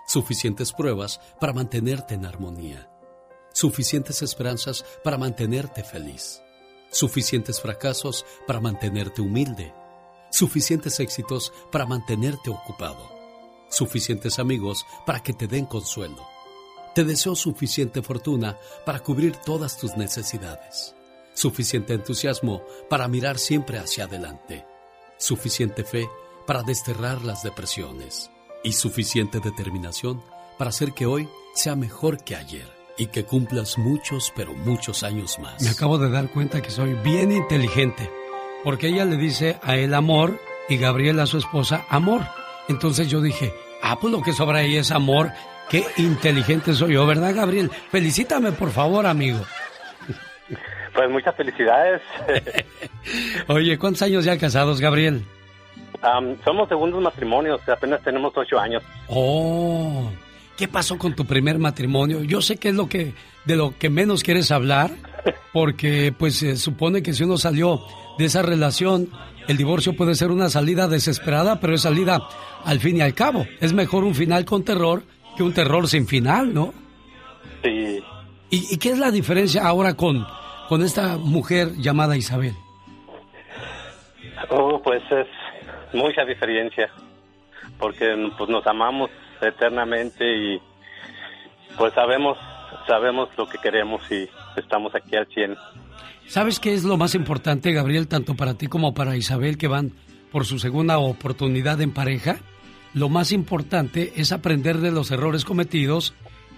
suficientes 0.06 0.72
pruebas 0.72 1.20
para 1.40 1.52
mantenerte 1.52 2.14
en 2.14 2.26
armonía, 2.26 2.90
suficientes 3.52 4.22
esperanzas 4.22 4.84
para 5.02 5.18
mantenerte 5.18 5.82
feliz, 5.82 6.42
suficientes 6.90 7.60
fracasos 7.60 8.26
para 8.46 8.60
mantenerte 8.60 9.22
humilde, 9.22 9.72
suficientes 10.34 10.98
éxitos 10.98 11.52
para 11.70 11.86
mantenerte 11.86 12.50
ocupado, 12.50 13.08
suficientes 13.68 14.40
amigos 14.40 14.84
para 15.06 15.22
que 15.22 15.32
te 15.32 15.46
den 15.46 15.64
consuelo. 15.64 16.26
Te 16.92 17.04
deseo 17.04 17.36
suficiente 17.36 18.02
fortuna 18.02 18.58
para 18.84 18.98
cubrir 18.98 19.36
todas 19.36 19.78
tus 19.78 19.96
necesidades, 19.96 20.96
suficiente 21.34 21.94
entusiasmo 21.94 22.64
para 22.90 23.06
mirar 23.06 23.38
siempre 23.38 23.78
hacia 23.78 24.04
adelante, 24.04 24.66
suficiente 25.18 25.84
fe 25.84 26.08
para 26.48 26.64
desterrar 26.64 27.24
las 27.24 27.44
depresiones. 27.44 28.30
Y 28.64 28.72
suficiente 28.72 29.40
determinación 29.40 30.22
para 30.58 30.70
hacer 30.70 30.94
que 30.94 31.06
hoy 31.06 31.28
sea 31.54 31.76
mejor 31.76 32.24
que 32.24 32.34
ayer 32.34 32.66
y 32.96 33.06
que 33.06 33.24
cumplas 33.24 33.78
muchos, 33.78 34.32
pero 34.34 34.54
muchos 34.54 35.02
años 35.02 35.38
más. 35.38 35.62
Me 35.62 35.68
acabo 35.68 35.98
de 35.98 36.10
dar 36.10 36.32
cuenta 36.32 36.62
que 36.62 36.70
soy 36.70 36.94
bien 36.94 37.30
inteligente, 37.30 38.10
porque 38.64 38.88
ella 38.88 39.04
le 39.04 39.16
dice 39.16 39.58
a 39.62 39.76
él 39.76 39.94
amor 39.94 40.40
y 40.68 40.78
Gabriel 40.78 41.20
a 41.20 41.26
su 41.26 41.38
esposa 41.38 41.84
amor. 41.88 42.22
Entonces 42.68 43.08
yo 43.08 43.20
dije, 43.20 43.52
ah, 43.82 43.98
pues 44.00 44.12
lo 44.12 44.22
que 44.22 44.32
sobra 44.32 44.60
ahí 44.60 44.76
es 44.76 44.90
amor. 44.90 45.30
Qué 45.68 45.84
inteligente 45.98 46.72
soy 46.72 46.94
yo, 46.94 47.06
¿verdad, 47.06 47.34
Gabriel? 47.34 47.70
Felicítame, 47.90 48.52
por 48.52 48.70
favor, 48.70 49.06
amigo. 49.06 49.40
Pues 50.94 51.10
muchas 51.10 51.34
felicidades. 51.34 52.00
Oye, 53.48 53.78
¿cuántos 53.78 54.02
años 54.02 54.24
ya 54.24 54.38
casados, 54.38 54.80
Gabriel? 54.80 55.24
Somos 56.44 56.68
segundos 56.68 57.02
matrimonios, 57.02 57.66
apenas 57.68 58.02
tenemos 58.02 58.32
ocho 58.36 58.58
años. 58.58 58.82
Oh, 59.08 60.10
¿qué 60.56 60.68
pasó 60.68 60.98
con 60.98 61.14
tu 61.14 61.24
primer 61.24 61.58
matrimonio? 61.58 62.22
Yo 62.22 62.42
sé 62.42 62.56
que 62.56 62.68
es 62.68 62.74
lo 62.74 62.88
que 62.88 63.14
de 63.44 63.56
lo 63.56 63.74
que 63.78 63.88
menos 63.90 64.22
quieres 64.22 64.50
hablar, 64.50 64.90
porque 65.52 66.14
pues 66.16 66.36
se 66.36 66.56
supone 66.56 67.02
que 67.02 67.14
si 67.14 67.24
uno 67.24 67.38
salió 67.38 67.82
de 68.18 68.24
esa 68.24 68.42
relación, 68.42 69.08
el 69.48 69.56
divorcio 69.56 69.94
puede 69.94 70.14
ser 70.14 70.30
una 70.30 70.48
salida 70.48 70.88
desesperada, 70.88 71.60
pero 71.60 71.74
es 71.74 71.82
salida 71.82 72.20
al 72.64 72.80
fin 72.80 72.96
y 72.96 73.00
al 73.00 73.14
cabo. 73.14 73.46
Es 73.60 73.72
mejor 73.72 74.04
un 74.04 74.14
final 74.14 74.44
con 74.44 74.64
terror 74.64 75.02
que 75.36 75.42
un 75.42 75.52
terror 75.52 75.88
sin 75.88 76.06
final, 76.06 76.54
¿no? 76.54 76.72
Sí. 77.62 78.02
¿Y, 78.50 78.74
y 78.74 78.78
qué 78.78 78.90
es 78.90 78.98
la 78.98 79.10
diferencia 79.10 79.66
ahora 79.66 79.94
con, 79.94 80.26
con 80.68 80.82
esta 80.82 81.16
mujer 81.16 81.72
llamada 81.76 82.16
Isabel? 82.16 82.54
Oh, 84.50 84.80
pues 84.82 85.02
es 85.10 85.26
mucha 85.92 86.24
diferencia, 86.24 86.90
porque 87.78 88.14
pues 88.36 88.50
nos 88.50 88.66
amamos 88.66 89.10
eternamente 89.40 90.24
y 90.24 90.60
pues 91.76 91.92
sabemos 91.94 92.38
sabemos 92.86 93.28
lo 93.36 93.46
que 93.46 93.58
queremos 93.58 94.02
y 94.10 94.28
estamos 94.56 94.94
aquí 94.94 95.16
al 95.16 95.26
100. 95.26 95.56
¿Sabes 96.26 96.58
qué 96.58 96.74
es 96.74 96.84
lo 96.84 96.96
más 96.96 97.14
importante, 97.14 97.72
Gabriel, 97.72 98.08
tanto 98.08 98.34
para 98.34 98.54
ti 98.54 98.66
como 98.66 98.94
para 98.94 99.16
Isabel, 99.16 99.58
que 99.58 99.68
van 99.68 99.92
por 100.32 100.46
su 100.46 100.58
segunda 100.58 100.98
oportunidad 100.98 101.80
en 101.80 101.92
pareja? 101.92 102.38
Lo 102.92 103.08
más 103.08 103.32
importante 103.32 104.12
es 104.16 104.32
aprender 104.32 104.78
de 104.78 104.90
los 104.90 105.10
errores 105.10 105.44
cometidos 105.44 106.14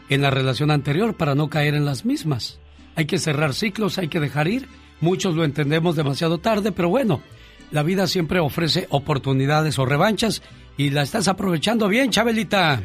en 0.09 0.23
la 0.23 0.31
relación 0.31 0.71
anterior 0.71 1.17
para 1.17 1.35
no 1.35 1.49
caer 1.49 1.75
en 1.75 1.85
las 1.85 2.05
mismas. 2.05 2.61
Hay 2.95 3.07
que 3.07 3.19
cerrar 3.19 3.55
ciclos, 3.55 3.99
hay 3.99 4.09
que 4.09 4.21
dejar 4.21 4.49
ir. 4.49 4.69
Muchos 5.01 5.35
lo 5.35 5.45
entendemos 5.45 5.97
demasiado 5.97 6.39
tarde, 6.39 6.73
pero 6.73 6.89
bueno, 6.89 7.21
la 7.71 7.83
vida 7.83 8.07
siempre 8.07 8.39
ofrece 8.39 8.87
oportunidades 8.91 9.79
o 9.79 9.85
revanchas 9.85 10.43
y 10.77 10.91
la 10.91 11.03
estás 11.03 11.29
aprovechando 11.29 11.89
bien, 11.89 12.11
Chabelita. 12.11 12.83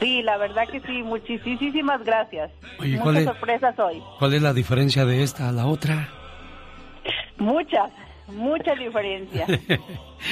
Sí, 0.00 0.22
la 0.22 0.36
verdad 0.36 0.68
que 0.68 0.80
sí. 0.80 1.02
Muchísimas 1.02 2.04
gracias. 2.04 2.50
Oye, 2.78 2.90
Muchas 2.90 3.02
¿cuál 3.02 3.16
es- 3.18 3.24
sorpresas 3.24 3.78
hoy. 3.78 4.02
¿Cuál 4.18 4.34
es 4.34 4.42
la 4.42 4.52
diferencia 4.52 5.04
de 5.04 5.22
esta 5.22 5.48
a 5.48 5.52
la 5.52 5.66
otra? 5.66 6.08
Muchas, 7.38 7.90
mucha 8.28 8.74
diferencia. 8.74 9.46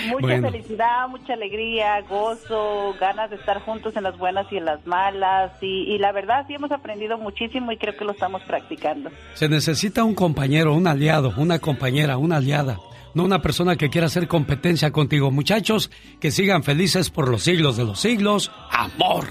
Mucha 0.09 0.21
Bueno. 0.21 0.51
felicidad, 0.51 1.07
mucha 1.09 1.35
alegría, 1.35 2.01
gozo, 2.09 2.93
ganas 2.99 3.31
de 3.31 3.37
estar 3.37 3.61
juntos 3.61 3.95
en 3.97 4.03
las 4.03 4.19
buenas 4.19 4.45
y 4.51 4.57
en 4.57 4.65
las 4.65 4.85
malas. 4.85 5.53
Y, 5.63 5.95
y 5.95 5.99
la 5.99 6.11
verdad 6.11 6.45
sí 6.49 6.55
hemos 6.55 6.73
aprendido 6.73 7.17
muchísimo 7.19 7.71
y 7.71 7.77
creo 7.77 7.97
que 7.97 8.05
lo 8.05 8.11
estamos 8.11 8.43
practicando. 8.43 9.11
Se 9.35 9.49
necesita 9.49 10.03
un 10.03 10.17
compañero, 10.17 10.75
un 10.75 10.89
aliado, 10.89 11.33
una 11.37 11.61
compañera, 11.61 12.17
una 12.19 12.39
aliada, 12.39 12.79
no 13.15 13.23
una 13.23 13.41
persona 13.41 13.77
que 13.77 13.89
quiera 13.89 14.09
hacer 14.09 14.27
competencia 14.27 14.91
contigo. 14.91 15.31
Muchachos, 15.31 15.89
que 16.21 16.33
sigan 16.33 16.65
felices 16.65 17.09
por 17.11 17.29
los 17.29 17.43
siglos 17.45 17.77
de 17.77 17.85
los 17.85 18.01
siglos. 18.01 18.51
Amor. 18.73 19.25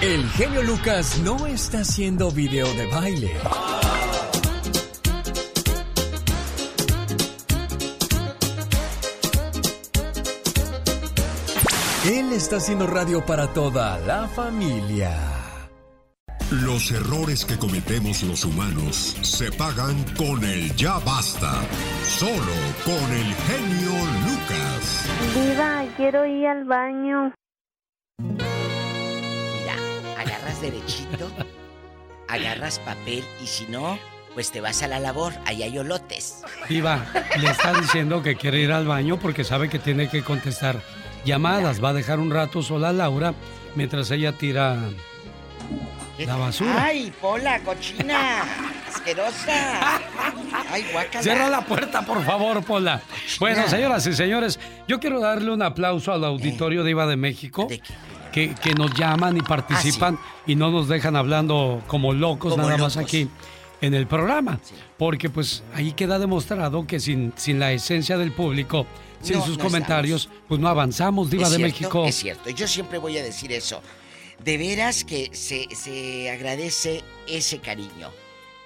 El 0.00 0.28
genio 0.30 0.62
Lucas 0.62 1.18
no 1.18 1.46
está 1.46 1.80
haciendo 1.80 2.30
video 2.30 2.72
de 2.74 2.86
baile. 2.86 3.32
Él 12.04 12.32
está 12.32 12.56
haciendo 12.56 12.86
radio 12.88 13.24
para 13.24 13.52
toda 13.52 13.98
la 14.00 14.26
familia. 14.26 15.16
Los 16.50 16.90
errores 16.90 17.44
que 17.44 17.56
cometemos 17.56 18.22
los 18.24 18.44
humanos 18.44 19.16
se 19.22 19.52
pagan 19.52 20.04
con 20.18 20.44
el 20.44 20.74
ya 20.74 20.98
basta. 20.98 21.62
Solo 22.04 22.54
con 22.84 23.12
el 23.12 23.34
genio 23.34 23.92
Lucas. 24.26 25.06
Diva, 25.34 25.84
quiero 25.96 26.26
ir 26.26 26.46
al 26.46 26.64
baño. 26.64 27.32
Agarras 30.32 30.62
derechito, 30.62 31.30
agarras 32.26 32.78
papel 32.78 33.22
y 33.42 33.46
si 33.46 33.66
no, 33.66 33.98
pues 34.32 34.50
te 34.50 34.62
vas 34.62 34.82
a 34.82 34.88
la 34.88 34.98
labor, 34.98 35.34
ahí 35.44 35.62
hay 35.62 35.78
olotes. 35.78 36.42
Diva, 36.70 37.04
le 37.38 37.50
está 37.50 37.78
diciendo 37.78 38.22
que 38.22 38.36
quiere 38.36 38.60
ir 38.60 38.72
al 38.72 38.86
baño 38.86 39.18
porque 39.18 39.44
sabe 39.44 39.68
que 39.68 39.78
tiene 39.78 40.08
que 40.08 40.22
contestar 40.22 40.80
llamadas. 41.26 41.84
Va 41.84 41.90
a 41.90 41.92
dejar 41.92 42.18
un 42.18 42.30
rato 42.30 42.62
sola 42.62 42.88
a 42.88 42.92
Laura 42.94 43.34
mientras 43.74 44.10
ella 44.10 44.32
tira 44.32 44.78
la 46.18 46.36
basura. 46.36 46.82
¡Ay, 46.82 47.12
Pola, 47.20 47.60
cochina! 47.60 48.42
¡Asquerosa! 48.88 50.00
¡Ay, 50.70 50.86
guácala! 50.92 51.22
Cierra 51.22 51.48
la 51.50 51.60
puerta, 51.60 52.02
por 52.06 52.24
favor, 52.24 52.64
Pola. 52.64 53.02
Bueno, 53.38 53.68
señoras 53.68 54.06
y 54.06 54.14
señores, 54.14 54.58
yo 54.88 54.98
quiero 54.98 55.20
darle 55.20 55.50
un 55.50 55.60
aplauso 55.60 56.10
al 56.10 56.24
auditorio 56.24 56.84
de 56.84 56.90
Iba 56.90 57.06
de 57.06 57.16
México. 57.16 57.68
Que, 58.32 58.54
que 58.54 58.74
nos 58.74 58.94
llaman 58.94 59.36
y 59.36 59.42
participan 59.42 60.18
y 60.46 60.54
no 60.54 60.70
nos 60.70 60.88
dejan 60.88 61.16
hablando 61.16 61.82
como 61.86 62.14
locos 62.14 62.52
Como 62.52 62.64
nada 62.64 62.78
más 62.78 62.96
aquí 62.96 63.28
en 63.82 63.94
el 63.94 64.06
programa. 64.06 64.58
Porque 64.96 65.28
pues 65.28 65.62
ahí 65.74 65.92
queda 65.92 66.18
demostrado 66.18 66.86
que 66.86 66.98
sin, 66.98 67.34
sin 67.36 67.58
la 67.58 67.72
esencia 67.72 68.16
del 68.16 68.32
público, 68.32 68.86
sin 69.20 69.38
No, 69.38 69.44
sus 69.44 69.58
no 69.58 69.64
comentarios, 69.64 70.30
pues 70.48 70.60
no 70.60 70.68
avanzamos, 70.68 71.28
Diva 71.28 71.44
Es 71.44 71.50
de 71.50 71.56
cierto, 71.56 71.74
México. 71.74 72.06
Es 72.06 72.16
cierto, 72.16 72.50
yo 72.50 72.66
siempre 72.66 72.98
voy 72.98 73.18
a 73.18 73.22
decir 73.22 73.52
eso. 73.52 73.82
De 74.42 74.56
veras 74.56 75.04
que 75.04 75.30
se, 75.34 75.68
se 75.74 76.30
agradece 76.30 77.04
ese 77.28 77.58
cariño, 77.58 78.10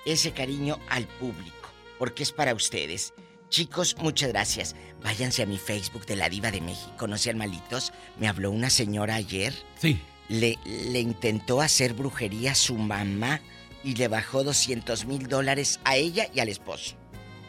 ese 0.04 0.32
cariño 0.32 0.78
al 0.88 1.06
público, 1.06 1.68
porque 1.98 2.22
es 2.22 2.32
para 2.32 2.54
ustedes. 2.54 3.12
Chicos, 3.48 3.96
muchas 3.98 4.30
gracias. 4.30 4.74
Váyanse 5.06 5.44
a 5.44 5.46
mi 5.46 5.56
Facebook 5.56 6.04
de 6.04 6.16
la 6.16 6.28
Diva 6.28 6.50
de 6.50 6.60
México, 6.60 7.06
no 7.06 7.16
sean 7.16 7.38
malitos. 7.38 7.92
Me 8.18 8.26
habló 8.26 8.50
una 8.50 8.70
señora 8.70 9.14
ayer. 9.14 9.54
Sí. 9.78 10.00
Le, 10.28 10.58
le 10.64 10.98
intentó 10.98 11.60
hacer 11.60 11.94
brujería 11.94 12.50
a 12.50 12.54
su 12.56 12.74
mamá 12.74 13.40
y 13.84 13.94
le 13.94 14.08
bajó 14.08 14.42
200 14.42 15.04
mil 15.04 15.28
dólares 15.28 15.78
a 15.84 15.94
ella 15.94 16.26
y 16.34 16.40
al 16.40 16.48
esposo. 16.48 16.96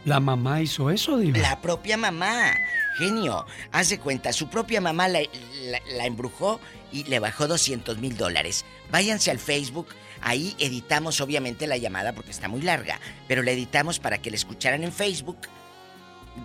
La 0.05 0.19
mamá 0.19 0.61
hizo 0.61 0.91
eso, 0.91 1.17
Diva. 1.17 1.39
La 1.39 1.59
propia 1.59 1.97
mamá. 1.97 2.53
Genio. 2.99 3.47
Haz 3.71 3.89
de 3.89 3.97
cuenta, 3.97 4.31
su 4.33 4.49
propia 4.49 4.79
mamá 4.79 5.07
la, 5.07 5.21
la- 5.21 5.81
la 5.97 6.05
embrujó 6.05 6.59
y 6.91 7.05
le 7.05 7.17
bajó 7.17 7.47
200 7.47 7.97
mil 7.97 8.15
dólares. 8.17 8.65
Váyanse 8.91 9.31
al 9.31 9.39
Facebook. 9.39 9.87
Ahí 10.21 10.55
editamos 10.59 11.21
obviamente 11.21 11.65
la 11.65 11.77
llamada 11.77 12.13
porque 12.13 12.29
está 12.29 12.47
muy 12.47 12.61
larga. 12.61 12.99
Pero 13.27 13.41
la 13.41 13.49
editamos 13.49 13.97
para 13.99 14.19
que 14.19 14.29
la 14.29 14.35
escucharan 14.35 14.83
en 14.83 14.93
Facebook. 14.93 15.37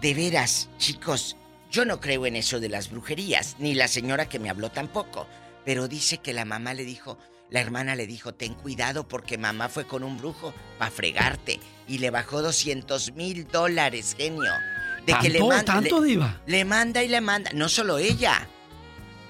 De 0.00 0.14
veras, 0.14 0.68
chicos, 0.78 1.36
yo 1.70 1.84
no 1.84 2.00
creo 2.00 2.26
en 2.26 2.36
eso 2.36 2.60
de 2.60 2.68
las 2.68 2.90
brujerías. 2.90 3.56
Ni 3.58 3.74
la 3.74 3.88
señora 3.88 4.28
que 4.28 4.38
me 4.38 4.50
habló 4.50 4.70
tampoco. 4.70 5.26
Pero 5.64 5.88
dice 5.88 6.18
que 6.18 6.32
la 6.32 6.44
mamá 6.44 6.74
le 6.74 6.84
dijo... 6.84 7.18
La 7.50 7.60
hermana 7.60 7.94
le 7.96 8.06
dijo, 8.06 8.32
ten 8.32 8.54
cuidado 8.54 9.06
porque 9.06 9.36
mamá 9.36 9.68
fue 9.68 9.86
con 9.86 10.02
un 10.04 10.16
brujo 10.16 10.54
para 10.78 10.90
fregarte. 10.90 11.60
Y 11.86 11.98
le 11.98 12.08
bajó 12.08 12.40
200 12.40 13.12
mil 13.12 13.46
dólares, 13.46 14.14
genio. 14.16 14.50
De 15.04 15.12
que 15.20 15.28
le 15.28 15.38
¿Tanto? 15.38 15.48
manda, 15.48 15.64
¿Tanto, 15.74 16.00
le- 16.00 16.06
Diva? 16.08 16.40
Le 16.46 16.64
manda 16.64 17.02
y 17.02 17.08
le 17.08 17.20
manda. 17.20 17.50
No 17.52 17.68
solo 17.68 17.98
ella. 17.98 18.48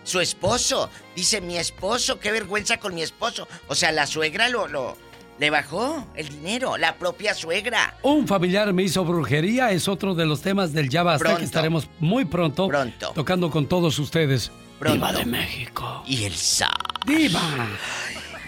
Su 0.04 0.20
esposo. 0.20 0.88
Dice, 1.16 1.40
mi 1.40 1.58
esposo, 1.58 2.20
qué 2.20 2.30
vergüenza 2.30 2.76
con 2.78 2.94
mi 2.94 3.02
esposo. 3.02 3.48
O 3.66 3.74
sea, 3.74 3.90
la 3.90 4.06
suegra 4.06 4.48
lo, 4.48 4.68
lo... 4.68 4.96
Le 5.42 5.50
bajó 5.50 6.06
el 6.14 6.28
dinero. 6.28 6.76
La 6.78 6.94
propia 6.94 7.34
suegra. 7.34 7.96
Un 8.02 8.28
familiar 8.28 8.72
me 8.72 8.84
hizo 8.84 9.04
brujería 9.04 9.72
es 9.72 9.88
otro 9.88 10.14
de 10.14 10.24
los 10.24 10.40
temas 10.40 10.72
del 10.72 10.88
Ya 10.88 11.02
Basta 11.02 11.24
Pronto. 11.24 11.38
que 11.40 11.44
estaremos 11.44 11.88
muy 11.98 12.24
pronto, 12.24 12.70
tocando 13.12 13.50
con 13.50 13.66
todos 13.66 13.98
ustedes. 13.98 14.52
Diva 14.86 15.12
de 15.12 15.24
México. 15.24 16.04
Y 16.06 16.22
el 16.26 16.34
sa. 16.34 16.70
Diva. 17.04 17.40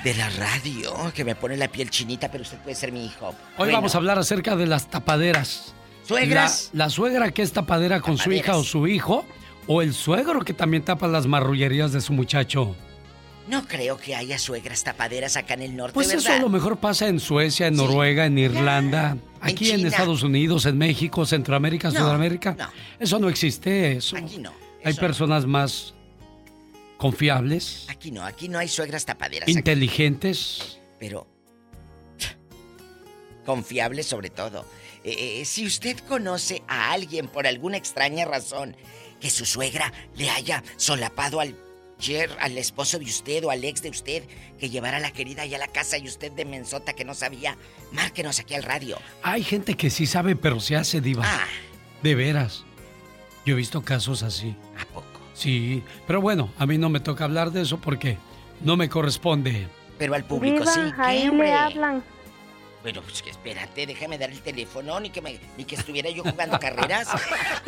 De 0.04 0.14
la 0.14 0.30
radio, 0.30 1.12
que 1.12 1.24
me 1.24 1.34
pone 1.34 1.56
la 1.56 1.66
piel 1.66 1.90
chinita, 1.90 2.30
pero 2.30 2.42
usted 2.42 2.58
puede 2.58 2.76
ser 2.76 2.92
mi 2.92 3.06
hijo. 3.06 3.30
Hoy 3.30 3.34
Bueno, 3.58 3.72
vamos 3.72 3.96
a 3.96 3.98
hablar 3.98 4.20
acerca 4.20 4.54
de 4.54 4.66
las 4.66 4.88
tapaderas. 4.88 5.74
¿Suegras? 6.06 6.70
La, 6.74 6.84
la 6.84 6.90
suegra 6.90 7.32
que 7.32 7.42
es 7.42 7.52
tapadera 7.52 8.02
con 8.02 8.18
su 8.18 8.30
hija 8.30 8.56
o 8.56 8.62
su 8.62 8.86
hijo, 8.86 9.26
o 9.66 9.82
el 9.82 9.94
suegro 9.94 10.42
que 10.42 10.52
también 10.54 10.84
tapa 10.84 11.08
las 11.08 11.26
marrullerías 11.26 11.90
de 11.90 12.00
su 12.00 12.12
muchacho. 12.12 12.76
No 13.46 13.66
creo 13.68 13.98
que 13.98 14.14
haya 14.14 14.38
suegras 14.38 14.84
tapaderas 14.84 15.36
acá 15.36 15.52
en 15.54 15.62
el 15.62 15.76
norte, 15.76 15.92
Pues 15.92 16.10
eso 16.12 16.32
a 16.32 16.38
lo 16.38 16.48
mejor 16.48 16.78
pasa 16.78 17.08
en 17.08 17.20
Suecia, 17.20 17.66
en 17.66 17.76
Noruega, 17.76 18.24
en 18.24 18.38
Irlanda, 18.38 19.18
aquí 19.40 19.70
en. 19.70 19.86
Estados 19.86 20.22
Unidos, 20.22 20.64
en 20.64 20.78
México, 20.78 21.26
Centroamérica, 21.26 21.90
No, 21.90 22.00
Sudamérica. 22.00 22.56
no. 22.58 22.68
Eso 22.98 23.18
no 23.18 23.28
existe, 23.28 23.92
eso. 23.96 24.16
Aquí 24.16 24.38
no, 24.38 24.52
Hay 24.82 24.94
no. 24.94 25.00
personas 25.00 25.44
más 25.44 25.92
confiables, 26.96 27.84
Aquí 27.90 28.10
no, 28.10 28.24
aquí 28.24 28.48
no 28.48 28.58
hay 28.58 28.68
suegras 28.68 29.04
tapaderas. 29.04 29.46
inteligentes. 29.48 30.78
Pero 30.98 31.26
confiable 33.44 34.02
sobre 34.02 34.30
todo. 34.30 34.64
Eh, 35.04 35.40
eh, 35.40 35.44
si 35.44 35.66
usted 35.66 35.98
conoce 36.08 36.62
a 36.66 36.92
alguien 36.92 37.28
por 37.28 37.46
alguna 37.46 37.76
extraña 37.76 38.24
razón 38.24 38.74
que 39.20 39.28
su 39.28 39.44
suegra 39.44 39.92
le 40.16 40.30
haya 40.30 40.62
solapado 40.76 41.40
al 41.40 41.54
al 42.40 42.58
esposo 42.58 42.98
de 42.98 43.04
usted 43.06 43.44
o 43.44 43.50
al 43.50 43.64
ex 43.64 43.82
de 43.82 43.90
usted 43.90 44.24
que 44.58 44.70
llevara 44.70 44.98
a 44.98 45.00
la 45.00 45.10
querida 45.12 45.42
allá 45.42 45.56
a 45.56 45.60
la 45.60 45.68
casa 45.68 45.98
y 45.98 46.06
usted 46.06 46.32
de 46.32 46.44
mensota 46.44 46.92
que 46.92 47.04
no 47.04 47.14
sabía, 47.14 47.56
márquenos 47.92 48.38
aquí 48.40 48.54
al 48.54 48.62
radio. 48.62 48.98
Hay 49.22 49.42
gente 49.44 49.74
que 49.74 49.90
sí 49.90 50.06
sabe, 50.06 50.36
pero 50.36 50.60
se 50.60 50.76
hace 50.76 51.00
diva. 51.00 51.24
Ah. 51.26 51.46
De 52.02 52.14
veras. 52.14 52.64
Yo 53.46 53.54
he 53.54 53.56
visto 53.56 53.82
casos 53.82 54.22
así. 54.22 54.54
¿A 54.78 54.84
poco? 54.86 55.06
Sí, 55.34 55.82
pero 56.06 56.20
bueno, 56.20 56.52
a 56.58 56.66
mí 56.66 56.78
no 56.78 56.88
me 56.88 57.00
toca 57.00 57.24
hablar 57.24 57.50
de 57.50 57.62
eso 57.62 57.78
porque 57.80 58.18
no 58.60 58.76
me 58.76 58.88
corresponde. 58.88 59.66
Pero 59.98 60.14
al 60.14 60.24
público 60.24 60.60
Diva, 60.60 60.72
sí. 60.72 60.80
ahí 60.98 61.18
¿Qué, 61.18 61.24
le 61.24 61.30
hombre? 61.30 61.52
hablan. 61.52 62.04
Bueno, 62.82 63.00
pues 63.02 63.22
que 63.22 63.30
espérate, 63.30 63.86
déjame 63.86 64.18
dar 64.18 64.30
el 64.30 64.40
teléfono, 64.42 65.00
ni 65.00 65.08
que, 65.10 65.22
me- 65.22 65.40
ni 65.56 65.64
que 65.64 65.74
estuviera 65.76 66.10
yo 66.10 66.22
jugando 66.22 66.58
carreras. 66.58 67.08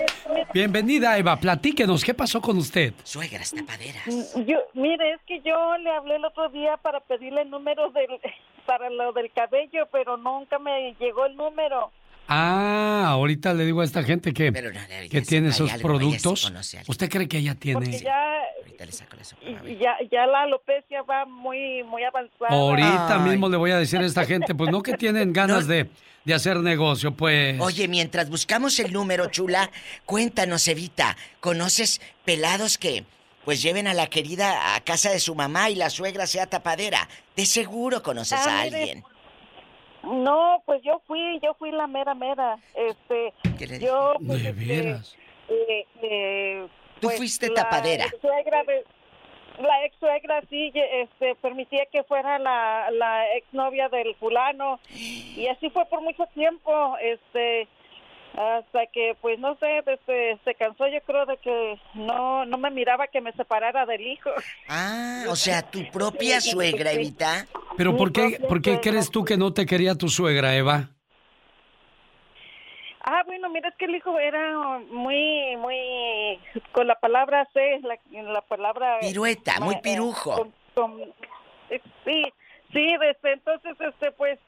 Bienvenida, 0.54 1.18
Eva. 1.18 1.34
Platíquenos, 1.34 2.04
¿qué 2.04 2.14
pasó 2.14 2.40
con 2.40 2.56
usted? 2.56 2.94
Suegras 3.02 3.50
tapaderas. 3.50 4.32
Yo, 4.46 4.58
mire, 4.74 5.14
es 5.14 5.20
que 5.26 5.40
yo 5.40 5.76
le 5.78 5.90
hablé 5.90 6.14
el 6.16 6.24
otro 6.24 6.50
día 6.50 6.76
para 6.76 7.00
pedirle 7.00 7.42
el 7.42 7.50
número 7.50 7.90
del, 7.90 8.20
para 8.66 8.88
lo 8.88 9.12
del 9.12 9.32
cabello, 9.32 9.88
pero 9.90 10.16
nunca 10.18 10.60
me 10.60 10.94
llegó 11.00 11.26
el 11.26 11.34
número. 11.34 11.90
Ah, 12.28 13.06
ahorita 13.08 13.54
le 13.54 13.64
digo 13.64 13.80
a 13.80 13.84
esta 13.84 14.02
gente 14.02 14.32
que, 14.34 14.52
que 15.10 15.22
tiene 15.22 15.48
esos 15.48 15.72
algo, 15.72 15.88
productos. 15.88 16.52
¿Usted 16.86 17.08
cree 17.08 17.26
que 17.26 17.38
ella 17.38 17.54
Porque 17.54 17.88
tiene? 17.88 17.98
ya, 18.00 18.38
Ahorita 18.58 18.84
le 18.84 18.92
saco 18.92 19.16
ya, 19.80 19.96
ya 20.10 20.26
la 20.26 20.42
alopecia 20.42 21.02
va 21.02 21.24
muy, 21.24 21.82
muy 21.84 22.04
avanzada. 22.04 22.48
Ahorita 22.50 23.18
mismo 23.20 23.48
le 23.48 23.56
voy 23.56 23.70
a 23.70 23.78
decir 23.78 23.98
a 24.00 24.06
esta 24.06 24.24
gente, 24.24 24.54
pues 24.54 24.70
no 24.70 24.82
que 24.82 24.94
tienen 24.94 25.32
ganas 25.32 25.66
de, 25.66 25.88
de 26.24 26.34
hacer 26.34 26.58
negocio, 26.58 27.12
pues. 27.12 27.58
Oye, 27.60 27.88
mientras 27.88 28.28
buscamos 28.28 28.78
el 28.78 28.92
número, 28.92 29.26
chula, 29.30 29.70
cuéntanos, 30.04 30.68
Evita, 30.68 31.16
¿conoces 31.40 32.00
pelados 32.24 32.78
que 32.78 33.04
pues 33.44 33.62
lleven 33.62 33.86
a 33.86 33.94
la 33.94 34.08
querida 34.08 34.74
a 34.74 34.80
casa 34.84 35.10
de 35.10 35.20
su 35.20 35.34
mamá 35.34 35.70
y 35.70 35.74
la 35.74 35.88
suegra 35.88 36.26
sea 36.26 36.46
tapadera? 36.46 37.08
De 37.36 37.46
seguro 37.46 38.02
conoces 38.02 38.38
Ah, 38.44 38.60
a 38.60 38.64
mire, 38.64 38.76
alguien. 38.80 39.04
No, 40.12 40.62
pues 40.66 40.82
yo 40.82 41.00
fui, 41.06 41.38
yo 41.42 41.54
fui 41.54 41.70
la 41.70 41.86
mera 41.86 42.14
mera. 42.14 42.58
Este, 42.74 43.32
yo 43.80 44.14
pues, 44.26 44.42
De 44.42 44.50
este, 44.50 44.64
veras. 44.66 45.16
eh, 45.48 45.86
eh, 46.02 46.66
Tú 47.00 47.06
pues, 47.08 47.16
fuiste 47.18 47.48
la 47.48 47.54
tapadera. 47.54 48.06
de- 48.66 48.84
la 49.58 49.84
ex 49.84 49.96
suegra 49.98 50.40
sí 50.48 50.70
este, 50.74 51.34
permitía 51.36 51.84
que 51.86 52.04
fuera 52.04 52.38
la, 52.38 52.90
la 52.92 53.26
exnovia 53.36 53.88
del 53.88 54.14
fulano 54.14 54.78
y 54.94 55.48
así 55.48 55.68
fue 55.70 55.84
por 55.86 56.00
mucho 56.00 56.26
tiempo 56.32 56.96
este 57.00 57.66
hasta 58.36 58.86
que 58.92 59.16
pues 59.20 59.38
no 59.38 59.56
sé 59.56 59.78
este, 59.86 60.38
se 60.44 60.54
cansó 60.54 60.86
yo 60.88 61.00
creo 61.02 61.26
de 61.26 61.36
que 61.38 61.78
no 61.94 62.44
no 62.46 62.58
me 62.58 62.70
miraba 62.70 63.06
que 63.08 63.20
me 63.20 63.32
separara 63.32 63.84
del 63.86 64.00
hijo 64.06 64.30
Ah, 64.68 65.24
o 65.28 65.34
sea, 65.36 65.62
tu 65.62 65.80
propia 65.90 66.40
suegra, 66.40 66.92
Evita. 66.92 67.46
Pero 67.76 67.96
¿por 67.96 68.12
qué, 68.12 68.22
propia 68.30 68.48
¿por 68.48 68.60
qué 68.62 68.70
suegra. 68.74 68.90
crees 68.90 69.10
tú 69.10 69.24
que 69.24 69.36
no 69.36 69.52
te 69.54 69.64
quería 69.66 69.94
tu 69.94 70.08
suegra, 70.08 70.54
Eva? 70.54 70.90
Ah, 73.02 73.22
bueno, 73.24 73.48
mira, 73.48 73.70
es 73.70 73.74
que 73.76 73.86
el 73.86 73.94
hijo 73.94 74.18
era 74.18 74.78
muy, 74.90 75.56
muy, 75.56 76.38
con 76.72 76.86
la 76.86 76.96
palabra 76.96 77.48
C, 77.54 77.80
la, 77.82 77.98
la 78.22 78.42
palabra... 78.42 78.98
Pirueta, 79.00 79.60
muy 79.60 79.76
eh, 79.76 79.80
pirujo. 79.82 80.32
con- 80.32 80.54
con- 80.74 81.00
eh, 81.70 81.80
sí, 82.04 82.22
sí, 82.72 82.96
desde 83.00 83.32
entonces, 83.32 83.76
este, 83.80 84.12
pues, 84.12 84.38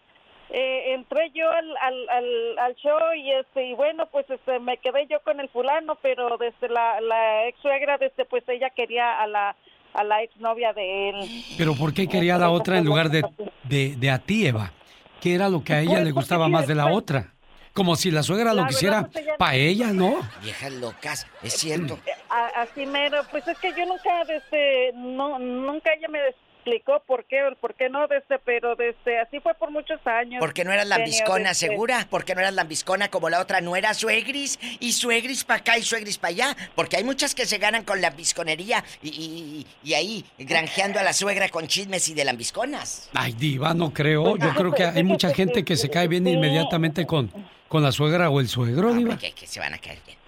eh, 0.52 0.94
entré 0.94 1.31
yo 1.32 1.48
al, 1.51 1.77
al, 1.78 2.09
al, 2.09 2.59
al 2.59 2.74
show 2.77 2.98
y, 3.16 3.31
este, 3.32 3.66
y 3.66 3.74
bueno, 3.74 4.06
pues, 4.06 4.28
este, 4.31 4.59
me 4.59 4.77
quedé 4.78 5.06
yo 5.09 5.20
con 5.22 5.39
el 5.40 5.48
fulano, 5.48 5.97
pero 6.02 6.36
desde 6.39 6.68
la, 6.68 7.01
la 7.01 7.47
ex 7.48 7.59
suegra, 7.60 7.98
desde, 7.98 8.24
pues, 8.24 8.43
ella 8.48 8.70
quería 8.70 9.20
a 9.20 9.27
la, 9.27 9.55
a 9.94 10.05
la 10.05 10.22
ex 10.22 10.36
novia 10.39 10.72
de 10.72 11.10
él. 11.10 11.16
Pero 11.56 11.74
¿por 11.74 11.94
qué 11.94 12.09
quería 12.09 12.36
a 12.36 12.39
la 12.39 12.51
otra 12.51 12.78
en 12.78 12.85
lugar 12.85 13.10
de, 13.10 13.22
de, 13.64 13.94
de 13.97 14.10
a 14.10 14.18
ti, 14.18 14.47
Eva? 14.47 14.72
¿Qué 15.20 15.35
era 15.35 15.48
lo 15.48 15.62
que 15.62 15.74
a 15.74 15.81
ella 15.81 15.93
Pues, 15.93 16.05
le 16.05 16.10
gustaba 16.12 16.48
más 16.48 16.66
de 16.66 16.74
la 16.74 16.85
pues, 16.85 16.97
otra? 16.97 17.32
Como 17.72 17.94
si 17.94 18.10
la 18.10 18.22
suegra 18.24 18.52
la 18.52 18.62
lo 18.62 18.66
quisiera 18.68 19.02
pues, 19.05 19.24
ella- 19.24 19.36
para 19.39 19.55
ella, 19.55 19.93
¿no? 19.93 20.16
Viejas 20.43 20.72
locas, 20.72 21.27
es 21.43 21.52
cierto. 21.52 21.98
A- 22.28 22.62
así 22.62 22.85
mero, 22.86 23.18
pues 23.31 23.47
es 23.47 23.56
que 23.59 23.70
yo 23.77 23.86
nunca, 23.86 24.24
desde, 24.27 24.93
no, 24.94 25.39
nunca 25.39 25.93
ella 25.93 26.09
me 26.09 26.18
explicó 26.61 27.03
por 27.07 27.24
qué 27.24 27.39
por 27.61 27.74
qué 27.74 27.89
no, 27.89 28.07
desde, 28.07 28.39
pero 28.45 28.77
desde, 28.77 29.19
así 29.20 29.41
fue 29.41 29.55
por 29.55 29.70
muchos 29.70 29.99
años. 30.07 30.39
Porque 30.41 30.65
no 30.65 30.73
eras 30.73 30.87
lambiscona, 30.87 31.51
desde- 31.51 31.66
segura. 31.69 32.07
Porque 32.11 32.35
no 32.35 32.41
eras 32.41 32.55
lambiscona 32.55 33.09
como 33.09 33.28
la 33.31 33.41
otra. 33.41 33.61
No 33.61 33.77
era 33.77 33.95
suegris 33.95 34.59
y 34.78 34.93
suegris 34.93 35.45
para 35.45 35.61
acá 35.61 35.78
y 35.78 35.82
suegris 35.82 36.19
para 36.19 36.31
allá. 36.31 36.57
Porque 36.74 36.97
hay 36.97 37.05
muchas 37.05 37.35
que 37.35 37.47
se 37.47 37.59
ganan 37.59 37.85
con 37.85 38.01
lambisconería 38.01 38.85
y, 39.03 39.09
y- 39.09 39.66
y 39.82 39.95
ahí 39.95 40.24
granjeando 40.39 40.99
a 41.01 41.03
la 41.03 41.12
suegra 41.12 41.49
con 41.49 41.66
chismes 41.66 42.09
y 42.09 42.15
de 42.15 42.24
lambisconas. 42.24 43.09
Ay, 43.15 43.32
diva, 43.32 43.74
no 43.74 43.93
creo. 43.93 44.37
Yo 44.37 44.55
creo 44.55 44.73
que 44.73 44.85
hay 44.85 45.03
mucha 45.03 45.31
gente 45.35 45.65
que 45.65 45.77
se 45.77 45.89
cae 45.89 46.09
bien 46.09 46.27
inmediatamente 46.27 47.07
con, 47.07 47.31
con 47.69 47.82
la 47.82 47.93
suegra 47.93 48.31
o 48.31 48.41
el 48.41 48.49
suegro, 48.49 48.93
diva. 48.95 49.16
Que, 49.19 49.32
que 49.32 49.47
se 49.47 49.61
van 49.61 49.74
a 49.74 49.78
caer 49.78 49.99
bien. 50.07 50.19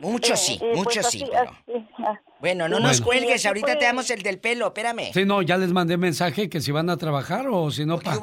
Muchos 0.00 0.38
sí, 0.40 0.52
Eh, 0.54 0.56
eh, 0.56 0.58
pues 0.74 0.76
muchos 0.78 1.06
así- 1.06 1.18
sí. 1.20 1.26
Pero... 1.30 1.50
así. 1.50 2.18
Bueno, 2.40 2.68
no 2.68 2.76
Bueno. 2.76 2.88
nos 2.88 3.00
cuelgues. 3.00 3.44
Ahorita 3.46 3.78
te 3.78 3.84
damos 3.84 4.10
el 4.10 4.22
del 4.22 4.38
pelo. 4.38 4.68
Espérame. 4.68 5.12
Sí, 5.12 5.24
no, 5.24 5.42
ya 5.42 5.56
les 5.56 5.72
mandé 5.72 5.96
mensaje 5.96 6.48
que 6.48 6.60
si 6.60 6.70
van 6.72 6.88
a 6.90 6.96
trabajar 6.96 7.46
o 7.50 7.70
si 7.70 7.84
no, 7.84 7.98
para 7.98 8.18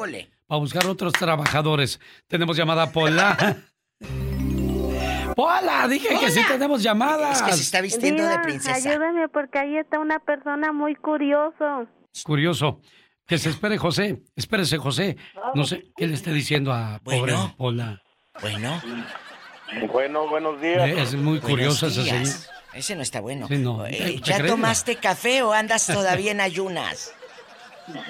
buscar 0.57 0.85
otros 0.88 1.11
trabajadores. 1.14 1.99
Tenemos 2.27 2.56
llamada 2.56 2.91
Pola. 2.91 3.57
Pola, 5.35 5.85
dije 5.89 6.18
que 6.18 6.31
sí 6.31 6.39
tenemos 6.47 6.81
llamadas. 6.81 7.38
Es 7.41 7.43
que 7.43 7.52
se 7.53 7.61
está 7.64 7.81
vistiendo 7.81 8.26
de 8.26 8.39
princesa. 8.39 8.76
Ayúdame 8.91 9.27
porque 9.27 9.60
ahí 9.60 9.77
está 9.77 9.99
una 9.99 10.19
persona 10.19 10.72
muy 10.72 10.95
curioso. 10.95 11.88
Curioso. 12.23 12.80
Que 13.27 13.38
se 13.38 13.49
espere 13.49 13.77
José. 13.77 14.22
Espérese, 14.35 14.77
José. 14.77 15.18
No 15.53 15.65
sé 15.65 15.91
qué 15.97 16.07
le 16.07 16.14
esté 16.14 16.31
diciendo 16.31 16.72
a 16.72 16.99
pobre 17.03 17.19
Bueno. 17.19 17.53
Pola. 17.57 18.02
Bueno. 18.41 18.81
Bueno, 19.91 20.27
buenos 20.29 20.61
días. 20.61 20.87
Eh, 20.89 21.01
es 21.01 21.15
muy 21.15 21.39
curioso 21.39 21.87
ese 21.87 22.03
días. 22.03 22.29
señor. 22.29 22.55
Ese 22.73 22.95
no 22.95 23.01
está 23.01 23.21
bueno. 23.21 23.47
Sí, 23.47 23.57
no. 23.57 23.85
Eh, 23.85 23.91
¿Te- 23.91 24.03
te 24.05 24.19
¿Ya 24.21 24.37
crees? 24.37 24.51
tomaste 24.51 24.95
café 24.97 25.43
o 25.43 25.53
andas 25.53 25.85
todavía 25.87 26.31
en 26.31 26.41
ayunas? 26.41 27.13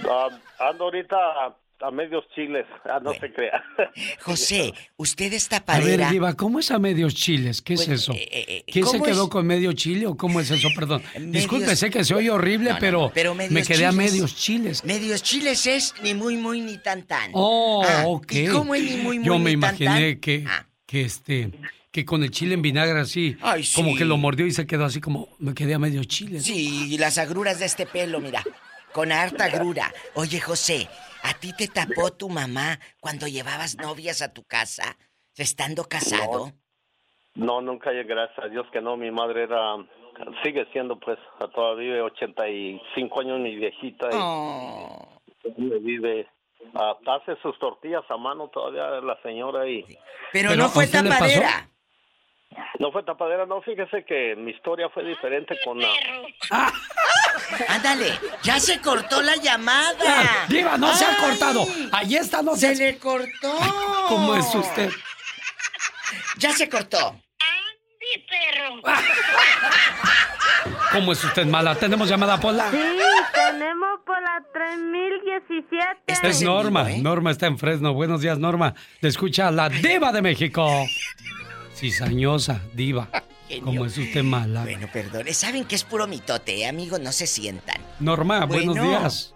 Ah, 0.10 0.30
ando 0.70 0.86
ahorita 0.86 1.18
a, 1.18 1.54
a 1.88 1.92
medios 1.92 2.24
chiles. 2.34 2.66
Ah, 2.86 3.02
no 3.04 3.12
se 3.14 3.30
crea. 3.34 3.62
José, 4.22 4.74
usted 4.96 5.34
es 5.34 5.48
A 5.52 5.56
ver, 5.56 5.60
tapadera. 5.66 6.10
Diva, 6.12 6.34
¿cómo 6.34 6.60
es 6.60 6.72
a 6.72 6.80
medios 6.80 7.14
chiles? 7.14 7.62
¿Qué 7.62 7.74
es 7.74 7.86
eso? 7.90 8.14
eh, 8.14 8.30
eh, 8.32 8.64
¿Quién 8.72 8.86
se 8.86 8.92
¿cómo 8.94 9.04
quedó 9.04 9.24
es? 9.26 9.30
con 9.30 9.46
medio 9.46 9.74
chile 9.74 10.08
o 10.08 10.16
cómo 10.16 10.40
es 10.40 10.50
eso? 10.50 10.70
Perdón. 10.74 11.04
Disculpe, 11.20 11.66
Medios- 11.66 11.80
sé 11.80 11.90
que 11.90 12.06
se 12.06 12.16
oye 12.16 12.30
horrible, 12.32 12.70
No, 12.70 12.76
no, 12.76 12.80
pero, 12.80 13.02
no, 13.02 13.12
pero 13.14 13.36
medios 13.36 13.52
me 13.54 13.64
quedé 13.64 13.86
a 13.86 13.92
medios 13.92 14.34
chiles. 14.38 14.86
Medios 14.86 15.22
chiles 15.22 15.68
es 15.68 15.94
ni 16.02 16.14
muy 16.14 16.38
muy 16.38 16.62
ni 16.62 16.78
tan 16.78 17.04
tan. 17.04 17.32
Oh, 17.34 17.84
Ah, 17.86 18.04
ok. 18.08 18.32
¿Y 18.32 18.48
cómo 18.48 18.76
es 18.76 18.82
ni 18.84 18.96
muy 18.96 19.20
muy 19.20 19.28
Yo 19.28 19.38
me 19.40 19.54
ni 19.56 19.60
tan, 19.60 19.76
imaginé 19.76 20.12
tan? 20.14 20.22
que, 20.22 20.46
Ah. 20.48 20.66
Que 20.86 21.02
este, 21.02 21.52
que 21.92 22.06
con 22.06 22.24
el 22.24 22.32
chile 22.32 22.54
en 22.54 22.62
vinagre 22.62 23.00
así, 23.00 23.38
Ay, 23.42 23.64
sí. 23.64 23.76
como 23.76 23.96
que 23.96 24.06
lo 24.06 24.18
mordió 24.18 24.46
y 24.46 24.52
se 24.52 24.68
quedó 24.68 24.86
así 24.86 25.02
como, 25.02 25.30
me 25.40 25.54
quedé 25.54 25.74
a 25.74 25.80
medios 25.80 26.08
chiles. 26.08 26.44
Sí, 26.44 26.94
y 26.94 26.98
las 26.98 27.18
agruras 27.18 27.60
de 27.60 27.66
este 27.66 27.86
pelo, 27.86 28.20
mira. 28.20 28.44
Con 28.94 29.12
harta 29.12 29.46
agrura. 29.46 29.92
Oye, 30.14 30.40
José, 30.40 30.88
¿a 31.24 31.34
ti 31.34 31.52
te 31.58 31.68
tapó 31.68 32.14
tu 32.14 32.30
mamá 32.30 32.80
cuando 33.02 33.28
llevabas 33.28 33.76
novias 33.78 34.22
a 34.22 34.32
tu 34.34 34.44
casa? 34.46 34.98
Estando 35.36 35.84
casado. 35.84 36.54
No, 37.34 37.60
nunca, 37.62 37.92
gracias 37.92 38.40
a 38.46 38.48
Dios 38.48 38.66
que 38.72 38.80
no. 38.80 38.96
Mi 38.96 39.12
madre 39.12 39.44
era, 39.44 39.76
sigue 40.46 40.66
siendo 40.72 40.98
pues, 40.98 41.18
todavía 41.54 41.90
vive 41.90 42.02
85 42.04 43.20
años 43.20 43.40
mi 43.42 43.58
viejita 43.58 44.08
y 44.08 44.16
Oh. 44.16 45.20
vive, 45.58 45.80
vive 45.80 46.28
hace 46.74 47.40
sus 47.42 47.58
tortillas 47.60 48.04
a 48.10 48.18
mano 48.18 48.50
todavía 48.50 49.02
la 49.02 49.22
señora 49.22 49.68
y... 49.68 49.86
Pero, 50.32 50.56
no 50.56 50.70
fue 50.70 50.88
tapadera. 50.88 51.70
No 52.80 52.92
fue 52.92 53.04
tapadera, 53.04 53.46
no, 53.46 53.62
fíjese 53.62 54.06
que 54.06 54.36
mi 54.36 54.52
historia 54.52 54.90
fue 54.90 55.04
diferente 55.04 55.58
con 55.64 55.80
la... 55.80 55.90
Ándale, 57.70 58.18
ya 58.44 58.60
se 58.60 58.82
cortó 58.82 59.22
la 59.22 59.36
llamada. 59.36 60.46
Diva, 60.48 60.78
no 60.78 60.94
se 60.94 61.06
ha 61.06 61.18
cortado. 61.18 61.66
Ahí 61.92 62.16
está, 62.16 62.42
no 62.42 62.56
Se 62.56 62.76
se... 62.76 62.94
le 62.94 62.98
cortó. 62.98 63.58
¿Cómo 64.08 64.36
es 64.36 64.56
usted? 64.56 64.90
Ya 66.38 66.52
se 66.52 66.70
cortó. 66.70 67.20
¿Cómo 70.92 71.12
es 71.12 71.24
usted 71.24 71.46
mala? 71.46 71.76
¿Tenemos 71.76 72.08
llamada 72.08 72.40
Pola? 72.40 72.70
Sí, 72.72 72.78
tenemos 73.58 74.00
por 74.06 74.22
la 74.22 74.44
3017. 74.54 75.86
Este 76.08 76.28
Es 76.30 76.42
Norma. 76.42 76.88
Norma 77.02 77.32
está 77.32 77.48
en 77.48 77.58
Fresno. 77.58 77.94
Buenos 77.94 78.22
días, 78.22 78.38
Norma. 78.38 78.76
Le 79.02 79.10
escucha 79.10 79.50
la 79.52 79.70
diva 79.70 80.12
de 80.12 80.22
México. 80.22 80.68
Cizañosa, 81.74 82.62
diva. 82.74 83.08
Genio. 83.48 83.66
¿Cómo 83.66 83.86
es 83.86 83.98
usted 83.98 84.24
mala? 84.24 84.64
Bueno, 84.64 84.88
perdone. 84.92 85.32
Saben 85.34 85.66
que 85.66 85.76
es 85.76 85.84
puro 85.84 86.08
mitote, 86.08 86.58
¿eh, 86.62 86.68
amigos? 86.68 87.00
No 87.00 87.12
se 87.12 87.28
sientan. 87.28 87.80
Norma, 88.00 88.46
buenos 88.46 88.76
Bueno. 88.76 88.90
días. 88.90 89.34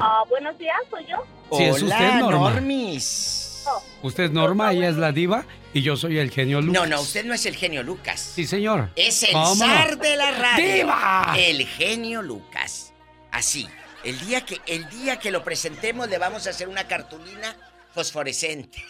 Ah, 0.00 0.24
buenos 0.28 0.58
días, 0.58 0.76
soy 0.90 1.06
yo. 1.06 1.16
Sí, 1.56 1.62
es 1.64 1.82
Hola, 1.82 1.94
usted, 1.94 2.14
Norma. 2.20 2.50
Normis. 2.50 3.64
Usted 4.02 4.24
es 4.24 4.30
Norma, 4.32 4.72
ella 4.72 4.88
es 4.88 4.96
la 4.96 5.12
diva 5.12 5.44
y 5.76 5.82
yo 5.82 5.94
soy 5.94 6.18
el 6.18 6.30
genio 6.30 6.62
Lucas. 6.62 6.80
No, 6.80 6.86
no, 6.86 7.02
usted 7.02 7.22
no 7.26 7.34
es 7.34 7.44
el 7.44 7.54
genio 7.54 7.82
Lucas. 7.82 8.32
Sí, 8.34 8.46
señor. 8.46 8.88
Es 8.96 9.22
el 9.24 9.32
zar 9.58 9.98
de 9.98 10.16
la 10.16 10.30
radio. 10.30 10.74
¡Diva! 10.74 11.34
El 11.36 11.66
genio 11.66 12.22
Lucas. 12.22 12.94
Así. 13.30 13.68
El 14.02 14.18
día 14.20 14.40
que 14.46 14.58
el 14.66 14.88
día 14.88 15.18
que 15.18 15.30
lo 15.30 15.44
presentemos 15.44 16.08
le 16.08 16.16
vamos 16.16 16.46
a 16.46 16.50
hacer 16.50 16.68
una 16.68 16.88
cartulina 16.88 17.54
fosforescente. 17.94 18.82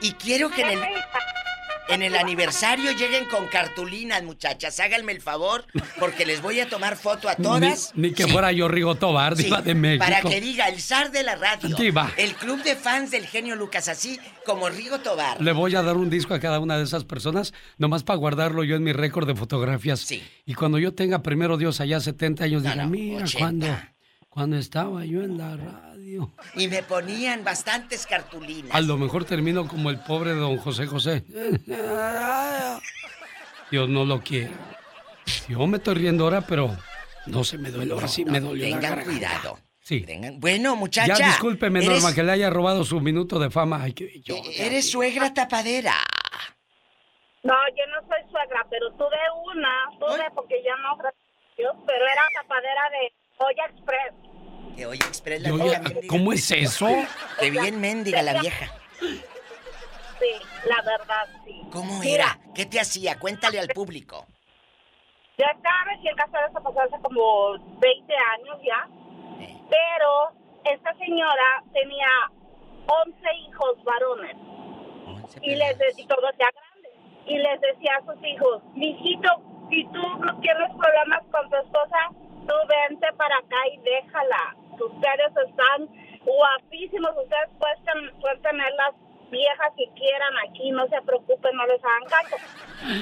Y 0.00 0.12
quiero 0.12 0.48
que 0.48 0.62
en 0.62 0.68
el 0.68 0.78
en 1.90 2.02
el 2.02 2.16
aniversario 2.16 2.92
lleguen 2.92 3.26
con 3.26 3.46
cartulinas, 3.48 4.22
muchachas. 4.22 4.78
Háganme 4.80 5.12
el 5.12 5.20
favor, 5.20 5.64
porque 5.98 6.24
les 6.26 6.40
voy 6.42 6.60
a 6.60 6.68
tomar 6.68 6.96
foto 6.96 7.28
a 7.28 7.34
todas. 7.36 7.92
Ni, 7.94 8.08
ni 8.08 8.14
que 8.14 8.24
Sí. 8.24 8.30
fuera 8.30 8.52
yo 8.52 8.68
Rigo 8.68 8.94
Tobar, 8.94 9.36
Sí, 9.36 9.44
diva 9.44 9.62
de 9.62 9.74
México. 9.74 10.04
Para 10.04 10.20
que 10.22 10.40
diga 10.40 10.68
el 10.68 10.80
zar 10.80 11.10
de 11.10 11.22
la 11.22 11.36
radio. 11.36 11.74
Diva. 11.76 12.12
El 12.16 12.34
club 12.34 12.62
de 12.62 12.76
fans 12.76 13.10
del 13.10 13.26
genio 13.26 13.56
Lucas, 13.56 13.88
así 13.88 14.18
como 14.46 14.68
Rigo 14.68 14.98
Tobar. 15.00 15.40
Le 15.40 15.52
voy 15.52 15.74
a 15.76 15.82
dar 15.82 15.96
un 15.96 16.10
disco 16.10 16.34
a 16.34 16.40
cada 16.40 16.60
una 16.60 16.76
de 16.78 16.84
esas 16.84 17.04
personas, 17.04 17.52
nomás 17.78 18.02
para 18.02 18.18
guardarlo 18.18 18.64
yo 18.64 18.76
en 18.76 18.82
mi 18.82 18.92
récord 18.92 19.26
de 19.26 19.34
fotografías. 19.34 20.06
Y 20.46 20.54
cuando 20.54 20.78
yo 20.78 20.94
tenga, 20.94 21.22
primero 21.22 21.56
Dios, 21.56 21.80
allá 21.80 22.00
70 22.00 22.44
años, 22.44 22.62
diga, 22.62 22.86
mira, 22.86 23.24
80. 23.24 23.38
cuando, 23.38 23.66
cuando 24.28 24.56
estaba 24.56 25.04
yo 25.04 25.22
en 25.22 25.38
la 25.38 25.56
radio. 25.56 25.89
Y 26.54 26.68
me 26.68 26.82
ponían 26.82 27.44
bastantes 27.44 28.06
cartulinas. 28.06 28.74
A 28.74 28.80
lo 28.80 28.96
mejor 28.96 29.24
termino 29.24 29.66
como 29.68 29.90
el 29.90 29.98
pobre 30.00 30.32
don 30.32 30.56
José 30.58 30.86
José. 30.86 31.24
Dios 33.70 33.88
no 33.88 34.04
lo 34.04 34.20
quiere. 34.20 34.50
Yo 35.48 35.66
me 35.66 35.76
estoy 35.76 35.94
riendo 35.94 36.24
ahora, 36.24 36.40
pero 36.40 36.76
no 37.26 37.44
se 37.44 37.58
me 37.58 37.70
duele. 37.70 37.92
Ahora 37.92 38.08
sí 38.08 38.24
me 38.24 38.40
dolió 38.40 38.64
Tengan 38.64 39.04
cuidado. 39.04 39.58
Sí. 39.80 40.04
Bueno, 40.38 40.76
muchacha. 40.76 41.14
Ya 41.16 41.26
discúlpeme, 41.28 41.80
eres- 41.80 42.02
Norma, 42.02 42.14
que 42.14 42.22
le 42.22 42.32
haya 42.32 42.50
robado 42.50 42.84
su 42.84 43.00
minuto 43.00 43.38
de 43.38 43.50
fama. 43.50 43.82
Ay, 43.82 43.92
que 43.92 44.20
yo. 44.20 44.36
Eres 44.56 44.90
suegra 44.90 45.32
tapadera. 45.34 45.94
No, 47.42 47.54
yo 47.76 47.86
no 47.90 48.06
soy 48.06 48.30
suegra, 48.30 48.66
pero 48.70 48.90
tuve 48.92 49.16
una, 49.52 49.70
tuve 49.98 50.30
porque 50.34 50.56
ya 50.64 50.76
no, 50.76 50.98
pero 51.86 52.04
era 52.06 52.22
tapadera 52.42 52.82
de 52.90 53.12
olla 53.38 53.64
express. 53.70 54.29
Que 54.80 54.86
oye, 54.86 55.04
Express 55.08 55.42
la 55.42 55.48
Yo- 55.50 55.56
vieja 55.56 55.78
mendiga. 55.82 56.06
¿Cómo 56.08 56.32
es 56.32 56.50
eso? 56.52 56.86
Que 57.38 57.50
bien 57.50 57.78
mendiga 57.82 58.22
la 58.22 58.40
vieja. 58.40 58.72
Sí, 58.98 60.32
la 60.66 60.76
verdad, 60.80 61.28
sí. 61.44 61.60
¿Cómo 61.70 61.98
Mira, 62.00 62.24
era? 62.24 62.38
¿Qué 62.54 62.64
te 62.64 62.80
hacía? 62.80 63.18
Cuéntale 63.18 63.60
al 63.60 63.68
público. 63.68 64.26
Ya 65.36 65.48
estaba 65.54 65.84
recién 65.84 66.16
casada, 66.16 66.46
eso 66.46 66.62
pasó 66.62 66.80
hace 66.80 66.96
como 67.02 67.58
20 67.78 68.14
años 68.38 68.56
ya. 68.64 68.88
Pero 69.68 70.32
esta 70.64 70.94
señora 70.94 71.62
tenía 71.74 72.08
11 72.86 73.34
hijos 73.50 73.84
varones. 73.84 74.34
Y 75.42 75.56
les 75.56 75.76
de- 75.76 75.92
y 75.98 76.06
todos 76.06 76.30
ya 76.38 76.48
grandes. 76.56 76.92
Y 77.26 77.36
les 77.36 77.60
decía 77.60 77.92
a 78.00 78.06
sus 78.14 78.24
hijos, 78.24 78.62
mijito, 78.72 79.28
si 79.68 79.84
tú 79.92 80.02
no 80.24 80.40
tienes 80.40 80.70
problemas 80.74 81.20
con 81.30 81.50
tu 81.50 81.56
esposa, 81.56 81.98
tú 82.48 82.54
vente 82.66 83.08
para 83.18 83.36
acá 83.36 83.58
y 83.74 83.78
déjala. 83.82 84.56
Ustedes 84.80 85.32
están 85.48 85.88
guapísimos, 86.24 87.10
ustedes 87.22 87.48
pueden, 87.58 88.20
pueden 88.20 88.42
tener 88.42 88.72
las 88.74 88.94
viejas 89.30 89.72
que 89.76 89.88
quieran 89.94 90.32
aquí, 90.48 90.70
no 90.70 90.86
se 90.88 91.00
preocupen, 91.02 91.54
no 91.56 91.66
les 91.66 91.80
hagan 91.84 92.04
caso. 92.08 92.36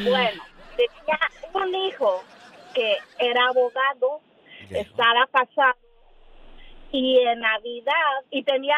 Bueno, 0.08 0.42
tenía 0.76 1.18
un 1.54 1.74
hijo 1.74 2.22
que 2.74 2.96
era 3.18 3.46
abogado, 3.48 4.20
estaba 4.70 5.26
casado 5.32 5.74
y 6.90 7.18
en 7.18 7.40
Navidad 7.40 7.92
y 8.30 8.42
tenía 8.44 8.76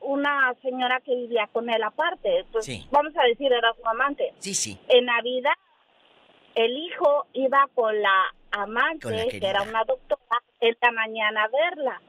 una 0.00 0.54
señora 0.62 1.00
que 1.00 1.14
vivía 1.14 1.48
con 1.52 1.68
él 1.70 1.82
aparte, 1.82 2.44
pues 2.52 2.64
Sí. 2.66 2.86
vamos 2.90 3.12
a 3.16 3.24
decir 3.24 3.52
era 3.52 3.72
su 3.74 3.86
amante. 3.88 4.32
Sí, 4.38 4.54
sí. 4.54 4.78
En 4.88 5.06
Navidad 5.06 5.52
el 6.54 6.76
hijo 6.76 7.26
iba 7.32 7.66
con 7.74 8.00
la 8.00 8.34
amante, 8.50 9.02
Con 9.06 9.16
la 9.16 9.24
que 9.26 9.40
era 9.46 9.62
una 9.62 9.84
doctora, 9.84 10.42
en 10.60 10.76
la 10.82 10.90
mañana 10.90 11.44
a 11.44 11.48
verla. 11.48 12.00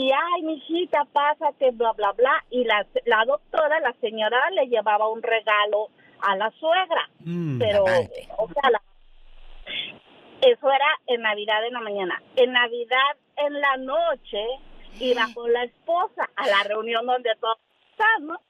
Y, 0.00 0.12
ay, 0.12 0.42
mijita, 0.42 1.04
pásate, 1.12 1.72
bla, 1.72 1.90
bla, 1.92 2.12
bla. 2.12 2.44
Y 2.50 2.62
la, 2.64 2.86
la 3.04 3.24
doctora, 3.24 3.80
la 3.80 3.92
señora, 4.00 4.38
le 4.52 4.66
llevaba 4.68 5.08
un 5.08 5.20
regalo 5.22 5.88
a 6.20 6.36
la 6.36 6.50
suegra. 6.52 7.08
Mm, 7.20 7.58
Pero, 7.58 7.82
o 7.84 8.48
sea, 8.52 8.70
la- 8.70 8.82
eso 10.40 10.70
era 10.70 10.86
en 11.08 11.22
Navidad 11.22 11.66
en 11.66 11.72
la 11.72 11.80
mañana. 11.80 12.22
En 12.36 12.52
Navidad 12.52 13.16
en 13.38 13.60
la 13.60 13.76
noche 13.78 14.44
iba 15.00 15.26
con 15.34 15.52
la 15.52 15.64
esposa 15.64 16.30
a 16.36 16.46
la 16.46 16.62
reunión 16.62 17.04
donde 17.04 17.30
todos 17.40 17.58
¿no? 18.20 18.40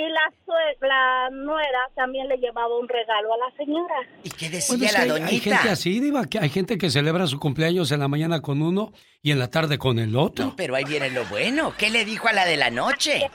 Y 0.00 0.08
la, 0.10 0.32
sue- 0.46 0.76
la 0.88 1.28
nuera 1.32 1.90
también 1.96 2.28
le 2.28 2.36
llevaba 2.36 2.78
un 2.78 2.88
regalo 2.88 3.34
a 3.34 3.36
la 3.38 3.56
señora. 3.56 3.96
¿Y 4.22 4.30
qué 4.30 4.46
Bueno, 4.68 4.84
es 4.84 4.94
que 4.94 4.96
hay, 5.00 5.10
hay 5.10 5.40
gente 5.40 5.68
así, 5.68 5.98
Diva, 5.98 6.24
que 6.26 6.38
hay 6.38 6.50
gente 6.50 6.78
que 6.78 6.88
celebra 6.88 7.26
su 7.26 7.40
cumpleaños 7.40 7.90
en 7.90 7.98
la 7.98 8.06
mañana 8.06 8.40
con 8.40 8.62
uno 8.62 8.92
y 9.22 9.32
en 9.32 9.40
la 9.40 9.50
tarde 9.50 9.76
con 9.76 9.98
el 9.98 10.14
otro. 10.16 10.54
Pero 10.56 10.76
ahí 10.76 10.84
viene 10.84 11.10
lo 11.10 11.24
bueno. 11.24 11.74
¿Qué 11.76 11.90
le 11.90 12.04
dijo 12.04 12.28
a 12.28 12.32
la 12.32 12.44
de 12.46 12.56
la 12.56 12.70
noche? 12.70 13.28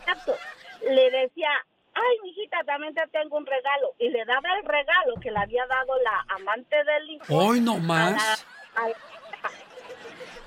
Exacto. 0.00 0.34
Le 0.88 1.10
decía, 1.10 1.50
ay, 1.92 2.16
mijita, 2.24 2.64
también 2.64 2.94
te 2.94 3.02
tengo 3.12 3.36
un 3.36 3.44
regalo. 3.44 3.88
Y 3.98 4.08
le 4.08 4.24
daba 4.24 4.48
el 4.58 4.64
regalo 4.66 5.16
que 5.20 5.30
le 5.30 5.38
había 5.38 5.66
dado 5.66 5.92
la 6.02 6.34
amante 6.34 6.76
del 6.76 7.10
hijo. 7.10 7.24
Hoy 7.28 7.60
no 7.60 7.72
a 7.74 7.76
la- 7.76 7.82
más. 7.82 8.46
a 8.74 8.88
la- 8.88 8.94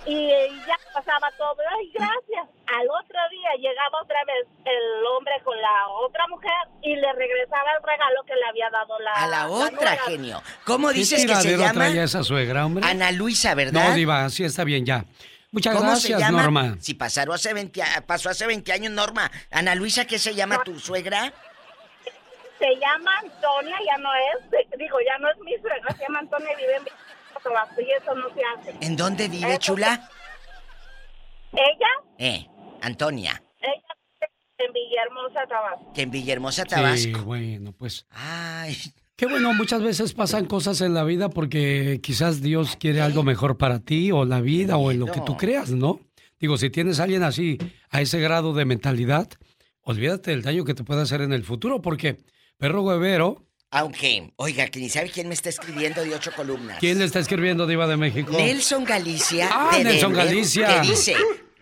y, 0.06 0.14
y 0.15 0.60
ya 0.68 0.78
pasaba 0.94 1.32
todo. 1.38 1.56
Ay, 1.78 1.91
gracias. 1.94 2.48
Al 2.68 2.88
otro 2.90 3.19
día 3.32 3.49
llegaba 3.60 4.02
otra 4.02 4.18
vez 4.26 4.48
el 4.65 5.06
hombre 5.06 5.34
con 5.44 5.60
la 5.61 5.88
otra 5.90 6.26
mujer 6.28 6.52
y 6.82 6.95
le 6.95 7.14
regresaba 7.14 7.72
el 7.78 7.84
regalo 7.84 8.23
que 8.26 8.34
le 8.36 8.45
había 8.49 8.69
dado 8.69 8.98
la 8.99 9.11
A 9.14 9.28
la 9.28 9.48
otra, 9.49 9.98
genio. 9.98 10.41
¿Cómo 10.65 10.90
¿Qué 10.90 10.95
dices 10.95 11.26
que 11.26 11.36
se 11.36 11.57
llama? 11.57 11.73
traía 11.73 12.03
esa 12.03 12.23
suegra, 12.23 12.65
hombre? 12.65 12.86
Ana 12.88 13.11
Luisa, 13.11 13.53
¿verdad? 13.56 13.90
No, 13.90 13.95
Diva, 13.95 14.30
sí 14.30 14.44
está 14.44 14.64
bien 14.64 14.86
ya. 14.86 15.06
Muchas 15.52 15.76
¿Cómo 15.76 15.88
gracias, 15.90 16.18
se 16.18 16.26
llama? 16.26 16.44
Norma. 16.44 16.76
Si 16.80 16.94
pasaron 16.94 17.36
hace 17.36 17.53
20, 17.53 17.84
a- 17.84 18.02
pasó 18.07 18.30
hace 18.30 18.48
20 18.48 18.72
años, 18.72 18.91
Norma. 18.94 19.30
Ana 19.52 19.76
Luisa, 19.76 20.06
¿qué 20.06 20.18
se 20.18 20.34
llama 20.34 20.64
tu 20.64 20.80
suegra? 20.80 21.34
Se 22.57 22.76
llama 22.76 23.11
Antonia, 23.19 23.76
ya 23.86 23.98
no 23.98 24.10
es, 24.14 24.78
digo, 24.78 24.98
ya 25.06 25.18
no 25.18 25.30
es 25.32 25.38
mi 25.40 25.57
suegra, 25.57 25.94
se 25.95 26.03
llama 26.03 26.19
Antonia 26.19 26.48
y 26.53 26.56
vive 26.61 26.76
en 26.78 26.84
Tabasco 27.44 27.82
y 27.82 27.92
eso 27.92 28.16
no 28.16 28.28
se 28.34 28.42
hace. 28.44 28.86
¿En 28.86 28.96
dónde 28.96 29.28
vive, 29.28 29.52
Eso- 29.52 29.60
chula? 29.60 30.10
Ella, 31.54 31.88
Eh, 32.18 32.48
Antonia, 32.82 33.44
ella 33.60 33.74
vive 34.20 34.68
en 34.68 34.74
Villahermosa, 34.74 35.46
Tabasco. 35.48 35.94
que 35.94 36.02
en 36.04 36.12
Villahermosa, 36.12 36.66
Tabasco. 36.66 36.98
Sí, 36.98 37.12
bueno, 37.26 37.74
pues. 37.74 38.06
Ay. 38.12 38.76
Qué 39.16 39.26
bueno, 39.28 39.54
muchas 39.54 39.84
veces 39.84 40.14
pasan 40.14 40.46
cosas 40.46 40.82
en 40.82 40.94
la 40.96 41.04
vida 41.04 41.30
porque 41.30 42.00
quizás 42.02 42.42
Dios 42.42 42.76
quiere 42.80 43.02
algo 43.02 43.22
mejor 43.22 43.58
para 43.58 43.80
ti 43.80 44.12
o 44.12 44.26
la 44.26 44.42
vida 44.42 44.78
o 44.78 44.90
en 44.92 45.00
lo 45.00 45.06
que 45.08 45.22
tú 45.22 45.38
creas, 45.38 45.70
¿no? 45.72 46.00
Digo, 46.40 46.58
si 46.58 46.72
tienes 46.72 47.00
a 47.00 47.04
alguien 47.04 47.22
así, 47.22 47.60
a 47.92 48.02
ese 48.02 48.20
grado 48.20 48.54
de 48.54 48.66
mentalidad, 48.66 49.28
olvídate 49.82 50.32
del 50.32 50.42
daño 50.42 50.64
que 50.66 50.74
te 50.74 50.84
puede 50.84 51.02
hacer 51.04 51.22
en 51.22 51.34
el 51.34 51.44
futuro 51.44 51.82
porque 51.84 52.18
perro 52.58 52.82
huevero, 52.82 53.46
Aunque, 53.73 54.34
oiga, 54.35 54.68
que 54.68 54.80
ni 54.80 54.89
sabe 54.89 55.10
quién 55.10 55.27
me 55.30 55.34
está 55.34 55.48
escribiendo 55.49 56.03
de 56.03 56.14
ocho 56.14 56.31
columnas. 56.35 56.77
¿quién 56.80 56.99
le 56.99 57.06
está 57.06 57.19
escribiendo 57.19 57.65
Diva 57.65 57.88
de 57.88 57.95
México? 57.95 58.34
Nelson 58.34 58.84
Galicia. 58.84 59.49
Ah, 59.52 59.77
de 59.77 59.85
Nelson 59.85 60.11
Denver, 60.11 60.27
Galicia. 60.27 60.68
Que 60.81 60.88
dice, 60.89 61.15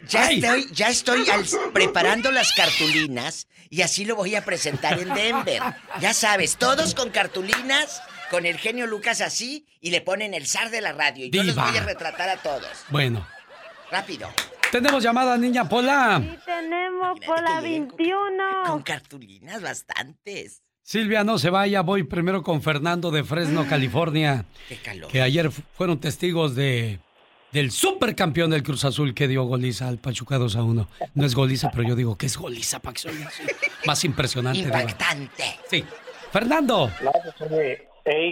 ya 0.07 0.25
Ay. 0.25 0.39
estoy, 0.39 0.67
ya 0.71 0.89
estoy 0.89 1.29
al- 1.29 1.45
preparando 1.71 2.31
las 2.31 2.51
cartulinas 2.53 3.47
y 3.69 3.83
así 3.83 4.05
lo 4.05 4.15
voy 4.15 4.33
a 4.33 4.43
presentar 4.43 4.97
en 4.99 5.13
Denver. 5.13 5.61
Ya 6.01 6.15
sabes, 6.15 6.57
todos 6.57 6.95
con 6.95 7.11
cartulinas, 7.11 8.01
con 8.31 8.47
el 8.47 8.57
genio 8.57 8.87
Lucas 8.87 9.21
así, 9.21 9.67
y 9.79 9.91
le 9.91 10.01
ponen 10.01 10.33
el 10.33 10.47
zar 10.47 10.71
de 10.71 10.81
la 10.81 10.93
radio. 10.93 11.25
Y 11.25 11.29
yo 11.29 11.43
los 11.43 11.55
voy 11.55 11.77
a 11.77 11.83
retratar 11.83 12.27
a 12.29 12.37
todos. 12.37 12.71
Bueno, 12.89 13.27
Rápido. 13.91 14.33
tenemos 14.71 15.03
llamada, 15.03 15.37
niña 15.37 15.69
Pola. 15.69 16.19
Tenemos 16.43 17.19
por 17.23 17.39
la 17.43 17.61
21. 17.61 18.63
Con 18.65 18.81
cartulinas 18.81 19.61
bastantes. 19.61 20.63
Silvia, 20.89 21.23
no 21.23 21.37
se 21.37 21.51
vaya, 21.51 21.81
voy 21.81 22.01
primero 22.01 22.41
con 22.41 22.63
Fernando 22.63 23.11
de 23.11 23.23
Fresno, 23.23 23.67
California. 23.69 24.45
Qué 24.67 24.77
calor. 24.77 25.07
que 25.11 25.21
ayer 25.21 25.51
fu- 25.51 25.61
fueron 25.73 25.99
testigos 25.99 26.55
de 26.55 26.97
del 27.51 27.69
supercampeón 27.69 28.49
del 28.49 28.63
Cruz 28.63 28.83
Azul 28.85 29.13
que 29.13 29.27
dio 29.27 29.43
goliza 29.43 29.87
al 29.87 29.99
Pachuca 29.99 30.39
2 30.39 30.55
a 30.55 30.63
1. 30.63 30.87
No 31.13 31.25
es 31.27 31.35
goliza, 31.35 31.69
pero 31.69 31.87
yo 31.87 31.95
digo 31.95 32.17
que 32.17 32.25
es 32.25 32.35
goliza 32.35 32.79
para 32.79 32.95
que 32.95 33.07
así. 33.07 33.43
Más 33.85 34.03
impresionante. 34.03 34.61
Impactante. 34.61 35.59
Sí. 35.69 35.85
Fernando. 36.31 36.89
No, 37.03 37.11
pues, 37.11 37.35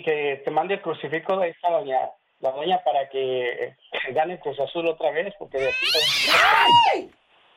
que 0.03 0.41
te 0.43 0.49
mande 0.49 0.73
el 0.73 0.81
crucifijo 0.81 1.37
de 1.37 1.49
esta 1.49 1.69
doña, 1.69 1.97
la 2.39 2.51
doña 2.53 2.79
para 2.83 3.07
que 3.07 3.75
gane 4.15 4.33
el 4.33 4.39
Cruz 4.39 4.59
Azul 4.59 4.87
otra 4.87 5.11
vez, 5.11 5.31
porque 5.37 5.59
de 5.59 5.69
aquí 5.69 7.11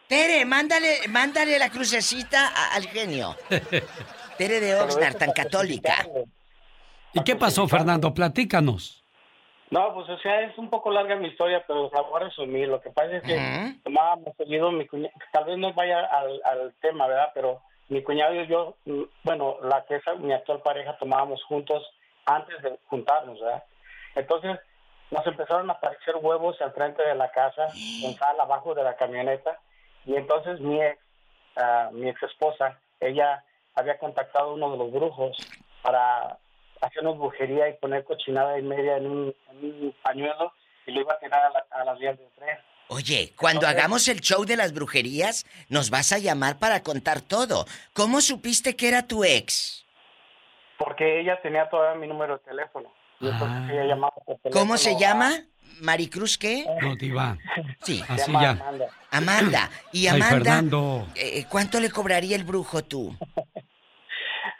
Tere, 0.09 0.45
mándale, 0.45 1.09
mándale 1.09 1.59
la 1.59 1.71
crucecita 1.71 2.49
a- 2.49 2.75
al 2.75 2.85
genio. 2.89 3.35
Tere 4.41 4.59
de 4.59 4.75
Oxnard, 4.75 5.19
tan 5.19 5.33
católica. 5.33 5.97
¿Y 7.13 7.23
qué 7.25 7.37
pasó, 7.37 7.69
Fernando? 7.69 8.15
Platícanos. 8.15 9.05
No, 9.71 9.93
pues 9.93 10.09
o 10.09 10.19
sea, 10.21 10.41
es 10.41 10.57
un 10.57 10.71
poco 10.71 10.91
larga 10.91 11.15
mi 11.17 11.29
historia, 11.29 11.63
pero 11.67 11.91
la 11.93 12.01
voy 12.01 12.23
a 12.23 12.25
resumir. 12.25 12.67
Lo 12.67 12.81
que 12.81 12.89
pasa 12.89 13.19
es 13.19 13.23
que 13.23 13.75
tomábamos 13.85 14.35
seguido 14.39 14.73
mi 14.73 14.87
cuñado, 14.87 15.13
tal 15.31 15.45
vez 15.45 15.59
no 15.59 15.75
vaya 15.75 16.07
al, 16.07 16.41
al 16.45 16.75
tema, 16.81 17.07
¿verdad? 17.07 17.33
Pero 17.35 17.61
mi 17.91 18.03
cuñado 18.03 18.35
y 18.35 18.47
yo, 18.47 18.77
mm, 18.87 19.03
bueno, 19.25 19.59
la 19.61 19.85
que 19.85 19.97
es 19.97 20.03
mi 20.21 20.33
actual 20.33 20.63
pareja, 20.63 20.97
tomábamos 20.97 21.45
juntos 21.45 21.83
antes 22.25 22.63
de 22.63 22.79
juntarnos, 22.87 23.39
¿verdad? 23.43 23.63
Entonces 24.15 24.59
nos 25.11 25.27
empezaron 25.27 25.69
a 25.69 25.75
aparecer 25.75 26.17
huevos 26.17 26.59
al 26.63 26.73
frente 26.73 27.07
de 27.07 27.15
la 27.15 27.31
casa, 27.31 27.67
en 28.03 28.15
sal 28.15 28.41
abajo 28.41 28.75
de 28.75 28.85
la 28.85 28.97
camioneta, 28.97 29.59
y 30.07 30.17
entonces 30.17 30.61
mi 30.61 30.81
ex, 30.81 30.99
ah, 31.57 31.91
mi 31.93 32.09
ex 32.09 32.23
esposa, 32.23 32.81
ella 33.01 33.45
había 33.75 33.99
contactado 33.99 34.51
a 34.51 34.55
uno 34.55 34.73
de 34.73 34.79
los 34.79 34.93
brujos 34.93 35.37
para 35.83 36.39
hacernos 36.81 37.19
brujería 37.19 37.69
y 37.69 37.75
poner 37.75 38.05
cochinada 38.05 38.59
y 38.59 38.63
media 38.63 38.97
en 38.97 39.07
un, 39.07 39.35
en 39.51 39.57
un 39.65 39.95
pañuelo 40.03 40.53
y 40.87 40.93
lo 40.93 41.01
iba 41.03 41.13
a 41.15 41.19
tirar 41.19 41.41
a, 41.45 41.51
la- 41.51 41.67
a 41.71 41.85
las 41.85 41.99
vías 41.99 42.19
del 42.19 42.29
tren. 42.39 42.59
Oye, 42.89 43.33
cuando 43.37 43.69
hagamos 43.69 44.09
el 44.09 44.21
show 44.21 44.45
de 44.45 44.57
las 44.57 44.73
brujerías, 44.75 45.47
nos 45.69 45.91
vas 45.91 46.13
a 46.13 46.19
llamar 46.19 46.59
para 46.59 46.83
contar 46.83 47.21
todo. 47.21 47.65
¿Cómo 47.93 48.21
supiste 48.21 48.75
que 48.75 48.89
era 48.89 49.07
tu 49.07 49.23
ex? 49.23 49.85
Porque 50.77 51.21
ella 51.21 51.41
tenía 51.41 51.69
todavía 51.69 52.01
mi 52.01 52.09
número 52.09 52.39
de 52.39 52.45
teléfono. 52.45 52.93
Y 53.21 53.29
entonces 53.29 53.71
ella 53.71 53.85
llamaba 53.85 54.15
por 54.27 54.39
teléfono 54.39 54.53
¿Cómo 54.61 54.77
se 54.77 54.91
a- 54.95 54.99
llama? 54.99 55.31
¿Maricruz 55.83 56.37
qué? 56.37 56.67
No, 56.83 56.97
diva. 56.97 57.37
Sí. 57.83 58.03
Así 58.09 58.31
ya. 58.33 58.51
Amanda. 58.51 58.87
Amanda. 59.11 59.71
Y 59.93 60.07
Ay, 60.09 60.17
Amanda, 60.21 60.29
Fernando. 60.37 61.07
eh, 61.15 61.45
¿cuánto 61.49 61.79
le 61.81 61.91
cobraría 61.91 62.35
el 62.37 62.45
brujo 62.45 62.83
tú? 62.83 63.17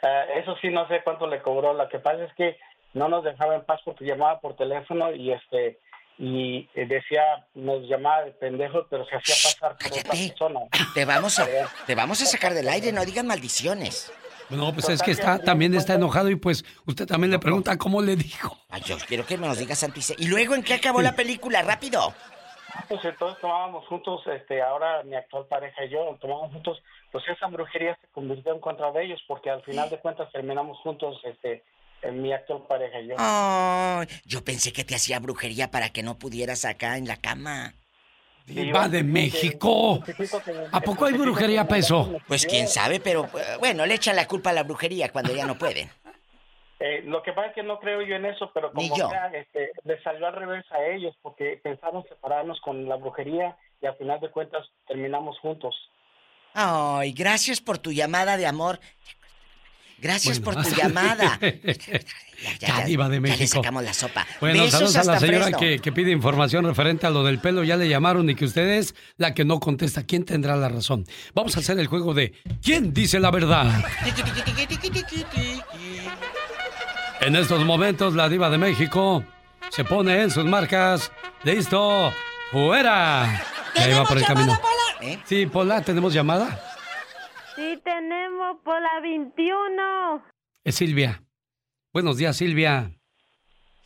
Eh, 0.03 0.25
eso 0.37 0.55
sí, 0.61 0.69
no 0.69 0.87
sé 0.87 1.01
cuánto 1.03 1.27
le 1.27 1.41
cobró. 1.41 1.73
Lo 1.73 1.87
que 1.89 1.99
pasa 1.99 2.23
es 2.23 2.33
que 2.35 2.57
no 2.93 3.07
nos 3.07 3.23
dejaba 3.23 3.55
en 3.55 3.63
paz 3.65 3.79
porque 3.85 4.05
llamaba 4.05 4.39
por 4.39 4.55
teléfono 4.55 5.13
y 5.13 5.31
este 5.31 5.79
y 6.17 6.69
decía, 6.75 7.23
nos 7.55 7.87
llamaba 7.87 8.23
de 8.25 8.31
pendejos, 8.31 8.85
pero 8.91 9.03
se 9.05 9.15
hacía 9.15 9.33
pasar 9.43 9.77
por 9.77 9.97
otra 9.99 10.11
persona. 10.11 10.59
Te 10.93 11.03
vamos 11.05 11.39
a, 11.39 11.47
te 11.87 11.95
vamos 11.95 12.21
a 12.21 12.25
sacar 12.27 12.53
del 12.53 12.69
aire, 12.69 12.91
no 12.91 13.03
digas 13.05 13.25
maldiciones. 13.25 14.11
No, 14.51 14.73
pues 14.73 14.89
es 14.89 15.01
que 15.01 15.11
está, 15.11 15.39
también 15.39 15.73
está 15.73 15.93
enojado 15.93 16.29
y 16.29 16.35
pues 16.35 16.65
usted 16.85 17.07
también 17.07 17.31
le 17.31 17.39
pregunta 17.39 17.77
cómo 17.77 18.01
le 18.01 18.17
dijo. 18.17 18.57
Ay, 18.69 18.81
yo 18.85 18.97
quiero 19.07 19.25
que 19.25 19.37
me 19.37 19.47
nos 19.47 19.59
y 19.61 20.01
Se- 20.01 20.15
¿Y 20.17 20.27
luego 20.27 20.53
en 20.55 20.61
qué 20.61 20.73
acabó 20.73 21.01
la 21.01 21.15
película? 21.15 21.61
¡Rápido! 21.61 22.13
Pues 22.87 23.03
entonces 23.05 23.39
tomábamos 23.39 23.87
juntos, 23.87 24.21
este, 24.27 24.61
ahora 24.61 25.03
mi 25.03 25.15
actual 25.15 25.45
pareja 25.45 25.85
y 25.85 25.89
yo 25.89 26.17
tomábamos 26.19 26.53
juntos, 26.53 26.81
pues 27.11 27.23
esa 27.27 27.47
brujería 27.47 27.97
se 28.01 28.07
convirtió 28.07 28.53
en 28.53 28.59
contra 28.59 28.91
de 28.91 29.05
ellos 29.05 29.21
porque 29.27 29.49
al 29.49 29.63
final 29.63 29.89
de 29.89 29.99
cuentas 29.99 30.31
terminamos 30.31 30.77
juntos, 30.79 31.19
este, 31.23 31.63
en 32.01 32.21
mi 32.21 32.33
actual 32.33 32.63
pareja 32.67 32.99
y 32.99 33.07
yo. 33.07 33.15
Ay, 33.17 34.07
yo 34.25 34.43
pensé 34.43 34.73
que 34.73 34.83
te 34.83 34.95
hacía 34.95 35.19
brujería 35.19 35.71
para 35.71 35.89
que 35.89 36.03
no 36.03 36.17
pudieras 36.17 36.65
acá 36.65 36.97
en 36.97 37.07
la 37.07 37.17
cama. 37.17 37.73
Va 38.75 38.89
de 38.89 39.03
México. 39.03 40.03
¿A 40.71 40.81
poco 40.81 41.05
hay 41.05 41.13
brujería 41.13 41.67
peso? 41.67 42.17
Pues 42.27 42.45
quién 42.45 42.67
sabe, 42.67 42.99
pero 42.99 43.25
eh, 43.25 43.57
bueno, 43.59 43.85
le 43.85 43.93
echan 43.93 44.15
la 44.15 44.27
culpa 44.27 44.49
a 44.49 44.53
la 44.53 44.63
brujería 44.63 45.09
cuando 45.11 45.33
ya 45.33 45.45
no 45.45 45.57
pueden. 45.57 45.89
Eh, 46.83 47.03
lo 47.05 47.21
que 47.21 47.31
pasa 47.31 47.49
es 47.49 47.53
que 47.53 47.61
no 47.61 47.79
creo 47.79 48.01
yo 48.01 48.15
en 48.15 48.25
eso, 48.25 48.49
pero 48.55 48.71
como 48.73 48.95
sea, 48.95 49.27
este, 49.35 49.69
les 49.83 50.01
salió 50.01 50.25
al 50.25 50.33
revés 50.33 50.65
a 50.71 50.83
ellos 50.83 51.15
porque 51.21 51.59
pensaron 51.63 52.03
separarnos 52.09 52.59
con 52.61 52.89
la 52.89 52.95
brujería 52.95 53.55
y 53.81 53.85
al 53.85 53.95
final 53.97 54.19
de 54.19 54.31
cuentas 54.31 54.65
terminamos 54.87 55.37
juntos. 55.39 55.75
Ay, 56.55 57.13
gracias 57.13 57.61
por 57.61 57.77
tu 57.77 57.91
llamada 57.91 58.35
de 58.35 58.47
amor. 58.47 58.79
Gracias 59.99 60.39
por 60.39 60.55
tu 60.55 60.69
llamada. 60.75 61.39
Ya, 62.59 62.83
diva 62.85 63.07
de 63.07 63.17
Ya 63.17 63.21
le 63.21 63.29
México. 63.29 63.57
sacamos 63.57 63.83
la 63.83 63.93
sopa. 63.93 64.25
Bueno, 64.39 64.63
Besos 64.63 64.91
saludos 64.93 64.97
a 64.97 65.03
la 65.03 65.19
señora 65.19 65.51
que, 65.51 65.77
que 65.77 65.91
pide 65.91 66.09
información 66.09 66.65
referente 66.65 67.05
a 67.05 67.11
lo 67.11 67.23
del 67.23 67.37
pelo. 67.37 67.63
Ya 67.63 67.77
le 67.77 67.87
llamaron 67.87 68.27
y 68.31 68.33
que 68.33 68.45
usted 68.45 68.67
es 68.67 68.95
la 69.17 69.35
que 69.35 69.45
no 69.45 69.59
contesta. 69.59 70.07
¿Quién 70.07 70.25
tendrá 70.25 70.55
la 70.55 70.67
razón? 70.67 71.05
Vamos 71.35 71.55
a 71.55 71.59
hacer 71.59 71.77
el 71.77 71.85
juego 71.85 72.15
de 72.15 72.33
¿Quién 72.63 72.95
dice 72.95 73.19
la 73.19 73.29
verdad? 73.29 73.83
En 77.21 77.35
estos 77.35 77.63
momentos, 77.65 78.15
la 78.15 78.27
diva 78.29 78.49
de 78.49 78.57
México 78.57 79.23
se 79.69 79.83
pone 79.83 80.21
en 80.23 80.31
sus 80.31 80.45
marcas. 80.45 81.11
¡Listo! 81.43 82.11
¡Fuera! 82.51 83.23
Ahí 83.75 83.93
va 83.93 84.03
por 84.05 84.17
el 84.17 84.25
camino. 84.25 84.59
¿Eh? 85.01 85.19
Sí, 85.25 85.45
Pola, 85.45 85.81
¿tenemos 85.81 86.13
llamada? 86.13 86.59
Sí, 87.55 87.79
tenemos 87.83 88.57
por 88.63 88.81
la 88.81 88.99
21. 89.01 90.23
Es 90.63 90.75
Silvia. 90.75 91.23
Buenos 91.93 92.17
días, 92.17 92.35
Silvia. 92.37 92.91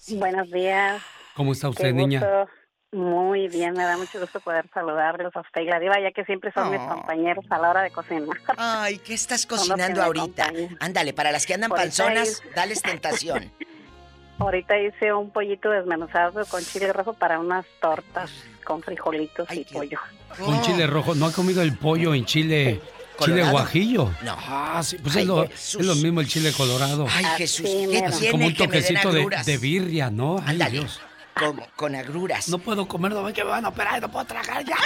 Buenos 0.10 0.50
días. 0.52 1.02
¿Cómo 1.36 1.52
está 1.52 1.68
Qué 1.68 1.72
usted, 1.72 1.94
niña? 1.94 2.20
gusto. 2.20 2.52
Muy 2.96 3.50
bien, 3.50 3.74
me 3.74 3.84
da 3.84 3.98
mucho 3.98 4.20
gusto 4.22 4.40
poder 4.40 4.66
saludarlos 4.74 5.36
a 5.36 5.42
usted 5.42 5.62
y 5.62 5.66
la 5.66 5.80
diva, 5.80 6.00
ya 6.00 6.12
que 6.12 6.24
siempre 6.24 6.52
son 6.54 6.72
mis 6.72 6.80
compañeros 6.80 7.44
a 7.50 7.58
la 7.58 7.70
hora 7.70 7.82
de 7.82 7.92
cocinar. 7.92 8.38
Ay, 8.58 9.00
¿qué 9.00 9.14
estás 9.14 9.46
cocinando 9.46 10.02
ahorita? 10.02 10.46
acompañan. 10.46 10.78
Ándale, 10.80 11.12
para 11.12 11.32
las 11.34 11.46
que 11.46 11.54
andan 11.56 11.72
Ahorita 11.72 11.84
panzonas, 11.84 12.28
es- 12.30 12.44
dales 12.56 12.82
tentación. 12.82 13.52
Ahorita 14.40 14.78
hice 14.80 15.14
un 15.14 15.30
pollito 15.30 15.70
desmenuzado 15.70 16.46
con 16.46 16.64
chile 16.64 16.92
rojo 16.94 17.14
para 17.14 17.40
unas 17.40 17.66
tortas 17.82 18.32
con 18.66 18.82
frijolitos 18.82 19.48
y 19.54 19.64
pollo. 19.66 20.00
Con 20.44 20.62
chile 20.62 20.88
rojo. 20.88 21.16
¿No 21.16 21.26
ha 21.28 21.32
comido 21.32 21.62
el 21.62 21.78
pollo 21.78 22.14
en 22.14 22.26
chile, 22.26 22.82
chile 23.20 23.42
¿Colorado? 23.42 23.52
guajillo? 23.52 24.12
No. 24.24 24.36
Ah, 24.38 24.82
sí, 24.84 24.98
pues 25.02 25.16
Ay, 25.16 25.22
es, 25.24 25.28
lo, 25.28 25.44
es 25.46 25.76
lo 25.76 25.96
mismo 25.96 26.20
el 26.22 26.28
chile 26.28 26.52
colorado. 26.56 27.08
Ay, 27.10 27.24
Jesús, 27.38 27.66
Así 27.66 27.88
¿qué 27.92 28.02
tiene 28.02 28.32
como 28.32 28.46
un 28.46 28.54
que 28.54 28.68
me 28.68 28.82
den 28.82 28.96
toquecito 28.96 29.12
de, 29.14 29.28
de 29.46 29.58
birria, 29.58 30.10
¿no? 30.10 30.38
Ay, 30.40 30.46
Ándale. 30.52 30.72
Dios. 30.72 31.02
Como, 31.36 31.68
con 31.76 31.96
agruras. 31.96 32.48
No 32.50 32.60
puedo 32.60 32.88
comer, 32.88 33.12
no 33.12 33.26
que 33.34 33.44
me 33.44 33.50
van 33.50 33.66
a 33.66 33.70
operar, 33.70 34.02
no 34.02 34.10
puedo 34.10 34.26
tragar 34.26 34.64
ya. 34.64 34.78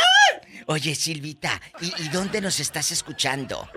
Oye, 0.68 0.96
Silvita, 0.96 1.60
¿y, 1.80 1.88
y 2.04 2.10
dónde 2.10 2.42
nos 2.42 2.60
estás 2.60 2.92
escuchando? 2.92 3.68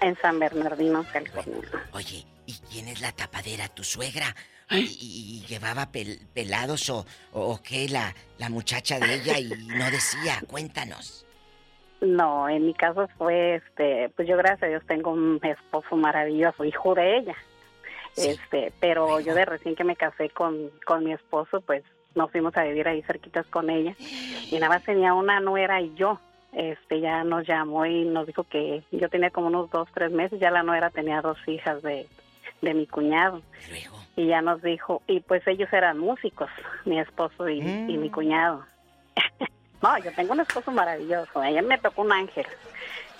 En 0.00 0.16
San 0.20 0.38
Bernardino, 0.38 1.04
California. 1.12 1.60
Oye, 1.92 2.24
¿y 2.46 2.52
quién 2.70 2.88
es 2.88 3.00
la 3.00 3.12
tapadera? 3.12 3.68
¿Tu 3.68 3.84
suegra? 3.84 4.34
¿Y, 4.70 4.76
y- 4.78 5.38
y 5.42 5.46
llevaba 5.46 5.92
pel- 5.92 6.26
pelados 6.32 6.88
o, 6.90 7.06
o, 7.32 7.40
o 7.52 7.62
qué 7.62 7.88
la, 7.88 8.14
la 8.38 8.48
muchacha 8.48 8.98
de 8.98 9.14
ella 9.14 9.38
y 9.38 9.48
no 9.66 9.90
decía? 9.90 10.40
Cuéntanos. 10.46 11.24
No, 12.00 12.48
en 12.48 12.66
mi 12.66 12.74
caso 12.74 13.08
fue, 13.16 13.56
este, 13.56 14.10
pues 14.16 14.26
yo 14.28 14.36
gracias 14.36 14.64
a 14.64 14.66
Dios 14.66 14.82
tengo 14.86 15.10
un 15.12 15.40
esposo 15.42 15.96
maravilloso, 15.96 16.64
hijo 16.64 16.94
de 16.94 17.18
ella. 17.18 17.36
Este, 18.16 18.72
pero 18.80 19.20
yo 19.20 19.34
de 19.34 19.44
recién 19.44 19.74
que 19.74 19.84
me 19.84 19.96
casé 19.96 20.30
con, 20.30 20.70
con 20.84 21.04
mi 21.04 21.12
esposo, 21.12 21.60
pues 21.60 21.82
nos 22.14 22.30
fuimos 22.30 22.56
a 22.56 22.64
vivir 22.64 22.86
ahí 22.86 23.02
cerquitas 23.02 23.46
con 23.46 23.70
ella. 23.70 23.94
Y 24.50 24.54
nada 24.58 24.68
más 24.68 24.84
tenía 24.84 25.14
una 25.14 25.40
nuera 25.40 25.80
y 25.80 25.94
yo. 25.94 26.20
Este, 26.52 27.00
ya 27.00 27.24
nos 27.24 27.44
llamó 27.46 27.84
y 27.84 28.04
nos 28.04 28.28
dijo 28.28 28.44
que 28.44 28.84
yo 28.92 29.08
tenía 29.08 29.30
como 29.30 29.48
unos 29.48 29.70
dos, 29.70 29.88
tres 29.92 30.12
meses, 30.12 30.38
ya 30.38 30.52
la 30.52 30.62
nuera 30.62 30.90
tenía 30.90 31.20
dos 31.20 31.36
hijas 31.48 31.82
de, 31.82 32.06
de 32.62 32.74
mi 32.74 32.86
cuñado. 32.86 33.42
Y 34.16 34.28
ya 34.28 34.40
nos 34.40 34.62
dijo, 34.62 35.02
y 35.08 35.18
pues 35.20 35.44
ellos 35.48 35.72
eran 35.72 35.98
músicos, 35.98 36.48
mi 36.84 37.00
esposo 37.00 37.48
y, 37.48 37.58
y 37.58 37.98
mi 37.98 38.08
cuñado. 38.08 38.64
no, 39.82 39.98
yo 39.98 40.12
tengo 40.14 40.32
un 40.32 40.40
esposo 40.40 40.70
maravilloso, 40.70 41.42
ella 41.42 41.62
me 41.62 41.78
tocó 41.78 42.02
un 42.02 42.12
ángel. 42.12 42.46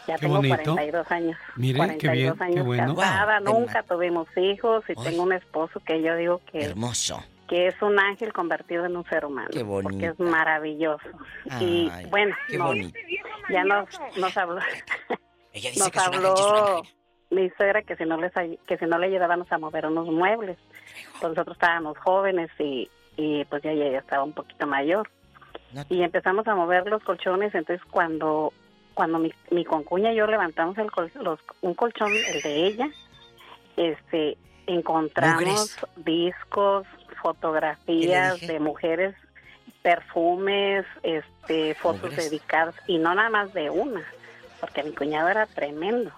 Ya 0.07 0.17
Qué 0.17 0.21
tengo 0.23 0.37
bonito. 0.37 0.57
42 0.57 1.11
años. 1.11 1.37
Mire, 1.57 1.79
qué 1.99 2.07
42 2.07 2.13
bien, 2.13 2.35
qué 2.37 2.45
años 2.45 2.67
bueno. 2.67 2.95
casada, 2.97 3.41
nunca 3.41 3.83
tuvimos 3.83 4.29
hijos 4.37 4.85
y 4.89 4.95
tengo 4.95 5.23
un 5.23 5.33
esposo 5.33 5.81
que 5.81 6.03
yo 6.03 6.15
digo 6.17 6.41
que, 6.51 6.63
Hermoso. 6.65 7.23
que 7.49 7.69
es 7.69 7.81
un 7.83 7.99
ángel 7.99 8.33
convertido 8.33 8.85
en 8.85 8.97
un 8.97 9.05
ser 9.07 9.25
humano. 9.25 9.49
Qué 9.51 9.63
bonito. 9.63 9.91
Porque 9.91 10.07
es 10.07 10.21
maravilloso. 10.21 11.09
y 11.61 11.91
bueno, 12.11 12.35
qué 12.49 12.59
bonito. 12.59 12.99
ya 13.51 13.65
nos, 13.65 13.89
nos 14.19 14.37
habló. 14.37 14.61
Ella 15.53 15.71
dice 15.71 15.81
nos 15.81 15.91
que 15.91 15.99
es 15.99 16.09
un 16.09 16.15
ángel, 16.15 16.25
es 16.35 16.41
un 16.41 16.47
habló 16.57 16.83
mi 17.31 17.51
suegra 17.51 17.83
que 17.83 17.97
si 17.97 18.05
no 18.05 18.17
les 18.17 18.33
que 18.67 18.79
si 18.79 18.85
no 18.87 18.99
le 18.99 19.07
ayudábamos 19.07 19.51
a 19.51 19.59
mover 19.59 19.87
unos 19.87 20.07
muebles 20.07 20.57
pues 21.21 21.31
nosotros 21.31 21.57
estábamos 21.57 21.99
jóvenes 21.99 22.51
y, 22.59 22.89
y 23.17 23.45
pues 23.47 23.63
ya 23.63 23.71
ella 23.73 23.91
ya 23.91 23.99
estaba 23.99 24.25
un 24.25 24.33
poquito 24.33 24.67
mayor 24.67 25.11
y 25.89 26.03
empezamos 26.03 26.47
a 26.47 26.55
mover 26.55 26.87
los 26.87 27.03
colchones 27.03 27.55
entonces 27.55 27.85
cuando 27.91 28.53
cuando 28.95 29.19
mi, 29.19 29.33
mi 29.51 29.65
concuña 29.65 30.13
y 30.13 30.17
yo 30.17 30.27
levantamos 30.27 30.79
el 30.79 30.91
col- 30.91 31.11
los, 31.21 31.39
un 31.61 31.75
colchón 31.75 32.13
el 32.13 32.41
de 32.43 32.67
ella 32.67 32.89
este 33.77 34.39
encontramos 34.67 35.77
discos 35.97 36.87
fotografías 37.21 38.41
de 38.41 38.61
mujeres 38.61 39.15
perfumes 39.83 40.87
este 41.03 41.75
fotos 41.75 42.11
Mugres. 42.11 42.31
dedicadas 42.31 42.75
y 42.87 42.99
no 42.99 43.15
nada 43.15 43.29
más 43.31 43.53
de 43.53 43.69
una 43.71 44.03
porque 44.61 44.83
mi 44.83 44.93
cuñado 44.95 45.29
era 45.29 45.47
tremendo. 45.47 46.11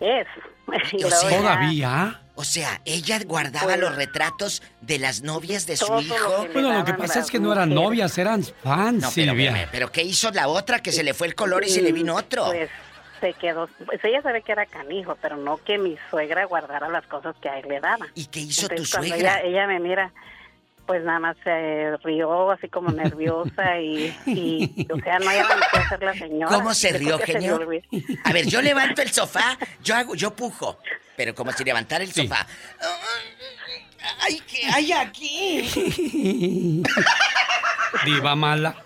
Es. 0.00 0.26
Y 0.92 0.96
O 1.04 1.08
luego 1.08 1.14
sea, 1.16 1.30
ya- 1.30 1.38
¿Todavía? 1.38 2.20
O 2.38 2.44
sea, 2.44 2.80
ella 2.84 3.18
guardaba 3.26 3.64
Pues- 3.66 3.80
los 3.80 3.96
retratos 3.96 4.62
de 4.82 4.98
las 4.98 5.22
novias 5.22 5.66
de 5.66 5.76
su 5.76 5.86
hijo. 6.00 6.46
Bueno, 6.52 6.72
lo 6.78 6.84
que 6.84 6.94
pasa 6.94 7.20
es 7.20 7.30
que 7.30 7.40
no 7.40 7.52
eran 7.52 7.70
novias, 7.74 8.16
eran 8.18 8.42
fans, 8.44 9.02
No, 9.02 9.10
pero, 9.14 9.32
Silvia. 9.32 9.52
pero, 9.52 9.68
pero 9.72 9.92
¿qué 9.92 10.02
hizo 10.02 10.30
la 10.30 10.46
otra? 10.48 10.80
Que 10.80 10.92
se 10.92 11.02
le 11.02 11.14
fue 11.14 11.26
el 11.26 11.34
color 11.34 11.64
y 11.64 11.68
se 11.70 11.80
le 11.82 11.92
vino 11.92 12.14
otro. 12.14 12.44
Pues 12.46 12.68
se 13.20 13.32
quedó, 13.32 13.66
pues 13.86 13.98
ella 14.04 14.20
sabe 14.20 14.42
que 14.42 14.52
era 14.52 14.66
canijo, 14.66 15.16
pero 15.22 15.38
no 15.38 15.56
que 15.64 15.78
mi 15.78 15.96
suegra 16.10 16.44
guardara 16.44 16.90
las 16.90 17.06
cosas 17.06 17.34
que 17.40 17.48
a 17.48 17.58
él 17.58 17.66
le 17.68 17.80
daban. 17.80 18.08
¿Y 18.14 18.26
qué 18.26 18.40
hizo 18.40 18.66
Entonces, 18.70 18.90
tu 18.90 18.96
suegra? 18.98 19.40
Ella, 19.40 19.40
ella 19.40 19.66
me 19.66 19.80
mira, 19.80 20.12
pues 20.86 21.04
nada 21.04 21.18
más 21.18 21.36
se 21.42 21.96
rió 22.04 22.50
así 22.50 22.68
como 22.68 22.90
nerviosa 22.90 23.78
y, 23.80 24.16
y 24.26 24.86
o 24.92 24.98
sea, 25.00 25.18
no 25.18 25.28
había 25.28 25.46
qué 25.72 25.78
hacer 25.78 26.02
la 26.02 26.14
señora. 26.14 26.56
¿Cómo 26.56 26.72
se 26.74 26.92
rió, 26.92 27.18
que 27.18 27.26
se 27.26 27.32
genio? 27.40 27.60
A 28.24 28.32
ver, 28.32 28.46
yo 28.46 28.62
levanto 28.62 29.02
el 29.02 29.10
sofá, 29.10 29.58
yo 29.82 29.94
hago, 29.94 30.14
yo 30.14 30.34
pujo. 30.34 30.78
Pero 31.16 31.34
como 31.34 31.52
si 31.52 31.64
levantara 31.64 32.04
el 32.04 32.12
sofá. 32.12 32.46
¡Ay, 34.20 34.40
qué 34.46 34.66
hay 34.66 34.92
aquí! 34.92 36.82
Diva 38.04 38.36
mala. 38.36 38.76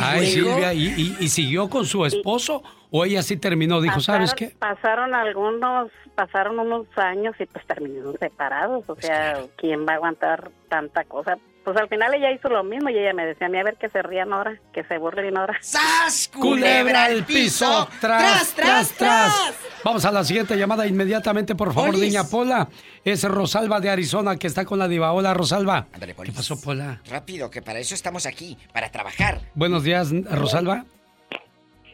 Ay, 0.00 0.26
Silvia, 0.26 0.72
¿y, 0.72 0.86
y, 0.86 1.16
y 1.20 1.28
siguió 1.28 1.68
con 1.68 1.84
su 1.86 2.04
esposo 2.04 2.62
o 2.90 3.04
ella 3.04 3.22
sí 3.22 3.36
terminó? 3.36 3.80
Dijo, 3.80 4.00
¿sabes 4.00 4.34
qué? 4.34 4.52
Pasaron 4.58 5.14
algunos, 5.14 5.90
pasaron 6.14 6.58
unos 6.58 6.86
años 6.96 7.34
y 7.38 7.46
pues 7.46 7.66
terminaron 7.66 8.16
separados. 8.18 8.84
O 8.88 8.96
sea, 8.96 9.42
¿quién 9.56 9.86
va 9.86 9.92
a 9.92 9.96
aguantar 9.96 10.50
tanta 10.68 11.04
cosa? 11.04 11.38
Pues 11.68 11.76
al 11.82 11.88
final 11.90 12.14
ella 12.14 12.32
hizo 12.32 12.48
lo 12.48 12.64
mismo 12.64 12.88
y 12.88 12.96
ella 12.96 13.12
me 13.12 13.26
decía 13.26 13.46
a 13.46 13.50
mí 13.50 13.58
a 13.58 13.62
ver 13.62 13.76
que 13.76 13.90
se 13.90 14.00
rían 14.00 14.32
ahora, 14.32 14.58
que 14.72 14.84
se 14.84 14.96
burlen 14.96 15.36
ahora. 15.36 15.58
¡Sas! 15.60 16.30
Culebra 16.32 17.04
al 17.04 17.26
piso. 17.26 17.86
Tras, 18.00 18.54
tras, 18.54 18.88
tras. 18.92 19.52
Vamos 19.84 20.02
a 20.06 20.10
la 20.10 20.24
siguiente 20.24 20.56
llamada 20.56 20.86
inmediatamente, 20.86 21.54
por 21.54 21.74
favor, 21.74 21.90
Polis. 21.90 22.00
niña 22.06 22.24
Pola. 22.24 22.70
Es 23.04 23.22
Rosalba 23.22 23.80
de 23.80 23.90
Arizona 23.90 24.36
que 24.38 24.46
está 24.46 24.64
con 24.64 24.78
la 24.78 24.88
diva. 24.88 25.12
Hola, 25.12 25.34
Rosalba. 25.34 25.88
Ándale, 25.92 26.14
¿Qué 26.14 26.32
pasó, 26.32 26.58
Pola? 26.58 27.02
Rápido, 27.06 27.50
que 27.50 27.60
para 27.60 27.80
eso 27.80 27.94
estamos 27.94 28.24
aquí, 28.24 28.56
para 28.72 28.90
trabajar. 28.90 29.42
Buenos 29.54 29.82
días, 29.84 30.10
Rosalba. 30.30 30.86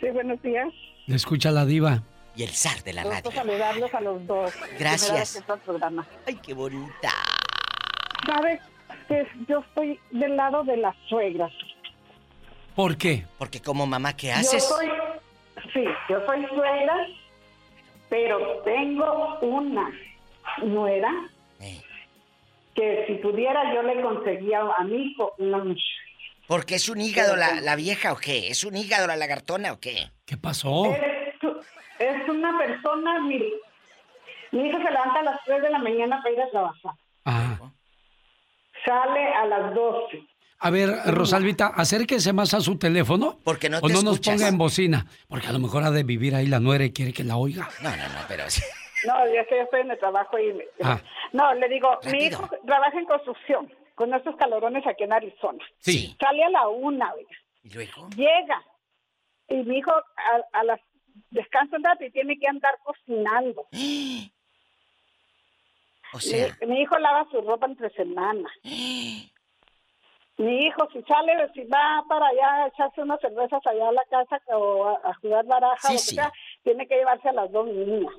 Sí, 0.01 0.07
buenos 0.11 0.41
días. 0.41 0.69
Le 1.09 1.17
escucha 1.17 1.51
la 1.51 1.65
diva. 1.67 2.05
Y 2.37 2.45
el 2.45 2.51
zar 2.51 2.81
de 2.85 2.93
la 2.93 3.03
Gusto 3.03 3.31
radio. 3.31 3.43
saludarlos 3.43 3.93
a 3.93 4.01
los 4.01 4.25
dos. 4.25 4.53
Gracias. 4.79 5.43
Programa. 5.65 6.07
Ay, 6.29 6.37
qué 6.37 6.55
bonita. 6.55 7.11
¿Sabe 8.25 8.61
que 9.07 9.27
yo 9.49 9.61
estoy 9.61 9.99
del 10.11 10.37
lado 10.37 10.65
de 10.65 10.77
las 10.77 10.95
suegras? 11.09 11.53
¿Por 12.75 12.97
qué? 12.97 13.25
Porque 13.39 13.61
como 13.61 13.87
mamá, 13.87 14.17
¿qué 14.17 14.29
Yo 14.29 14.35
haces? 14.35 14.65
soy, 14.69 14.89
sí, 15.73 15.85
yo 16.09 16.25
soy 16.27 16.45
suegra, 16.47 17.07
pero 18.09 18.39
tengo 18.65 19.39
una 19.41 19.91
nuera 20.63 21.11
Eh. 21.61 21.81
que 22.75 23.05
si 23.07 23.15
pudiera 23.15 23.73
yo 23.75 23.83
le 23.83 24.01
conseguía 24.03 24.61
a 24.77 24.85
mi 24.85 24.97
hijo 25.07 25.35
una 25.39 25.59
muchacha. 25.59 25.85
¿Porque 26.47 26.75
es 26.75 26.89
un 26.89 27.01
hígado 27.01 27.37
la, 27.37 27.61
la 27.61 27.75
vieja 27.77 28.13
o 28.13 28.17
qué? 28.17 28.49
¿Es 28.49 28.65
un 28.65 28.77
hígado 28.77 29.07
la 29.07 29.17
lagartona 29.17 29.73
o 29.73 29.81
qué? 29.81 30.11
¿Qué 30.27 30.37
pasó? 30.37 30.87
Es, 30.87 31.03
es 32.01 32.29
una 32.29 32.59
persona, 32.59 33.21
mire, 33.21 33.49
mi 34.53 34.69
hijo 34.69 34.77
se 34.79 34.85
levanta 34.91 35.21
a 35.21 35.23
las 35.23 35.45
3 35.45 35.63
de 35.63 35.71
la 35.71 35.79
mañana 35.79 36.21
para 36.23 36.35
ir 36.35 36.43
a 36.43 36.51
trabajar. 36.51 36.93
Ah. 37.25 37.57
Sale 38.85 39.27
a 39.35 39.47
las 39.47 39.75
12. 39.75 40.23
A 40.61 40.71
ver, 40.71 40.91
Rosalvita, 41.07 41.67
acérquese 41.69 42.33
más 42.33 42.55
a 42.55 42.61
su 42.61 42.79
teléfono. 42.79 43.39
Porque 43.45 43.69
no 43.69 43.79
o 43.79 43.87
te 43.87 43.93
no 43.93 44.03
nos 44.03 44.21
ponga 44.21 44.49
en 44.49 44.57
bocina. 44.59 45.07
Porque 45.29 45.49
a 45.49 45.53
lo 45.53 45.59
mejor 45.59 45.83
ha 45.85 45.91
de 45.91 46.05
vivir 46.05 46.35
ahí 46.35 46.47
la 46.47 46.61
nuera 46.61 46.85
y 46.85 46.93
quiere 46.93 47.13
que 47.13 47.25
la 47.25 47.37
oiga. 47.37 47.69
No, 47.83 47.91
no, 47.91 47.97
no, 47.97 48.21
pero... 48.29 48.45
No, 49.07 49.13
ya 49.35 49.45
que 49.47 49.57
yo 49.57 49.63
estoy 49.65 49.81
en 49.83 49.91
el 49.91 49.99
trabajo 49.99 50.39
y... 50.39 50.53
me- 50.55 50.65
Ah. 50.83 50.99
No, 51.33 51.53
le 51.55 51.69
digo, 51.69 51.99
mi 52.11 52.25
hijo 52.25 52.49
trabaja 52.65 52.99
en 52.99 53.05
construcción, 53.05 53.71
con 53.95 54.15
estos 54.15 54.37
calorones 54.37 54.87
aquí 54.87 55.05
en 55.05 55.13
Arizona. 55.13 55.63
Sí. 55.81 56.17
Sale 56.19 56.45
a 56.45 56.49
la 56.51 56.69
una, 56.69 57.13
oiga. 57.13 57.29
¿Y 57.63 57.71
luego? 57.71 58.09
Llega. 58.17 58.63
Y 59.49 59.57
mi 59.57 59.79
hijo 59.79 59.91
a, 59.93 60.59
a 60.59 60.65
las... 60.65 60.81
Descansa 61.31 61.77
un 61.77 61.85
rato 61.85 62.05
y 62.05 62.11
tiene 62.11 62.39
que 62.39 62.49
andar 62.49 62.75
cocinando. 62.83 63.67
O 66.15 66.21
sea, 66.21 66.57
Mi, 66.63 66.69
mi 66.69 66.81
hijo 66.83 66.97
lava 66.99 67.27
su 67.31 67.41
ropa 67.43 67.67
entre 67.67 67.91
semana. 67.91 68.49
Mi 70.37 70.67
hijo, 70.67 70.89
si 70.93 71.01
sale, 71.03 71.33
si 71.55 71.63
va 71.65 72.03
para 72.09 72.27
allá 72.27 72.65
a 72.65 72.67
echarse 72.67 73.01
unas 73.03 73.21
cervezas 73.21 73.61
allá 73.67 73.89
a 73.89 73.93
la 73.93 74.05
casa 74.11 74.41
o 74.57 74.85
a, 74.89 74.95
a 75.11 75.15
jugar 75.23 75.45
baraja 75.47 75.89
Sí, 75.89 75.95
o 75.95 75.99
sí. 75.99 76.15
sea, 76.17 76.33
tiene 76.65 76.89
que 76.89 76.97
llevarse 76.97 77.29
a 77.29 77.33
las 77.33 77.53
dos 77.53 77.67
niñas. 77.69 78.13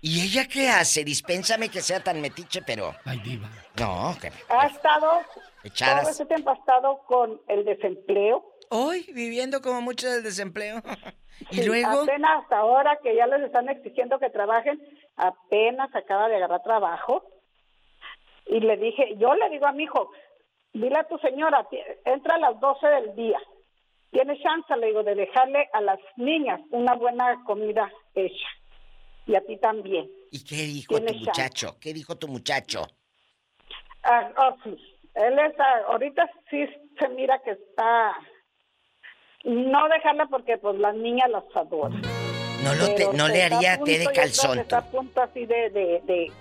¿y 0.00 0.22
ella 0.22 0.46
qué 0.48 0.68
hace? 0.68 1.04
Dispénsame 1.04 1.68
que 1.68 1.82
sea 1.82 2.02
tan 2.02 2.20
metiche, 2.22 2.62
pero... 2.62 2.94
Ay, 3.04 3.18
diva. 3.18 3.48
No, 3.78 4.16
que... 4.20 4.28
Ha 4.48 4.66
estado, 4.68 5.10
todo 5.10 5.42
Echadas. 5.64 6.08
ese 6.08 6.24
tiempo 6.24 6.50
ha 6.50 6.54
estado 6.54 7.00
con 7.06 7.38
el 7.48 7.64
desempleo. 7.66 8.44
Hoy, 8.70 9.04
viviendo 9.12 9.60
como 9.60 9.82
mucho 9.82 10.08
del 10.08 10.22
desempleo. 10.22 10.80
¿Y 11.50 11.56
Sí, 11.56 11.64
luego? 11.66 12.02
Apenas 12.02 12.42
hasta 12.44 12.58
ahora 12.58 12.98
que 13.02 13.14
ya 13.14 13.26
les 13.26 13.42
están 13.42 13.68
exigiendo 13.68 14.18
que 14.18 14.30
trabajen, 14.30 14.80
apenas 15.16 15.94
acaba 15.94 16.28
de 16.28 16.36
agarrar 16.36 16.62
trabajo. 16.62 17.24
Y 18.48 18.60
le 18.60 18.76
dije, 18.76 19.14
yo 19.16 19.34
le 19.34 19.48
digo 19.50 19.66
a 19.66 19.72
mi 19.72 19.84
hijo, 19.84 20.10
dile 20.72 20.98
a 20.98 21.04
tu 21.04 21.18
señora, 21.18 21.66
entra 22.04 22.36
a 22.36 22.38
las 22.38 22.60
12 22.60 22.86
del 22.86 23.14
día. 23.16 23.38
Tiene 24.10 24.40
chance, 24.42 24.74
le 24.76 24.86
digo, 24.86 25.02
de 25.02 25.14
dejarle 25.14 25.68
a 25.72 25.80
las 25.82 25.98
niñas 26.16 26.60
una 26.70 26.94
buena 26.94 27.42
comida 27.44 27.92
hecha. 28.14 28.48
Y 29.26 29.34
a 29.36 29.42
ti 29.42 29.58
también. 29.58 30.10
¿Y 30.30 30.42
qué 30.44 30.56
dijo 30.56 30.94
tu 30.98 31.04
chance. 31.04 31.18
muchacho? 31.26 31.76
¿Qué 31.78 31.92
dijo 31.92 32.16
tu 32.16 32.28
muchacho? 32.28 32.86
Ah, 34.02 34.30
oh, 34.38 34.56
sí. 34.64 34.76
Él 35.14 35.38
está, 35.38 35.64
ahorita 35.88 36.30
sí 36.48 36.64
se 36.98 37.08
mira 37.10 37.38
que 37.42 37.50
está... 37.50 38.16
No 39.44 39.88
dejarla 39.88 40.26
porque 40.26 40.56
pues 40.58 40.78
las 40.78 40.94
niñas 40.94 41.28
las 41.30 41.44
adoran. 41.54 42.00
No, 42.64 42.74
lo 42.74 42.94
te- 42.94 43.12
no 43.14 43.28
le 43.28 43.42
haría 43.42 43.78
té 43.82 43.98
de 43.98 44.12
calzón. 44.12 44.58
Está 44.58 44.78
a 44.78 44.90
punto 44.90 45.22
así 45.22 45.46
de, 45.46 45.70
de, 45.70 46.00
de, 46.04 46.32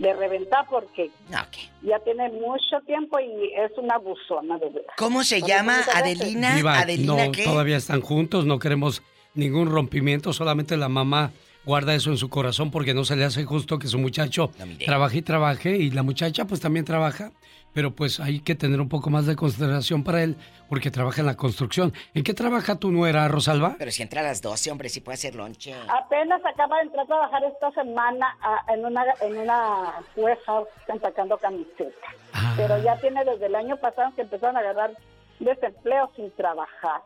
de 0.00 0.14
reventar 0.14 0.66
porque 0.68 1.10
No, 1.28 1.38
¿qué? 1.50 1.60
ya 1.82 1.98
tiene 2.00 2.28
mucho 2.30 2.80
tiempo 2.86 3.18
y 3.20 3.52
es 3.54 3.70
una 3.76 3.98
buzona 3.98 4.58
de 4.58 4.66
verdad. 4.70 4.92
¿Cómo 4.96 5.22
se 5.24 5.42
llama? 5.42 5.80
¿Adelina? 5.94 6.56
Diva, 6.56 6.78
¿Adelina 6.80 7.26
no, 7.26 7.32
qué? 7.32 7.44
todavía 7.44 7.76
están 7.76 8.00
juntos, 8.00 8.46
no 8.46 8.58
queremos 8.58 9.02
ningún 9.34 9.70
rompimiento, 9.70 10.32
solamente 10.32 10.76
la 10.76 10.88
mamá 10.88 11.32
guarda 11.64 11.94
eso 11.94 12.10
en 12.10 12.16
su 12.16 12.28
corazón 12.28 12.70
porque 12.70 12.94
no 12.94 13.04
se 13.04 13.16
le 13.16 13.24
hace 13.24 13.44
justo 13.44 13.78
que 13.78 13.86
su 13.86 13.98
muchacho 13.98 14.50
trabaje 14.84 15.18
y 15.18 15.22
trabaje 15.22 15.76
y 15.76 15.90
la 15.90 16.02
muchacha 16.02 16.44
pues 16.46 16.60
también 16.60 16.84
trabaja, 16.84 17.32
pero 17.72 17.94
pues 17.94 18.18
hay 18.20 18.40
que 18.40 18.54
tener 18.54 18.80
un 18.80 18.88
poco 18.88 19.10
más 19.10 19.26
de 19.26 19.36
consideración 19.36 20.02
para 20.02 20.22
él 20.22 20.36
porque 20.68 20.90
trabaja 20.90 21.20
en 21.20 21.26
la 21.26 21.36
construcción. 21.36 21.92
¿En 22.14 22.24
qué 22.24 22.34
trabaja 22.34 22.76
tu 22.76 22.90
nuera, 22.90 23.26
Rosalba? 23.28 23.76
Pero 23.78 23.90
si 23.90 24.02
entra 24.02 24.20
a 24.20 24.24
las 24.24 24.40
12, 24.42 24.70
hombre, 24.70 24.88
sí 24.88 25.00
puede 25.00 25.14
hacer 25.14 25.34
lonche. 25.34 25.74
Apenas 25.88 26.40
acaba 26.44 26.76
de 26.78 26.82
entrar 26.84 27.04
a 27.04 27.06
trabajar 27.06 27.42
esta 27.44 27.70
semana 27.72 28.36
ah, 28.42 28.64
en 28.72 28.84
una 28.84 29.04
en 29.20 29.36
una 29.38 29.92
warehouse 30.16 30.68
empacando 30.88 31.36
camisetas. 31.38 31.94
Ah. 32.32 32.54
Pero 32.56 32.82
ya 32.82 32.96
tiene 33.00 33.24
desde 33.24 33.46
el 33.46 33.54
año 33.54 33.76
pasado 33.76 34.12
que 34.14 34.22
empezaron 34.22 34.56
a 34.56 34.60
agarrar 34.60 34.92
desempleo 35.38 36.10
sin 36.16 36.30
trabajar. 36.32 37.02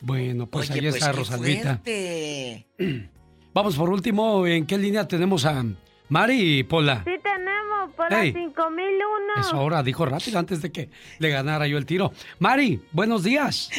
Bueno, 0.00 0.46
pues 0.46 0.70
Oye, 0.70 0.80
ahí 0.80 0.86
está 0.88 1.10
qué 1.10 1.16
Rosalvita. 1.16 1.78
fuerte. 1.78 2.66
Vamos 3.56 3.74
por 3.74 3.88
último, 3.88 4.46
¿en 4.46 4.66
qué 4.66 4.76
línea 4.76 5.08
tenemos 5.08 5.46
a 5.46 5.64
Mari 6.10 6.58
y 6.58 6.62
Pola? 6.62 7.02
Sí 7.06 7.12
tenemos, 7.22 7.90
por 7.96 8.08
Hey. 8.12 8.30
las 8.34 8.42
5001. 8.42 9.40
Eso 9.40 9.56
ahora, 9.56 9.82
dijo 9.82 10.04
rápido 10.04 10.38
antes 10.38 10.60
de 10.60 10.70
que 10.70 10.90
le 11.20 11.30
ganara 11.30 11.66
yo 11.66 11.78
el 11.78 11.86
tiro. 11.86 12.12
Mari, 12.38 12.82
buenos 12.92 13.22
días. 13.22 13.70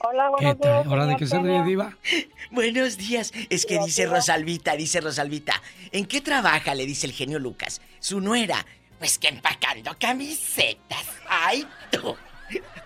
Hola, 0.00 0.24
¿Qué 0.38 0.44
buenos 0.44 0.58
tal? 0.60 0.72
días. 0.82 0.86
¿Hora 0.92 1.06
de 1.06 1.14
que 1.16 1.26
se 1.28 1.38
ríe. 1.38 1.62
Diva? 1.62 1.96
Buenos 2.50 2.96
días. 2.98 3.32
Es 3.48 3.64
que 3.64 3.78
dice. 3.78 4.06
Rosalvita, 4.06 4.74
dice 4.74 5.00
Rosalvita. 5.00 5.62
¿En 5.92 6.04
qué 6.04 6.20
trabaja? 6.20 6.74
Le 6.74 6.84
dice 6.84 7.06
el 7.06 7.12
genio 7.12 7.38
Lucas. 7.38 7.80
Su 8.00 8.20
nuera. 8.20 8.66
Pues 8.98 9.18
que 9.20 9.28
empacando 9.28 9.96
camisetas. 10.00 11.06
Ay, 11.28 11.64
tú. 11.92 12.16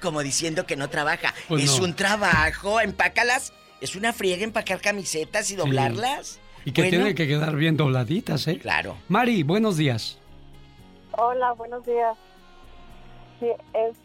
Como 0.03 0.23
diciendo 0.23 0.67
que 0.67 0.77
no 0.77 0.91
trabaja. 0.91 1.33
Pues 1.49 1.65
es 1.65 1.79
no. 1.79 1.85
un 1.85 1.95
trabajo, 1.97 2.79
empácalas. 2.81 3.55
Es 3.81 3.97
una 3.97 4.13
friega 4.13 4.45
empacar 4.45 4.81
camisetas 4.81 5.51
y 5.51 5.57
doblarlas. 5.57 6.39
Y 6.65 6.73
que 6.73 6.83
Bueno, 6.83 6.97
tiene 6.99 7.15
que 7.15 7.27
quedar 7.27 7.57
bien 7.57 7.77
dobladitas, 7.77 8.47
¿eh? 8.47 8.59
Claro. 8.59 8.97
Mari, 9.09 9.43
buenos 9.43 9.77
días. 9.79 10.19
Hola, 11.13 11.53
buenos 11.53 11.85
días. 11.87 12.17
Sí, 13.41 13.47
es 13.73 13.97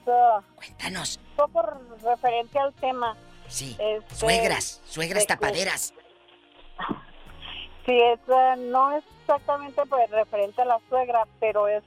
Cuéntanos. 0.55 1.19
un 1.31 1.35
poco 1.35 1.61
referente 2.01 2.57
al 2.57 2.73
tema. 2.75 3.17
Sí. 3.47 3.75
Este, 3.77 4.15
Suegras, 4.15 4.81
suegras 4.87 5.23
de 5.23 5.27
tapaderas. 5.27 5.93
Sí, 7.85 7.91
es, 7.91 8.19
ah, 8.29 8.55
no 8.57 8.97
es 8.97 9.03
exactamente 9.21 9.81
pues, 9.87 10.09
referente 10.09 10.61
a 10.61 10.65
la 10.65 10.79
suegra, 10.89 11.27
pero 11.39 11.67
es 11.67 11.83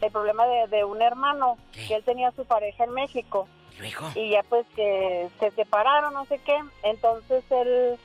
el 0.00 0.10
problema 0.10 0.46
de, 0.46 0.66
de 0.68 0.84
un 0.84 1.00
hermano, 1.02 1.58
que 1.72 1.94
él 1.94 2.02
tenía 2.04 2.32
su 2.32 2.44
pareja 2.46 2.84
en 2.84 2.92
México. 2.92 3.46
Luego. 3.78 4.10
Y 4.14 4.30
ya 4.30 4.42
pues 4.44 4.66
que 4.74 5.28
se 5.38 5.50
separaron, 5.52 6.14
no 6.14 6.24
sé 6.26 6.38
qué. 6.38 6.58
Entonces 6.82 7.44
él 7.50 7.98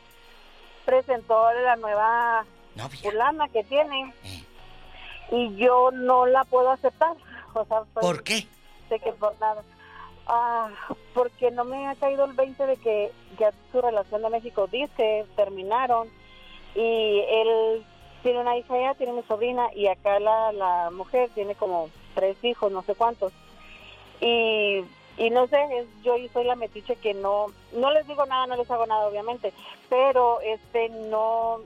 presentó 0.85 1.51
la 1.53 1.75
nueva 1.77 2.45
fulana 3.01 3.47
que 3.49 3.63
tiene. 3.63 4.13
Y 5.31 5.55
yo 5.55 5.91
no 5.91 6.25
la 6.25 6.43
puedo 6.45 6.71
aceptar. 6.71 7.15
O 7.53 7.65
sea, 7.65 7.81
pues, 7.93 8.05
¿Por 8.05 8.23
qué? 8.23 8.47
de 8.89 8.99
que 8.99 9.11
por 9.11 9.37
nada. 9.41 9.61
Ah, 10.25 10.69
porque 11.13 11.51
no 11.51 11.65
me 11.65 11.85
ha 11.87 11.95
caído 11.95 12.23
el 12.23 12.31
20 12.31 12.65
de 12.65 12.77
que 12.77 13.11
ya 13.37 13.51
su 13.73 13.81
relación 13.81 14.21
de 14.21 14.29
México 14.29 14.67
dice, 14.67 15.25
terminaron. 15.35 16.07
Y 16.75 17.23
él 17.27 17.85
tiene 18.23 18.39
una 18.39 18.57
hija 18.57 18.79
ya, 18.79 18.93
tiene 18.93 19.11
mi 19.11 19.23
sobrina, 19.23 19.67
y 19.75 19.87
acá 19.87 20.19
la, 20.21 20.53
la 20.53 20.91
mujer 20.91 21.29
tiene 21.35 21.55
como 21.55 21.89
tres 22.15 22.37
hijos, 22.43 22.71
no 22.71 22.83
sé 22.83 22.95
cuántos. 22.95 23.33
Y, 24.21 24.85
y 25.25 25.29
no 25.29 25.47
sé, 25.47 25.57
es- 25.79 26.03
yo 26.03 26.13
soy 26.33 26.45
la 26.45 26.55
metiche 26.55 26.95
que 26.95 27.13
no, 27.13 27.47
no 27.75 27.91
les 27.91 28.07
digo 28.07 28.25
nada, 28.25 28.47
no 28.47 28.55
les 28.55 28.69
hago 28.71 28.85
nada, 28.87 29.05
obviamente, 29.07 29.53
pero 29.89 30.39
este 30.41 30.89
no, 31.09 31.57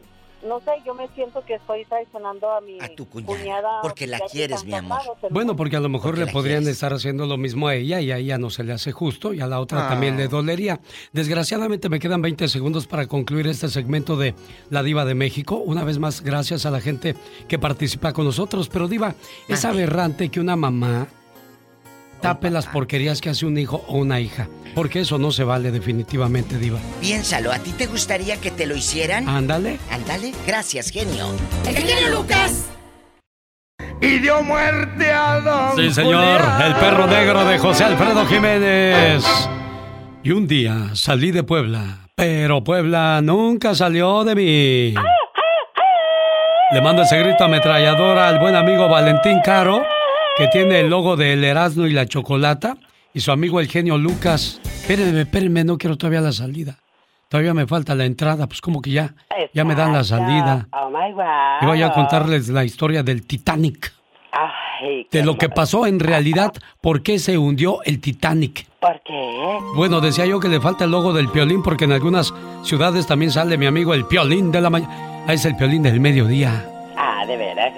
no 0.45 0.59
sé, 0.59 0.71
yo 0.85 0.93
me 0.93 1.07
siento 1.15 1.43
que 1.45 1.55
estoy 1.55 1.85
traicionando 1.85 2.51
a 2.51 2.61
mi 2.61 2.77
cuñada. 3.25 3.81
Porque 3.81 4.05
la 4.05 4.19
quieres, 4.31 4.63
mi 4.63 4.73
amor. 4.73 4.99
Bueno, 5.31 5.55
porque 5.55 5.77
a 5.77 5.79
lo 5.79 5.89
mejor 5.89 6.17
le 6.19 6.27
podrían 6.27 6.67
estar 6.67 6.93
haciendo 6.93 7.25
lo 7.25 7.37
mismo 7.37 7.67
a 7.67 7.73
ella 7.75 7.99
y 8.01 8.11
a 8.11 8.17
ella 8.17 8.37
no 8.37 8.49
se 8.51 8.63
le 8.63 8.73
hace 8.73 8.91
justo 8.91 9.33
y 9.33 9.39
a 9.41 9.47
la 9.47 9.59
otra 9.59 9.85
Ah. 9.85 9.89
también 9.89 10.17
le 10.17 10.27
dolería. 10.27 10.79
Desgraciadamente 11.13 11.89
me 11.89 11.99
quedan 11.99 12.21
20 12.21 12.47
segundos 12.47 12.85
para 12.85 13.07
concluir 13.07 13.47
este 13.47 13.69
segmento 13.69 14.17
de 14.17 14.35
La 14.69 14.83
Diva 14.83 15.03
de 15.05 15.15
México. 15.15 15.55
Una 15.55 15.83
vez 15.83 15.97
más, 15.97 16.21
gracias 16.21 16.65
a 16.67 16.71
la 16.71 16.81
gente 16.81 17.15
que 17.47 17.57
participa 17.57 18.13
con 18.13 18.25
nosotros. 18.25 18.69
Pero 18.69 18.87
Diva, 18.87 19.15
es 19.47 19.65
aberrante 19.65 20.29
que 20.29 20.39
una 20.41 20.55
mamá 20.55 21.07
tape 22.25 22.49
las 22.49 22.65
porquerías 22.65 23.21
que 23.21 23.29
hace 23.29 23.45
un 23.45 23.55
hijo 23.55 23.85
o 23.87 23.99
una 23.99 24.19
hija. 24.19 24.47
Porque 24.73 25.01
eso 25.01 25.19
no 25.19 25.29
se 25.31 25.43
vale 25.43 25.69
definitivamente, 25.69 26.57
Diva. 26.57 26.79
Piénsalo, 26.99 27.51
¿a 27.51 27.59
ti 27.59 27.71
te 27.71 27.85
gustaría 27.85 28.37
que 28.37 28.49
te 28.49 28.65
lo 28.65 28.75
hicieran? 28.75 29.29
Ándale. 29.29 29.77
Ándale. 29.91 30.33
Gracias, 30.47 30.89
genio. 30.89 31.27
¡El 31.67 31.75
genio 31.75 32.09
Lucas! 32.17 32.65
Y 34.01 34.17
dio 34.17 34.41
muerte 34.41 35.11
a 35.11 35.39
don 35.39 35.75
Sí, 35.75 35.93
señor, 35.93 36.41
el 36.65 36.73
perro 36.75 37.05
negro 37.05 37.45
de 37.45 37.59
José 37.59 37.83
Alfredo 37.83 38.25
Jiménez. 38.25 39.23
Y 40.23 40.31
un 40.31 40.47
día 40.47 40.95
salí 40.95 41.29
de 41.29 41.43
Puebla, 41.43 42.09
pero 42.15 42.63
Puebla 42.63 43.21
nunca 43.21 43.75
salió 43.75 44.23
de 44.23 44.35
mí. 44.35 44.95
Le 46.71 46.81
mando 46.81 47.03
ese 47.03 47.19
grito 47.19 47.43
ametralladora 47.43 48.27
al 48.27 48.39
buen 48.39 48.55
amigo 48.55 48.89
Valentín 48.89 49.39
Caro, 49.45 49.85
que 50.37 50.47
tiene 50.47 50.81
el 50.81 50.89
logo 50.89 51.15
del 51.15 51.43
Erasmo 51.43 51.87
y 51.87 51.93
la 51.93 52.05
Chocolata, 52.05 52.77
y 53.13 53.21
su 53.21 53.31
amigo 53.31 53.59
el 53.59 53.67
genio 53.67 53.97
Lucas. 53.97 54.59
Espérenme, 54.65 55.21
espérenme, 55.21 55.63
no 55.63 55.77
quiero 55.77 55.97
todavía 55.97 56.21
la 56.21 56.33
salida. 56.33 56.79
Todavía 57.29 57.53
me 57.53 57.65
falta 57.65 57.95
la 57.95 58.05
entrada, 58.05 58.47
pues 58.47 58.61
como 58.61 58.81
que 58.81 58.91
ya, 58.91 59.15
ya 59.53 59.63
me 59.63 59.73
dan 59.75 59.93
la 59.93 60.03
salida. 60.03 60.67
Oh 60.71 60.89
my 60.89 61.11
God. 61.13 61.61
Y 61.61 61.65
voy 61.65 61.81
a 61.81 61.91
contarles 61.91 62.49
la 62.49 62.63
historia 62.63 63.01
del 63.01 63.25
Titanic. 63.25 63.93
Ay, 64.31 65.07
De 65.09 65.23
lo 65.23 65.37
que 65.37 65.47
pasó 65.47 65.87
en 65.87 65.99
realidad, 65.99 66.53
por 66.81 67.01
qué 67.01 67.17
se 67.17 67.37
hundió 67.37 67.81
el 67.83 68.01
Titanic. 68.01 68.67
¿por 68.79 69.01
qué? 69.03 69.57
Bueno, 69.75 70.01
decía 70.01 70.25
yo 70.25 70.39
que 70.39 70.49
le 70.49 70.59
falta 70.59 70.83
el 70.83 70.91
logo 70.91 71.13
del 71.13 71.29
piolín 71.29 71.63
porque 71.63 71.85
en 71.85 71.93
algunas 71.93 72.33
ciudades 72.61 73.07
también 73.07 73.31
sale 73.31 73.57
mi 73.57 73.65
amigo 73.65 73.93
el 73.93 74.05
piolín 74.05 74.51
de 74.51 74.61
la 74.61 74.69
mañana. 74.69 75.23
Ah, 75.25 75.33
es 75.33 75.45
el 75.45 75.55
piolín 75.55 75.81
del 75.81 75.99
mediodía. 75.99 76.74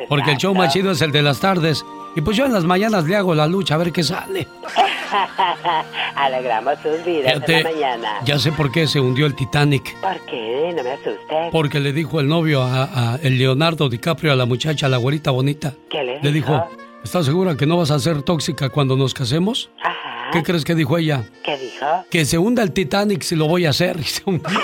Porque 0.09 0.31
el 0.31 0.37
show 0.37 0.53
más 0.55 0.73
chido 0.73 0.91
es 0.91 1.01
el 1.01 1.11
de 1.11 1.21
las 1.21 1.39
tardes. 1.39 1.85
Y 2.15 2.21
pues 2.21 2.35
yo 2.35 2.45
en 2.45 2.53
las 2.53 2.63
mañanas 2.63 3.05
le 3.05 3.15
hago 3.15 3.35
la 3.35 3.45
lucha 3.47 3.75
a 3.75 3.77
ver 3.77 3.91
qué 3.91 4.03
sale. 4.03 4.47
Alegramos 6.15 6.73
sus 6.81 7.03
vidas 7.05 7.33
Fíjate, 7.33 7.57
en 7.59 7.63
la 7.63 7.69
mañana. 7.71 8.09
ya 8.25 8.39
sé 8.39 8.51
por 8.51 8.71
qué 8.71 8.87
se 8.87 8.99
hundió 8.99 9.25
el 9.25 9.35
Titanic. 9.35 9.95
¿Por 10.01 10.19
qué? 10.25 10.73
No 10.75 10.83
me 10.83 10.91
asustes. 10.91 11.51
Porque 11.51 11.79
le 11.79 11.93
dijo 11.93 12.19
el 12.19 12.27
novio 12.27 12.63
a, 12.63 13.13
a 13.13 13.15
el 13.21 13.37
Leonardo 13.37 13.87
DiCaprio 13.87 14.31
a 14.33 14.35
la 14.35 14.45
muchacha, 14.45 14.87
a 14.87 14.89
la 14.89 14.97
güerita 14.97 15.31
bonita. 15.31 15.73
¿Qué 15.89 16.03
le 16.03 16.19
Le 16.21 16.31
dijo? 16.31 16.53
dijo, 16.53 16.67
¿estás 17.03 17.25
segura 17.25 17.55
que 17.55 17.65
no 17.67 17.77
vas 17.77 17.91
a 17.91 17.99
ser 17.99 18.23
tóxica 18.23 18.69
cuando 18.69 18.95
nos 18.97 19.13
casemos? 19.13 19.69
Ajá. 19.81 20.29
¿Qué 20.33 20.43
crees 20.43 20.65
que 20.65 20.75
dijo 20.75 20.97
ella? 20.97 21.23
¿Qué 21.43 21.55
dijo? 21.57 21.85
Que 22.09 22.25
se 22.25 22.37
hunda 22.37 22.63
el 22.63 22.71
Titanic 22.73 23.21
si 23.21 23.35
lo 23.35 23.47
voy 23.47 23.65
a 23.65 23.69
hacer. 23.69 23.97
Y 23.99 24.03
se 24.03 24.23
hundió. 24.25 24.59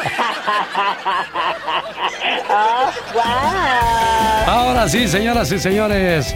oh, 2.49 2.91
wow. 3.13 4.32
Ahora 4.45 4.89
sí, 4.89 5.07
señoras 5.07 5.51
y 5.51 5.59
señores, 5.59 6.35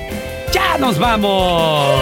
ya 0.53 0.77
nos 0.77 0.97
vamos. 0.97 1.99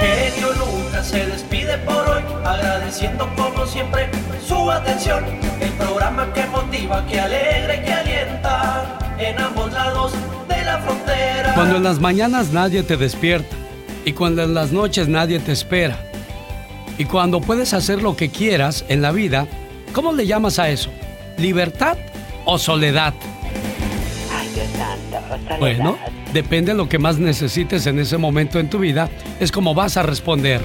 Genio 0.00 0.52
Lucas 0.52 1.06
se 1.08 1.24
despide 1.26 1.78
por 1.78 2.08
hoy, 2.08 2.22
agradeciendo 2.44 3.28
como 3.36 3.66
siempre 3.66 4.08
su 4.46 4.70
atención. 4.70 5.24
El 5.60 5.70
programa 5.72 6.32
que 6.34 6.44
motiva, 6.46 7.06
que 7.06 7.20
alegra 7.20 7.74
y 7.74 7.84
que 7.84 7.92
alienta 7.92 8.98
en 9.18 9.38
ambos 9.38 9.72
lados 9.72 10.12
de 10.48 10.64
la 10.64 10.78
frontera. 10.80 11.54
Cuando 11.54 11.76
en 11.76 11.84
las 11.84 11.98
mañanas 11.98 12.52
nadie 12.52 12.82
te 12.82 12.98
despierta 12.98 13.56
y 14.04 14.12
cuando 14.12 14.42
en 14.42 14.52
las 14.52 14.72
noches 14.72 15.08
nadie 15.08 15.40
te 15.40 15.52
espera 15.52 15.96
y 16.98 17.06
cuando 17.06 17.40
puedes 17.40 17.72
hacer 17.72 18.02
lo 18.02 18.14
que 18.14 18.28
quieras 18.28 18.84
en 18.88 19.00
la 19.00 19.10
vida, 19.10 19.46
¿cómo 19.94 20.12
le 20.12 20.26
llamas 20.26 20.58
a 20.58 20.68
eso? 20.68 20.90
¿Libertad 21.38 21.96
o 22.44 22.58
soledad? 22.58 23.14
Bueno, 25.58 25.98
depende 26.32 26.72
de 26.72 26.78
lo 26.78 26.88
que 26.88 26.98
más 26.98 27.18
necesites 27.18 27.86
en 27.86 27.98
ese 27.98 28.18
momento 28.18 28.58
en 28.58 28.70
tu 28.70 28.78
vida, 28.78 29.08
es 29.40 29.52
como 29.52 29.74
vas 29.74 29.96
a 29.96 30.02
responder. 30.02 30.60